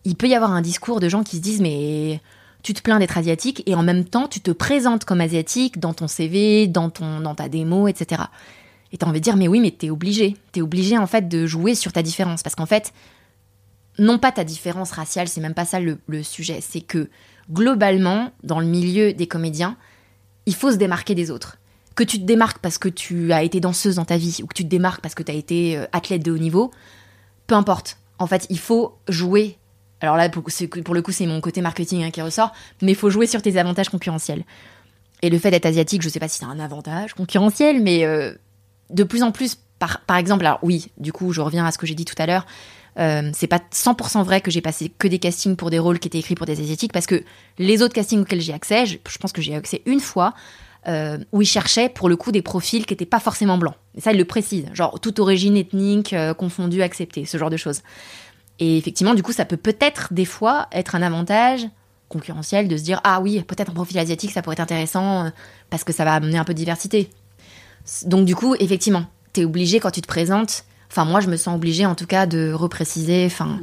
il 0.05 0.17
peut 0.17 0.27
y 0.27 0.35
avoir 0.35 0.51
un 0.51 0.63
discours 0.63 0.99
de 0.99 1.09
gens 1.09 1.23
qui 1.23 1.37
se 1.37 1.43
disent 1.43 1.61
mais 1.61 2.21
tu 2.65 2.75
te 2.75 2.83
plains 2.83 2.99
d'être 2.99 3.17
asiatique 3.17 3.63
et 3.67 3.77
en 3.77 3.85
même 3.85 4.05
temps 4.05 4.27
tu 4.27 4.41
te 4.41 4.51
présentes 4.51 5.05
comme 5.05 5.21
asiatique 5.21 5.79
dans 5.79 5.95
ton 5.95 6.09
CV, 6.09 6.67
dans, 6.67 6.91
ton, 6.91 7.21
dans 7.21 7.37
ta 7.37 7.49
démo, 7.49 7.87
etc. 7.87 8.23
Et 8.91 8.99
t'as 8.99 9.07
envie 9.07 9.21
de 9.21 9.25
dire 9.25 9.37
mais 9.37 9.47
oui 9.47 9.61
mais 9.61 9.71
t'es 9.71 9.91
obligé, 9.91 10.37
t'es 10.51 10.63
obligé 10.63 10.99
en 10.99 11.07
fait 11.07 11.29
de 11.29 11.47
jouer 11.47 11.77
sur 11.77 11.93
ta 11.93 12.03
différence 12.03 12.43
parce 12.43 12.57
qu'en 12.57 12.67
fait 12.67 12.93
non 13.99 14.19
pas 14.19 14.33
ta 14.33 14.45
différence 14.45 14.91
raciale, 14.91 15.29
c'est 15.29 15.41
même 15.41 15.55
pas 15.55 15.65
ça 15.65 15.79
le, 15.79 15.99
sujet, 16.23 16.61
c'est 16.61 16.81
que 16.81 17.11
globalement, 17.51 18.33
dans 18.43 18.61
le 18.61 18.67
milieu 18.67 19.13
des 19.13 19.27
comédiens, 19.27 19.77
il 20.47 20.55
faut 20.55 20.73
se 20.73 20.77
démarquer 20.77 21.15
des 21.15 21.31
autres. 21.31 21.59
Que 21.95 22.03
tu 22.03 22.19
te 22.19 22.25
démarques 22.25 22.59
parce 22.59 22.79
que 22.79 22.89
tu 22.89 23.33
as 23.33 23.45
été 23.45 23.61
danseuse 23.61 23.97
dans 23.97 24.05
ta 24.05 24.17
vie, 24.17 24.41
ou 24.43 24.47
que 24.47 24.55
tu 24.55 24.65
te 24.65 24.69
démarques 24.69 25.01
parce 25.01 25.15
que 25.15 25.23
tu 25.23 25.31
as 25.31 25.35
été 25.35 25.77
euh, 25.77 25.87
athlète 25.93 26.25
de 26.25 26.33
haut 26.33 26.39
niveau, 26.39 26.73
peu 27.47 27.55
importe. 27.55 27.99
En 28.19 28.27
fait, 28.27 28.47
il 28.51 28.59
faut 28.59 28.99
jouer. 29.09 29.59
Alors 30.05 30.17
là, 30.17 30.29
pour, 30.29 30.43
le 30.95 31.03
coup, 31.03 31.13
c'est 31.13 31.27
mon 31.27 31.41
côté 31.41 31.63
marketing 31.63 32.05
hein, 32.05 32.11
qui 32.11 32.21
ressort, 32.21 32.53
mais 32.83 32.93
il 32.93 32.95
faut 32.95 33.11
jouer 33.11 33.27
sur 33.27 33.41
tes 33.41 33.57
avantages 33.57 33.89
concurrentiels. 33.89 34.45
Et 35.23 35.31
le 35.31 35.39
fait 35.39 35.51
d'être 35.51 35.67
asiatique, 35.67 36.03
je 36.03 36.09
sais 36.11 36.21
pas 36.21 36.29
si 36.29 36.39
c'est 36.39 36.45
un 36.45 36.61
avantage 36.61 37.15
concurrentiel, 37.15 37.83
mais 37.83 38.05
euh, 38.05 38.35
de 38.91 39.03
plus 39.05 39.23
en 39.23 39.33
plus, 39.33 39.57
par, 39.79 40.03
par 40.03 40.19
exemple, 40.19 40.45
alors 40.45 40.59
oui, 40.63 40.91
du 40.99 41.13
coup, 41.13 41.33
je 41.33 41.41
reviens 41.41 41.65
à 41.65 41.73
ce 41.73 41.79
que 41.79 41.87
j'ai 41.87 41.95
dit 41.95 42.05
tout 42.05 42.15
à 42.19 42.27
l'heure, 42.27 42.47
euh, 42.99 43.31
c'est 43.33 43.47
pas 43.47 43.61
100% 43.73 44.23
vrai 44.23 44.41
que 44.41 44.51
j'ai 44.51 44.61
passé 44.61 44.93
que 44.97 45.09
des 45.09 45.19
castings 45.19 45.57
pour 45.57 45.71
des 45.71 45.79
rôles 45.79 45.99
qui 45.99 46.09
étaient 46.09 46.19
écrits 46.19 46.37
pour 46.37 46.47
des 46.47 46.61
asiatiques 46.61 46.93
parce 46.93 47.07
que 47.07 47.25
les 47.59 47.83
autres 47.83 47.95
castings 47.95 48.21
auxquels 48.21 48.41
j'ai 48.41 48.53
accès, 48.53 48.87
je, 48.87 49.19
pense 49.19 49.33
que 49.33 49.43
j'ai 49.43 49.55
accès 49.55 49.83
une 49.87 49.99
fois 49.99 50.35
euh, 50.87 51.19
où 51.33 51.43
ils 51.43 51.47
cherchaient 51.47 51.89
pour 51.89 52.09
le 52.09 52.17
coup 52.17 52.31
des 52.31 52.43
profils 52.43 52.87
qui 52.87 52.93
n'étaient 52.93 53.07
pas 53.07 53.19
forcément 53.21 53.59
blancs. 53.59 53.75
Et 53.97 54.01
ça, 54.01 54.13
ils 54.13 54.19
le 54.19 54.25
précisent, 54.25 54.67
genre 54.75 55.01
toute 55.01 55.19
origine 55.19 55.57
ethnique 55.57 56.13
euh, 56.13 56.35
confondue, 56.35 56.83
acceptée, 56.83 57.25
ce 57.25 57.37
genre 57.39 57.51
de 57.51 57.57
choses. 57.57 57.81
Et 58.61 58.79
effectivement, 58.79 59.15
du 59.15 59.23
coup, 59.23 59.33
ça 59.33 59.45
peut 59.45 59.57
peut-être 59.57 60.13
des 60.13 60.25
fois 60.25 60.69
être 60.73 60.95
un 60.95 61.03
avantage 61.03 61.67
concurrentiel 62.09 62.69
de 62.69 62.77
se 62.77 62.83
dire 62.83 63.01
ah 63.05 63.21
oui, 63.21 63.43
peut-être 63.43 63.71
un 63.71 63.75
profil 63.75 63.99
asiatique, 63.99 64.31
ça 64.31 64.43
pourrait 64.43 64.55
être 64.55 64.61
intéressant 64.61 65.31
parce 65.71 65.85
que 65.85 65.93
ça 65.93 66.05
va 66.05 66.15
amener 66.15 66.39
un 66.39 66.45
peu 66.45 66.55
de 66.55 66.59
diversité. 66.59 67.11
Donc 68.05 68.25
du 68.25 68.37
coup, 68.37 68.55
effectivement, 68.61 69.07
tu 69.33 69.41
es 69.41 69.45
obligé 69.45 69.81
quand 69.81 69.91
tu 69.91 70.01
te 70.01 70.07
présentes 70.07 70.65
Enfin, 70.95 71.07
moi, 71.07 71.19
je 71.19 71.29
me 71.29 71.37
sens 71.37 71.57
obligée, 71.57 71.87
en 71.87 71.97
tout 71.97 72.07
cas, 72.07 72.25
de 72.25 72.53
repréciser, 72.53 73.25
enfin, 73.27 73.59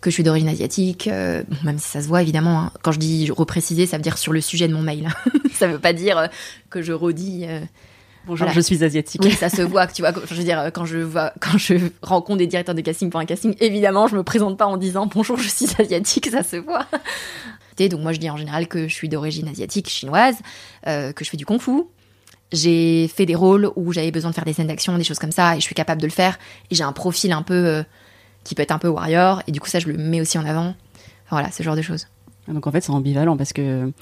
que 0.00 0.10
je 0.10 0.14
suis 0.14 0.22
d'origine 0.22 0.48
asiatique, 0.48 1.08
euh, 1.08 1.42
même 1.64 1.76
si 1.80 1.88
ça 1.88 2.00
se 2.00 2.06
voit 2.06 2.22
évidemment. 2.22 2.60
Hein. 2.60 2.72
Quand 2.82 2.92
je 2.92 3.00
dis 3.00 3.28
repréciser, 3.32 3.84
ça 3.86 3.96
veut 3.96 4.02
dire 4.04 4.16
sur 4.16 4.32
le 4.32 4.40
sujet 4.40 4.68
de 4.68 4.74
mon 4.74 4.82
mail. 4.82 5.08
ça 5.52 5.66
veut 5.66 5.80
pas 5.80 5.92
dire 5.92 6.18
euh, 6.18 6.26
que 6.70 6.80
je 6.80 6.92
redis. 6.92 7.46
Euh, 7.48 7.60
Bonjour, 8.28 8.48
je 8.50 8.60
suis 8.60 8.84
asiatique. 8.84 9.20
Oui, 9.24 9.32
ça 9.32 9.48
se 9.48 9.62
voit. 9.62 9.88
Tu 9.88 10.02
vois, 10.02 10.12
je 10.12 10.34
veux 10.34 10.44
dire, 10.44 10.70
quand 10.72 10.84
je 10.84 10.98
vois, 10.98 11.32
quand 11.40 11.58
je 11.58 11.74
rencontre 12.02 12.38
des 12.38 12.46
directeurs 12.46 12.74
de 12.74 12.82
casting 12.82 13.10
pour 13.10 13.18
un 13.18 13.24
casting, 13.24 13.56
évidemment, 13.58 14.06
je 14.06 14.16
me 14.16 14.22
présente 14.22 14.56
pas 14.56 14.66
en 14.66 14.76
disant 14.76 15.06
bonjour, 15.06 15.38
je 15.38 15.48
suis 15.48 15.66
asiatique, 15.78 16.28
ça 16.30 16.44
se 16.44 16.56
voit. 16.56 16.86
Donc 17.86 18.00
moi, 18.00 18.12
je 18.12 18.18
dis 18.18 18.28
en 18.28 18.36
général 18.36 18.66
que 18.66 18.88
je 18.88 18.94
suis 18.94 19.08
d'origine 19.08 19.48
asiatique, 19.48 19.88
chinoise, 19.88 20.36
que 20.84 21.24
je 21.24 21.30
fais 21.30 21.36
du 21.36 21.46
kung-fu, 21.46 21.84
j'ai 22.52 23.08
fait 23.08 23.26
des 23.26 23.34
rôles 23.34 23.70
où 23.76 23.92
j'avais 23.92 24.10
besoin 24.10 24.30
de 24.30 24.34
faire 24.34 24.44
des 24.44 24.52
scènes 24.52 24.66
d'action, 24.66 24.96
des 24.98 25.04
choses 25.04 25.18
comme 25.18 25.32
ça, 25.32 25.54
et 25.54 25.60
je 25.60 25.64
suis 25.64 25.74
capable 25.74 26.00
de 26.00 26.06
le 26.06 26.12
faire. 26.12 26.38
Et 26.70 26.74
j'ai 26.74 26.82
un 26.82 26.92
profil 26.92 27.30
un 27.32 27.42
peu 27.42 27.54
euh, 27.54 27.82
qui 28.42 28.54
peut 28.54 28.62
être 28.62 28.72
un 28.72 28.78
peu 28.78 28.88
warrior, 28.88 29.42
et 29.46 29.52
du 29.52 29.60
coup 29.60 29.68
ça 29.68 29.78
je 29.78 29.86
le 29.86 29.96
mets 29.96 30.20
aussi 30.20 30.38
en 30.38 30.44
avant. 30.44 30.74
voilà, 31.30 31.50
ce 31.52 31.62
genre 31.62 31.76
de 31.76 31.82
choses. 31.82 32.06
Donc 32.48 32.66
en 32.66 32.72
fait 32.72 32.80
c'est 32.80 32.90
ambivalent 32.90 33.36
parce 33.36 33.52
que 33.52 33.92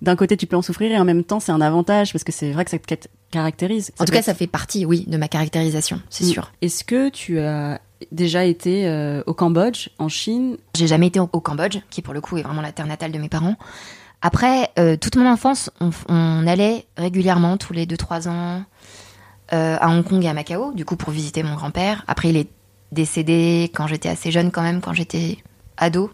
d'un 0.00 0.16
côté 0.16 0.36
tu 0.36 0.46
peux 0.46 0.56
en 0.56 0.62
souffrir 0.62 0.90
et 0.92 0.98
en 0.98 1.04
même 1.04 1.24
temps 1.24 1.40
c'est 1.40 1.52
un 1.52 1.60
avantage 1.60 2.12
parce 2.12 2.24
que 2.24 2.32
c'est 2.32 2.50
vrai 2.50 2.64
que 2.64 2.70
ça 2.70 2.78
te 2.78 2.94
caractérise. 3.30 3.92
en 3.98 4.04
tout 4.04 4.12
cas 4.12 4.22
ça 4.22 4.34
fait 4.34 4.46
partie, 4.46 4.84
oui, 4.84 5.04
de 5.06 5.16
ma 5.16 5.28
caractérisation, 5.28 6.00
c'est 6.10 6.24
mm. 6.24 6.28
sûr. 6.28 6.52
Est-ce 6.60 6.84
que 6.84 7.08
tu 7.08 7.38
as 7.38 7.80
déjà 8.10 8.44
été 8.44 8.86
euh, 8.88 9.22
au 9.26 9.34
Cambodge, 9.34 9.88
en 9.98 10.08
Chine? 10.08 10.56
J'ai 10.74 10.86
jamais 10.86 11.06
été 11.06 11.20
au 11.20 11.26
Cambodge, 11.26 11.78
qui 11.90 12.02
pour 12.02 12.14
le 12.14 12.20
coup 12.20 12.36
est 12.36 12.42
vraiment 12.42 12.62
la 12.62 12.72
terre 12.72 12.86
natale 12.86 13.12
de 13.12 13.18
mes 13.18 13.28
parents. 13.28 13.56
Après, 14.22 14.70
euh, 14.78 14.96
toute 14.96 15.16
mon 15.16 15.28
enfance, 15.28 15.70
on, 16.08 16.46
allait 16.46 16.86
régulièrement, 16.96 17.56
tous 17.56 17.72
les 17.72 17.86
2-3 17.86 18.28
ans, 18.28 18.62
euh, 19.52 19.76
à 19.80 19.88
Hong 19.88 20.04
Kong 20.04 20.24
et 20.24 20.28
à 20.28 20.32
Macao, 20.32 20.72
du 20.72 20.84
coup, 20.84 20.94
pour 20.94 21.10
visiter 21.10 21.42
mon 21.42 21.56
grand-père. 21.56 22.04
Après, 22.06 22.30
il 22.30 22.36
est 22.36 22.48
décédé 22.92 23.70
quand 23.74 23.88
j'étais 23.88 24.08
assez 24.08 24.30
jeune, 24.30 24.52
quand 24.52 24.62
même, 24.62 24.80
quand 24.80 24.92
j'étais 24.92 25.38
ado. 25.76 26.10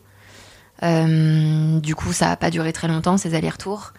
Euh, 0.82 1.80
du 1.80 1.94
coup, 1.94 2.12
ça 2.12 2.26
n'a 2.26 2.36
pas 2.36 2.50
duré 2.50 2.72
très 2.72 2.88
longtemps, 2.88 3.16
ces 3.16 3.34
allers-retours. 3.34 3.92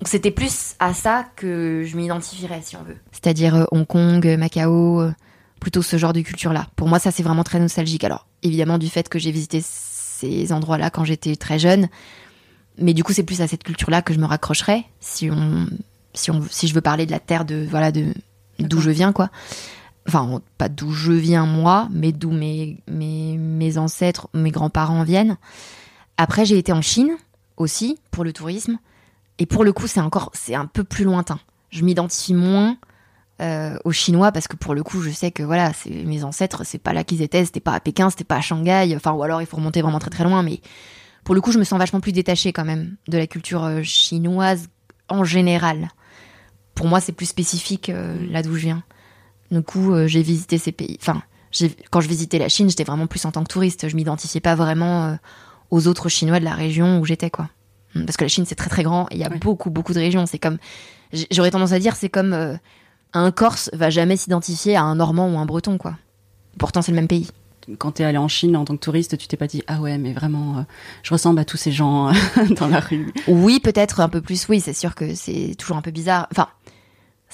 Donc, 0.00 0.08
c'était 0.08 0.30
plus 0.30 0.74
à 0.80 0.94
ça 0.94 1.26
que 1.36 1.84
je 1.84 1.96
m'identifierais, 1.96 2.60
si 2.62 2.76
on 2.76 2.82
veut. 2.82 2.96
C'est-à-dire 3.12 3.66
Hong 3.70 3.86
Kong, 3.86 4.36
Macao, 4.38 5.10
plutôt 5.60 5.82
ce 5.82 5.96
genre 5.96 6.12
de 6.12 6.20
culture-là. 6.20 6.66
Pour 6.74 6.88
moi, 6.88 6.98
ça, 6.98 7.10
c'est 7.10 7.22
vraiment 7.22 7.44
très 7.44 7.60
nostalgique. 7.60 8.02
Alors, 8.02 8.26
évidemment, 8.42 8.78
du 8.78 8.88
fait 8.88 9.08
que 9.08 9.18
j'ai 9.18 9.30
visité 9.30 9.60
ces 9.62 10.52
endroits-là 10.52 10.90
quand 10.90 11.04
j'étais 11.04 11.36
très 11.36 11.58
jeune, 11.58 11.88
mais 12.78 12.94
du 12.94 13.04
coup, 13.04 13.12
c'est 13.12 13.22
plus 13.22 13.40
à 13.42 13.46
cette 13.46 13.62
culture-là 13.62 14.02
que 14.02 14.14
je 14.14 14.18
me 14.18 14.26
raccrocherais 14.26 14.84
si 15.00 15.30
on, 15.30 15.66
si 16.14 16.30
on, 16.30 16.42
si 16.50 16.68
je 16.68 16.74
veux 16.74 16.80
parler 16.80 17.06
de 17.06 17.10
la 17.10 17.20
terre 17.20 17.44
de, 17.44 17.66
voilà, 17.68 17.92
de 17.92 18.06
d'où 18.58 18.80
je 18.80 18.90
viens, 18.90 19.12
quoi. 19.12 19.30
Enfin, 20.08 20.40
pas 20.58 20.68
d'où 20.68 20.90
je 20.90 21.12
viens 21.12 21.46
moi, 21.46 21.88
mais 21.92 22.12
d'où 22.12 22.30
mes, 22.30 22.82
mes, 22.88 23.36
mes 23.36 23.78
ancêtres, 23.78 24.28
mes 24.34 24.50
grands-parents 24.50 25.04
viennent. 25.04 25.36
Après, 26.16 26.44
j'ai 26.44 26.58
été 26.58 26.72
en 26.72 26.82
Chine 26.82 27.16
aussi 27.56 27.98
pour 28.10 28.24
le 28.24 28.32
tourisme. 28.32 28.78
Et 29.38 29.46
pour 29.46 29.64
le 29.64 29.72
coup, 29.72 29.86
c'est 29.86 30.00
encore, 30.00 30.30
c'est 30.34 30.54
un 30.54 30.66
peu 30.66 30.84
plus 30.84 31.04
lointain. 31.04 31.38
Je 31.70 31.84
m'identifie 31.84 32.34
moins 32.34 32.76
euh, 33.40 33.76
aux 33.84 33.92
Chinois 33.92 34.30
parce 34.30 34.46
que 34.46 34.56
pour 34.56 34.74
le 34.74 34.82
coup, 34.82 35.00
je 35.00 35.10
sais 35.10 35.30
que 35.30 35.42
voilà, 35.42 35.72
c'est 35.72 35.90
mes 35.90 36.22
ancêtres, 36.22 36.64
c'est 36.64 36.78
pas 36.78 36.92
là 36.92 37.02
qu'ils 37.02 37.22
étaient, 37.22 37.44
c'était 37.44 37.60
pas 37.60 37.72
à 37.72 37.80
Pékin, 37.80 38.10
c'était 38.10 38.24
pas 38.24 38.36
à 38.36 38.40
Shanghai. 38.40 38.92
Enfin, 38.94 39.12
ou 39.12 39.22
alors 39.22 39.40
il 39.40 39.46
faut 39.46 39.56
remonter 39.56 39.82
vraiment 39.82 39.98
très 39.98 40.10
très 40.10 40.24
loin, 40.24 40.42
mais 40.42 40.60
pour 41.24 41.34
le 41.34 41.40
coup, 41.40 41.52
je 41.52 41.58
me 41.58 41.64
sens 41.64 41.78
vachement 41.78 42.00
plus 42.00 42.12
détachée 42.12 42.52
quand 42.52 42.64
même 42.64 42.96
de 43.08 43.18
la 43.18 43.26
culture 43.26 43.64
euh, 43.64 43.82
chinoise 43.82 44.68
en 45.08 45.24
général. 45.24 45.88
Pour 46.74 46.86
moi, 46.86 47.00
c'est 47.00 47.12
plus 47.12 47.26
spécifique 47.26 47.88
euh, 47.88 48.16
là 48.30 48.42
d'où 48.42 48.54
je 48.54 48.60
viens. 48.60 48.82
Du 49.52 49.62
coup, 49.62 49.92
euh, 49.92 50.08
j'ai 50.08 50.22
visité 50.22 50.58
ces 50.58 50.72
pays. 50.72 50.98
Enfin, 51.00 51.22
quand 51.90 52.00
je 52.00 52.08
visitais 52.08 52.38
la 52.38 52.48
Chine, 52.48 52.68
j'étais 52.68 52.82
vraiment 52.82 53.06
plus 53.06 53.24
en 53.24 53.30
tant 53.30 53.44
que 53.44 53.48
touriste. 53.48 53.88
Je 53.88 53.94
m'identifiais 53.94 54.40
pas 54.40 54.56
vraiment 54.56 55.16
aux 55.70 55.86
autres 55.86 56.08
Chinois 56.08 56.40
de 56.40 56.44
la 56.44 56.54
région 56.54 56.98
où 56.98 57.04
j'étais, 57.04 57.30
quoi. 57.30 57.48
Hmm, 57.94 58.04
parce 58.04 58.16
que 58.16 58.24
la 58.24 58.28
Chine, 58.28 58.46
c'est 58.46 58.54
très 58.54 58.70
très 58.70 58.82
grand 58.82 59.06
et 59.10 59.16
il 59.16 59.20
y 59.20 59.24
a 59.24 59.28
beaucoup 59.28 59.70
beaucoup 59.70 59.92
de 59.92 59.98
régions. 59.98 60.26
C'est 60.26 60.38
comme, 60.38 60.58
j'aurais 61.30 61.50
tendance 61.50 61.72
à 61.72 61.78
dire, 61.78 61.94
c'est 61.94 62.08
comme 62.08 62.58
un 63.12 63.30
Corse 63.30 63.70
va 63.74 63.90
jamais 63.90 64.16
s'identifier 64.16 64.76
à 64.76 64.82
un 64.82 64.96
Normand 64.96 65.30
ou 65.30 65.38
un 65.38 65.44
Breton, 65.44 65.76
quoi. 65.76 65.98
Pourtant, 66.58 66.80
c'est 66.80 66.92
le 66.92 66.96
même 66.96 67.08
pays 67.08 67.28
quand 67.78 67.92
tu 67.92 68.02
es 68.02 68.04
allé 68.04 68.18
en 68.18 68.28
Chine 68.28 68.56
en 68.56 68.64
tant 68.64 68.74
que 68.74 68.80
touriste, 68.80 69.16
tu 69.18 69.28
t'es 69.28 69.36
pas 69.36 69.46
dit 69.46 69.62
ah 69.66 69.80
ouais 69.80 69.98
mais 69.98 70.12
vraiment 70.12 70.58
euh, 70.58 70.62
je 71.02 71.12
ressemble 71.12 71.38
à 71.38 71.44
tous 71.44 71.56
ces 71.56 71.72
gens 71.72 72.08
euh, 72.08 72.12
dans 72.56 72.68
la 72.68 72.80
rue. 72.80 73.12
Oui, 73.28 73.60
peut-être 73.60 74.00
un 74.00 74.08
peu 74.08 74.20
plus. 74.20 74.48
Oui, 74.48 74.60
c'est 74.60 74.72
sûr 74.72 74.94
que 74.94 75.14
c'est 75.14 75.54
toujours 75.58 75.76
un 75.76 75.82
peu 75.82 75.90
bizarre. 75.90 76.28
Enfin, 76.32 76.48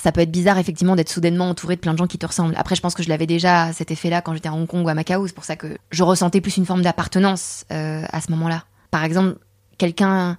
ça 0.01 0.13
peut 0.13 0.21
être 0.21 0.31
bizarre 0.31 0.59
effectivement 0.59 0.97
d'être 0.97 1.09
soudainement 1.09 1.49
entouré 1.49 1.77
de 1.77 1.81
plein 1.81 1.93
de 1.93 1.99
gens 1.99 2.07
qui 2.07 2.19
te 2.19 2.27
ressemblent. 2.27 2.55
Après, 2.57 2.75
je 2.75 2.81
pense 2.81 2.95
que 2.95 3.03
je 3.03 3.09
l'avais 3.09 3.27
déjà 3.27 3.73
cet 3.73 3.91
effet-là 3.91 4.23
quand 4.23 4.33
j'étais 4.35 4.49
à 4.49 4.55
Hong 4.55 4.67
Kong 4.67 4.85
ou 4.85 4.89
à 4.89 4.95
Macao. 4.95 5.27
C'est 5.27 5.35
pour 5.35 5.45
ça 5.45 5.57
que 5.57 5.77
je 5.91 6.03
ressentais 6.03 6.41
plus 6.41 6.57
une 6.57 6.67
forme 6.67 6.83
d'appartenance 6.83 7.65
euh, 7.73 8.05
à 8.11 8.21
ce 8.21 8.31
moment-là. 8.31 8.65
Par 8.91 9.05
exemple, 9.05 9.39
quelqu'un 9.77 10.39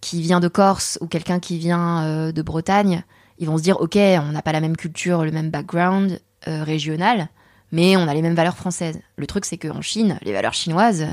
qui 0.00 0.22
vient 0.22 0.40
de 0.40 0.48
Corse 0.48 0.98
ou 1.00 1.06
quelqu'un 1.06 1.40
qui 1.40 1.58
vient 1.58 2.30
de 2.30 2.42
Bretagne, 2.42 3.02
ils 3.38 3.48
vont 3.48 3.58
se 3.58 3.62
dire 3.62 3.80
ok, 3.80 3.96
on 3.96 4.32
n'a 4.32 4.42
pas 4.42 4.52
la 4.52 4.60
même 4.60 4.76
culture, 4.76 5.24
le 5.24 5.32
même 5.32 5.50
background 5.50 6.20
régional 6.46 7.28
mais 7.72 7.96
on 7.96 8.08
a 8.08 8.14
les 8.14 8.22
mêmes 8.22 8.34
valeurs 8.34 8.56
françaises. 8.56 9.00
Le 9.16 9.26
truc, 9.26 9.44
c'est 9.44 9.58
qu'en 9.58 9.82
Chine, 9.82 10.18
les 10.22 10.32
valeurs 10.32 10.54
chinoises, 10.54 11.06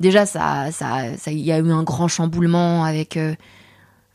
déjà, 0.00 0.26
ça, 0.26 0.70
ça, 0.70 1.10
il 1.26 1.40
y 1.40 1.52
a 1.52 1.58
eu 1.58 1.70
un 1.70 1.82
grand 1.82 2.08
chamboulement 2.08 2.84
avec, 2.84 3.16
euh, 3.16 3.34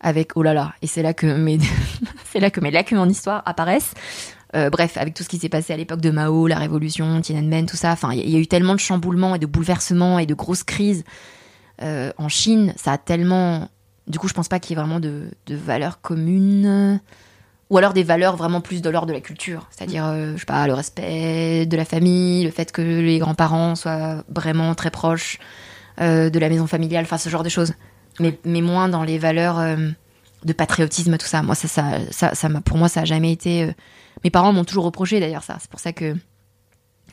avec, 0.02 0.36
oh 0.36 0.44
là 0.44 0.54
là, 0.54 0.74
et 0.82 0.88
c'est 0.88 1.02
là 1.02 1.14
que 1.14 1.26
mes, 1.26 1.60
c'est 2.32 2.40
là 2.40 2.50
que 2.50 2.60
mes 2.60 2.72
lacunes 2.72 3.00
en 3.00 3.10
histoire 3.10 3.44
apparaissent. 3.46 3.94
Euh, 4.56 4.70
bref, 4.70 4.96
avec 4.98 5.14
tout 5.14 5.24
ce 5.24 5.30
qui 5.30 5.40
s'est 5.40 5.50
passé 5.50 5.74
à 5.74 5.78
l'époque 5.78 6.00
de 6.00 6.10
Mao, 6.10 6.48
la 6.48 6.58
révolution, 6.58 7.20
Tiananmen, 7.20 7.66
tout 7.66 7.76
ça, 7.76 7.92
enfin, 7.92 8.14
il 8.14 8.30
y, 8.30 8.36
a 8.36 8.40
eu 8.40 8.48
tellement 8.48 8.76
de 8.76 8.80
chamboulements 8.80 9.36
et 9.36 9.40
de 9.40 9.46
bouleversements 9.46 10.20
et 10.20 10.26
de 10.26 10.34
grosses 10.34 10.64
crises 10.64 11.04
euh, 11.82 12.12
en 12.18 12.30
Chine, 12.30 12.74
ça 12.78 12.94
a 12.94 12.98
tellement, 12.98 13.70
du 14.08 14.20
coup, 14.20 14.28
je 14.28 14.34
pense 14.34 14.48
pas 14.48 14.60
qu'il 14.60 14.76
y 14.76 14.80
ait 14.80 14.82
vraiment 14.82 15.00
de, 15.00 15.32
de 15.46 15.56
valeurs 15.56 16.02
communes 16.02 17.00
ou 17.70 17.78
alors 17.78 17.94
des 17.94 18.04
valeurs 18.04 18.36
vraiment 18.36 18.62
plus 18.62 18.82
de 18.82 18.90
l'ordre 18.90 19.08
de 19.08 19.14
la 19.14 19.22
culture, 19.22 19.68
c'est-à-dire, 19.72 20.06
euh, 20.06 20.34
je 20.36 20.40
sais 20.40 20.46
pas, 20.46 20.66
le 20.68 20.74
respect 20.74 21.66
de 21.66 21.78
la 21.78 21.86
famille, 21.86 22.44
le 22.44 22.52
fait 22.52 22.72
que 22.72 22.82
les 22.82 23.20
grands-parents 23.20 23.76
soient 23.76 24.24
vraiment 24.30 24.74
très 24.74 24.92
proches 24.92 25.38
euh, 26.00 26.30
de 26.30 26.40
la 26.40 26.50
maison 26.50 26.68
familiale, 26.68 27.04
enfin 27.04 27.18
ce 27.18 27.30
genre 27.30 27.44
de 27.44 27.50
choses. 27.50 27.74
Mais, 28.20 28.40
mais 28.46 28.62
moins 28.62 28.90
dans 28.90 29.04
les 29.04 29.18
valeurs 29.20 29.60
euh, 29.60 29.76
de 30.44 30.54
patriotisme, 30.54 31.18
tout 31.18 31.28
ça. 31.28 31.42
Moi, 31.44 31.56
ça, 31.56 31.68
ça, 31.68 32.00
ça, 32.12 32.34
ça 32.36 32.50
pour 32.66 32.78
moi, 32.78 32.90
ça 32.90 33.02
a 33.02 33.06
jamais 33.06 33.32
été. 33.32 33.64
euh, 33.64 33.72
Mes 34.24 34.30
parents 34.32 34.54
m'ont 34.54 34.64
toujours 34.66 34.86
reproché 34.86 35.20
d'ailleurs 35.20 35.44
ça. 35.44 35.58
C'est 35.60 35.70
pour 35.70 35.80
ça 35.80 35.94
que 35.94 36.14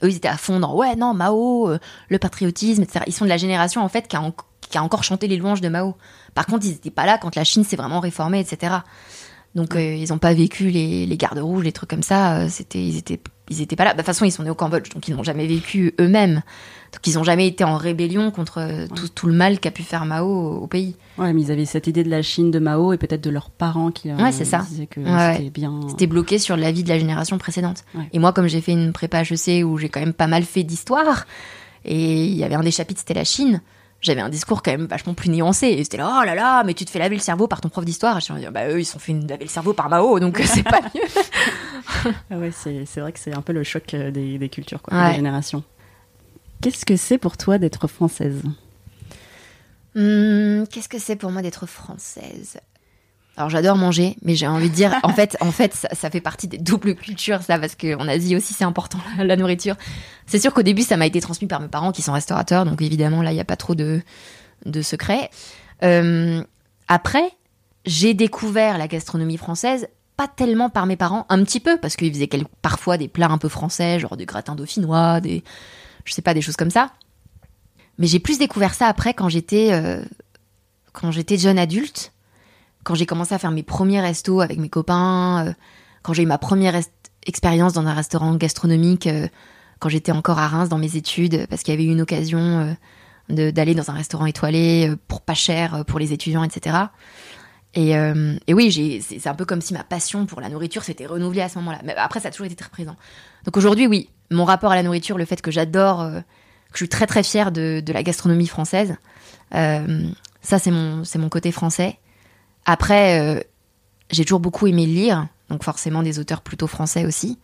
eux, 0.02 0.11
ils 0.11 0.16
étaient 0.16 0.28
à 0.28 0.36
fond 0.36 0.61
dans 0.61 0.74
ouais, 0.74 0.96
non, 0.96 1.14
Mao, 1.14 1.68
euh, 1.70 1.78
le 2.09 2.18
patriotisme, 2.18 2.82
etc. 2.82 3.05
Ils 3.07 3.12
sont 3.12 3.24
de 3.24 3.30
la 3.30 3.36
génération 3.36 3.82
en 3.82 3.88
fait 3.88 4.09
qui 4.09 4.16
a, 4.16 4.22
en- 4.22 4.34
qui 4.70 4.78
a 4.78 4.82
encore 4.82 5.05
chanté 5.05 5.28
les 5.28 5.36
louanges 5.36 5.61
de 5.61 5.68
Mao. 5.68 5.94
Par 6.34 6.46
contre, 6.46 6.66
ils 6.66 6.72
n'étaient 6.72 6.90
pas 6.90 7.07
là 7.07 7.18
quand 7.18 7.36
la 7.36 7.44
Chine 7.44 7.64
s'est 7.64 7.76
vraiment 7.76 8.00
réformée, 8.00 8.40
etc. 8.40 8.76
Donc, 9.55 9.74
ils 9.76 10.09
n'ont 10.09 10.18
pas 10.18 10.34
vécu 10.34 10.68
les, 10.70 11.07
les 11.07 11.16
gardes 11.16 11.38
rouges, 11.38 11.62
les 11.62 11.70
trucs 11.70 11.88
comme 11.90 12.02
ça. 12.02 12.48
C'était, 12.48 12.82
ils 12.82 12.96
étaient, 12.96 13.20
ils 13.51 13.61
étaient 13.61 13.76
pas 13.76 13.84
là. 13.84 13.90
Bah, 13.90 13.95
De 13.95 13.99
toute 13.99 14.07
façon, 14.07 14.24
ils 14.24 14.30
sont 14.32 14.42
nés 14.42 14.51
au 14.51 14.55
Cambodge, 14.55 14.90
donc 14.95 15.07
ils 15.09 15.14
n'ont 15.14 15.22
jamais 15.22 15.47
vécu 15.47 15.95
eux-mêmes. 16.01 16.42
Donc, 16.92 17.07
ils 17.09 17.14
n'ont 17.14 17.24
jamais 17.24 17.49
été 17.49 17.64
en 17.64 17.76
rébellion 17.76 18.30
contre 18.30 18.59
euh, 18.59 18.86
tout, 18.95 19.09
tout 19.09 19.26
le 19.26 19.32
mal 19.32 19.59
qu'a 19.59 19.72
pu 19.72 19.82
faire 19.82 20.05
Mao 20.07 20.26
au, 20.26 20.57
au 20.62 20.66
pays. 20.68 20.95
Ouais, 21.18 21.32
mais 21.32 21.42
ils 21.42 21.51
avaient 21.51 21.64
cette 21.64 21.88
idée 21.88 22.05
de 22.05 22.09
la 22.11 22.22
Chine 22.22 22.51
de 22.53 22.59
Mao 22.61 22.92
et 22.92 22.99
peut-être 22.99 23.20
de 23.24 23.30
leurs 23.30 23.51
parents 23.51 23.90
qui 23.90 24.09
leur 24.09 24.20
Ouais, 24.20 24.30
c'est 24.30 24.45
ça. 24.45 24.59
disaient 24.68 24.86
que 24.86 25.01
Ouais, 25.01 25.36
c'était 25.38 25.51
bien. 25.51 25.80
C'était 25.88 26.07
bloqué 26.07 26.38
sur 26.38 26.57
la 26.57 26.70
vie 26.70 26.84
de 26.84 26.88
la 26.88 26.99
génération 26.99 27.36
précédente. 27.38 27.84
Et 28.12 28.18
moi, 28.20 28.32
comme 28.32 28.47
j'ai 28.47 28.61
fait 28.61 28.72
une 28.72 28.92
prépa 28.92 29.22
HEC 29.22 29.64
où 29.66 29.76
j'ai 29.76 29.88
quand 29.88 30.01
même 30.01 30.12
pas 30.12 30.28
mal 30.28 30.45
fait 30.45 30.62
d'histoire, 30.62 31.26
et 31.84 32.24
il 32.26 32.34
y 32.36 32.45
avait 32.45 32.55
un 32.55 32.62
des 32.62 32.70
chapitres, 32.70 33.01
c'était 33.01 33.14
la 33.14 33.24
Chine, 33.24 33.61
j'avais 34.05 34.20
un 34.20 34.28
discours 34.28 34.62
quand 34.62 34.70
même 34.70 34.86
vachement 34.86 35.14
plus 35.14 35.30
nuancé. 35.30 35.66
Et 35.68 35.82
c'était 35.84 35.96
là, 35.96 36.20
oh 36.20 36.24
là 36.24 36.34
là, 36.34 36.62
mais 36.64 36.74
tu 36.74 36.84
te 36.84 36.90
fais 36.90 36.98
laver 36.98 37.16
le 37.16 37.20
cerveau 37.22 37.48
par 37.48 37.61
ton 37.61 37.68
prof 37.68 37.84
d'histoire. 37.84 38.18
Et 38.18 38.20
je 38.20 38.32
me 38.32 38.38
dis, 38.38 38.46
bah 38.52 38.68
eux, 38.68 38.80
ils 38.80 38.84
se 38.84 38.92
sont 38.92 38.98
fait 38.98 39.12
laver 39.12 39.44
le 39.44 39.50
cerveau 39.50 39.72
par 39.72 39.88
Mao, 39.88 40.20
donc 40.20 40.38
c'est 40.44 40.62
pas 40.62 40.80
mieux. 40.94 41.02
Ah 42.30 42.36
ouais, 42.36 42.50
c'est 42.50 42.84
c'est 42.86 43.00
vrai 43.00 43.12
que 43.12 43.18
c'est 43.18 43.34
un 43.34 43.42
peu 43.42 43.52
le 43.52 43.62
choc 43.62 43.92
euh, 43.94 44.11
des, 44.11 44.38
des 44.38 44.48
cultures, 44.48 44.80
quoi, 44.82 44.96
Ouais. 44.98 45.11
des 45.11 45.16
générations. 45.16 45.62
Qu'est-ce 46.62 46.84
que 46.86 46.96
c'est 46.96 47.18
pour 47.18 47.36
toi 47.36 47.59
d'être 47.59 47.86
française? 47.88 48.42
Hum, 49.96 50.66
Qu'est-ce 50.70 50.88
que 50.88 50.98
c'est 50.98 51.16
pour 51.16 51.30
moi 51.30 51.42
d'être 51.42 51.66
française? 51.66 52.59
Alors 53.37 53.51
j'adore 53.51 53.76
manger, 53.76 54.16
mais 54.22 54.37
j'ai 54.37 54.47
envie 54.47 54.70
de 54.70 54.74
dire, 54.74 54.95
en 55.03 55.12
fait, 55.12 55.37
en 55.41 55.51
fait, 55.51 55.74
ça, 55.74 56.11
fait 56.11 56.20
partie 56.20 56.47
des 56.47 56.59
doubles 56.59 56.95
cultures, 56.95 57.43
ça, 57.43 57.59
parce 57.59 57.74
qu'en 57.74 58.07
Asie 58.07 58.37
aussi 58.37 58.55
c'est 58.55 58.64
important 58.64 58.99
la, 59.18 59.37
nourriture. 59.37 59.76
C'est 60.26 60.39
sûr 60.39 60.55
qu'au 60.55 60.62
début 60.62 60.82
ça 60.82 60.97
m'a 60.97 61.07
été 61.07 61.20
transmis 61.20 61.49
par 61.49 61.61
mes 61.61 61.68
parents 61.68 61.93
qui 61.93 62.03
sont 62.03 62.12
restaurateurs, 62.12 62.64
donc 62.64 62.80
évidemment 62.80 63.22
là 63.22 63.32
il 63.32 63.35
n'y 63.35 63.41
a 63.41 63.45
pas 63.45 63.57
trop 63.57 63.74
de 63.74 64.03
de 64.66 64.82
secrets. 64.82 65.30
Euh, 65.82 66.43
après, 66.89 67.32
j'ai 67.85 68.14
découvert 68.14 68.78
la 68.78 68.89
gastronomie 68.89 69.37
française 69.37 69.89
pas 70.16 70.28
tellement 70.28 70.70
par 70.70 70.87
mes 70.87 70.97
parents, 70.97 71.26
un 71.28 71.43
petit 71.43 71.59
peu 71.59 71.76
parce 71.78 71.97
qu'ils 71.97 72.12
faisaient 72.12 72.28
parfois 72.62 72.97
des 72.99 73.09
plats 73.09 73.30
un 73.30 73.39
peu 73.39 73.49
français, 73.49 73.99
genre 73.99 74.16
du 74.16 74.26
gratin 74.26 74.55
dauphinois, 74.55 75.20
des 75.20 75.43
je 76.05 76.12
sais 76.12 76.22
pas 76.22 76.35
des 76.35 76.41
choses 76.41 76.57
comme 76.57 76.70
ça. 76.70 76.93
Mais 77.99 78.07
j'ai 78.07 78.20
plus 78.20 78.39
découvert 78.39 78.74
ça 78.74 78.87
après 78.87 79.14
quand 79.14 79.28
j'étais 79.28 79.72
euh, 79.72 80.05
quand 80.93 81.11
j'étais 81.11 81.37
jeune 81.37 81.59
adulte, 81.59 82.12
quand 82.85 82.95
j'ai 82.95 83.07
commencé 83.07 83.35
à 83.35 83.39
faire 83.39 83.51
mes 83.51 83.62
premiers 83.62 84.01
restos 84.01 84.41
avec 84.41 84.59
mes 84.59 84.68
copains, 84.68 85.47
euh, 85.47 85.53
quand 86.03 86.12
j'ai 86.12 86.22
eu 86.22 86.26
ma 86.26 86.39
première 86.39 86.78
expérience 87.26 87.72
dans 87.72 87.87
un 87.87 87.95
restaurant 87.95 88.35
gastronomique, 88.37 89.07
euh, 89.07 89.26
quand 89.80 89.89
j'étais 89.89 90.12
encore 90.12 90.39
à 90.39 90.47
Reims 90.47 90.68
dans 90.68 90.78
mes 90.78 90.97
études, 90.97 91.47
parce 91.49 91.62
qu'il 91.62 91.72
y 91.72 91.76
avait 91.76 91.85
eu 91.85 91.93
une 91.93 92.03
occasion 92.03 92.76
euh, 93.30 93.53
d'aller 93.53 93.74
dans 93.74 93.91
un 93.91 93.95
restaurant 93.95 94.26
étoilé 94.26 94.93
pour 95.09 95.22
pas 95.22 95.35
cher 95.35 95.85
pour 95.87 95.99
les 95.99 96.12
étudiants, 96.12 96.45
etc. 96.45 96.76
Et, 97.74 97.97
oui, 98.53 99.03
c'est 99.03 99.26
un 99.26 99.35
peu 99.35 99.47
comme 99.47 99.62
si 99.62 99.72
ma 99.72 99.82
passion 99.82 100.26
pour 100.26 100.41
la 100.43 100.51
nourriture 100.51 100.85
s'était 100.85 101.07
renouvelée 101.07 101.41
à 101.41 101.49
ce 101.49 101.59
moment-là. 101.59 101.80
Mais 101.85 101.95
après, 101.97 102.20
ça 102.20 102.28
a 102.28 102.30
toujours 102.30 102.47
été 102.47 102.55
très 102.55 102.68
présent. 102.68 102.97
Donc 103.47 103.57
aujourd'hui, 103.57 103.87
oui, 103.87 104.11
mon 104.30 104.45
rapport 104.45 104.72
à 104.72 104.76
la 104.76 104.82
nourriture, 104.82 105.16
le 105.16 105.24
fait 105.24 105.41
que 105.41 105.51
j'adore, 105.51 106.07
que 106.07 106.74
je 106.74 106.76
suis 106.76 106.89
très 106.89 107.07
très 107.07 107.22
fière 107.22 107.51
de, 107.51 107.82
la 107.89 108.03
gastronomie 108.03 108.47
française, 108.47 108.95
ça 109.51 110.59
c'est 110.59 110.70
mon, 110.70 111.03
mon 111.16 111.28
côté 111.30 111.51
français. 111.51 111.99
Après, 112.64 113.20
euh, 113.20 113.40
j'ai 114.10 114.24
toujours 114.24 114.40
beaucoup 114.40 114.66
aimé 114.66 114.86
lire, 114.86 115.28
donc 115.50 115.62
forcément 115.64 116.02
des 116.02 116.18
auteurs 116.18 116.40
plutôt 116.42 116.66
français 116.66 117.04
aussi. 117.04 117.38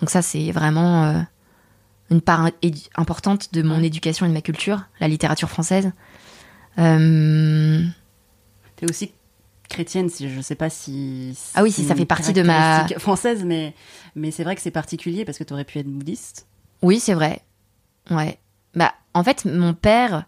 Donc 0.00 0.10
ça 0.10 0.22
c'est 0.22 0.50
vraiment 0.52 1.04
euh, 1.04 1.20
une 2.10 2.20
part 2.20 2.48
importante 2.96 3.52
de 3.54 3.62
mon 3.62 3.82
éducation 3.82 4.26
et 4.26 4.28
de 4.28 4.34
ma 4.34 4.40
culture, 4.42 4.84
la 5.00 5.08
littérature 5.08 5.48
française. 5.50 5.92
Euh, 6.78 7.82
T'es 8.76 8.88
aussi 8.88 9.12
chrétienne, 9.68 10.08
si 10.08 10.28
je 10.32 10.40
sais 10.40 10.54
pas 10.54 10.70
si. 10.70 11.38
Ah 11.54 11.62
oui, 11.62 11.72
si, 11.72 11.84
ça 11.84 11.94
fait 11.94 12.04
partie 12.04 12.32
de 12.32 12.42
ma- 12.42 12.86
française, 12.98 13.44
mais 13.44 13.74
mais 14.14 14.30
c'est 14.30 14.44
vrai 14.44 14.54
que 14.56 14.62
c'est 14.62 14.70
particulier 14.70 15.24
parce 15.24 15.38
que 15.38 15.44
t'aurais 15.44 15.64
pu 15.64 15.78
être 15.78 15.86
bouddhiste. 15.86 16.46
Oui, 16.82 16.98
c'est 17.00 17.14
vrai. 17.14 17.42
Ouais. 18.10 18.38
Bah, 18.74 18.92
en 19.14 19.22
fait, 19.22 19.44
mon 19.44 19.72
père 19.74 20.24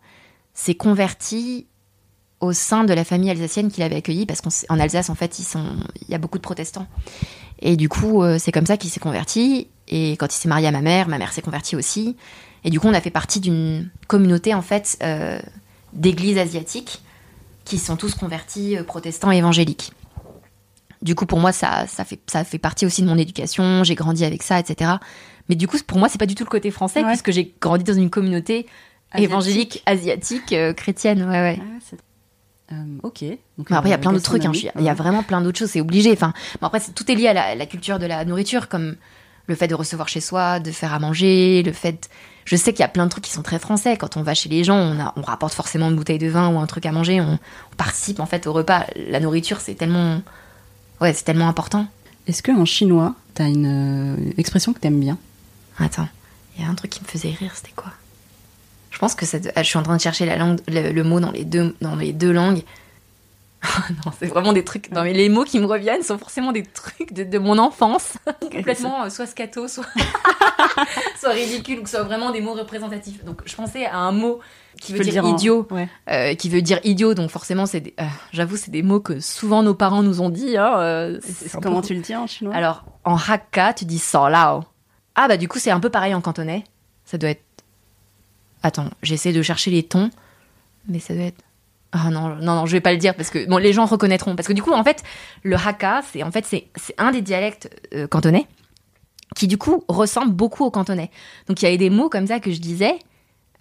s'est 0.52 0.74
converti 0.76 1.66
au 2.44 2.52
sein 2.52 2.84
de 2.84 2.92
la 2.94 3.04
famille 3.04 3.30
alsacienne 3.30 3.70
qu'il 3.70 3.82
avait 3.82 3.96
accueillie 3.96 4.26
parce 4.26 4.40
qu'en 4.40 4.78
Alsace, 4.78 5.10
en 5.10 5.14
fait, 5.14 5.38
ils 5.38 5.44
sont, 5.44 5.64
il 6.02 6.08
y 6.10 6.14
a 6.14 6.18
beaucoup 6.18 6.38
de 6.38 6.42
protestants. 6.42 6.86
Et 7.60 7.76
du 7.76 7.88
coup, 7.88 8.22
euh, 8.22 8.38
c'est 8.38 8.52
comme 8.52 8.66
ça 8.66 8.76
qu'il 8.76 8.90
s'est 8.90 9.00
converti. 9.00 9.68
Et 9.88 10.12
quand 10.12 10.26
il 10.34 10.36
s'est 10.38 10.48
marié 10.48 10.66
à 10.66 10.70
ma 10.72 10.80
mère, 10.80 11.08
ma 11.08 11.18
mère 11.18 11.32
s'est 11.32 11.42
convertie 11.42 11.76
aussi. 11.76 12.16
Et 12.64 12.70
du 12.70 12.80
coup, 12.80 12.88
on 12.88 12.94
a 12.94 13.00
fait 13.00 13.10
partie 13.10 13.40
d'une 13.40 13.90
communauté, 14.06 14.54
en 14.54 14.62
fait, 14.62 14.96
euh, 15.02 15.38
d'églises 15.92 16.38
asiatiques 16.38 17.02
qui 17.64 17.78
sont 17.78 17.96
tous 17.96 18.14
convertis 18.14 18.76
euh, 18.76 18.82
protestants 18.84 19.30
et 19.32 19.36
évangéliques. 19.38 19.92
Du 21.02 21.14
coup, 21.14 21.26
pour 21.26 21.38
moi, 21.38 21.52
ça, 21.52 21.86
ça, 21.86 22.04
fait, 22.04 22.18
ça 22.26 22.44
fait 22.44 22.58
partie 22.58 22.86
aussi 22.86 23.02
de 23.02 23.06
mon 23.06 23.18
éducation. 23.18 23.84
J'ai 23.84 23.94
grandi 23.94 24.24
avec 24.24 24.42
ça, 24.42 24.58
etc. 24.58 24.92
Mais 25.48 25.54
du 25.54 25.68
coup, 25.68 25.76
pour 25.86 25.98
moi, 25.98 26.08
c'est 26.08 26.18
pas 26.18 26.24
du 26.26 26.34
tout 26.34 26.44
le 26.44 26.48
côté 26.50 26.70
français, 26.70 27.00
Ouais. 27.02 27.08
puisque 27.08 27.30
j'ai 27.30 27.54
grandi 27.60 27.84
dans 27.84 27.92
une 27.94 28.08
communauté 28.08 28.66
Asiatique. 29.10 29.30
évangélique, 29.30 29.82
asiatique, 29.86 30.52
euh, 30.54 30.72
chrétienne. 30.72 31.22
Ouais, 31.24 31.28
ouais. 31.40 31.58
Ah, 31.60 31.96
Euh, 32.72 32.76
ok. 33.02 33.24
Donc, 33.58 33.70
Mais 33.70 33.76
après, 33.76 33.88
il 33.88 33.92
y 33.92 33.94
a 33.94 33.98
euh, 33.98 34.00
plein 34.00 34.12
d'autres 34.12 34.24
trucs. 34.24 34.44
hein. 34.46 34.52
Il 34.78 34.84
y 34.84 34.88
a 34.88 34.94
vraiment 34.94 35.22
plein 35.22 35.40
d'autres 35.40 35.58
choses. 35.58 35.70
C'est 35.70 35.80
obligé. 35.80 36.12
Enfin, 36.12 36.32
bon, 36.60 36.66
après, 36.66 36.80
c'est- 36.80 36.92
tout 36.92 37.10
est 37.10 37.14
lié 37.14 37.28
à 37.28 37.32
la, 37.34 37.54
la 37.54 37.66
culture 37.66 37.98
de 37.98 38.06
la 38.06 38.24
nourriture, 38.24 38.68
comme 38.68 38.96
le 39.46 39.54
fait 39.54 39.68
de 39.68 39.74
recevoir 39.74 40.08
chez 40.08 40.20
soi, 40.20 40.60
de 40.60 40.70
faire 40.70 40.94
à 40.94 40.98
manger, 40.98 41.62
le 41.62 41.72
fait. 41.72 42.08
Je 42.46 42.56
sais 42.56 42.72
qu'il 42.72 42.80
y 42.80 42.84
a 42.84 42.88
plein 42.88 43.04
de 43.04 43.10
trucs 43.10 43.24
qui 43.24 43.30
sont 43.32 43.42
très 43.42 43.58
français. 43.58 43.96
Quand 43.98 44.16
on 44.16 44.22
va 44.22 44.32
chez 44.34 44.48
les 44.48 44.64
gens, 44.64 44.76
on, 44.78 44.98
a, 45.00 45.12
on 45.16 45.22
rapporte 45.22 45.52
forcément 45.54 45.88
une 45.90 45.96
bouteille 45.96 46.18
de 46.18 46.28
vin 46.28 46.48
ou 46.48 46.58
un 46.58 46.66
truc 46.66 46.86
à 46.86 46.92
manger. 46.92 47.20
On, 47.20 47.34
on 47.72 47.76
participe 47.76 48.20
en 48.20 48.26
fait 48.26 48.46
au 48.46 48.52
repas. 48.54 48.86
La 49.08 49.20
nourriture, 49.20 49.60
c'est 49.60 49.74
tellement, 49.74 50.22
ouais, 51.02 51.12
c'est 51.12 51.24
tellement 51.24 51.48
important. 51.48 51.86
Est-ce 52.26 52.42
que 52.42 52.52
en 52.52 52.64
chinois, 52.64 53.14
t'as 53.34 53.48
une 53.48 54.16
euh, 54.16 54.32
expression 54.38 54.72
que 54.72 54.78
t'aimes 54.78 55.00
bien? 55.00 55.18
Attends, 55.78 56.08
il 56.56 56.64
y 56.64 56.66
a 56.66 56.70
un 56.70 56.74
truc 56.74 56.90
qui 56.90 57.02
me 57.02 57.06
faisait 57.06 57.30
rire. 57.38 57.52
C'était 57.54 57.72
quoi? 57.76 57.92
Je 58.94 58.98
pense 59.00 59.14
que 59.16 59.26
ça. 59.26 59.38
ah, 59.56 59.62
Je 59.64 59.68
suis 59.68 59.76
en 59.78 59.82
train 59.82 59.96
de 59.96 60.00
chercher 60.00 60.24
la 60.24 60.36
langue, 60.36 60.60
le, 60.68 60.92
le 60.92 61.02
mot 61.02 61.18
dans 61.18 61.32
les 61.32 61.44
deux, 61.44 61.74
dans 61.80 61.96
les 61.96 62.12
deux 62.12 62.32
langues. 62.32 62.62
non, 64.06 64.12
c'est 64.18 64.26
vraiment 64.26 64.52
des 64.52 64.62
trucs. 64.62 64.90
Non, 64.92 65.02
mais 65.02 65.12
les 65.12 65.28
mots 65.28 65.44
qui 65.44 65.58
me 65.58 65.64
reviennent 65.66 66.02
sont 66.02 66.18
forcément 66.18 66.52
des 66.52 66.62
trucs 66.62 67.12
de, 67.12 67.24
de 67.24 67.38
mon 67.38 67.58
enfance. 67.58 68.12
Complètement, 68.40 69.04
euh, 69.04 69.08
soit 69.10 69.26
scato, 69.26 69.66
soit, 69.68 69.86
soit 71.18 71.30
ridicule, 71.30 71.80
ou 71.80 71.82
que 71.82 71.88
ce 71.88 71.96
soit 71.96 72.04
vraiment 72.04 72.30
des 72.30 72.40
mots 72.40 72.54
représentatifs. 72.54 73.24
Donc, 73.24 73.40
je 73.46 73.54
pensais 73.56 73.86
à 73.86 73.96
un 73.98 74.12
mot 74.12 74.40
qui 74.80 74.92
veut 74.92 75.00
dire, 75.00 75.12
dire 75.12 75.24
en- 75.24 75.34
idiot, 75.34 75.66
Ouais. 75.70 75.88
euh, 76.10 76.34
qui 76.34 76.48
veut 76.50 76.62
dire 76.62 76.78
idiot. 76.84 77.14
Donc, 77.14 77.30
forcément, 77.30 77.66
c'est. 77.66 77.80
des- 77.80 77.94
euh, 78.00 78.04
J'avoue, 78.32 78.56
c'est 78.56 78.70
des 78.70 78.82
mots 78.82 79.00
que 79.00 79.18
souvent 79.20 79.62
nos 79.62 79.74
parents 79.74 80.02
nous 80.02 80.20
ont 80.20 80.30
dit. 80.30 80.56
Hein, 80.56 81.16
c'est- 81.22 81.50
peu 81.52 81.60
Comment 81.60 81.82
tu 81.82 81.94
le 81.94 82.00
dis 82.00 82.14
en 82.14 82.26
chinois? 82.26 82.54
Alors, 82.54 82.84
en 83.04 83.16
Hakka, 83.16 83.72
tu 83.72 83.84
dis 83.86 83.98
Solao. 83.98 84.62
Ah, 85.14 85.26
bah, 85.28 85.36
du 85.36 85.48
coup, 85.48 85.58
c'est 85.58 85.70
un 85.70 85.80
peu 85.80 85.90
pareil 85.90 86.14
en 86.14 86.20
cantonais. 86.20 86.64
Ça 87.06 87.18
doit 87.18 87.30
être. 87.30 87.42
Attends, 88.64 88.88
j'essaie 89.02 89.34
de 89.34 89.42
chercher 89.42 89.70
les 89.70 89.82
tons, 89.82 90.08
mais 90.88 90.98
ça 90.98 91.14
doit 91.14 91.24
être. 91.24 91.42
Ah 91.92 92.10
non, 92.10 92.30
non, 92.30 92.56
non, 92.56 92.66
je 92.66 92.72
vais 92.72 92.80
pas 92.80 92.92
le 92.92 92.98
dire 92.98 93.14
parce 93.14 93.28
que 93.28 93.46
bon, 93.46 93.58
les 93.58 93.74
gens 93.74 93.84
reconnaîtront. 93.84 94.34
Parce 94.34 94.48
que 94.48 94.54
du 94.54 94.62
coup, 94.62 94.72
en 94.72 94.82
fait, 94.82 95.02
le 95.42 95.54
Hakka, 95.54 96.00
c'est 96.10 96.22
en 96.22 96.32
fait 96.32 96.46
c'est 96.46 96.94
un 96.96 97.12
des 97.12 97.20
dialectes 97.20 97.68
euh, 97.92 98.08
cantonais 98.08 98.48
qui 99.36 99.48
du 99.48 99.58
coup 99.58 99.84
ressemble 99.86 100.32
beaucoup 100.32 100.64
au 100.64 100.70
cantonais. 100.70 101.10
Donc 101.46 101.60
il 101.60 101.66
y 101.66 101.68
avait 101.68 101.76
des 101.76 101.90
mots 101.90 102.08
comme 102.08 102.26
ça 102.26 102.40
que 102.40 102.50
je 102.50 102.58
disais 102.58 102.98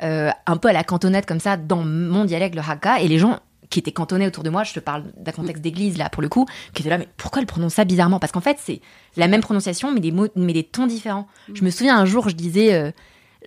euh, 0.03 0.31
un 0.45 0.55
peu 0.55 0.69
à 0.69 0.73
la 0.73 0.85
cantonade 0.85 1.25
comme 1.25 1.41
ça 1.41 1.57
dans 1.57 1.83
mon 1.83 2.23
dialecte 2.23 2.55
le 2.55 2.61
Hakka 2.61 3.01
et 3.01 3.09
les 3.09 3.19
gens 3.19 3.39
qui 3.69 3.79
étaient 3.79 3.91
cantonnais 3.91 4.27
autour 4.27 4.43
de 4.43 4.49
moi, 4.49 4.63
je 4.63 4.73
te 4.73 4.79
parle 4.79 5.03
d'un 5.17 5.31
contexte 5.33 5.61
d'église 5.61 5.97
là 5.97 6.09
pour 6.09 6.21
le 6.21 6.29
coup, 6.29 6.45
qui 6.73 6.81
étaient 6.81 6.89
là 6.89 6.97
mais 6.97 7.09
pourquoi 7.17 7.41
elle 7.41 7.47
prononce 7.47 7.73
ça 7.73 7.83
bizarrement? 7.83 8.19
Parce 8.19 8.31
qu'en 8.31 8.41
fait 8.41 8.57
c'est 8.59 8.79
la 9.17 9.27
même 9.27 9.41
prononciation 9.41 9.91
mais 9.91 9.99
des 9.99 10.11
mots 10.11 10.29
mais 10.37 10.53
des 10.53 10.63
tons 10.63 10.87
différents. 10.87 11.27
Je 11.53 11.63
me 11.65 11.71
souviens 11.71 11.97
un 11.97 12.05
jour 12.05 12.29
je 12.29 12.35
disais 12.35 12.73
euh, 12.73 12.91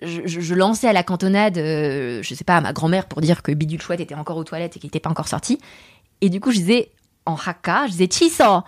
je, 0.01 0.21
je- 0.25 0.39
je 0.41 0.53
lançais 0.55 0.87
à 0.87 0.93
la 0.93 1.03
cantonade, 1.03 1.57
euh, 1.57 2.21
je 2.23 2.33
sais 2.35 2.43
pas, 2.43 2.57
à 2.57 2.61
ma 2.61 2.73
grand-mère 2.73 3.05
pour 3.07 3.21
dire 3.21 3.41
que 3.43 3.51
Bidule 3.51 3.81
Chouette 3.81 3.99
était 3.99 4.15
encore 4.15 4.37
aux 4.37 4.43
toilettes 4.43 4.77
et 4.77 4.79
qu'il 4.79 4.87
n'était 4.87 4.99
pas 4.99 5.09
encore 5.09 5.27
sorti. 5.27 5.59
Et 6.21 6.29
du 6.29 6.39
coup, 6.39 6.51
je 6.51 6.57
disais 6.57 6.91
en 7.25 7.35
haka, 7.35 7.87
je 7.87 7.91
disais 7.91 8.07
chiso. 8.11 8.61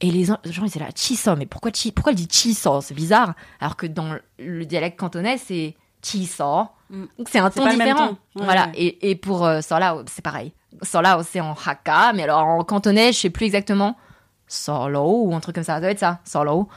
Et 0.00 0.10
les 0.10 0.24
gens 0.24 0.36
ils 0.44 0.66
étaient 0.66 0.78
là, 0.80 0.88
chiso, 0.94 1.34
mais 1.36 1.46
pourquoi, 1.46 1.70
chi, 1.72 1.90
pourquoi 1.92 2.12
elle 2.12 2.18
dit 2.18 2.28
chiso 2.30 2.80
C'est 2.82 2.92
bizarre. 2.94 3.34
Alors 3.60 3.76
que 3.76 3.86
dans 3.86 4.14
le 4.38 4.64
dialecte 4.66 4.98
cantonais, 4.98 5.38
c'est 5.38 5.74
chiso. 6.02 6.66
Mm. 6.90 7.04
Donc 7.18 7.28
c'est 7.30 7.38
un 7.38 7.50
ton 7.50 7.66
différent. 7.68 8.08
ton. 8.34 8.40
Ouais, 8.40 8.44
voilà. 8.44 8.66
ouais. 8.66 8.72
Et, 8.76 9.10
et 9.10 9.16
pour 9.16 9.44
euh, 9.46 9.60
Solao, 9.62 10.02
c'est 10.06 10.22
pareil. 10.22 10.52
Solao, 10.82 11.22
c'est 11.22 11.40
en 11.40 11.54
haka, 11.54 12.12
mais 12.12 12.24
alors 12.24 12.44
en 12.44 12.62
cantonais, 12.64 13.12
je 13.12 13.18
sais 13.20 13.30
plus 13.30 13.46
exactement. 13.46 13.96
Solo 14.48 15.22
ou 15.24 15.34
un 15.34 15.40
truc 15.40 15.54
comme 15.54 15.64
ça. 15.64 15.74
Ça 15.76 15.80
doit 15.80 15.90
être 15.90 15.98
ça, 15.98 16.20
solo. 16.24 16.68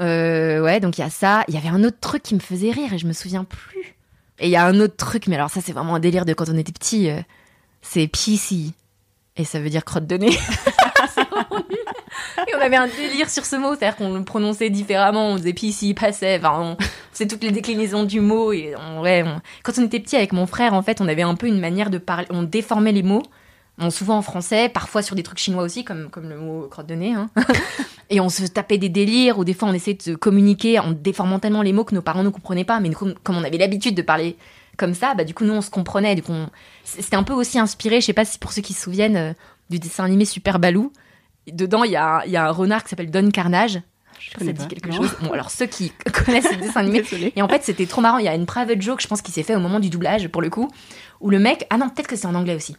Euh, 0.00 0.60
ouais, 0.62 0.80
donc 0.80 0.98
il 0.98 1.02
y 1.02 1.04
a 1.04 1.10
ça. 1.10 1.44
Il 1.48 1.54
y 1.54 1.58
avait 1.58 1.68
un 1.68 1.84
autre 1.84 1.98
truc 2.00 2.22
qui 2.22 2.34
me 2.34 2.40
faisait 2.40 2.70
rire 2.70 2.92
et 2.92 2.98
je 2.98 3.06
me 3.06 3.12
souviens 3.12 3.44
plus. 3.44 3.96
Et 4.38 4.46
il 4.46 4.50
y 4.50 4.56
a 4.56 4.64
un 4.64 4.80
autre 4.80 4.96
truc, 4.96 5.26
mais 5.26 5.36
alors 5.36 5.50
ça, 5.50 5.60
c'est 5.60 5.72
vraiment 5.72 5.94
un 5.94 6.00
délire 6.00 6.24
de 6.24 6.32
quand 6.32 6.48
on 6.48 6.56
était 6.56 6.72
petit. 6.72 7.10
euh, 7.10 7.20
c'est 7.82 8.06
PC. 8.08 8.72
Et 9.36 9.44
ça 9.44 9.60
veut 9.60 9.70
dire 9.70 9.84
crotte 9.84 10.06
de 10.06 10.16
nez. 10.16 10.30
Et 12.48 12.54
on 12.56 12.60
avait 12.60 12.76
un 12.76 12.88
délire 12.88 13.30
sur 13.30 13.44
ce 13.44 13.56
mot, 13.56 13.74
c'est-à-dire 13.74 13.96
qu'on 13.96 14.14
le 14.14 14.24
prononçait 14.24 14.68
différemment, 14.70 15.30
on 15.30 15.38
faisait 15.38 15.54
s'il 15.56 15.94
passait, 15.94 16.38
enfin, 16.38 16.76
on 16.78 17.26
toutes 17.26 17.42
les 17.44 17.50
déclinaisons 17.52 18.04
du 18.04 18.20
mot. 18.20 18.52
Et 18.52 18.74
on, 18.76 19.00
ouais, 19.00 19.24
quand 19.62 19.72
on 19.78 19.84
était 19.84 20.00
petit 20.00 20.16
avec 20.16 20.32
mon 20.32 20.46
frère, 20.46 20.74
en 20.74 20.82
fait, 20.82 21.00
on 21.00 21.08
avait 21.08 21.22
un 21.22 21.34
peu 21.34 21.46
une 21.46 21.60
manière 21.60 21.90
de 21.90 21.98
parler, 21.98 22.26
on 22.30 22.42
déformait 22.42 22.92
les 22.92 23.02
mots, 23.02 23.22
bon, 23.78 23.90
souvent 23.90 24.16
en 24.18 24.22
français, 24.22 24.68
parfois 24.68 25.02
sur 25.02 25.16
des 25.16 25.22
trucs 25.22 25.38
chinois 25.38 25.62
aussi, 25.62 25.84
comme, 25.84 26.08
comme 26.10 26.28
le 26.28 26.36
mot 26.38 26.66
crotte 26.68 26.86
de 26.86 26.94
nez. 26.94 27.14
Hein. 27.14 27.30
et 28.10 28.20
on 28.20 28.28
se 28.28 28.44
tapait 28.46 28.78
des 28.78 28.88
délires, 28.88 29.38
ou 29.38 29.44
des 29.44 29.54
fois 29.54 29.68
on 29.68 29.72
essayait 29.72 29.98
de 30.06 30.14
communiquer 30.14 30.78
en 30.78 30.92
déformant 30.92 31.38
tellement 31.38 31.62
les 31.62 31.72
mots 31.72 31.84
que 31.84 31.94
nos 31.94 32.02
parents 32.02 32.22
ne 32.22 32.28
comprenaient 32.30 32.64
pas, 32.64 32.80
mais 32.80 32.90
comme, 32.90 33.14
comme 33.22 33.36
on 33.36 33.44
avait 33.44 33.58
l'habitude 33.58 33.94
de 33.94 34.02
parler 34.02 34.36
comme 34.78 34.94
ça, 34.94 35.14
bah, 35.14 35.24
du 35.24 35.34
coup, 35.34 35.44
nous, 35.44 35.52
on 35.52 35.60
se 35.60 35.68
comprenait. 35.70 36.14
Du 36.14 36.22
coup, 36.22 36.32
on- 36.32 36.48
c'était 36.84 37.16
un 37.16 37.22
peu 37.24 37.34
aussi 37.34 37.58
inspiré, 37.58 38.00
je 38.00 38.06
sais 38.06 38.12
pas 38.14 38.24
si 38.24 38.38
pour 38.38 38.52
ceux 38.52 38.62
qui 38.62 38.72
se 38.72 38.82
souviennent, 38.82 39.16
euh, 39.16 39.32
du 39.68 39.78
dessin 39.78 40.04
animé 40.04 40.24
Super 40.24 40.58
Balou. 40.58 40.92
Dedans, 41.46 41.84
il 41.84 41.90
y 41.92 41.96
a, 41.96 42.24
y 42.26 42.36
a 42.36 42.46
un 42.46 42.50
renard 42.50 42.82
qui 42.82 42.88
s'appelle 42.90 43.10
Don 43.10 43.30
Carnage. 43.30 43.80
Je 44.18 44.30
sais 44.30 44.34
pas 44.34 44.40
si 44.40 44.46
ça 44.46 44.52
dit 44.52 44.68
quelque 44.68 44.88
non. 44.88 44.96
chose. 44.96 45.10
Bon, 45.22 45.32
alors 45.32 45.50
ceux 45.50 45.66
qui 45.66 45.92
connaissent 46.24 46.48
ce 46.50 46.54
dessin 46.54 46.80
animé. 46.80 47.02
Désolée. 47.02 47.32
Et 47.36 47.42
en 47.42 47.48
fait, 47.48 47.62
c'était 47.64 47.86
trop 47.86 48.00
marrant. 48.00 48.18
Il 48.18 48.24
y 48.24 48.28
a 48.28 48.34
une 48.34 48.46
private 48.46 48.80
joke, 48.80 49.00
je 49.02 49.08
pense, 49.08 49.20
qui 49.20 49.32
s'est 49.32 49.42
fait 49.42 49.54
au 49.56 49.60
moment 49.60 49.80
du 49.80 49.90
doublage, 49.90 50.28
pour 50.28 50.40
le 50.40 50.48
coup, 50.48 50.70
où 51.20 51.28
le 51.28 51.38
mec. 51.38 51.66
Ah 51.70 51.76
non, 51.76 51.88
peut-être 51.88 52.06
que 52.06 52.16
c'est 52.16 52.26
en 52.26 52.34
anglais 52.34 52.54
aussi. 52.54 52.76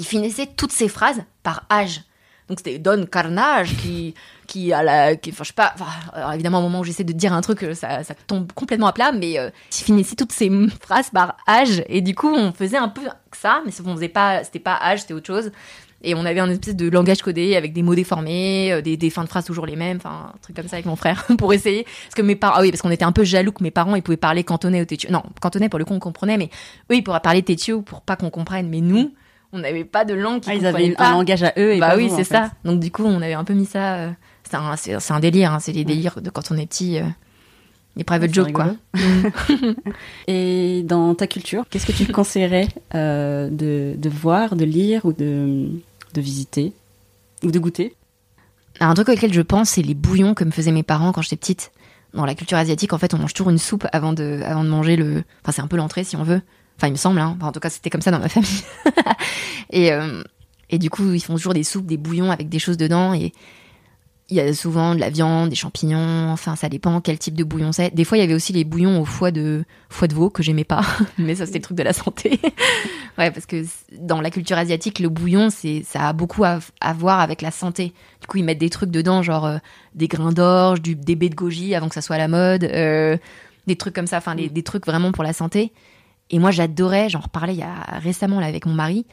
Il 0.00 0.06
finissait 0.06 0.46
toutes 0.46 0.72
ses 0.72 0.88
phrases 0.88 1.22
par 1.42 1.66
âge. 1.70 2.00
Donc 2.48 2.58
c'était 2.58 2.78
Don 2.78 3.04
Carnage 3.04 3.76
qui, 3.76 4.14
qui 4.46 4.68
la. 4.68 5.14
Qui, 5.14 5.30
enfin, 5.30 5.44
je 5.44 5.48
sais 5.48 5.54
pas. 5.54 5.74
alors 6.14 6.32
évidemment, 6.32 6.58
au 6.58 6.62
moment 6.62 6.80
où 6.80 6.84
j'essaie 6.84 7.04
de 7.04 7.12
dire 7.12 7.34
un 7.34 7.42
truc, 7.42 7.62
euh, 7.62 7.74
ça, 7.74 8.02
ça 8.02 8.14
tombe 8.26 8.50
complètement 8.54 8.86
à 8.86 8.92
plat, 8.94 9.12
mais 9.12 9.38
euh, 9.38 9.50
il 9.70 9.84
finissait 9.84 10.16
toutes 10.16 10.32
ses 10.32 10.50
phrases 10.80 11.10
par 11.10 11.36
âge. 11.46 11.84
Et 11.86 12.00
du 12.00 12.14
coup, 12.14 12.34
on 12.34 12.50
faisait 12.52 12.78
un 12.78 12.88
peu 12.88 13.02
ça, 13.32 13.62
mais 13.66 13.72
qu'on 13.72 13.94
faisait 13.94 14.08
pas. 14.08 14.42
C'était 14.42 14.58
pas 14.58 14.78
âge, 14.82 15.02
c'était 15.02 15.12
autre 15.12 15.26
chose. 15.26 15.52
Et 16.02 16.14
on 16.14 16.24
avait 16.24 16.40
un 16.40 16.48
espèce 16.48 16.76
de 16.76 16.88
langage 16.88 17.20
codé 17.20 17.56
avec 17.56 17.74
des 17.74 17.82
mots 17.82 17.94
déformés, 17.94 18.72
euh, 18.72 18.80
des, 18.80 19.10
fins 19.10 19.24
de 19.24 19.28
phrases 19.28 19.44
toujours 19.44 19.66
les 19.66 19.76
mêmes, 19.76 19.98
enfin 19.98 20.32
un 20.34 20.38
truc 20.40 20.56
comme 20.56 20.66
ça 20.66 20.76
avec 20.76 20.86
mon 20.86 20.96
frère 20.96 21.26
pour 21.38 21.52
essayer. 21.52 21.84
Parce 21.84 22.14
que 22.16 22.22
mes 22.22 22.36
parents, 22.36 22.54
ah 22.56 22.62
oui, 22.62 22.70
parce 22.70 22.80
qu'on 22.80 22.90
était 22.90 23.04
un 23.04 23.12
peu 23.12 23.22
jaloux 23.22 23.52
que 23.52 23.62
mes 23.62 23.70
parents 23.70 23.94
ils 23.96 24.02
pouvaient 24.02 24.16
parler 24.16 24.44
cantonais 24.44 24.80
ou 24.80 24.86
tétio. 24.86 25.10
Non, 25.10 25.22
cantonais 25.42 25.68
pour 25.68 25.78
le 25.78 25.84
coup 25.84 25.92
on 25.92 25.98
comprenait, 25.98 26.38
mais 26.38 26.48
eux 26.90 26.96
ils 26.96 27.04
pourraient 27.04 27.20
parler 27.20 27.42
tétio 27.42 27.82
pour 27.82 28.00
pas 28.00 28.16
qu'on 28.16 28.30
comprenne. 28.30 28.70
Mais 28.70 28.80
nous, 28.80 29.12
on 29.52 29.58
n'avait 29.58 29.84
pas 29.84 30.04
de 30.04 30.14
langue 30.14 30.40
qui 30.40 30.50
Ah, 30.50 30.54
ils 30.54 30.66
avaient 30.66 30.90
pas. 30.92 31.08
un 31.08 31.12
langage 31.12 31.42
à 31.42 31.52
eux 31.58 31.74
et 31.74 31.80
bah 31.80 31.94
oui, 31.96 32.08
c'est 32.10 32.24
fait. 32.24 32.34
ça. 32.34 32.50
Donc 32.64 32.80
du 32.80 32.90
coup 32.90 33.04
on 33.04 33.20
avait 33.22 33.34
un 33.34 33.44
peu 33.44 33.54
mis 33.54 33.66
ça. 33.66 33.94
euh, 33.96 34.10
c'est 34.48 34.56
un, 34.56 34.76
c'est, 34.76 34.98
c'est 35.00 35.12
un 35.12 35.20
délire, 35.20 35.52
hein, 35.52 35.58
c'est 35.60 35.72
les 35.72 35.84
délires 35.84 36.20
de 36.20 36.30
quand 36.30 36.50
on 36.50 36.56
est 36.56 36.66
petit. 36.66 36.98
euh, 36.98 37.02
les 37.96 38.04
private 38.04 38.30
C'est 38.30 38.34
jokes 38.36 38.52
quoi. 38.52 38.74
Et 40.28 40.82
dans 40.84 41.14
ta 41.14 41.26
culture, 41.26 41.64
qu'est-ce 41.70 41.86
que 41.86 41.92
tu 41.92 42.06
conseillerais 42.12 42.68
euh, 42.94 43.48
de, 43.50 43.94
de 43.96 44.08
voir, 44.08 44.56
de 44.56 44.64
lire 44.64 45.04
ou 45.04 45.12
de, 45.12 45.68
de 46.14 46.20
visiter 46.20 46.72
ou 47.42 47.50
de 47.50 47.58
goûter? 47.58 47.94
Un 48.80 48.94
truc 48.94 49.08
auquel 49.08 49.32
je 49.32 49.40
pense, 49.42 49.70
c'est 49.70 49.82
les 49.82 49.94
bouillons 49.94 50.34
que 50.34 50.44
me 50.44 50.50
faisaient 50.50 50.72
mes 50.72 50.82
parents 50.82 51.12
quand 51.12 51.22
j'étais 51.22 51.36
petite. 51.36 51.72
Dans 52.14 52.24
la 52.24 52.34
culture 52.34 52.58
asiatique, 52.58 52.92
en 52.92 52.98
fait, 52.98 53.14
on 53.14 53.18
mange 53.18 53.34
toujours 53.34 53.50
une 53.50 53.58
soupe 53.58 53.86
avant 53.92 54.12
de, 54.12 54.40
avant 54.44 54.64
de 54.64 54.68
manger 54.68 54.96
le. 54.96 55.22
Enfin, 55.42 55.52
c'est 55.52 55.62
un 55.62 55.66
peu 55.68 55.76
l'entrée, 55.76 56.02
si 56.02 56.16
on 56.16 56.24
veut. 56.24 56.40
Enfin, 56.80 56.88
il 56.88 56.92
me 56.92 56.96
semble. 56.96 57.20
Hein. 57.20 57.34
Enfin, 57.36 57.48
en 57.48 57.52
tout 57.52 57.60
cas, 57.60 57.68
c'était 57.68 57.90
comme 57.90 58.00
ça 58.00 58.10
dans 58.10 58.18
ma 58.20 58.28
famille. 58.30 58.62
et, 59.70 59.92
euh, 59.92 60.22
et 60.70 60.78
du 60.78 60.88
coup, 60.88 61.12
ils 61.12 61.20
font 61.22 61.34
toujours 61.36 61.52
des 61.54 61.64
soupes, 61.64 61.84
des 61.86 61.96
bouillons 61.98 62.30
avec 62.30 62.48
des 62.48 62.58
choses 62.58 62.76
dedans. 62.78 63.12
Et 63.12 63.32
il 64.30 64.36
y 64.36 64.40
a 64.40 64.54
souvent 64.54 64.94
de 64.94 65.00
la 65.00 65.10
viande, 65.10 65.48
des 65.50 65.56
champignons. 65.56 66.30
Enfin, 66.30 66.54
ça 66.56 66.68
dépend 66.68 67.00
quel 67.00 67.18
type 67.18 67.34
de 67.34 67.44
bouillon 67.44 67.72
c'est. 67.72 67.92
Des 67.92 68.04
fois, 68.04 68.16
il 68.16 68.20
y 68.20 68.24
avait 68.24 68.34
aussi 68.34 68.52
les 68.52 68.64
bouillons 68.64 69.00
au 69.00 69.04
foie 69.04 69.30
de, 69.32 69.64
foie 69.88 70.06
de 70.08 70.14
veau 70.14 70.30
que 70.30 70.42
j'aimais 70.42 70.64
pas. 70.64 70.82
Mais 71.18 71.34
ça, 71.34 71.44
c'était 71.46 71.58
le 71.58 71.64
truc 71.64 71.76
de 71.76 71.82
la 71.82 71.92
santé. 71.92 72.38
ouais, 73.18 73.30
parce 73.32 73.44
que 73.46 73.64
dans 73.98 74.20
la 74.20 74.30
culture 74.30 74.56
asiatique, 74.56 75.00
le 75.00 75.08
bouillon, 75.08 75.50
c'est, 75.50 75.82
ça 75.84 76.08
a 76.08 76.12
beaucoup 76.12 76.44
à, 76.44 76.60
à 76.80 76.92
voir 76.94 77.20
avec 77.20 77.42
la 77.42 77.50
santé. 77.50 77.92
Du 78.20 78.26
coup, 78.28 78.38
ils 78.38 78.44
mettent 78.44 78.58
des 78.58 78.70
trucs 78.70 78.90
dedans, 78.90 79.22
genre 79.22 79.44
euh, 79.46 79.58
des 79.94 80.08
grains 80.08 80.32
d'orge, 80.32 80.80
du, 80.80 80.94
des 80.94 81.16
baies 81.16 81.28
de 81.28 81.34
goji 81.34 81.74
avant 81.74 81.88
que 81.88 81.94
ça 81.94 82.00
soit 82.02 82.14
à 82.16 82.18
la 82.20 82.28
mode, 82.28 82.64
euh, 82.64 83.16
des 83.66 83.76
trucs 83.76 83.94
comme 83.94 84.06
ça, 84.06 84.18
enfin, 84.18 84.34
les- 84.36 84.48
des 84.48 84.62
trucs 84.62 84.86
vraiment 84.86 85.10
pour 85.12 85.24
la 85.24 85.32
santé. 85.32 85.72
Et 86.30 86.38
moi, 86.38 86.50
j'adorais, 86.50 87.08
j'en 87.08 87.20
reparlais 87.20 87.54
il 87.54 87.58
y 87.58 87.64
a 87.64 87.74
récemment 87.98 88.40
là, 88.40 88.46
avec 88.46 88.66
mon 88.66 88.74
mari, 88.74 89.06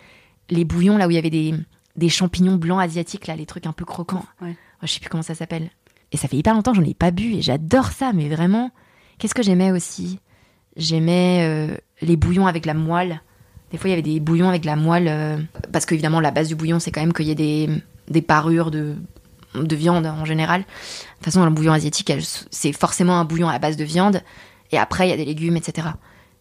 les 0.49 0.65
bouillons 0.65 0.97
là 0.97 1.07
où 1.07 1.11
il 1.11 1.15
y 1.15 1.17
avait 1.17 1.29
des, 1.29 1.53
des 1.95 2.09
champignons 2.09 2.55
blancs 2.55 2.81
asiatiques, 2.81 3.27
là, 3.27 3.35
les 3.35 3.45
trucs 3.45 3.65
un 3.65 3.73
peu 3.73 3.85
croquants. 3.85 4.25
Ouais. 4.41 4.55
Je 4.83 4.87
sais 4.87 4.99
plus 4.99 5.09
comment 5.09 5.23
ça 5.23 5.35
s'appelle. 5.35 5.69
Et 6.11 6.17
ça 6.17 6.27
fait 6.27 6.37
hyper 6.37 6.53
longtemps 6.53 6.71
que 6.71 6.77
j'en 6.77 6.83
ai 6.83 6.93
pas 6.93 7.11
bu 7.11 7.33
et 7.33 7.41
j'adore 7.41 7.87
ça, 7.87 8.13
mais 8.13 8.29
vraiment. 8.29 8.71
Qu'est-ce 9.17 9.33
que 9.33 9.43
j'aimais 9.43 9.71
aussi? 9.71 10.19
J'aimais 10.77 11.39
euh, 11.41 11.75
les 12.01 12.15
bouillons 12.15 12.45
avec 12.45 12.65
la 12.65 12.75
moelle. 12.75 13.21
Des 13.71 13.77
fois, 13.77 13.89
il 13.89 13.91
y 13.91 13.93
avait 13.93 14.03
des 14.03 14.19
bouillons 14.19 14.47
avec 14.47 14.63
la 14.63 14.75
moelle, 14.75 15.07
euh, 15.09 15.37
parce 15.73 15.85
qu'évidemment, 15.85 16.19
la 16.19 16.31
base 16.31 16.47
du 16.47 16.55
bouillon, 16.55 16.79
c'est 16.79 16.91
quand 16.91 17.01
même 17.01 17.13
qu'il 17.13 17.25
y 17.25 17.31
ait 17.31 17.35
des, 17.35 17.69
des 18.09 18.21
parures 18.21 18.71
de, 18.71 18.95
de 19.55 19.75
viande 19.75 20.05
en 20.05 20.23
général. 20.23 20.61
De 20.61 20.65
toute 21.15 21.25
façon, 21.25 21.43
le 21.43 21.51
bouillon 21.51 21.73
asiatique, 21.73 22.13
c'est 22.51 22.71
forcément 22.71 23.19
un 23.19 23.25
bouillon 23.25 23.49
à 23.49 23.59
base 23.59 23.75
de 23.75 23.83
viande, 23.83 24.21
et 24.71 24.77
après, 24.77 25.07
il 25.07 25.09
y 25.09 25.13
a 25.13 25.17
des 25.17 25.25
légumes, 25.25 25.57
etc. 25.57 25.89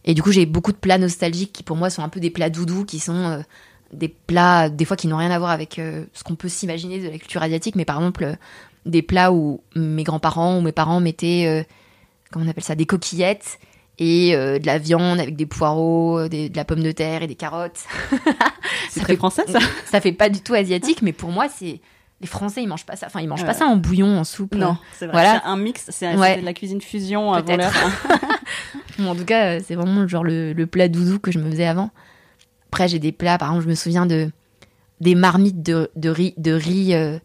Et 0.07 0.14
du 0.14 0.22
coup, 0.22 0.30
j'ai 0.32 0.46
beaucoup 0.46 0.72
de 0.72 0.76
plats 0.76 0.98
nostalgiques 0.98 1.52
qui, 1.52 1.62
pour 1.62 1.76
moi, 1.76 1.90
sont 1.90 2.02
un 2.02 2.09
peu 2.09 2.20
des 2.20 2.30
plats 2.30 2.48
doudous, 2.50 2.84
qui 2.84 2.98
sont 3.00 3.14
euh, 3.16 3.38
des 3.92 4.09
plats, 4.09 4.68
des 4.70 4.84
fois, 4.84 4.96
qui 4.96 5.09
n'ont 5.09 5.16
rien 5.18 5.30
à 5.30 5.38
voir 5.38 5.50
avec 5.50 5.78
euh, 5.78 6.04
ce 6.14 6.22
qu'on 6.24 6.36
peut 6.36 6.48
s'imaginer 6.48 7.00
de 7.00 7.09
la 7.09 7.18
culture 7.18 7.42
asiatique, 7.42 7.74
mais 7.76 7.84
par 7.84 7.96
exemple, 7.98 8.24
euh, 8.24 8.34
des 8.86 9.02
plats 9.02 9.32
où 9.32 9.61
mes 9.74 10.04
grands-parents 10.04 10.59
ou 10.59 10.61
mes 10.61 10.70
parents 10.72 11.00
mettaient, 11.00 11.66
comment 12.30 12.44
on 12.44 12.48
appelle 12.48 12.62
ça, 12.62 12.76
des 12.76 12.86
coquillettes 12.86 13.59
et 13.98 14.30
de 14.36 14.64
la 14.64 14.78
viande 14.78 15.18
avec 15.18 15.34
des 15.34 15.46
poireaux, 15.46 16.28
des- 16.28 16.48
de 16.50 16.57
la 16.57 16.64
pomme 16.64 16.84
de 16.84 16.92
terre 16.92 17.22
et 17.24 17.26
des 17.26 17.34
carottes. 17.34 17.82
C'est 18.11 18.20
Ça 18.90 19.00
très 19.00 19.14
fait- 19.14 19.16
français 19.16 19.42
ça 19.48 19.59
ça 19.86 20.00
fait 20.00 20.12
pas 20.12 20.28
du 20.28 20.40
tout 20.40 20.54
asiatique, 20.54 21.02
mais 21.02 21.12
pour 21.12 21.30
moi, 21.30 21.48
c'est 21.48 21.80
les 22.20 22.26
Français, 22.28 22.62
ils 22.62 22.68
mangent 22.68 22.86
pas 22.86 22.94
ça. 22.94 23.07
Enfin, 23.09 23.20
ils 23.20 23.28
mangent 23.28 23.40
Ouais. 23.40 23.46
pas 23.46 23.54
ça 23.54 23.66
en 23.66 23.76
bouillon, 23.76 24.18
en 24.20 24.24
soupe. 24.24 24.54
Non, 24.54 24.76
c'est 24.96 25.07
vrai. 25.07 25.12
Voilà. 25.14 25.42
Un 25.46 25.57
mix, 25.57 25.84
c'est 25.88 26.14
Ouais. 26.16 26.40
de 26.40 26.44
la 26.44 26.52
cuisine 26.54 26.80
fusion 26.80 27.32
Peut-être. 27.42 27.72
en 29.05 29.14
tout 29.14 29.24
cas, 29.24 29.57
euh, 29.57 29.61
c'est 29.66 29.74
vraiment 29.74 30.03
le 30.03 30.09
genre 30.09 30.24
le, 30.24 30.53
le 30.53 30.66
plat 30.66 30.88
doudou 30.88 31.18
que 31.18 31.30
je 31.30 31.38
me 31.38 31.51
faisais 31.51 31.66
avant. 31.66 31.90
Après, 32.70 32.88
j'ai 32.88 32.99
des 32.99 33.12
plats, 33.12 33.38
par 33.38 33.49
exemple, 33.51 33.64
je 33.64 33.70
me 33.70 33.74
souviens 33.74 34.07
de 34.07 34.30
des 35.01 35.14
marmites 35.14 35.62
de, 35.62 35.90
de 35.97 36.09
riz, 36.09 36.32
de 36.38 36.53
riz 36.53 36.94
euh, 36.94 37.18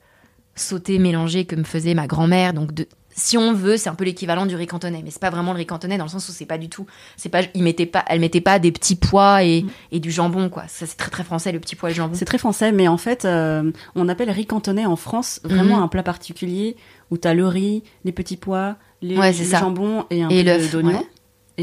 sauté 0.55 0.99
mélangé 0.99 1.45
que 1.45 1.55
me 1.55 1.63
faisait 1.63 1.93
ma 1.93 2.05
grand-mère. 2.07 2.53
Donc, 2.53 2.73
de, 2.73 2.85
si 3.15 3.37
on 3.37 3.53
veut, 3.53 3.77
c'est 3.77 3.89
un 3.89 3.95
peu 3.95 4.03
l'équivalent 4.03 4.45
du 4.45 4.55
riz 4.55 4.67
cantonais, 4.67 5.01
mais 5.03 5.09
c'est 5.09 5.21
pas 5.21 5.29
vraiment 5.29 5.53
le 5.53 5.57
riz 5.57 5.65
cantonais 5.65 5.97
dans 5.97 6.03
le 6.05 6.09
sens 6.09 6.27
où 6.27 6.31
c'est 6.33 6.45
pas 6.45 6.57
du 6.57 6.67
tout. 6.69 6.85
C'est 7.15 7.29
pas, 7.29 7.41
il 7.53 7.63
mettait 7.63 7.85
pas, 7.85 8.03
elle 8.07 8.19
mettait 8.19 8.41
pas 8.41 8.59
des 8.59 8.71
petits 8.73 8.95
pois 8.95 9.43
et, 9.45 9.65
et 9.93 9.99
du 10.01 10.11
jambon, 10.11 10.49
quoi. 10.49 10.63
Ça, 10.67 10.85
c'est 10.85 10.97
très 10.97 11.11
très 11.11 11.23
français, 11.23 11.51
le 11.53 11.59
petit 11.61 11.75
pois 11.77 11.89
et 11.89 11.93
le 11.93 11.97
jambon. 11.97 12.13
C'est 12.15 12.25
très 12.25 12.37
français, 12.37 12.71
mais 12.73 12.87
en 12.89 12.97
fait, 12.97 13.23
euh, 13.25 13.71
on 13.95 14.09
appelle 14.09 14.29
riz 14.29 14.45
cantonais 14.45 14.85
en 14.85 14.97
France 14.97 15.39
vraiment 15.45 15.77
Mhm. 15.77 15.83
un 15.83 15.87
plat 15.87 16.03
particulier 16.03 16.75
où 17.09 17.17
t'as 17.17 17.33
le 17.33 17.47
riz, 17.47 17.83
les 18.03 18.11
petits 18.11 18.37
pois, 18.37 18.75
les, 19.01 19.17
Ouais, 19.17 19.31
le 19.31 19.43
ça. 19.45 19.59
jambon 19.59 20.05
et 20.09 20.23
un 20.23 20.29
Et 20.29 20.43
peu 20.43 20.67
d'oignon. 20.67 20.99
ouais. 20.99 21.07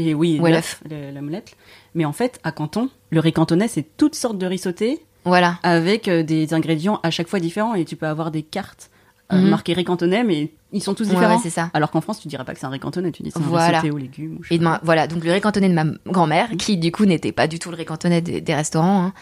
Et 0.07 0.13
oui, 0.13 0.39
l'œuf, 0.43 0.81
moulette. 1.21 1.55
Mais 1.95 2.05
en 2.05 2.13
fait, 2.13 2.39
à 2.43 2.51
Canton, 2.51 2.89
le 3.09 3.19
riz 3.19 3.33
cantonais, 3.33 3.67
c'est 3.67 3.85
toutes 3.97 4.15
sortes 4.15 4.37
de 4.37 4.45
riz 4.45 4.57
sautés 4.59 4.99
Voilà. 5.25 5.57
avec 5.63 6.07
euh, 6.07 6.23
des 6.23 6.53
ingrédients 6.53 6.99
à 7.03 7.11
chaque 7.11 7.27
fois 7.27 7.39
différents. 7.39 7.73
Et 7.75 7.85
tu 7.85 7.95
peux 7.95 8.07
avoir 8.07 8.31
des 8.31 8.43
cartes 8.43 8.89
euh, 9.31 9.37
Mhm. 9.37 9.49
marquées 9.49 9.73
riz 9.73 9.83
cantonais, 9.83 10.23
mais 10.23 10.51
ils 10.71 10.81
sont 10.81 10.93
tous 10.95 11.07
différents. 11.07 11.35
ouais, 11.35 11.41
c'est 11.43 11.49
ça. 11.51 11.69
Alors 11.73 11.91
qu'en 11.91 12.01
France, 12.01 12.19
tu 12.19 12.27
dirais 12.27 12.43
pas 12.45 12.53
que 12.53 12.59
c'est 12.59 12.65
un 12.65 12.69
riz 12.69 12.79
cantonais, 12.79 13.11
tu 13.11 13.21
dis 13.23 13.31
c'est 13.31 13.39
un 13.39 13.43
Voilà. 13.43 13.79
riz 13.79 13.87
sauté 13.87 13.91
aux 13.91 13.97
légumes. 13.97 14.37
Ou 14.39 14.43
je 14.43 14.49
sais 14.49 14.55
Et 14.55 14.57
de 14.57 14.63
pas. 14.63 14.69
ma- 14.71 14.79
voilà, 14.83 15.07
donc 15.07 15.23
le 15.23 15.31
riz 15.31 15.41
cantonais 15.41 15.69
de 15.69 15.73
ma 15.73 15.85
grand-mère, 16.07 16.49
qui 16.57 16.77
du 16.77 16.91
coup 16.91 17.05
n'était 17.05 17.31
pas 17.31 17.47
du 17.47 17.59
tout 17.59 17.69
le 17.69 17.75
riz 17.77 17.85
cantonais 17.85 18.21
des, 18.21 18.41
des 18.41 18.55
restaurants, 18.55 19.03
hein, 19.05 19.13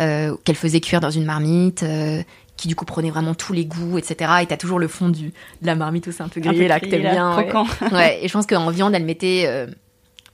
euh, 0.00 0.36
qu'elle 0.44 0.56
faisait 0.56 0.80
cuire 0.80 1.00
dans 1.00 1.10
une 1.10 1.24
marmite, 1.24 1.82
euh, 1.82 2.22
qui 2.56 2.68
du 2.68 2.76
coup 2.76 2.84
prenait 2.84 3.10
vraiment 3.10 3.34
tous 3.34 3.52
les 3.54 3.64
goûts, 3.64 3.96
etc. 3.98 4.30
Et 4.42 4.46
t'as 4.46 4.56
toujours 4.58 4.78
le 4.78 4.86
fond 4.88 5.08
du, 5.08 5.28
de 5.28 5.66
la 5.66 5.74
marmite 5.76 6.10
c'est 6.10 6.22
un 6.22 6.28
peu 6.28 6.40
Un 6.40 6.42
peu 6.42 6.48
grillé, 6.50 6.68
là, 6.68 6.78
que 6.78 6.86
t'aimes 6.86 7.00
bien. 7.02 7.34
ouais. 7.36 7.46
croquant. 7.48 7.66
Ouais, 7.92 8.20
et 8.22 8.28
je 8.28 8.32
pense 8.32 8.46
qu'en 8.46 8.70
viande, 8.70 8.94
elle 8.94 9.04
mettait. 9.04 9.44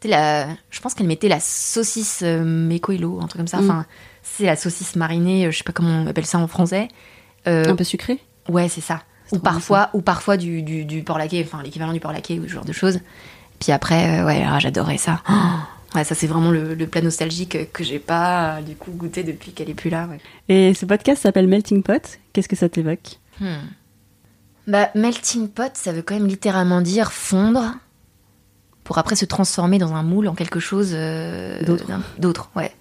La, 0.09 0.49
je 0.71 0.81
pense 0.81 0.95
qu'elle 0.95 1.07
mettait 1.07 1.29
la 1.29 1.41
saucisse 1.41 2.21
euh, 2.23 2.71
un 2.71 3.27
truc 3.27 3.37
comme 3.37 3.47
ça. 3.47 3.61
Mm. 3.61 3.65
Enfin, 3.65 3.87
c'est 4.23 4.45
la 4.45 4.57
saucisse 4.57 4.97
marinée, 4.97 5.47
euh, 5.47 5.51
je 5.51 5.59
sais 5.59 5.65
pas 5.65 5.73
comment 5.73 5.91
on 5.91 6.07
appelle 6.07 6.27
ça 6.27 6.39
en 6.39 6.47
français. 6.47 6.89
Euh, 7.47 7.65
Un 7.67 7.77
peu 7.77 7.85
sucré 7.85 8.19
Ouais, 8.49 8.69
c'est 8.69 8.81
ça. 8.81 9.03
Ou 9.33 9.39
parfois, 9.39 9.91
ou 9.95 10.01
parfois 10.03 10.37
du, 10.37 10.63
du, 10.63 10.85
du 10.85 11.03
porc 11.03 11.19
laqué, 11.19 11.45
enfin 11.45 11.63
l'équivalent 11.63 11.93
du 11.93 12.01
porc 12.01 12.13
laqué 12.13 12.41
ou 12.41 12.45
ce 12.45 12.49
genre 12.53 12.65
de 12.65 12.73
choses. 12.73 12.99
Puis 13.61 13.71
après, 13.73 14.21
euh, 14.21 14.27
ouais, 14.27 14.45
ah, 14.47 14.59
j'adorais 14.59 14.99
ça. 14.99 15.23
Oh 15.29 15.33
ouais, 15.95 16.05
ça 16.05 16.15
c'est 16.15 16.27
vraiment 16.27 16.51
le, 16.51 16.75
le 16.75 16.87
plat 16.87 17.01
nostalgique 17.01 17.73
que 17.73 17.85
j'ai 17.85 17.99
pas 18.01 18.61
du 18.63 18.75
coup 18.75 18.91
goûté 18.91 19.23
depuis 19.23 19.53
qu'elle 19.53 19.71
est 19.71 19.75
plus 19.75 19.91
là. 19.91 20.09
Ouais. 20.09 20.19
Et 20.49 20.75
ce 20.75 20.85
podcast 20.85 21.23
s'appelle 21.23 21.47
Melting 21.47 21.83
Pot. 21.83 22.19
Qu'est-ce 22.33 22.49
que 22.49 22.57
ça 22.57 22.69
t'évoque? 22.69 23.19
Hmm. 23.41 23.59
Bah, 24.67 24.91
melting 24.95 25.49
pot, 25.49 25.73
ça 25.75 25.93
veut 25.93 26.03
quand 26.03 26.15
même 26.15 26.27
littéralement 26.29 26.81
dire 26.81 27.13
fondre 27.13 27.75
pour 28.91 28.99
après 28.99 29.15
se 29.15 29.25
transformer 29.25 29.79
dans 29.79 29.95
un 29.95 30.03
moule 30.03 30.27
en 30.27 30.35
quelque 30.35 30.59
chose 30.59 30.89
euh, 30.95 31.61
D'autre. 32.19 32.51
ouais. 32.57 32.73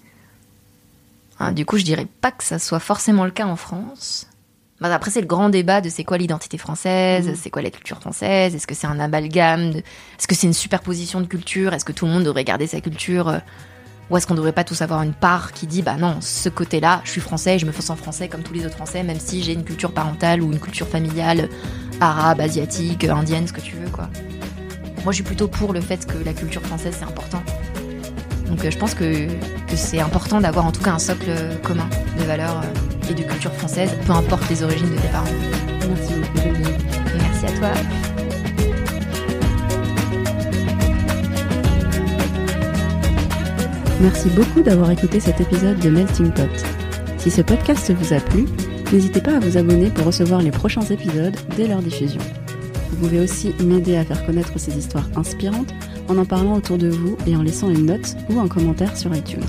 Ah, 1.38 1.52
du 1.52 1.68
coup, 1.68 1.78
je 1.78 1.84
dirais 1.84 2.08
pas 2.20 2.32
que 2.32 2.44
ça 2.44 2.58
soit 2.58 2.80
forcément 2.80 3.26
le 3.26 3.30
cas 3.30 3.46
en 3.46 3.56
France. 3.56 4.26
Bah, 4.82 4.92
après, 4.92 5.12
c'est 5.12 5.22
le 5.22 5.28
grand 5.28 5.50
débat 5.50 5.82
de 5.82 5.90
c'est 5.90 6.04
quoi 6.04 6.18
l'identité 6.18 6.58
française, 6.58 7.28
Mhm. 7.28 7.36
c'est 7.40 7.52
quoi 7.52 7.62
la 7.62 7.70
culture 7.70 8.00
française, 8.02 8.56
est-ce 8.56 8.66
que 8.66 8.74
c'est 8.74 8.88
un 8.88 9.00
amalgame, 9.00 9.70
de- 9.70 9.78
est-ce 9.78 10.28
que 10.28 10.34
c'est 10.34 10.48
une 10.48 10.54
superposition 10.54 11.22
de 11.22 11.28
cultures, 11.28 11.74
est-ce 11.76 11.86
que 11.86 11.92
tout 11.92 12.08
le 12.08 12.12
monde 12.12 12.24
devrait 12.24 12.44
garder 12.44 12.66
sa 12.66 12.82
culture 12.82 13.30
euh, 13.30 13.38
Ou 14.10 14.18
est-ce 14.18 14.26
qu'on 14.26 14.34
devrait 14.34 14.52
pas 14.52 14.64
tous 14.64 14.82
avoir 14.82 15.04
une 15.04 15.14
part 15.14 15.52
qui 15.52 15.68
dit 15.68 15.84
bah 15.84 15.94
non, 15.96 16.18
ce 16.22 16.50
côté-là, 16.50 17.02
je 17.04 17.12
suis 17.12 17.22
français, 17.22 17.60
je 17.60 17.68
me 17.68 17.72
sens 17.72 18.00
français 18.00 18.28
comme 18.30 18.42
tous 18.42 18.54
les 18.56 18.66
autres 18.66 18.78
français, 18.78 19.04
même 19.04 19.20
si 19.20 19.44
j'ai 19.44 19.54
une 19.54 19.64
culture 19.64 19.92
parentale 19.92 20.42
ou 20.42 20.52
une 20.52 20.60
culture 20.60 20.88
familiale 20.88 21.50
arabe, 22.02 22.40
asiatique, 22.42 23.04
indienne, 23.04 23.48
ce 23.48 23.54
que 23.54 23.62
tu 23.62 23.76
veux 23.76 23.92
quoi. 23.92 24.10
Moi 25.04 25.12
je 25.12 25.16
suis 25.16 25.24
plutôt 25.24 25.48
pour 25.48 25.74
le 25.74 25.82
fait 25.82 26.06
que 26.06 26.24
la 26.24 26.34
culture 26.34 26.62
française 26.62 26.96
c'est 26.98 27.06
important. 27.06 27.42
Donc 28.48 28.64
euh, 28.66 28.72
je 28.72 28.78
pense 28.78 28.94
que, 28.94 29.28
que 29.28 29.76
c'est 29.76 30.00
important 30.00 30.42
d'avoir 30.42 30.66
en 30.66 30.72
tout 30.72 30.82
cas 30.82 30.92
un 30.92 31.00
socle 31.00 31.32
commun 31.64 31.90
de 32.18 32.24
valeurs 32.24 32.62
euh, 32.62 33.12
et 33.12 33.14
de 33.14 33.24
culture 33.24 33.54
française, 33.54 33.92
peu 34.06 34.14
importe 34.14 34.50
les 34.50 34.64
origines 34.64 34.90
de 34.90 34.96
tes 34.96 35.08
parents. 35.08 35.26
Merci 35.88 36.14
beaucoup, 36.14 36.48
Merci 37.18 37.46
à 37.46 37.52
toi. 37.58 37.70
Merci 44.02 44.30
beaucoup 44.30 44.62
d'avoir 44.62 44.92
écouté 44.92 45.20
cet 45.20 45.42
épisode 45.42 45.78
de 45.80 45.90
Melting 45.90 46.32
Pot. 46.32 46.50
Si 47.18 47.30
ce 47.30 47.42
podcast 47.42 47.92
vous 47.92 48.14
a 48.14 48.20
plu, 48.20 48.46
n'hésitez 48.94 49.20
pas 49.20 49.36
à 49.36 49.40
vous 49.40 49.58
abonner 49.58 49.90
pour 49.90 50.06
recevoir 50.06 50.42
les 50.42 50.52
prochains 50.52 50.84
épisodes 50.84 51.36
dès 51.58 51.68
leur 51.68 51.82
diffusion. 51.82 52.22
Vous 53.00 53.08
pouvez 53.08 53.22
aussi 53.22 53.54
m'aider 53.64 53.96
à 53.96 54.04
faire 54.04 54.26
connaître 54.26 54.60
ces 54.60 54.78
histoires 54.78 55.08
inspirantes 55.16 55.74
en 56.10 56.18
en 56.18 56.26
parlant 56.26 56.58
autour 56.58 56.78
de 56.78 56.90
vous 56.90 57.16
et 57.26 57.34
en 57.34 57.44
laissant 57.44 57.70
une 57.70 57.86
note 57.86 58.18
ou 58.30 58.42
un 58.42 58.50
commentaire 58.50 58.98
sur 58.98 59.16
iTunes. 59.16 59.40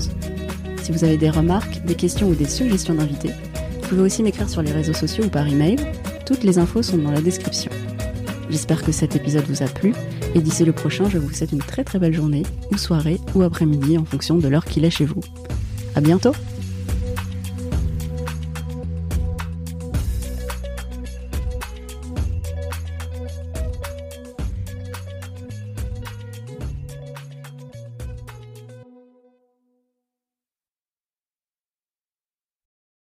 Si 0.81 0.93
vous 0.93 1.03
avez 1.03 1.17
des 1.17 1.29
remarques, 1.29 1.83
des 1.83 1.95
questions 1.95 2.29
ou 2.29 2.33
des 2.33 2.45
suggestions 2.45 2.93
d'invités, 2.93 3.31
vous 3.81 3.89
pouvez 3.89 4.03
aussi 4.03 4.23
m'écrire 4.23 4.47
sur 4.47 4.61
les 4.61 4.71
réseaux 4.71 4.93
sociaux 4.93 5.25
ou 5.25 5.27
par 5.27 5.45
email. 5.49 5.75
Toutes 6.25 6.45
les 6.45 6.59
infos 6.59 6.81
sont 6.81 6.97
dans 6.97 7.11
la 7.11 7.19
description. 7.19 7.71
J'espère 8.49 8.83
que 8.83 8.93
cet 8.93 9.17
épisode 9.17 9.43
vous 9.49 9.63
a 9.63 9.67
plu 9.67 9.93
et 10.33 10.39
d'ici 10.39 10.63
le 10.63 10.71
prochain, 10.71 11.09
je 11.09 11.17
vous 11.17 11.33
souhaite 11.33 11.51
une 11.51 11.59
très 11.59 11.83
très 11.83 11.99
belle 11.99 12.13
journée 12.13 12.43
ou 12.71 12.77
soirée 12.77 13.19
ou 13.35 13.41
après-midi 13.41 13.97
en 13.97 14.05
fonction 14.05 14.37
de 14.37 14.47
l'heure 14.47 14.63
qu'il 14.63 14.85
est 14.85 14.91
chez 14.91 15.03
vous. 15.03 15.19
À 15.93 15.99
bientôt! 15.99 16.31